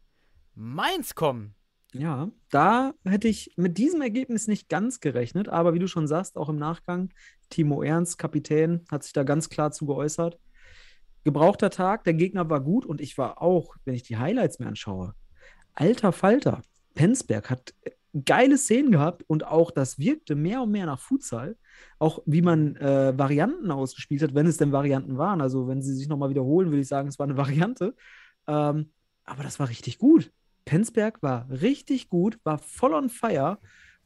Mainz 0.54 1.16
kommen. 1.16 1.56
Ja, 1.94 2.30
da 2.50 2.94
hätte 3.06 3.28
ich 3.28 3.54
mit 3.56 3.78
diesem 3.80 4.02
Ergebnis 4.02 4.48
nicht 4.48 4.68
ganz 4.70 5.00
gerechnet, 5.00 5.48
aber 5.50 5.74
wie 5.74 5.80
du 5.80 5.88
schon 5.88 6.08
sagst, 6.08 6.38
auch 6.38 6.50
im 6.50 6.56
Nachgang, 6.58 7.10
Timo 7.54 7.84
Ernst, 7.84 8.18
Kapitän, 8.18 8.82
hat 8.90 9.04
sich 9.04 9.14
da 9.14 9.24
ganz 9.24 9.50
klar 9.50 9.72
zu 9.72 9.86
geäußert. 9.86 10.40
Gebrauchter 11.24 11.70
Tag, 11.70 12.04
der 12.04 12.16
Gegner 12.16 12.50
war 12.50 12.62
gut 12.62 12.84
und 12.86 13.00
ich 13.00 13.18
war 13.18 13.42
auch, 13.42 13.76
wenn 13.86 13.94
ich 13.94 14.02
die 14.02 14.18
Highlights 14.18 14.58
mir 14.58 14.66
anschaue, 14.66 15.14
alter 15.74 16.12
Falter. 16.12 16.64
Penzberg 16.96 17.50
hat 17.52 17.74
geile 18.26 18.58
Szenen 18.58 18.92
gehabt 18.92 19.24
und 19.28 19.46
auch 19.46 19.70
das 19.70 20.00
wirkte 20.00 20.36
mehr 20.36 20.64
und 20.64 20.72
mehr 20.72 20.88
nach 20.88 21.00
Futsal. 21.00 21.56
Auch 22.00 22.24
wie 22.26 22.42
man 22.42 22.76
äh, 22.76 23.18
Varianten 23.18 23.70
ausgespielt 23.72 24.24
hat, 24.24 24.34
wenn 24.34 24.48
es 24.48 24.58
denn 24.58 24.72
Varianten 24.72 25.18
waren. 25.18 25.42
Also, 25.42 25.68
wenn 25.68 25.82
sie 25.82 25.94
sich 25.94 26.08
nochmal 26.08 26.30
wiederholen, 26.30 26.70
würde 26.70 26.82
ich 26.82 26.88
sagen, 26.88 27.08
es 27.08 27.20
war 27.20 27.26
eine 27.26 27.38
Variante. 27.38 27.96
Ähm, 28.48 28.92
aber 29.26 29.44
das 29.44 29.60
war 29.60 29.70
richtig 29.70 30.00
gut. 30.00 30.32
Penzberg 30.66 31.22
war 31.22 31.48
richtig 31.50 32.10
gut, 32.10 32.40
war 32.44 32.58
voll 32.58 32.94
on 32.94 33.10
fire 33.10 33.60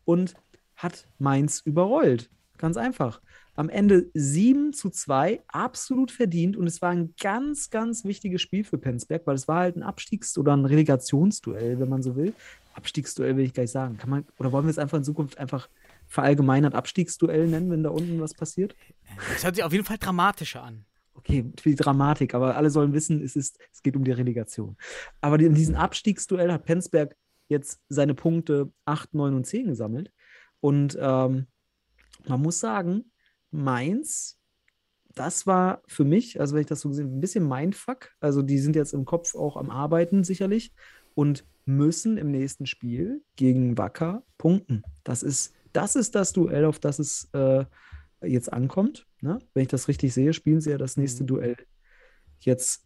und 0.05 0.35
hat 0.75 1.07
Mainz 1.17 1.61
überrollt. 1.61 2.29
Ganz 2.57 2.77
einfach. 2.77 3.21
Am 3.55 3.69
Ende 3.69 4.09
7 4.13 4.73
zu 4.73 4.89
2, 4.89 5.41
absolut 5.47 6.11
verdient. 6.11 6.57
Und 6.57 6.67
es 6.67 6.81
war 6.81 6.91
ein 6.91 7.13
ganz, 7.19 7.69
ganz 7.69 8.05
wichtiges 8.05 8.41
Spiel 8.41 8.63
für 8.63 8.77
Penzberg, 8.77 9.25
weil 9.25 9.35
es 9.35 9.47
war 9.47 9.59
halt 9.61 9.75
ein 9.75 9.83
Abstiegs- 9.83 10.37
oder 10.37 10.55
ein 10.55 10.65
Relegationsduell, 10.65 11.79
wenn 11.79 11.89
man 11.89 12.03
so 12.03 12.15
will. 12.15 12.33
Abstiegsduell 12.73 13.35
will 13.35 13.45
ich 13.45 13.53
gar 13.53 13.63
nicht 13.63 13.71
sagen. 13.71 13.97
Kann 13.97 14.09
man, 14.09 14.25
oder 14.37 14.51
wollen 14.51 14.65
wir 14.65 14.69
es 14.69 14.77
einfach 14.77 14.97
in 14.97 15.03
Zukunft 15.03 15.37
einfach 15.39 15.67
verallgemeinert 16.07 16.75
Abstiegsduell 16.75 17.47
nennen, 17.47 17.71
wenn 17.71 17.83
da 17.83 17.89
unten 17.89 18.21
was 18.21 18.33
passiert? 18.33 18.75
Das 19.33 19.43
hört 19.43 19.55
sich 19.55 19.63
auf 19.63 19.73
jeden 19.73 19.85
Fall 19.85 19.97
dramatischer 19.97 20.63
an. 20.63 20.85
Okay, 21.15 21.51
viel 21.59 21.75
Dramatik, 21.75 22.35
aber 22.35 22.55
alle 22.55 22.69
sollen 22.69 22.93
wissen, 22.93 23.23
es, 23.23 23.35
ist, 23.35 23.57
es 23.73 23.81
geht 23.81 23.95
um 23.95 24.03
die 24.03 24.11
Relegation. 24.11 24.77
Aber 25.19 25.39
in 25.39 25.55
diesem 25.55 25.75
Abstiegsduell 25.75 26.51
hat 26.51 26.65
Penzberg 26.65 27.15
jetzt 27.49 27.81
seine 27.89 28.13
Punkte 28.13 28.71
8, 28.85 29.15
9 29.15 29.33
und 29.33 29.45
10 29.45 29.67
gesammelt. 29.67 30.11
Und 30.59 30.97
ähm, 31.01 31.47
man 32.29 32.41
muss 32.41 32.59
sagen, 32.59 33.11
Mainz, 33.51 34.39
das 35.15 35.47
war 35.47 35.81
für 35.87 36.03
mich, 36.03 36.39
also 36.39 36.53
wenn 36.53 36.61
ich 36.61 36.67
das 36.67 36.81
so 36.81 36.89
gesehen, 36.89 37.17
ein 37.17 37.21
bisschen 37.21 37.47
Mindfuck. 37.47 38.11
Also 38.19 38.41
die 38.41 38.59
sind 38.59 38.75
jetzt 38.75 38.93
im 38.93 39.05
Kopf 39.05 39.35
auch 39.35 39.57
am 39.57 39.69
Arbeiten 39.69 40.23
sicherlich 40.23 40.73
und 41.15 41.45
müssen 41.65 42.17
im 42.17 42.31
nächsten 42.31 42.65
Spiel 42.65 43.23
gegen 43.35 43.77
Wacker 43.77 44.23
punkten. 44.37 44.83
Das 45.03 45.23
ist 45.23 45.53
das, 45.73 45.95
ist 45.95 46.15
das 46.15 46.33
Duell, 46.33 46.65
auf 46.65 46.79
das 46.79 46.99
es 46.99 47.29
äh, 47.33 47.65
jetzt 48.21 48.51
ankommt. 48.51 49.07
Ne? 49.21 49.39
Wenn 49.53 49.63
ich 49.63 49.67
das 49.67 49.87
richtig 49.87 50.13
sehe, 50.13 50.33
spielen 50.33 50.61
sie 50.61 50.71
ja 50.71 50.77
das 50.77 50.97
nächste 50.97 51.23
Mhm. 51.23 51.27
Duell 51.27 51.57
jetzt, 52.41 52.85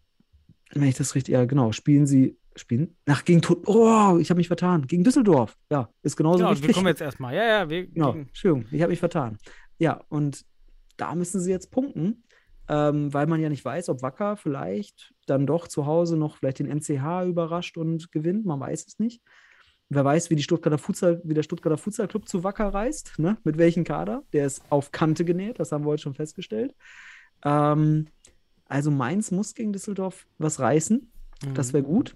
wenn 0.72 0.88
ich 0.88 0.96
das 0.96 1.16
richtig, 1.16 1.34
ja 1.34 1.46
genau, 1.46 1.72
spielen 1.72 2.08
sie, 2.08 2.38
spielen, 2.56 2.95
ach, 3.08 3.24
gegen, 3.26 3.41
Tut- 3.41 3.68
oh, 3.68 4.18
ich 4.20 4.30
habe 4.30 4.38
mich 4.38 4.47
vertan, 4.47 4.86
gegen 4.88 5.04
Düsseldorf, 5.04 5.58
ja, 5.72 5.89
ist 6.04 6.16
genauso 6.18 6.39
Genau, 6.39 6.49
richtig. 6.49 6.68
wir 6.70 6.74
kommen 6.76 6.88
jetzt 6.88 7.02
erstmal. 7.02 7.34
Ja, 7.36 7.43
ja, 7.45 7.70
wir 7.70 7.88
Genau, 7.93 8.14
Entschuldigung, 8.14 8.68
ich 8.72 8.82
habe 8.82 8.91
mich 8.91 8.99
vertan. 8.99 9.38
Ja, 9.78 10.02
und 10.10 10.45
da 10.97 11.16
müssen 11.16 11.39
sie 11.41 11.49
jetzt 11.52 11.72
punkten, 11.72 12.24
ähm, 12.68 13.14
weil 13.14 13.26
man 13.28 13.41
ja 13.41 13.49
nicht 13.49 13.66
weiß, 13.66 13.89
ob 13.89 14.02
Wacker 14.02 14.38
vielleicht 14.38 15.14
dann 15.26 15.47
doch 15.47 15.68
zu 15.68 15.86
Hause 15.86 16.18
noch 16.18 16.38
vielleicht 16.38 16.60
den 16.60 16.68
NCH 16.68 17.26
überrascht 17.28 17.78
und 17.78 18.12
gewinnt. 18.12 18.45
Man 18.45 18.60
weiß 18.60 18.86
es 18.88 18.99
nicht. 18.99 19.22
Wer 19.89 20.06
weiß, 20.06 20.30
wie, 20.30 20.36
die 20.36 20.43
Stuttgarter 20.43 20.78
Futsal, 20.78 21.20
wie 21.26 21.34
der 21.34 21.43
Stuttgarter 21.43 21.78
Futsal 21.78 22.08
Club 22.08 22.28
zu 22.30 22.43
Wacker 22.45 22.70
reist, 22.74 23.14
ne? 23.18 23.38
mit 23.43 23.58
welchem 23.58 23.84
Kader. 23.84 24.24
Der 24.32 24.45
ist 24.45 24.62
auf 24.70 24.91
Kante 24.91 25.26
genäht, 25.26 25.60
das 25.60 25.72
haben 25.72 25.84
wir 25.84 25.89
heute 25.89 26.04
schon 26.04 26.14
festgestellt. 26.14 26.74
Ähm, 27.43 28.08
also 28.66 28.89
Mainz 28.91 29.32
muss 29.32 29.54
gegen 29.56 29.74
Düsseldorf 29.74 30.28
was 30.38 30.60
reißen. 30.60 31.12
Das 31.56 31.70
Mhm. 31.70 31.74
wäre 31.74 31.84
gut. 31.84 32.16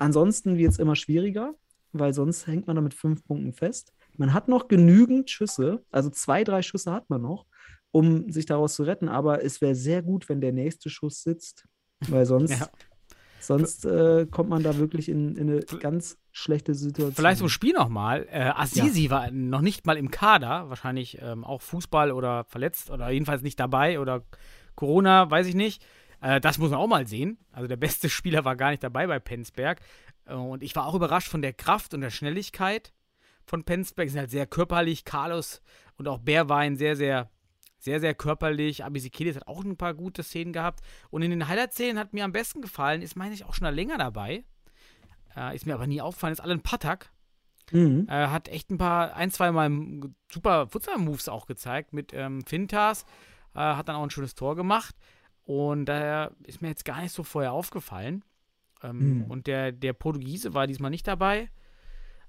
Ansonsten 0.00 0.56
wird 0.58 0.72
es 0.72 0.78
immer 0.78 0.96
schwieriger, 0.96 1.54
weil 1.92 2.12
sonst 2.14 2.46
hängt 2.46 2.66
man 2.66 2.76
da 2.76 2.82
mit 2.82 2.94
fünf 2.94 3.24
Punkten 3.24 3.52
fest. 3.52 3.92
Man 4.16 4.32
hat 4.32 4.48
noch 4.48 4.68
genügend 4.68 5.30
Schüsse, 5.30 5.84
also 5.90 6.10
zwei, 6.10 6.42
drei 6.44 6.62
Schüsse 6.62 6.92
hat 6.92 7.10
man 7.10 7.22
noch, 7.22 7.46
um 7.92 8.30
sich 8.30 8.46
daraus 8.46 8.74
zu 8.74 8.82
retten. 8.84 9.08
Aber 9.08 9.44
es 9.44 9.60
wäre 9.60 9.74
sehr 9.74 10.02
gut, 10.02 10.28
wenn 10.28 10.40
der 10.40 10.52
nächste 10.52 10.90
Schuss 10.90 11.22
sitzt, 11.22 11.66
weil 12.08 12.26
sonst, 12.26 12.58
Ja. 12.58 12.68
sonst 13.40 13.84
äh, 13.84 14.26
kommt 14.30 14.48
man 14.48 14.62
da 14.62 14.78
wirklich 14.78 15.08
in, 15.08 15.36
in 15.36 15.50
eine 15.50 15.60
ganz 15.80 16.18
schlechte 16.32 16.74
Situation. 16.74 17.14
Vielleicht 17.14 17.38
zum 17.38 17.48
Spiel 17.48 17.74
nochmal. 17.74 18.26
Äh, 18.30 18.52
Assisi 18.54 19.10
war 19.10 19.30
noch 19.30 19.60
nicht 19.62 19.86
mal 19.86 19.96
im 19.96 20.10
Kader, 20.10 20.68
wahrscheinlich 20.68 21.18
ähm, 21.20 21.44
auch 21.44 21.60
Fußball 21.60 22.12
oder 22.12 22.44
verletzt 22.44 22.90
oder 22.90 23.10
jedenfalls 23.10 23.42
nicht 23.42 23.58
dabei 23.60 24.00
oder 24.00 24.24
Corona, 24.76 25.30
weiß 25.30 25.46
ich 25.46 25.54
nicht. 25.54 25.84
Äh, 26.20 26.40
das 26.40 26.58
muss 26.58 26.70
man 26.70 26.80
auch 26.80 26.86
mal 26.86 27.06
sehen. 27.06 27.38
Also 27.52 27.68
der 27.68 27.76
beste 27.76 28.08
Spieler 28.10 28.44
war 28.44 28.56
gar 28.56 28.70
nicht 28.70 28.82
dabei 28.82 29.06
bei 29.06 29.18
Penzberg. 29.18 29.80
Äh, 30.26 30.34
und 30.34 30.62
ich 30.62 30.74
war 30.76 30.86
auch 30.86 30.94
überrascht 30.94 31.28
von 31.28 31.42
der 31.42 31.52
Kraft 31.52 31.94
und 31.94 32.00
der 32.00 32.10
Schnelligkeit 32.10 32.92
von 33.46 33.64
Penzberg. 33.64 34.08
Sie 34.08 34.12
sind 34.12 34.20
halt 34.20 34.30
sehr 34.30 34.46
körperlich. 34.46 35.04
Carlos 35.04 35.60
und 35.96 36.08
auch 36.08 36.18
Bärwein 36.18 36.76
sehr, 36.76 36.96
sehr, 36.96 37.30
sehr, 37.78 38.00
sehr 38.00 38.14
körperlich. 38.14 38.84
Abisikilis 38.84 39.36
hat 39.36 39.48
auch 39.48 39.64
ein 39.64 39.76
paar 39.76 39.94
gute 39.94 40.22
Szenen 40.22 40.52
gehabt. 40.52 40.80
Und 41.10 41.22
in 41.22 41.30
den 41.30 41.48
Highlight-Szenen 41.48 41.98
hat 41.98 42.12
mir 42.12 42.24
am 42.24 42.32
besten 42.32 42.62
gefallen, 42.62 43.02
ist, 43.02 43.16
meine 43.16 43.34
ich, 43.34 43.44
auch 43.44 43.54
schon 43.54 43.72
länger 43.74 43.98
dabei. 43.98 44.44
Äh, 45.36 45.54
ist 45.54 45.66
mir 45.66 45.74
aber 45.74 45.86
nie 45.86 46.00
aufgefallen, 46.00 46.32
ist 46.32 46.40
Alan 46.40 46.62
Patak. 46.62 47.10
Mhm. 47.72 48.06
Äh, 48.08 48.28
hat 48.28 48.48
echt 48.48 48.70
ein 48.70 48.78
paar, 48.78 49.14
ein, 49.14 49.30
zwei 49.30 49.52
Mal 49.52 49.70
super 50.30 50.66
Futsal-Moves 50.68 51.28
auch 51.28 51.46
gezeigt 51.46 51.92
mit 51.92 52.12
ähm, 52.12 52.44
Fintas. 52.44 53.04
Äh, 53.54 53.60
hat 53.60 53.88
dann 53.88 53.96
auch 53.96 54.02
ein 54.02 54.10
schönes 54.10 54.34
Tor 54.34 54.56
gemacht. 54.56 54.94
Und 55.50 55.86
daher 55.86 56.30
ist 56.44 56.62
mir 56.62 56.68
jetzt 56.68 56.84
gar 56.84 57.02
nicht 57.02 57.12
so 57.12 57.24
vorher 57.24 57.52
aufgefallen. 57.52 58.24
Ähm, 58.84 59.24
Mhm. 59.24 59.24
Und 59.24 59.46
der, 59.48 59.72
der 59.72 59.94
Portugiese 59.94 60.54
war 60.54 60.68
diesmal 60.68 60.92
nicht 60.92 61.08
dabei. 61.08 61.50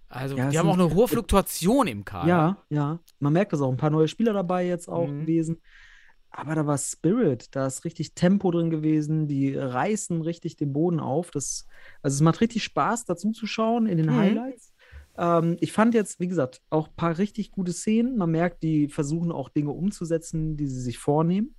Also, 0.09 0.35
Ja, 0.37 0.49
die 0.49 0.57
haben 0.57 0.67
auch 0.67 0.73
eine 0.73 0.91
hohe 0.91 1.07
Fluktuation 1.07 1.85
im 1.85 2.03
Kader. 2.03 2.27
Ja, 2.27 2.57
ja. 2.69 2.99
Man 3.19 3.33
merkt 3.33 3.53
das 3.53 3.61
auch. 3.61 3.69
Ein 3.69 3.77
paar 3.77 3.91
neue 3.91 4.07
Spieler 4.07 4.33
dabei 4.33 4.65
jetzt 4.65 4.89
auch 4.89 5.07
Mhm. 5.07 5.19
gewesen. 5.21 5.61
Aber 6.31 6.55
da 6.55 6.65
war 6.65 6.79
Spirit, 6.79 7.55
da 7.55 7.67
ist 7.67 7.85
richtig 7.85 8.15
Tempo 8.15 8.49
drin 8.49 8.71
gewesen. 8.71 9.27
Die 9.27 9.55
reißen 9.55 10.21
richtig 10.23 10.55
den 10.55 10.73
Boden 10.73 10.99
auf. 10.99 11.29
Das, 11.29 11.67
also 12.01 12.15
es 12.15 12.21
macht 12.21 12.41
richtig 12.41 12.63
Spaß, 12.63 13.05
dazu 13.05 13.31
zu 13.33 13.45
schauen 13.45 13.85
in 13.85 13.97
den 13.97 14.07
Mhm. 14.07 14.15
Highlights. 14.17 14.73
Ähm, 15.15 15.57
ich 15.59 15.73
fand 15.73 15.93
jetzt, 15.93 16.19
wie 16.19 16.27
gesagt, 16.27 16.61
auch 16.71 16.87
ein 16.87 16.95
paar 16.95 17.19
richtig 17.19 17.51
gute 17.51 17.71
Szenen. 17.71 18.17
Man 18.17 18.31
merkt, 18.31 18.63
die 18.63 18.87
versuchen 18.87 19.31
auch 19.31 19.49
Dinge 19.49 19.71
umzusetzen, 19.71 20.57
die 20.57 20.65
sie 20.67 20.81
sich 20.81 20.97
vornehmen. 20.97 21.53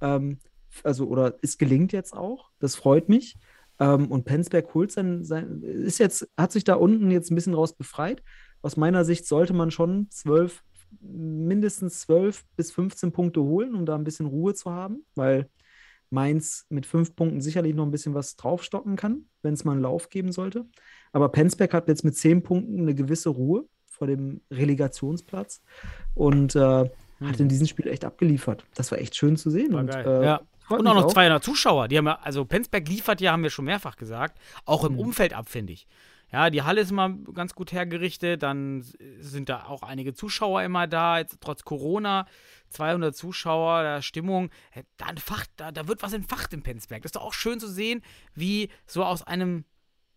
Ähm, 0.00 0.38
also, 0.84 1.06
oder 1.06 1.38
es 1.42 1.58
gelingt 1.58 1.92
jetzt 1.92 2.14
auch. 2.14 2.50
Das 2.58 2.74
freut 2.76 3.08
mich. 3.08 3.36
Ähm, 3.78 4.10
und 4.10 4.24
Penzberg 4.24 4.72
holt 4.74 4.92
sein, 4.92 5.24
sein, 5.24 5.62
ist 5.62 5.98
jetzt, 5.98 6.28
hat 6.36 6.52
sich 6.52 6.64
da 6.64 6.74
unten 6.74 7.10
jetzt 7.10 7.30
ein 7.30 7.34
bisschen 7.34 7.54
raus 7.54 7.72
befreit. 7.72 8.22
Aus 8.60 8.76
meiner 8.76 9.04
Sicht 9.04 9.26
sollte 9.26 9.52
man 9.52 9.70
schon 9.70 10.08
zwölf, 10.10 10.62
mindestens 11.00 12.00
12 12.00 12.44
bis 12.56 12.70
15 12.70 13.12
Punkte 13.12 13.42
holen, 13.42 13.74
um 13.74 13.86
da 13.86 13.94
ein 13.94 14.04
bisschen 14.04 14.26
Ruhe 14.26 14.54
zu 14.54 14.70
haben, 14.70 15.04
weil 15.14 15.48
Mainz 16.10 16.66
mit 16.68 16.86
fünf 16.86 17.16
Punkten 17.16 17.40
sicherlich 17.40 17.74
noch 17.74 17.84
ein 17.84 17.90
bisschen 17.90 18.14
was 18.14 18.36
draufstocken 18.36 18.96
kann, 18.96 19.24
wenn 19.40 19.54
es 19.54 19.64
mal 19.64 19.72
einen 19.72 19.82
Lauf 19.82 20.10
geben 20.10 20.30
sollte. 20.30 20.66
Aber 21.12 21.30
Penzberg 21.30 21.72
hat 21.72 21.88
jetzt 21.88 22.04
mit 22.04 22.14
zehn 22.16 22.42
Punkten 22.42 22.80
eine 22.80 22.94
gewisse 22.94 23.30
Ruhe 23.30 23.64
vor 23.86 24.06
dem 24.06 24.42
Relegationsplatz 24.50 25.62
und 26.14 26.54
äh, 26.54 26.90
hat 27.20 27.40
in 27.40 27.48
diesem 27.48 27.66
Spiel 27.66 27.88
echt 27.88 28.04
abgeliefert. 28.04 28.64
Das 28.74 28.90
war 28.90 28.98
echt 28.98 29.16
schön 29.16 29.36
zu 29.36 29.50
sehen. 29.50 29.68
Hm. 29.68 29.72
War 29.72 29.80
und, 29.80 29.90
geil. 29.90 30.06
äh, 30.06 30.24
ja. 30.24 30.40
Und 30.68 30.86
auch 30.86 30.94
noch 30.94 31.08
200 31.08 31.42
Zuschauer. 31.42 31.88
Die 31.88 31.98
haben 31.98 32.06
ja, 32.06 32.18
also 32.22 32.44
Penzberg 32.44 32.88
liefert 32.88 33.20
ja, 33.20 33.32
haben 33.32 33.42
wir 33.42 33.50
schon 33.50 33.64
mehrfach 33.66 33.96
gesagt, 33.96 34.38
auch 34.64 34.84
im 34.84 34.94
Mhm. 34.94 35.00
Umfeld 35.00 35.34
ab, 35.34 35.48
finde 35.48 35.72
ich. 35.72 35.86
Ja, 36.32 36.48
die 36.48 36.62
Halle 36.62 36.80
ist 36.80 36.90
immer 36.90 37.10
ganz 37.34 37.54
gut 37.54 37.72
hergerichtet, 37.72 38.42
dann 38.42 38.82
sind 39.20 39.50
da 39.50 39.64
auch 39.66 39.82
einige 39.82 40.14
Zuschauer 40.14 40.62
immer 40.62 40.86
da, 40.86 41.18
jetzt 41.18 41.38
trotz 41.42 41.62
Corona, 41.62 42.26
200 42.70 43.14
Zuschauer, 43.14 43.82
da 43.82 44.00
Stimmung, 44.00 44.48
äh, 44.72 44.82
da, 44.96 45.10
entfacht, 45.10 45.50
da, 45.56 45.72
da 45.72 45.88
wird 45.88 46.02
was 46.02 46.14
entfacht 46.14 46.54
im 46.54 46.62
Penzberg. 46.62 47.02
Das 47.02 47.10
ist 47.10 47.16
doch 47.16 47.22
auch 47.22 47.34
schön 47.34 47.60
zu 47.60 47.68
sehen, 47.68 48.00
wie 48.34 48.70
so 48.86 49.04
aus 49.04 49.22
einem 49.22 49.66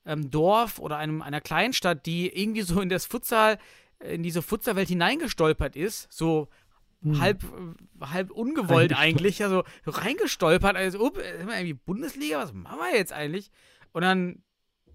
ähm, 0.05 0.31
Dorf 0.31 0.79
oder 0.79 0.95
einem, 0.97 1.21
einer 1.21 1.41
Kleinstadt, 1.41 2.05
die 2.05 2.29
irgendwie 2.29 2.61
so 2.61 2.79
in 2.79 2.87
das 2.87 3.05
Futsal, 3.05 3.57
in 3.99 4.23
diese 4.23 4.41
Futsalwelt 4.41 4.87
hineingestolpert 4.87 5.75
ist, 5.75 6.07
so 6.13 6.47
Hm. 7.03 7.19
halb, 7.21 7.43
äh, 7.43 8.05
halb 8.05 8.31
ungewollt 8.31 8.97
eigentlich, 8.97 9.43
also 9.43 9.63
reingestolpert, 9.85 10.75
also 10.75 11.05
up, 11.05 11.17
sind 11.17 11.47
wir 11.47 11.53
irgendwie 11.55 11.73
Bundesliga, 11.73 12.39
was 12.39 12.53
machen 12.53 12.79
wir 12.79 12.97
jetzt 12.97 13.13
eigentlich? 13.13 13.51
Und 13.91 14.01
dann 14.01 14.41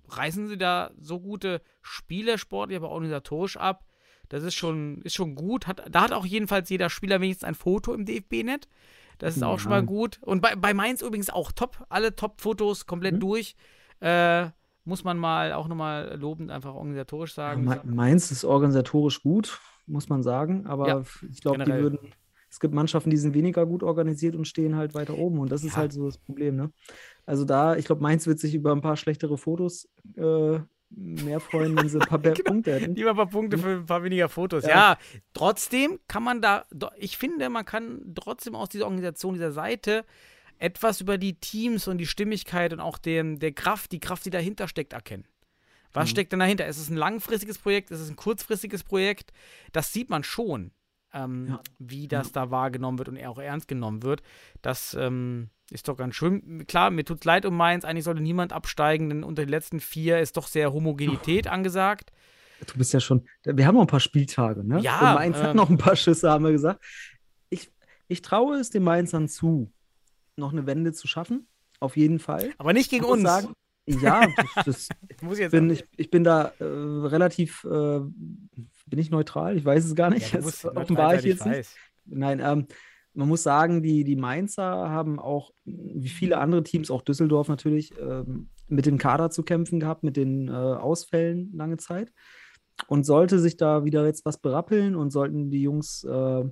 reißen 0.08 0.48
sie 0.48 0.58
da 0.58 0.90
so 1.00 1.20
gute 1.20 1.62
Spiele, 1.82 2.36
sportlich, 2.38 2.76
aber 2.76 2.88
organisatorisch 2.90 3.56
ab. 3.56 3.84
Das 4.28 4.42
ist 4.44 4.54
schon, 4.54 5.02
ist 5.02 5.14
schon 5.14 5.34
gut. 5.34 5.66
Hat, 5.66 5.82
da 5.90 6.02
hat 6.02 6.12
auch 6.12 6.26
jedenfalls 6.26 6.68
jeder 6.70 6.90
Spieler 6.90 7.20
wenigstens 7.20 7.44
ein 7.48 7.54
Foto 7.54 7.92
im 7.94 8.04
DFB-Net. 8.06 8.68
Das 9.18 9.36
ist 9.36 9.42
auch 9.42 9.58
schon 9.58 9.70
Ja. 9.72 9.78
mal 9.80 9.86
gut. 9.86 10.18
Und 10.22 10.40
bei, 10.40 10.54
bei 10.56 10.72
Mainz 10.72 11.02
übrigens 11.02 11.30
auch 11.30 11.52
top. 11.52 11.84
Alle 11.88 12.14
Top-Fotos 12.16 12.86
komplett 12.86 13.14
Mhm. 13.16 13.20
durch. 13.20 13.54
Äh, 14.00 14.46
muss 14.84 15.04
man 15.04 15.18
mal 15.18 15.52
auch 15.52 15.68
nochmal 15.68 16.16
lobend 16.18 16.50
einfach 16.50 16.74
organisatorisch 16.74 17.34
sagen. 17.34 17.64
Ma- 17.64 17.80
Mainz 17.84 18.30
ist 18.30 18.44
organisatorisch 18.44 19.22
gut, 19.22 19.60
muss 19.90 20.08
man 20.08 20.22
sagen, 20.22 20.66
aber 20.66 20.88
Ja, 20.88 21.02
ich 21.30 21.40
glaube, 21.40 21.64
die 21.64 21.70
würden. 21.72 21.98
Es 22.52 22.58
gibt 22.58 22.74
Mannschaften, 22.74 23.10
die 23.10 23.16
sind 23.16 23.32
weniger 23.34 23.64
gut 23.64 23.84
organisiert 23.84 24.34
und 24.34 24.44
stehen 24.44 24.74
halt 24.74 24.92
weiter 24.94 25.16
oben. 25.16 25.38
Und 25.38 25.52
das 25.52 25.62
ist 25.62 25.72
Ja. 25.72 25.78
halt 25.78 25.92
so 25.92 26.06
das 26.06 26.18
Problem, 26.18 26.56
ne? 26.56 26.72
Also 27.24 27.44
da, 27.44 27.76
ich 27.76 27.84
glaube, 27.84 28.02
Mainz 28.02 28.26
wird 28.26 28.40
sich 28.40 28.54
über 28.56 28.72
ein 28.72 28.80
paar 28.80 28.96
schlechtere 28.96 29.38
Fotos 29.38 29.88
äh, 30.16 30.58
mehr 30.88 31.38
freuen, 31.38 31.76
wenn 31.76 31.88
sie 31.88 32.00
ein 32.00 32.08
paar 32.08 32.18
mehr 32.24 32.34
Punkte 32.34 32.72
hätten. 32.74 32.96
Lieber 32.96 33.10
ein 33.10 33.16
paar 33.16 33.28
Punkte 33.28 33.56
für 33.56 33.68
ein 33.68 33.86
paar 33.86 34.02
weniger 34.02 34.28
Fotos. 34.28 34.64
Ja. 34.64 34.70
Ja. 34.70 34.98
trotzdem 35.32 36.00
kann 36.08 36.24
man 36.24 36.42
da, 36.42 36.64
ich 36.96 37.16
finde, 37.18 37.48
man 37.50 37.64
kann 37.64 38.00
trotzdem 38.16 38.56
aus 38.56 38.68
dieser 38.70 38.86
Organisation, 38.86 39.34
dieser 39.34 39.52
Seite 39.52 40.04
etwas 40.58 41.00
über 41.00 41.18
die 41.18 41.34
Teams 41.38 41.86
und 41.86 41.98
die 41.98 42.06
Stimmigkeit 42.06 42.72
und 42.72 42.80
auch 42.80 42.98
den, 42.98 43.38
der 43.38 43.52
Kraft, 43.52 43.92
die 43.92 44.00
Kraft, 44.00 44.24
die 44.24 44.30
dahinter 44.30 44.66
steckt, 44.66 44.92
erkennen. 44.92 45.24
Was 45.92 46.06
Mhm. 46.06 46.10
steckt 46.10 46.32
denn 46.32 46.40
dahinter? 46.40 46.66
Ist 46.66 46.78
es 46.78 46.88
ein 46.90 46.96
langfristiges 46.96 47.58
Projekt? 47.58 47.90
Ist 47.90 48.00
es 48.00 48.10
ein 48.10 48.16
kurzfristiges 48.16 48.84
Projekt? 48.84 49.32
Das 49.72 49.92
sieht 49.92 50.08
man 50.10 50.22
schon, 50.22 50.70
ähm, 51.12 51.46
Ja. 51.48 51.60
wie 51.78 52.06
das 52.08 52.32
da 52.32 52.50
wahrgenommen 52.50 52.98
wird 52.98 53.08
und 53.08 53.18
auch 53.24 53.38
ernst 53.38 53.66
genommen 53.68 54.02
wird. 54.02 54.22
Das 54.62 54.94
ähm, 54.98 55.50
ist 55.70 55.88
doch 55.88 55.96
ganz 55.96 56.14
schön. 56.14 56.66
Klar, 56.66 56.90
mir 56.90 57.04
tut's 57.04 57.24
leid 57.24 57.44
um 57.46 57.56
Mainz. 57.56 57.84
Eigentlich 57.84 58.04
sollte 58.04 58.20
niemand 58.22 58.52
absteigen, 58.52 59.08
denn 59.08 59.24
unter 59.24 59.42
den 59.44 59.48
letzten 59.48 59.80
vier 59.80 60.20
ist 60.20 60.36
doch 60.36 60.46
sehr 60.46 60.72
Homogenität 60.72 61.46
angesagt. 61.48 62.12
Du 62.66 62.76
bist 62.76 62.92
ja 62.92 63.00
schon. 63.00 63.26
Wir 63.44 63.66
haben 63.66 63.74
noch 63.74 63.82
ein 63.82 63.86
paar 63.86 64.00
Spieltage, 64.00 64.62
ne? 64.62 64.80
Ja, 64.80 65.10
Und 65.10 65.14
Mainz 65.14 65.36
hat 65.38 65.50
ähm, 65.50 65.56
noch 65.56 65.70
ein 65.70 65.78
paar 65.78 65.96
Schüsse, 65.96 66.30
haben 66.30 66.44
wir 66.44 66.52
gesagt. 66.52 66.84
Ich, 67.48 67.70
ich 68.06 68.20
traue 68.22 68.58
es 68.58 68.68
den 68.70 68.82
Mainzern 68.82 69.28
zu, 69.28 69.72
noch 70.36 70.52
eine 70.52 70.66
Wende 70.66 70.92
zu 70.92 71.08
schaffen. 71.08 71.48
Auf 71.80 71.96
jeden 71.96 72.18
Fall. 72.18 72.52
Aber 72.58 72.74
nicht 72.74 72.90
gegen 72.90 73.06
uns. 73.06 73.22
Sagen, 73.22 73.54
ja, 73.86 74.26
das, 74.54 74.64
das, 74.64 74.88
Muss 75.22 75.38
ich 75.38 75.42
jetzt 75.42 75.52
bin, 75.52 75.70
ich, 75.70 75.84
ich 75.96 76.10
bin 76.10 76.24
da 76.24 76.52
äh, 76.58 76.64
relativ, 76.64 77.64
äh, 77.64 78.00
bin 78.86 78.98
ich 78.98 79.10
neutral? 79.10 79.56
Ich 79.56 79.64
weiß 79.64 79.84
es 79.84 79.94
gar 79.94 80.10
nicht. 80.10 80.32
Ja, 80.32 80.38
das 80.38 80.44
musst 80.44 80.64
offenbare 80.64 81.16
ich 81.16 81.24
jetzt 81.24 81.46
nicht. 81.46 81.70
Nein, 82.06 82.40
ähm, 82.42 82.66
man 83.14 83.28
muss 83.28 83.42
sagen, 83.42 83.82
die, 83.82 84.04
die 84.04 84.16
Mainzer 84.16 84.62
haben 84.62 85.18
auch, 85.18 85.52
wie 85.64 86.08
viele 86.08 86.38
andere 86.38 86.62
Teams, 86.62 86.90
auch 86.90 87.02
Düsseldorf 87.02 87.48
natürlich, 87.48 87.92
ähm, 87.98 88.48
mit 88.68 88.86
dem 88.86 88.98
Kader 88.98 89.30
zu 89.30 89.42
kämpfen 89.42 89.80
gehabt, 89.80 90.04
mit 90.04 90.16
den 90.16 90.48
äh, 90.48 90.52
Ausfällen 90.52 91.50
lange 91.54 91.76
Zeit. 91.76 92.12
Und 92.86 93.04
sollte 93.04 93.38
sich 93.38 93.56
da 93.56 93.84
wieder 93.84 94.06
jetzt 94.06 94.24
was 94.24 94.38
berappeln 94.38 94.94
und 94.94 95.10
sollten 95.10 95.50
die 95.50 95.62
Jungs 95.62 96.04
äh, 96.04 96.44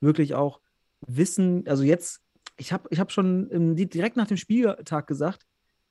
wirklich 0.00 0.34
auch 0.34 0.60
wissen, 1.06 1.66
also 1.66 1.82
jetzt, 1.82 2.20
ich 2.56 2.72
habe 2.72 2.88
ich 2.90 3.00
hab 3.00 3.10
schon 3.10 3.48
im, 3.50 3.74
direkt 3.74 4.16
nach 4.16 4.26
dem 4.26 4.36
Spieltag 4.36 5.06
gesagt, 5.06 5.44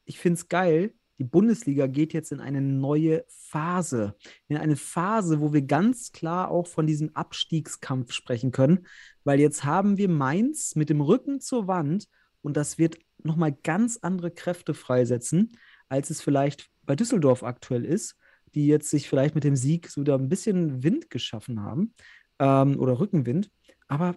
ich 0.06 0.20
finde 0.20 0.40
es 0.40 0.48
geil, 0.48 0.94
die 1.20 1.24
Bundesliga 1.24 1.88
geht 1.88 2.14
jetzt 2.14 2.32
in 2.32 2.40
eine 2.40 2.62
neue 2.62 3.24
Phase. 3.28 4.16
In 4.48 4.58
eine 4.58 4.76
Phase, 4.76 5.40
wo 5.40 5.54
wir 5.54 5.62
ganz 5.62 6.12
klar 6.12 6.50
auch 6.50 6.68
von 6.68 6.88
diesem 6.88 7.16
Abstiegskampf 7.16 8.12
sprechen 8.12 8.52
können, 8.52 8.88
weil 9.24 9.40
jetzt 9.40 9.64
haben 9.64 9.98
wir 9.98 10.10
Mainz 10.10 10.76
mit 10.76 10.90
dem 10.90 11.02
Rücken 11.02 11.40
zur 11.40 11.68
Wand 11.68 12.08
und 12.42 12.58
das 12.58 12.78
wird 12.78 12.98
nochmal 13.24 13.52
ganz 13.52 14.00
andere 14.02 14.32
Kräfte 14.32 14.74
freisetzen, 14.74 15.52
als 15.88 16.10
es 16.10 16.22
vielleicht 16.22 16.70
bei 16.82 16.96
Düsseldorf 16.96 17.44
aktuell 17.44 17.86
ist, 17.86 18.18
die 18.56 18.68
jetzt 18.68 18.90
sich 18.90 19.08
vielleicht 19.08 19.36
mit 19.36 19.44
dem 19.44 19.56
Sieg 19.56 19.90
so 19.90 20.02
wieder 20.02 20.16
ein 20.16 20.30
bisschen 20.30 20.84
Wind 20.84 21.10
geschaffen 21.10 21.62
haben 21.62 21.94
ähm, 22.40 22.80
oder 22.80 23.00
Rückenwind. 23.00 23.50
Aber 23.88 24.16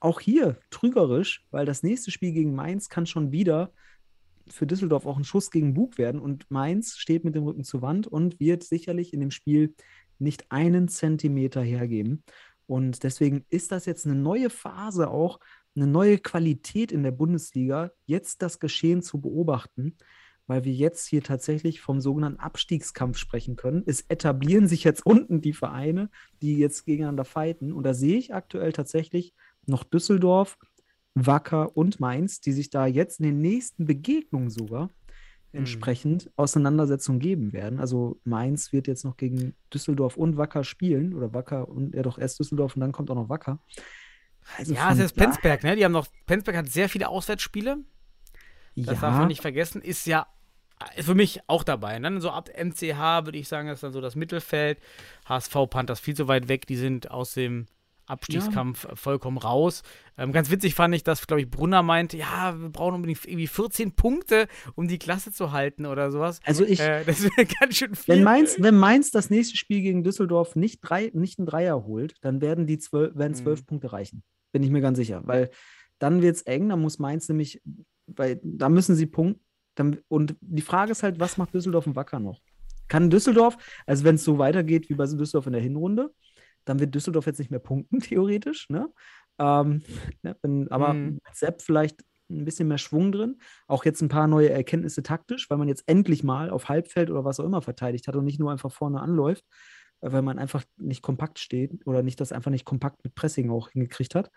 auch 0.00 0.20
hier 0.20 0.58
trügerisch, 0.70 1.44
weil 1.50 1.66
das 1.66 1.82
nächste 1.82 2.10
Spiel 2.10 2.32
gegen 2.32 2.54
Mainz 2.54 2.88
kann 2.88 3.06
schon 3.06 3.32
wieder 3.32 3.72
für 4.52 4.66
Düsseldorf 4.66 5.06
auch 5.06 5.16
ein 5.16 5.24
Schuss 5.24 5.50
gegen 5.50 5.74
Bug 5.74 5.98
werden 5.98 6.20
und 6.20 6.50
Mainz 6.50 6.96
steht 6.96 7.24
mit 7.24 7.34
dem 7.34 7.44
Rücken 7.44 7.64
zur 7.64 7.82
Wand 7.82 8.06
und 8.06 8.40
wird 8.40 8.62
sicherlich 8.64 9.12
in 9.12 9.20
dem 9.20 9.30
Spiel 9.30 9.74
nicht 10.18 10.50
einen 10.50 10.88
Zentimeter 10.88 11.62
hergeben. 11.62 12.22
Und 12.66 13.02
deswegen 13.02 13.44
ist 13.48 13.72
das 13.72 13.86
jetzt 13.86 14.06
eine 14.06 14.14
neue 14.14 14.50
Phase 14.50 15.10
auch, 15.10 15.40
eine 15.74 15.86
neue 15.86 16.18
Qualität 16.18 16.92
in 16.92 17.02
der 17.02 17.10
Bundesliga, 17.10 17.90
jetzt 18.06 18.42
das 18.42 18.60
Geschehen 18.60 19.02
zu 19.02 19.20
beobachten, 19.20 19.96
weil 20.46 20.64
wir 20.64 20.72
jetzt 20.72 21.06
hier 21.06 21.22
tatsächlich 21.22 21.80
vom 21.80 22.00
sogenannten 22.00 22.40
Abstiegskampf 22.40 23.18
sprechen 23.18 23.56
können. 23.56 23.82
Es 23.86 24.02
etablieren 24.02 24.68
sich 24.68 24.84
jetzt 24.84 25.06
unten 25.06 25.40
die 25.40 25.52
Vereine, 25.52 26.10
die 26.42 26.58
jetzt 26.58 26.84
gegeneinander 26.84 27.24
fighten. 27.24 27.72
Und 27.72 27.84
da 27.84 27.94
sehe 27.94 28.18
ich 28.18 28.34
aktuell 28.34 28.72
tatsächlich 28.72 29.34
noch 29.66 29.84
Düsseldorf, 29.84 30.58
Wacker 31.14 31.76
und 31.76 32.00
Mainz, 32.00 32.40
die 32.40 32.52
sich 32.52 32.70
da 32.70 32.86
jetzt 32.86 33.20
in 33.20 33.26
den 33.26 33.40
nächsten 33.40 33.86
Begegnungen 33.86 34.50
sogar 34.50 34.90
entsprechend 35.52 36.30
Auseinandersetzungen 36.36 37.18
geben 37.18 37.52
werden. 37.52 37.80
Also 37.80 38.20
Mainz 38.24 38.72
wird 38.72 38.86
jetzt 38.86 39.04
noch 39.04 39.16
gegen 39.16 39.54
Düsseldorf 39.74 40.16
und 40.16 40.36
Wacker 40.36 40.62
spielen 40.62 41.12
oder 41.12 41.34
Wacker 41.34 41.68
und 41.68 41.94
ja 41.94 42.02
doch 42.02 42.18
erst 42.18 42.38
Düsseldorf 42.38 42.76
und 42.76 42.80
dann 42.80 42.92
kommt 42.92 43.10
auch 43.10 43.16
noch 43.16 43.28
Wacker. 43.28 43.58
Also 44.56 44.74
Ja, 44.74 44.92
es 44.92 44.98
ist 44.98 45.16
Penzberg, 45.16 45.64
ne? 45.64 45.74
Die 45.74 45.84
haben 45.84 45.92
noch, 45.92 46.06
Penzberg 46.26 46.56
hat 46.56 46.68
sehr 46.68 46.88
viele 46.88 47.08
Auswärtsspiele. 47.08 47.78
Das 48.76 49.00
darf 49.00 49.12
man 49.12 49.22
Ja, 49.22 49.26
nicht 49.26 49.42
vergessen. 49.42 49.82
Ist 49.82 50.06
ja 50.06 50.26
ist 50.96 51.06
für 51.06 51.14
mich 51.14 51.40
auch 51.46 51.62
dabei. 51.62 51.96
Und 51.96 52.04
dann 52.04 52.20
so 52.20 52.30
ab 52.30 52.48
MCH 52.56 53.26
würde 53.26 53.38
ich 53.38 53.48
sagen, 53.48 53.68
ist 53.68 53.82
dann 53.82 53.92
so 53.92 54.00
das 54.00 54.16
Mittelfeld. 54.16 54.78
HSV 55.26 55.54
Panthers 55.68 56.00
viel 56.00 56.14
zu 56.14 56.26
weit 56.28 56.48
weg. 56.48 56.66
Die 56.66 56.76
sind 56.76 57.10
aus 57.10 57.34
dem 57.34 57.66
Abstiegskampf 58.10 58.86
vollkommen 58.94 59.38
raus. 59.38 59.82
Ähm, 60.18 60.32
ganz 60.32 60.50
witzig 60.50 60.74
fand 60.74 60.94
ich, 60.94 61.02
dass, 61.04 61.26
glaube 61.26 61.40
ich, 61.40 61.48
Brunner 61.50 61.82
meinte, 61.82 62.16
ja, 62.16 62.54
wir 62.60 62.68
brauchen 62.68 62.96
unbedingt 62.96 63.24
irgendwie 63.24 63.46
14 63.46 63.92
Punkte, 63.92 64.46
um 64.74 64.88
die 64.88 64.98
Klasse 64.98 65.32
zu 65.32 65.52
halten 65.52 65.86
oder 65.86 66.10
sowas. 66.10 66.40
also 66.44 66.64
ich, 66.64 66.80
Äh, 66.80 67.04
das 67.04 67.22
wäre 67.22 67.46
ganz 67.60 67.76
schön 67.76 67.94
viel. 67.94 68.16
Wenn 68.16 68.22
Mainz, 68.24 68.56
wenn 68.58 68.76
Mainz 68.76 69.10
das 69.10 69.30
nächste 69.30 69.56
Spiel 69.56 69.80
gegen 69.82 70.04
Düsseldorf 70.04 70.56
nicht, 70.56 70.80
drei, 70.82 71.10
nicht 71.14 71.38
einen 71.38 71.46
Dreier 71.46 71.84
holt, 71.86 72.14
dann 72.20 72.40
werden 72.40 72.66
die 72.66 72.78
zwölf, 72.78 73.16
werden 73.16 73.34
zwölf 73.34 73.60
Mhm. 73.62 73.66
Punkte 73.66 73.92
reichen. 73.92 74.22
Bin 74.52 74.62
ich 74.62 74.70
mir 74.70 74.80
ganz 74.80 74.98
sicher. 74.98 75.22
Weil 75.24 75.50
dann 75.98 76.22
wird 76.22 76.36
es 76.36 76.42
eng, 76.42 76.68
dann 76.68 76.80
muss 76.80 76.98
Mainz 76.98 77.28
nämlich, 77.28 77.62
weil 78.06 78.40
da 78.42 78.68
müssen 78.68 78.94
sie 78.96 79.06
punkten. 79.06 79.44
Dann, 79.76 79.98
und 80.08 80.34
die 80.40 80.62
Frage 80.62 80.92
ist 80.92 81.02
halt, 81.02 81.20
was 81.20 81.36
macht 81.36 81.54
Düsseldorf 81.54 81.86
und 81.86 81.94
Wacker 81.96 82.18
noch? 82.18 82.40
Kann 82.88 83.08
Düsseldorf, 83.08 83.56
also 83.86 84.02
wenn 84.04 84.16
es 84.16 84.24
so 84.24 84.38
weitergeht 84.38 84.90
wie 84.90 84.94
bei 84.94 85.04
Düsseldorf 85.04 85.46
in 85.46 85.52
der 85.52 85.62
Hinrunde, 85.62 86.12
dann 86.64 86.78
wird 86.80 86.94
Düsseldorf 86.94 87.26
jetzt 87.26 87.38
nicht 87.38 87.50
mehr 87.50 87.60
punkten, 87.60 88.00
theoretisch. 88.00 88.68
Ne? 88.70 88.88
Ähm, 89.38 89.82
ne, 90.22 90.36
wenn, 90.42 90.70
aber 90.70 90.94
Mhm. 90.94 91.20
mit 91.24 91.34
Sepp 91.34 91.62
vielleicht 91.62 92.02
ein 92.30 92.44
bisschen 92.44 92.68
mehr 92.68 92.78
Schwung 92.78 93.10
drin. 93.12 93.40
Auch 93.66 93.84
jetzt 93.84 94.00
ein 94.02 94.08
paar 94.08 94.28
neue 94.28 94.50
Erkenntnisse 94.50 95.02
taktisch, 95.02 95.50
weil 95.50 95.58
man 95.58 95.68
jetzt 95.68 95.82
endlich 95.86 96.22
mal 96.22 96.50
auf 96.50 96.68
Halbfeld 96.68 97.10
oder 97.10 97.24
was 97.24 97.40
auch 97.40 97.44
immer 97.44 97.62
verteidigt 97.62 98.06
hat 98.06 98.16
und 98.16 98.24
nicht 98.24 98.38
nur 98.38 98.52
einfach 98.52 98.70
vorne 98.72 99.00
anläuft, 99.00 99.44
äh, 100.00 100.12
weil 100.12 100.22
man 100.22 100.38
einfach 100.38 100.64
nicht 100.76 101.02
kompakt 101.02 101.38
steht 101.38 101.86
oder 101.86 102.02
nicht 102.02 102.20
das 102.20 102.32
einfach 102.32 102.50
nicht 102.50 102.64
kompakt 102.64 103.02
mit 103.04 103.14
Pressing 103.14 103.50
auch 103.50 103.70
hingekriegt 103.70 104.14
hat. 104.14 104.30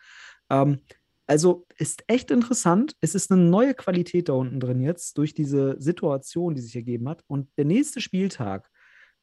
Ähm, 0.50 0.80
also 1.28 1.66
ist 1.78 2.04
echt 2.08 2.32
interessant. 2.32 2.96
Es 3.00 3.16
ist 3.16 3.32
eine 3.32 3.42
neue 3.42 3.74
Qualität 3.76 4.28
da 4.28 4.34
unten 4.34 4.60
drin 4.60 4.82
jetzt 4.82 5.18
durch 5.18 5.34
diese 5.34 5.76
Situation, 5.80 6.54
die 6.56 6.62
sich 6.62 6.76
ergeben 6.76 7.08
hat. 7.08 7.24
Und 7.28 7.50
der 7.58 7.66
nächste 7.66 8.02
Spieltag 8.02 8.70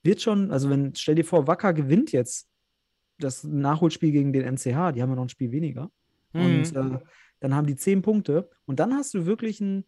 wird 0.03 0.23
schon, 0.23 0.51
also 0.51 0.71
wenn, 0.71 0.95
stell 0.95 1.15
dir 1.17 1.25
vor, 1.27 1.47
Wacker 1.47 1.75
gewinnt 1.75 2.13
jetzt 2.13 2.49
das 3.21 3.45
Nachholspiel 3.45 4.12
gegen 4.12 4.33
den 4.33 4.43
NCH, 4.45 4.93
die 4.93 5.03
haben 5.03 5.11
ja 5.11 5.14
noch 5.16 5.23
ein 5.23 5.29
Spiel 5.29 5.53
weniger. 5.53 5.91
Und 6.33 6.73
Mhm. 6.73 6.95
äh, 6.95 6.99
dann 7.41 7.55
haben 7.55 7.66
die 7.66 7.76
zehn 7.76 8.03
Punkte. 8.03 8.51
Und 8.67 8.80
dann 8.80 8.95
hast 8.95 9.14
du 9.14 9.26
wirklich 9.26 9.61
ein, 9.61 9.84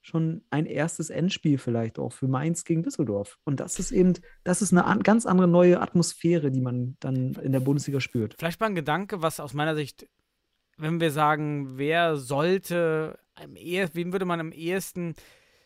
schon 0.00 0.42
ein 0.50 0.66
erstes 0.66 1.10
Endspiel 1.10 1.58
vielleicht 1.58 1.98
auch 1.98 2.12
für 2.12 2.26
Mainz 2.28 2.64
gegen 2.64 2.82
Düsseldorf. 2.82 3.38
Und 3.44 3.60
das 3.60 3.78
ist 3.78 3.92
eben, 3.92 4.14
das 4.44 4.60
ist 4.62 4.72
eine 4.72 4.84
an, 4.84 5.02
ganz 5.02 5.26
andere 5.26 5.48
neue 5.48 5.80
Atmosphäre, 5.80 6.50
die 6.50 6.60
man 6.60 6.96
dann 7.00 7.34
in 7.34 7.52
der 7.52 7.60
Bundesliga 7.60 8.00
spürt. 8.00 8.34
Vielleicht 8.38 8.60
mal 8.60 8.66
ein 8.66 8.74
Gedanke, 8.74 9.22
was 9.22 9.40
aus 9.40 9.54
meiner 9.54 9.74
Sicht, 9.76 10.08
wenn 10.76 11.00
wir 11.00 11.10
sagen, 11.12 11.78
wer 11.78 12.16
sollte, 12.16 13.18
am 13.34 13.54
ehesten, 13.56 13.94
wem 13.96 14.12
würde 14.12 14.24
man 14.24 14.40
am 14.40 14.52
ehesten 14.52 15.14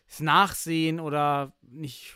es 0.09 0.19
nachsehen 0.21 0.99
oder 0.99 1.53
nicht, 1.61 2.15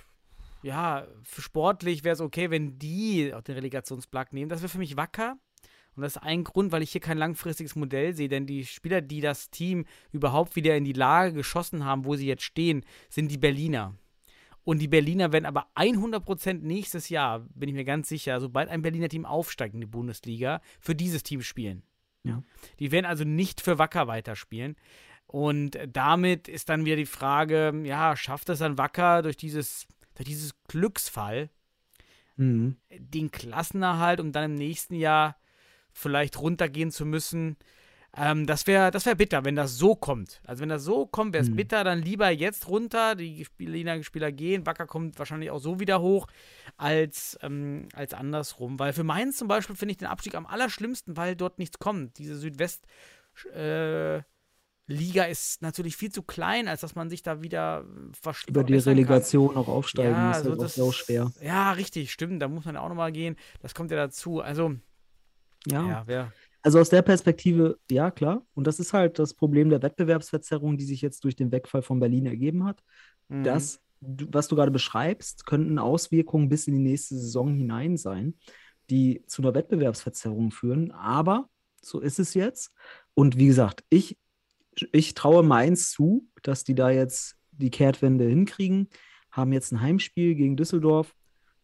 ja, 0.63 1.07
für 1.23 1.41
sportlich 1.41 2.03
wäre 2.03 2.13
es 2.13 2.21
okay, 2.21 2.49
wenn 2.49 2.77
die 2.77 3.33
auch 3.33 3.41
den 3.41 3.55
Relegationsplag 3.55 4.33
nehmen. 4.33 4.49
Das 4.49 4.61
wäre 4.61 4.69
für 4.69 4.77
mich 4.77 4.97
wacker. 4.97 5.38
Und 5.95 6.03
das 6.03 6.15
ist 6.15 6.21
ein 6.21 6.43
Grund, 6.43 6.71
weil 6.71 6.83
ich 6.83 6.91
hier 6.91 7.01
kein 7.01 7.17
langfristiges 7.17 7.75
Modell 7.75 8.15
sehe, 8.15 8.29
denn 8.29 8.45
die 8.45 8.65
Spieler, 8.65 9.01
die 9.01 9.19
das 9.19 9.49
Team 9.49 9.85
überhaupt 10.11 10.55
wieder 10.55 10.75
in 10.77 10.85
die 10.85 10.93
Lage 10.93 11.33
geschossen 11.33 11.83
haben, 11.83 12.05
wo 12.05 12.15
sie 12.15 12.27
jetzt 12.27 12.43
stehen, 12.43 12.85
sind 13.09 13.29
die 13.29 13.38
Berliner. 13.38 13.95
Und 14.63 14.79
die 14.79 14.88
Berliner 14.88 15.33
werden 15.33 15.45
aber 15.45 15.67
100% 15.75 16.61
nächstes 16.61 17.09
Jahr, 17.09 17.39
bin 17.55 17.67
ich 17.67 17.75
mir 17.75 17.83
ganz 17.83 18.07
sicher, 18.07 18.39
sobald 18.39 18.69
ein 18.69 18.83
Berliner 18.83 19.09
Team 19.09 19.25
aufsteigt 19.25 19.73
in 19.73 19.81
die 19.81 19.88
Bundesliga, 19.88 20.61
für 20.79 20.95
dieses 20.95 21.23
Team 21.23 21.41
spielen. 21.41 21.83
Ja. 22.23 22.43
Die 22.79 22.91
werden 22.91 23.07
also 23.07 23.23
nicht 23.23 23.59
für 23.59 23.79
Wacker 23.79 24.07
weiterspielen. 24.07 24.75
Und 25.25 25.77
damit 25.88 26.47
ist 26.47 26.69
dann 26.69 26.85
wieder 26.85 26.97
die 26.97 27.05
Frage, 27.05 27.73
ja, 27.83 28.15
schafft 28.15 28.49
es 28.49 28.59
dann 28.59 28.77
Wacker 28.77 29.23
durch 29.23 29.38
dieses, 29.38 29.88
durch 30.22 30.30
dieses 30.30 30.53
Glücksfall 30.68 31.49
Mhm. 32.38 32.77
den 32.89 33.30
Klassenerhalt, 33.31 34.19
um 34.19 34.31
dann 34.31 34.45
im 34.45 34.56
nächsten 34.56 34.95
Jahr 34.95 35.38
vielleicht 35.91 36.39
runtergehen 36.39 36.91
zu 36.91 37.06
müssen. 37.06 37.57
Ähm, 38.15 38.45
das 38.45 38.68
wäre 38.68 38.91
das 38.91 39.06
wär 39.06 39.15
bitter, 39.15 39.45
wenn 39.45 39.56
das 39.56 39.77
so 39.77 39.95
kommt. 39.95 40.41
Also 40.45 40.61
wenn 40.61 40.69
das 40.69 40.84
so 40.84 41.06
kommt, 41.06 41.34
wäre 41.34 41.43
es 41.43 41.49
Hm. 41.49 41.56
bitter, 41.56 41.84
dann 41.84 42.02
lieber 42.02 42.30
jetzt 42.30 42.68
runter, 42.68 43.15
die 43.15 43.45
Spieler, 43.45 44.03
Spieler 44.03 44.31
gehen, 44.31 44.65
Wacker 44.65 44.85
kommt 44.88 45.18
wahrscheinlich 45.19 45.49
auch 45.52 45.60
so 45.60 45.80
wieder 45.80 46.02
hoch, 46.02 46.27
als, 46.77 47.38
ähm, 47.41 47.88
als 47.93 48.14
andersrum. 48.14 48.80
Weil 48.80 48.93
für 48.93 49.03
Mainz 49.03 49.38
zum 49.38 49.48
Beispiel 49.48 49.76
finde 49.76 49.91
ich 49.93 49.98
den 49.98 50.07
Abstieg 50.07 50.35
am 50.35 50.45
allerschlimmsten, 50.45 51.15
weil 51.18 51.35
dort 51.35 51.57
nichts 51.60 51.80
kommt. 51.80 52.18
Diese 52.18 52.35
Südwest- 52.38 52.85
äh, 53.53 54.22
Liga 54.91 55.23
ist 55.23 55.61
natürlich 55.61 55.95
viel 55.97 56.11
zu 56.11 56.22
klein, 56.23 56.68
als 56.68 56.81
dass 56.81 56.95
man 56.95 57.09
sich 57.09 57.23
da 57.23 57.41
wieder 57.41 57.85
versch- 58.23 58.47
Über 58.47 58.63
die 58.63 58.73
verbessern 58.73 58.84
kann. 58.95 59.03
Relegation 59.05 59.57
auch 59.57 59.68
aufsteigen 59.68 60.11
Ja, 60.11 60.31
ist 60.31 60.38
also 60.38 60.49
halt 60.51 60.59
auch 60.59 60.63
das 60.63 60.76
sau 60.76 60.91
schwer. 60.91 61.31
Ja, 61.41 61.72
richtig, 61.72 62.11
stimmt. 62.11 62.41
Da 62.41 62.47
muss 62.47 62.65
man 62.65 62.77
auch 62.77 62.89
nochmal 62.89 63.11
gehen. 63.11 63.35
Das 63.61 63.73
kommt 63.73 63.91
ja 63.91 63.97
dazu. 63.97 64.41
Also, 64.41 64.76
Ja. 65.68 65.88
ja, 65.88 66.03
wer. 66.05 66.34
Also 66.63 66.80
aus 66.80 66.89
der 66.89 67.01
Perspektive, 67.01 67.80
ja, 67.89 68.11
klar. 68.11 68.45
Und 68.53 68.68
das 68.68 68.80
ist 68.80 68.93
halt 68.93 69.18
das 69.18 69.34
Problem 69.34 69.69
der 69.69 69.81
Wettbewerbsverzerrung, 69.81 70.77
die 70.77 70.85
sich 70.85 71.01
jetzt 71.01 71.23
durch 71.23 71.35
den 71.35 71.51
Wegfall 71.51 71.81
von 71.81 71.99
Berlin 71.99 72.27
ergeben 72.27 72.65
hat. 72.65 72.84
Mhm. 73.30 73.43
Das, 73.43 73.81
was 73.99 74.47
du 74.47 74.55
gerade 74.55 74.72
beschreibst, 74.72 75.45
könnten 75.45 75.80
Auswirkungen 75.80 76.49
bis 76.49 76.68
in 76.68 76.76
die 76.76 76.81
nächste 76.81 77.15
Saison 77.15 77.53
hinein 77.55 77.97
sein, 77.97 78.35
die 78.89 79.23
zu 79.26 79.41
einer 79.41 79.53
Wettbewerbsverzerrung 79.55 80.51
führen. 80.51 80.91
Aber 80.91 81.49
so 81.81 81.99
ist 81.99 82.19
es 82.19 82.34
jetzt. 82.35 82.72
Und 83.15 83.38
wie 83.38 83.47
gesagt, 83.47 83.84
ich, 83.89 84.18
ich 84.91 85.14
traue 85.14 85.43
Mainz 85.43 85.91
zu, 85.91 86.27
dass 86.43 86.64
die 86.64 86.76
da 86.76 86.89
jetzt 86.89 87.35
die 87.52 87.72
Kehrtwende 87.72 88.26
hinkriegen, 88.26 88.88
haben 89.31 89.53
jetzt 89.53 89.72
ein 89.72 89.81
Heimspiel 89.81 90.35
gegen 90.35 90.57
Düsseldorf. 90.57 91.15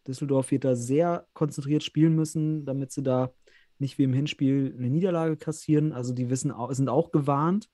Düsseldorf 0.06 0.50
wird 0.50 0.64
da 0.64 0.74
sehr 0.74 1.26
konzentriert 1.34 1.82
spielen 1.82 2.14
müssen, 2.14 2.64
damit 2.64 2.92
sie 2.92 3.02
da 3.02 3.32
nicht 3.78 3.98
wie 3.98 4.04
im 4.04 4.12
Hinspiel 4.12 4.74
eine 4.76 4.90
Niederlage 4.90 5.36
kassieren. 5.36 5.92
Also 5.92 6.12
die 6.14 6.30
wissen, 6.30 6.52
sind 6.70 6.88
auch 6.88 7.10
gewarnt. 7.10 7.68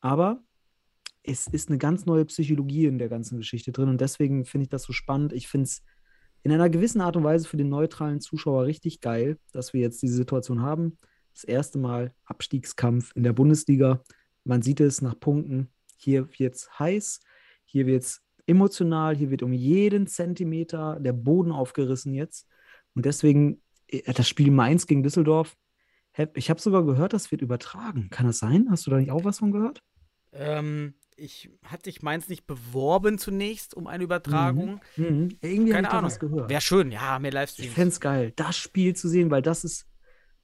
Aber 0.00 0.42
es 1.22 1.46
ist 1.46 1.70
eine 1.70 1.78
ganz 1.78 2.04
neue 2.04 2.26
Psychologie 2.26 2.86
in 2.86 2.98
der 2.98 3.08
ganzen 3.08 3.38
Geschichte 3.38 3.72
drin 3.72 3.88
und 3.88 4.00
deswegen 4.00 4.44
finde 4.44 4.64
ich 4.64 4.68
das 4.68 4.82
so 4.82 4.92
spannend. 4.92 5.32
Ich 5.32 5.48
finde 5.48 5.64
es 5.64 5.82
in 6.42 6.52
einer 6.52 6.68
gewissen 6.68 7.00
Art 7.00 7.16
und 7.16 7.24
Weise 7.24 7.48
für 7.48 7.56
den 7.56 7.70
neutralen 7.70 8.20
Zuschauer 8.20 8.66
richtig 8.66 9.00
geil, 9.00 9.38
dass 9.52 9.72
wir 9.72 9.80
jetzt 9.80 10.02
diese 10.02 10.14
Situation 10.14 10.60
haben. 10.60 10.98
Das 11.32 11.44
erste 11.44 11.78
Mal 11.78 12.14
Abstiegskampf 12.26 13.12
in 13.14 13.22
der 13.22 13.32
Bundesliga. 13.32 14.02
Man 14.44 14.62
sieht 14.62 14.80
es 14.80 15.02
nach 15.02 15.18
Punkten. 15.18 15.70
Hier 15.96 16.28
wird 16.38 16.54
es 16.54 16.78
heiß, 16.78 17.20
hier 17.64 17.86
wird 17.86 18.02
es 18.02 18.22
emotional, 18.46 19.16
hier 19.16 19.30
wird 19.30 19.42
um 19.42 19.52
jeden 19.52 20.06
Zentimeter 20.06 20.98
der 21.00 21.12
Boden 21.14 21.50
aufgerissen 21.50 22.12
jetzt. 22.14 22.46
Und 22.94 23.06
deswegen 23.06 23.62
äh, 23.88 24.12
das 24.12 24.28
Spiel 24.28 24.50
Mainz 24.50 24.86
gegen 24.86 25.02
Düsseldorf. 25.02 25.56
Ich 26.34 26.48
habe 26.50 26.60
sogar 26.60 26.84
gehört, 26.84 27.12
das 27.12 27.32
wird 27.32 27.42
übertragen. 27.42 28.08
Kann 28.10 28.26
das 28.26 28.38
sein? 28.38 28.68
Hast 28.70 28.86
du 28.86 28.90
da 28.90 28.98
nicht 28.98 29.10
auch 29.10 29.24
was 29.24 29.38
von 29.40 29.50
gehört? 29.50 29.82
Ähm, 30.32 30.94
ich 31.16 31.50
hatte 31.64 31.90
ich 31.90 32.02
meins 32.02 32.28
nicht 32.28 32.46
beworben 32.46 33.18
zunächst 33.18 33.74
um 33.74 33.86
eine 33.86 34.04
Übertragung. 34.04 34.80
Mhm. 34.96 35.38
Irgendwie 35.40 35.72
habe 35.72 35.82
Keine 35.82 35.88
ich 35.88 35.92
Ahnung. 35.92 36.04
was 36.04 36.20
gehört. 36.20 36.50
Wäre 36.50 36.60
schön, 36.60 36.92
ja, 36.92 37.18
mehr 37.18 37.30
Ich 37.30 37.34
Livestreams. 37.34 37.72
fände 37.74 37.88
es 37.88 38.00
geil, 38.00 38.32
das 38.36 38.56
Spiel 38.56 38.94
zu 38.94 39.08
sehen, 39.08 39.30
weil 39.30 39.42
das 39.42 39.64
ist, 39.64 39.86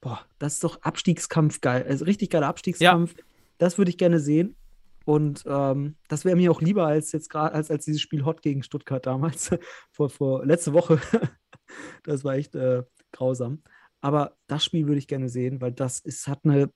boah, 0.00 0.24
das 0.38 0.54
ist 0.54 0.64
doch 0.64 0.82
Abstiegskampf 0.82 1.60
geil. 1.60 1.84
Also 1.88 2.04
richtig 2.04 2.30
geiler 2.30 2.48
Abstiegskampf. 2.48 3.14
Das 3.60 3.76
würde 3.76 3.90
ich 3.90 3.98
gerne 3.98 4.20
sehen. 4.20 4.56
Und 5.04 5.44
ähm, 5.46 5.96
das 6.08 6.24
wäre 6.24 6.36
mir 6.36 6.50
auch 6.50 6.62
lieber 6.62 6.86
als 6.86 7.12
jetzt 7.12 7.28
gerade, 7.28 7.54
als, 7.54 7.70
als 7.70 7.84
dieses 7.84 8.00
Spiel 8.00 8.24
Hot 8.24 8.42
gegen 8.42 8.62
Stuttgart 8.62 9.04
damals, 9.04 9.50
vor, 9.92 10.08
vor 10.08 10.46
letzte 10.46 10.72
Woche. 10.72 10.98
das 12.04 12.24
war 12.24 12.34
echt 12.34 12.54
äh, 12.54 12.82
grausam. 13.12 13.62
Aber 14.00 14.36
das 14.46 14.64
Spiel 14.64 14.86
würde 14.86 14.98
ich 14.98 15.08
gerne 15.08 15.28
sehen, 15.28 15.60
weil 15.60 15.72
das 15.72 16.00
ist, 16.00 16.26
hat 16.26 16.40
eine, 16.44 16.72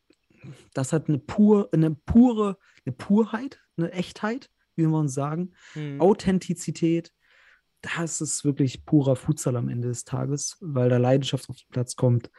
das 0.74 0.92
hat 0.92 1.08
eine 1.08 1.18
pur, 1.18 1.70
eine 1.72 1.94
pure, 1.94 2.58
eine 2.84 2.92
Purheit, 2.92 3.62
eine 3.78 3.90
Echtheit, 3.92 4.50
wie 4.76 4.86
wir 4.86 4.98
uns 4.98 5.14
sagen. 5.14 5.52
Mhm. 5.74 6.02
Authentizität, 6.02 7.12
das 7.80 8.20
ist 8.20 8.44
wirklich 8.44 8.84
purer 8.84 9.16
Futsal 9.16 9.56
am 9.56 9.70
Ende 9.70 9.88
des 9.88 10.04
Tages, 10.04 10.58
weil 10.60 10.90
da 10.90 10.98
Leidenschaft 10.98 11.48
auf 11.48 11.56
den 11.56 11.70
Platz 11.70 11.96
kommt, 11.96 12.30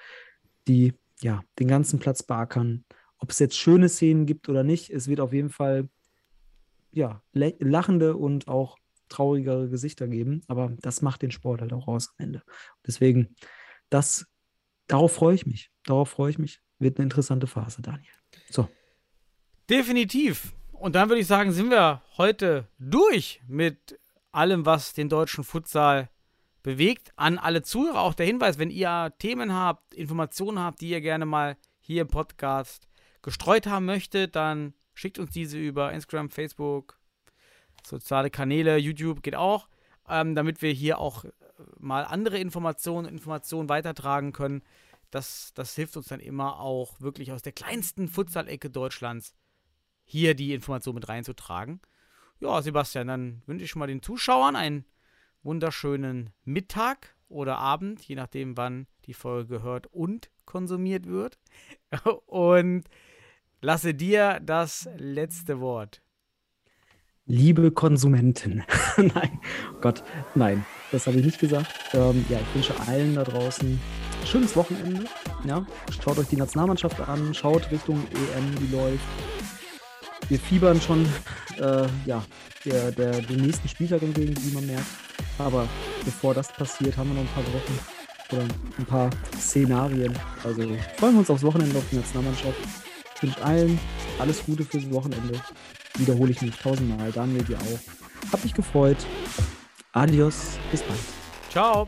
die 0.67 0.93
ja 1.21 1.41
den 1.57 1.67
ganzen 1.67 1.97
Platz 1.97 2.21
beackern. 2.21 2.85
Ob 3.19 3.31
es 3.31 3.39
jetzt 3.39 3.57
schöne 3.57 3.89
Szenen 3.89 4.25
gibt 4.25 4.49
oder 4.49 4.63
nicht, 4.63 4.89
es 4.89 5.07
wird 5.07 5.19
auf 5.19 5.33
jeden 5.33 5.49
Fall 5.49 5.89
ja 6.91 7.21
lachende 7.33 8.15
und 8.15 8.47
auch 8.47 8.77
traurigere 9.09 9.69
Gesichter 9.69 10.07
geben, 10.07 10.41
aber 10.47 10.73
das 10.79 11.01
macht 11.01 11.21
den 11.21 11.31
Sport 11.31 11.61
halt 11.61 11.73
auch 11.73 11.87
aus 11.87 12.09
am 12.09 12.25
Ende. 12.25 12.43
Deswegen, 12.85 13.35
das, 13.89 14.25
darauf 14.87 15.13
freue 15.13 15.35
ich 15.35 15.45
mich. 15.45 15.71
Darauf 15.83 16.09
freue 16.09 16.31
ich 16.31 16.39
mich. 16.39 16.61
Wird 16.79 16.97
eine 16.97 17.05
interessante 17.05 17.47
Phase, 17.47 17.81
Daniel. 17.81 18.11
So. 18.49 18.67
Definitiv. 19.69 20.53
Und 20.71 20.95
dann 20.95 21.09
würde 21.09 21.21
ich 21.21 21.27
sagen, 21.27 21.51
sind 21.51 21.69
wir 21.69 22.01
heute 22.17 22.67
durch 22.79 23.41
mit 23.47 23.99
allem, 24.31 24.65
was 24.65 24.93
den 24.93 25.09
deutschen 25.09 25.43
Futsal 25.43 26.09
bewegt. 26.63 27.11
An 27.15 27.37
alle 27.37 27.61
Zuhörer 27.61 28.01
auch 28.01 28.13
der 28.13 28.25
Hinweis, 28.25 28.57
wenn 28.59 28.69
ihr 28.69 29.13
Themen 29.19 29.53
habt, 29.53 29.93
Informationen 29.93 30.59
habt, 30.59 30.81
die 30.81 30.89
ihr 30.89 31.01
gerne 31.01 31.25
mal 31.25 31.57
hier 31.79 32.01
im 32.01 32.07
Podcast 32.07 32.87
gestreut 33.25 33.65
haben 33.65 33.85
möchtet, 33.85 34.35
dann 34.35 34.73
schickt 34.93 35.19
uns 35.19 35.31
diese 35.31 35.57
über 35.57 35.91
Instagram, 35.91 36.29
Facebook, 36.29 36.97
soziale 37.83 38.29
Kanäle, 38.29 38.77
YouTube 38.77 39.23
geht 39.23 39.35
auch, 39.35 39.67
ähm, 40.07 40.35
damit 40.35 40.61
wir 40.61 40.71
hier 40.71 40.99
auch 40.99 41.25
äh, 41.25 41.31
mal 41.79 42.03
andere 42.05 42.37
Informationen, 42.37 43.07
Informationen 43.07 43.67
weitertragen 43.67 44.31
können. 44.31 44.61
Das, 45.09 45.51
das 45.55 45.75
hilft 45.75 45.97
uns 45.97 46.07
dann 46.07 46.19
immer 46.19 46.59
auch 46.59 47.01
wirklich 47.01 47.31
aus 47.31 47.41
der 47.41 47.51
kleinsten 47.51 48.07
Futsal-Ecke 48.07 48.69
Deutschlands 48.69 49.33
hier 50.03 50.35
die 50.35 50.53
Information 50.53 50.93
mit 50.93 51.09
reinzutragen. 51.09 51.81
Ja, 52.39 52.61
Sebastian, 52.61 53.07
dann 53.07 53.41
wünsche 53.47 53.65
ich 53.65 53.75
mal 53.75 53.87
den 53.87 54.03
Zuschauern 54.03 54.55
einen 54.55 54.85
wunderschönen 55.41 56.31
Mittag 56.43 57.15
oder 57.27 57.57
Abend, 57.57 58.03
je 58.03 58.15
nachdem, 58.15 58.55
wann 58.55 58.87
die 59.05 59.13
Folge 59.13 59.47
gehört 59.47 59.87
und 59.87 60.29
konsumiert 60.45 61.07
wird. 61.07 61.39
Und 62.27 62.87
lasse 63.65 63.95
dir 63.95 64.39
das 64.45 64.87
letzte 64.97 65.59
Wort. 65.59 66.01
Liebe 67.25 67.71
Konsumenten. 67.71 68.63
nein, 68.97 69.39
oh 69.73 69.81
Gott, 69.81 70.03
nein, 70.35 70.63
das 70.91 71.07
habe 71.07 71.17
ich 71.17 71.25
nicht 71.25 71.39
gesagt. 71.39 71.65
Ähm, 71.93 72.23
ja, 72.29 72.37
ich 72.39 72.55
wünsche 72.55 72.79
allen 72.87 73.15
da 73.15 73.23
draußen 73.23 73.67
ein 73.67 74.27
schönes 74.27 74.55
Wochenende. 74.55 75.05
Ja, 75.45 75.65
schaut 76.03 76.19
euch 76.19 76.27
die 76.27 76.35
Nationalmannschaft 76.35 76.99
an, 77.01 77.33
schaut 77.33 77.71
Richtung 77.71 77.97
EM, 78.11 78.55
die 78.59 78.71
läuft. 78.71 79.03
Wir 80.29 80.39
fiebern 80.39 80.79
schon, 80.79 81.03
äh, 81.57 81.87
ja, 82.05 82.23
der, 82.65 82.91
der, 82.91 83.19
den 83.21 83.41
nächsten 83.41 83.67
Spieltag 83.67 84.03
entgegen, 84.03 84.35
wie 84.43 84.53
man 84.53 84.67
merkt. 84.67 84.85
Aber 85.39 85.67
bevor 86.03 86.35
das 86.35 86.53
passiert, 86.53 86.95
haben 86.97 87.09
wir 87.09 87.15
noch 87.15 87.27
ein 87.27 87.33
paar 87.33 87.53
Wochen 87.53 87.79
oder 88.31 88.43
ein 88.77 88.85
paar 88.85 89.09
Szenarien. 89.39 90.13
Also 90.43 90.61
freuen 90.97 91.13
wir 91.13 91.19
uns 91.19 91.31
aufs 91.31 91.43
Wochenende 91.43 91.79
auf 91.79 91.85
die 91.91 91.95
Nationalmannschaft. 91.95 92.84
Wünsche 93.25 93.43
allen 93.43 93.79
alles 94.19 94.45
Gute 94.45 94.63
fürs 94.63 94.89
Wochenende 94.91 95.41
wiederhole 95.97 96.31
ich 96.31 96.41
mich 96.41 96.55
tausendmal. 96.57 97.11
Daniel 97.11 97.43
dir 97.43 97.57
auch. 97.57 98.31
Hab 98.31 98.43
mich 98.43 98.53
gefreut. 98.53 98.97
Adios. 99.93 100.57
Bis 100.71 100.81
bald. 100.81 100.99
Ciao. 101.49 101.87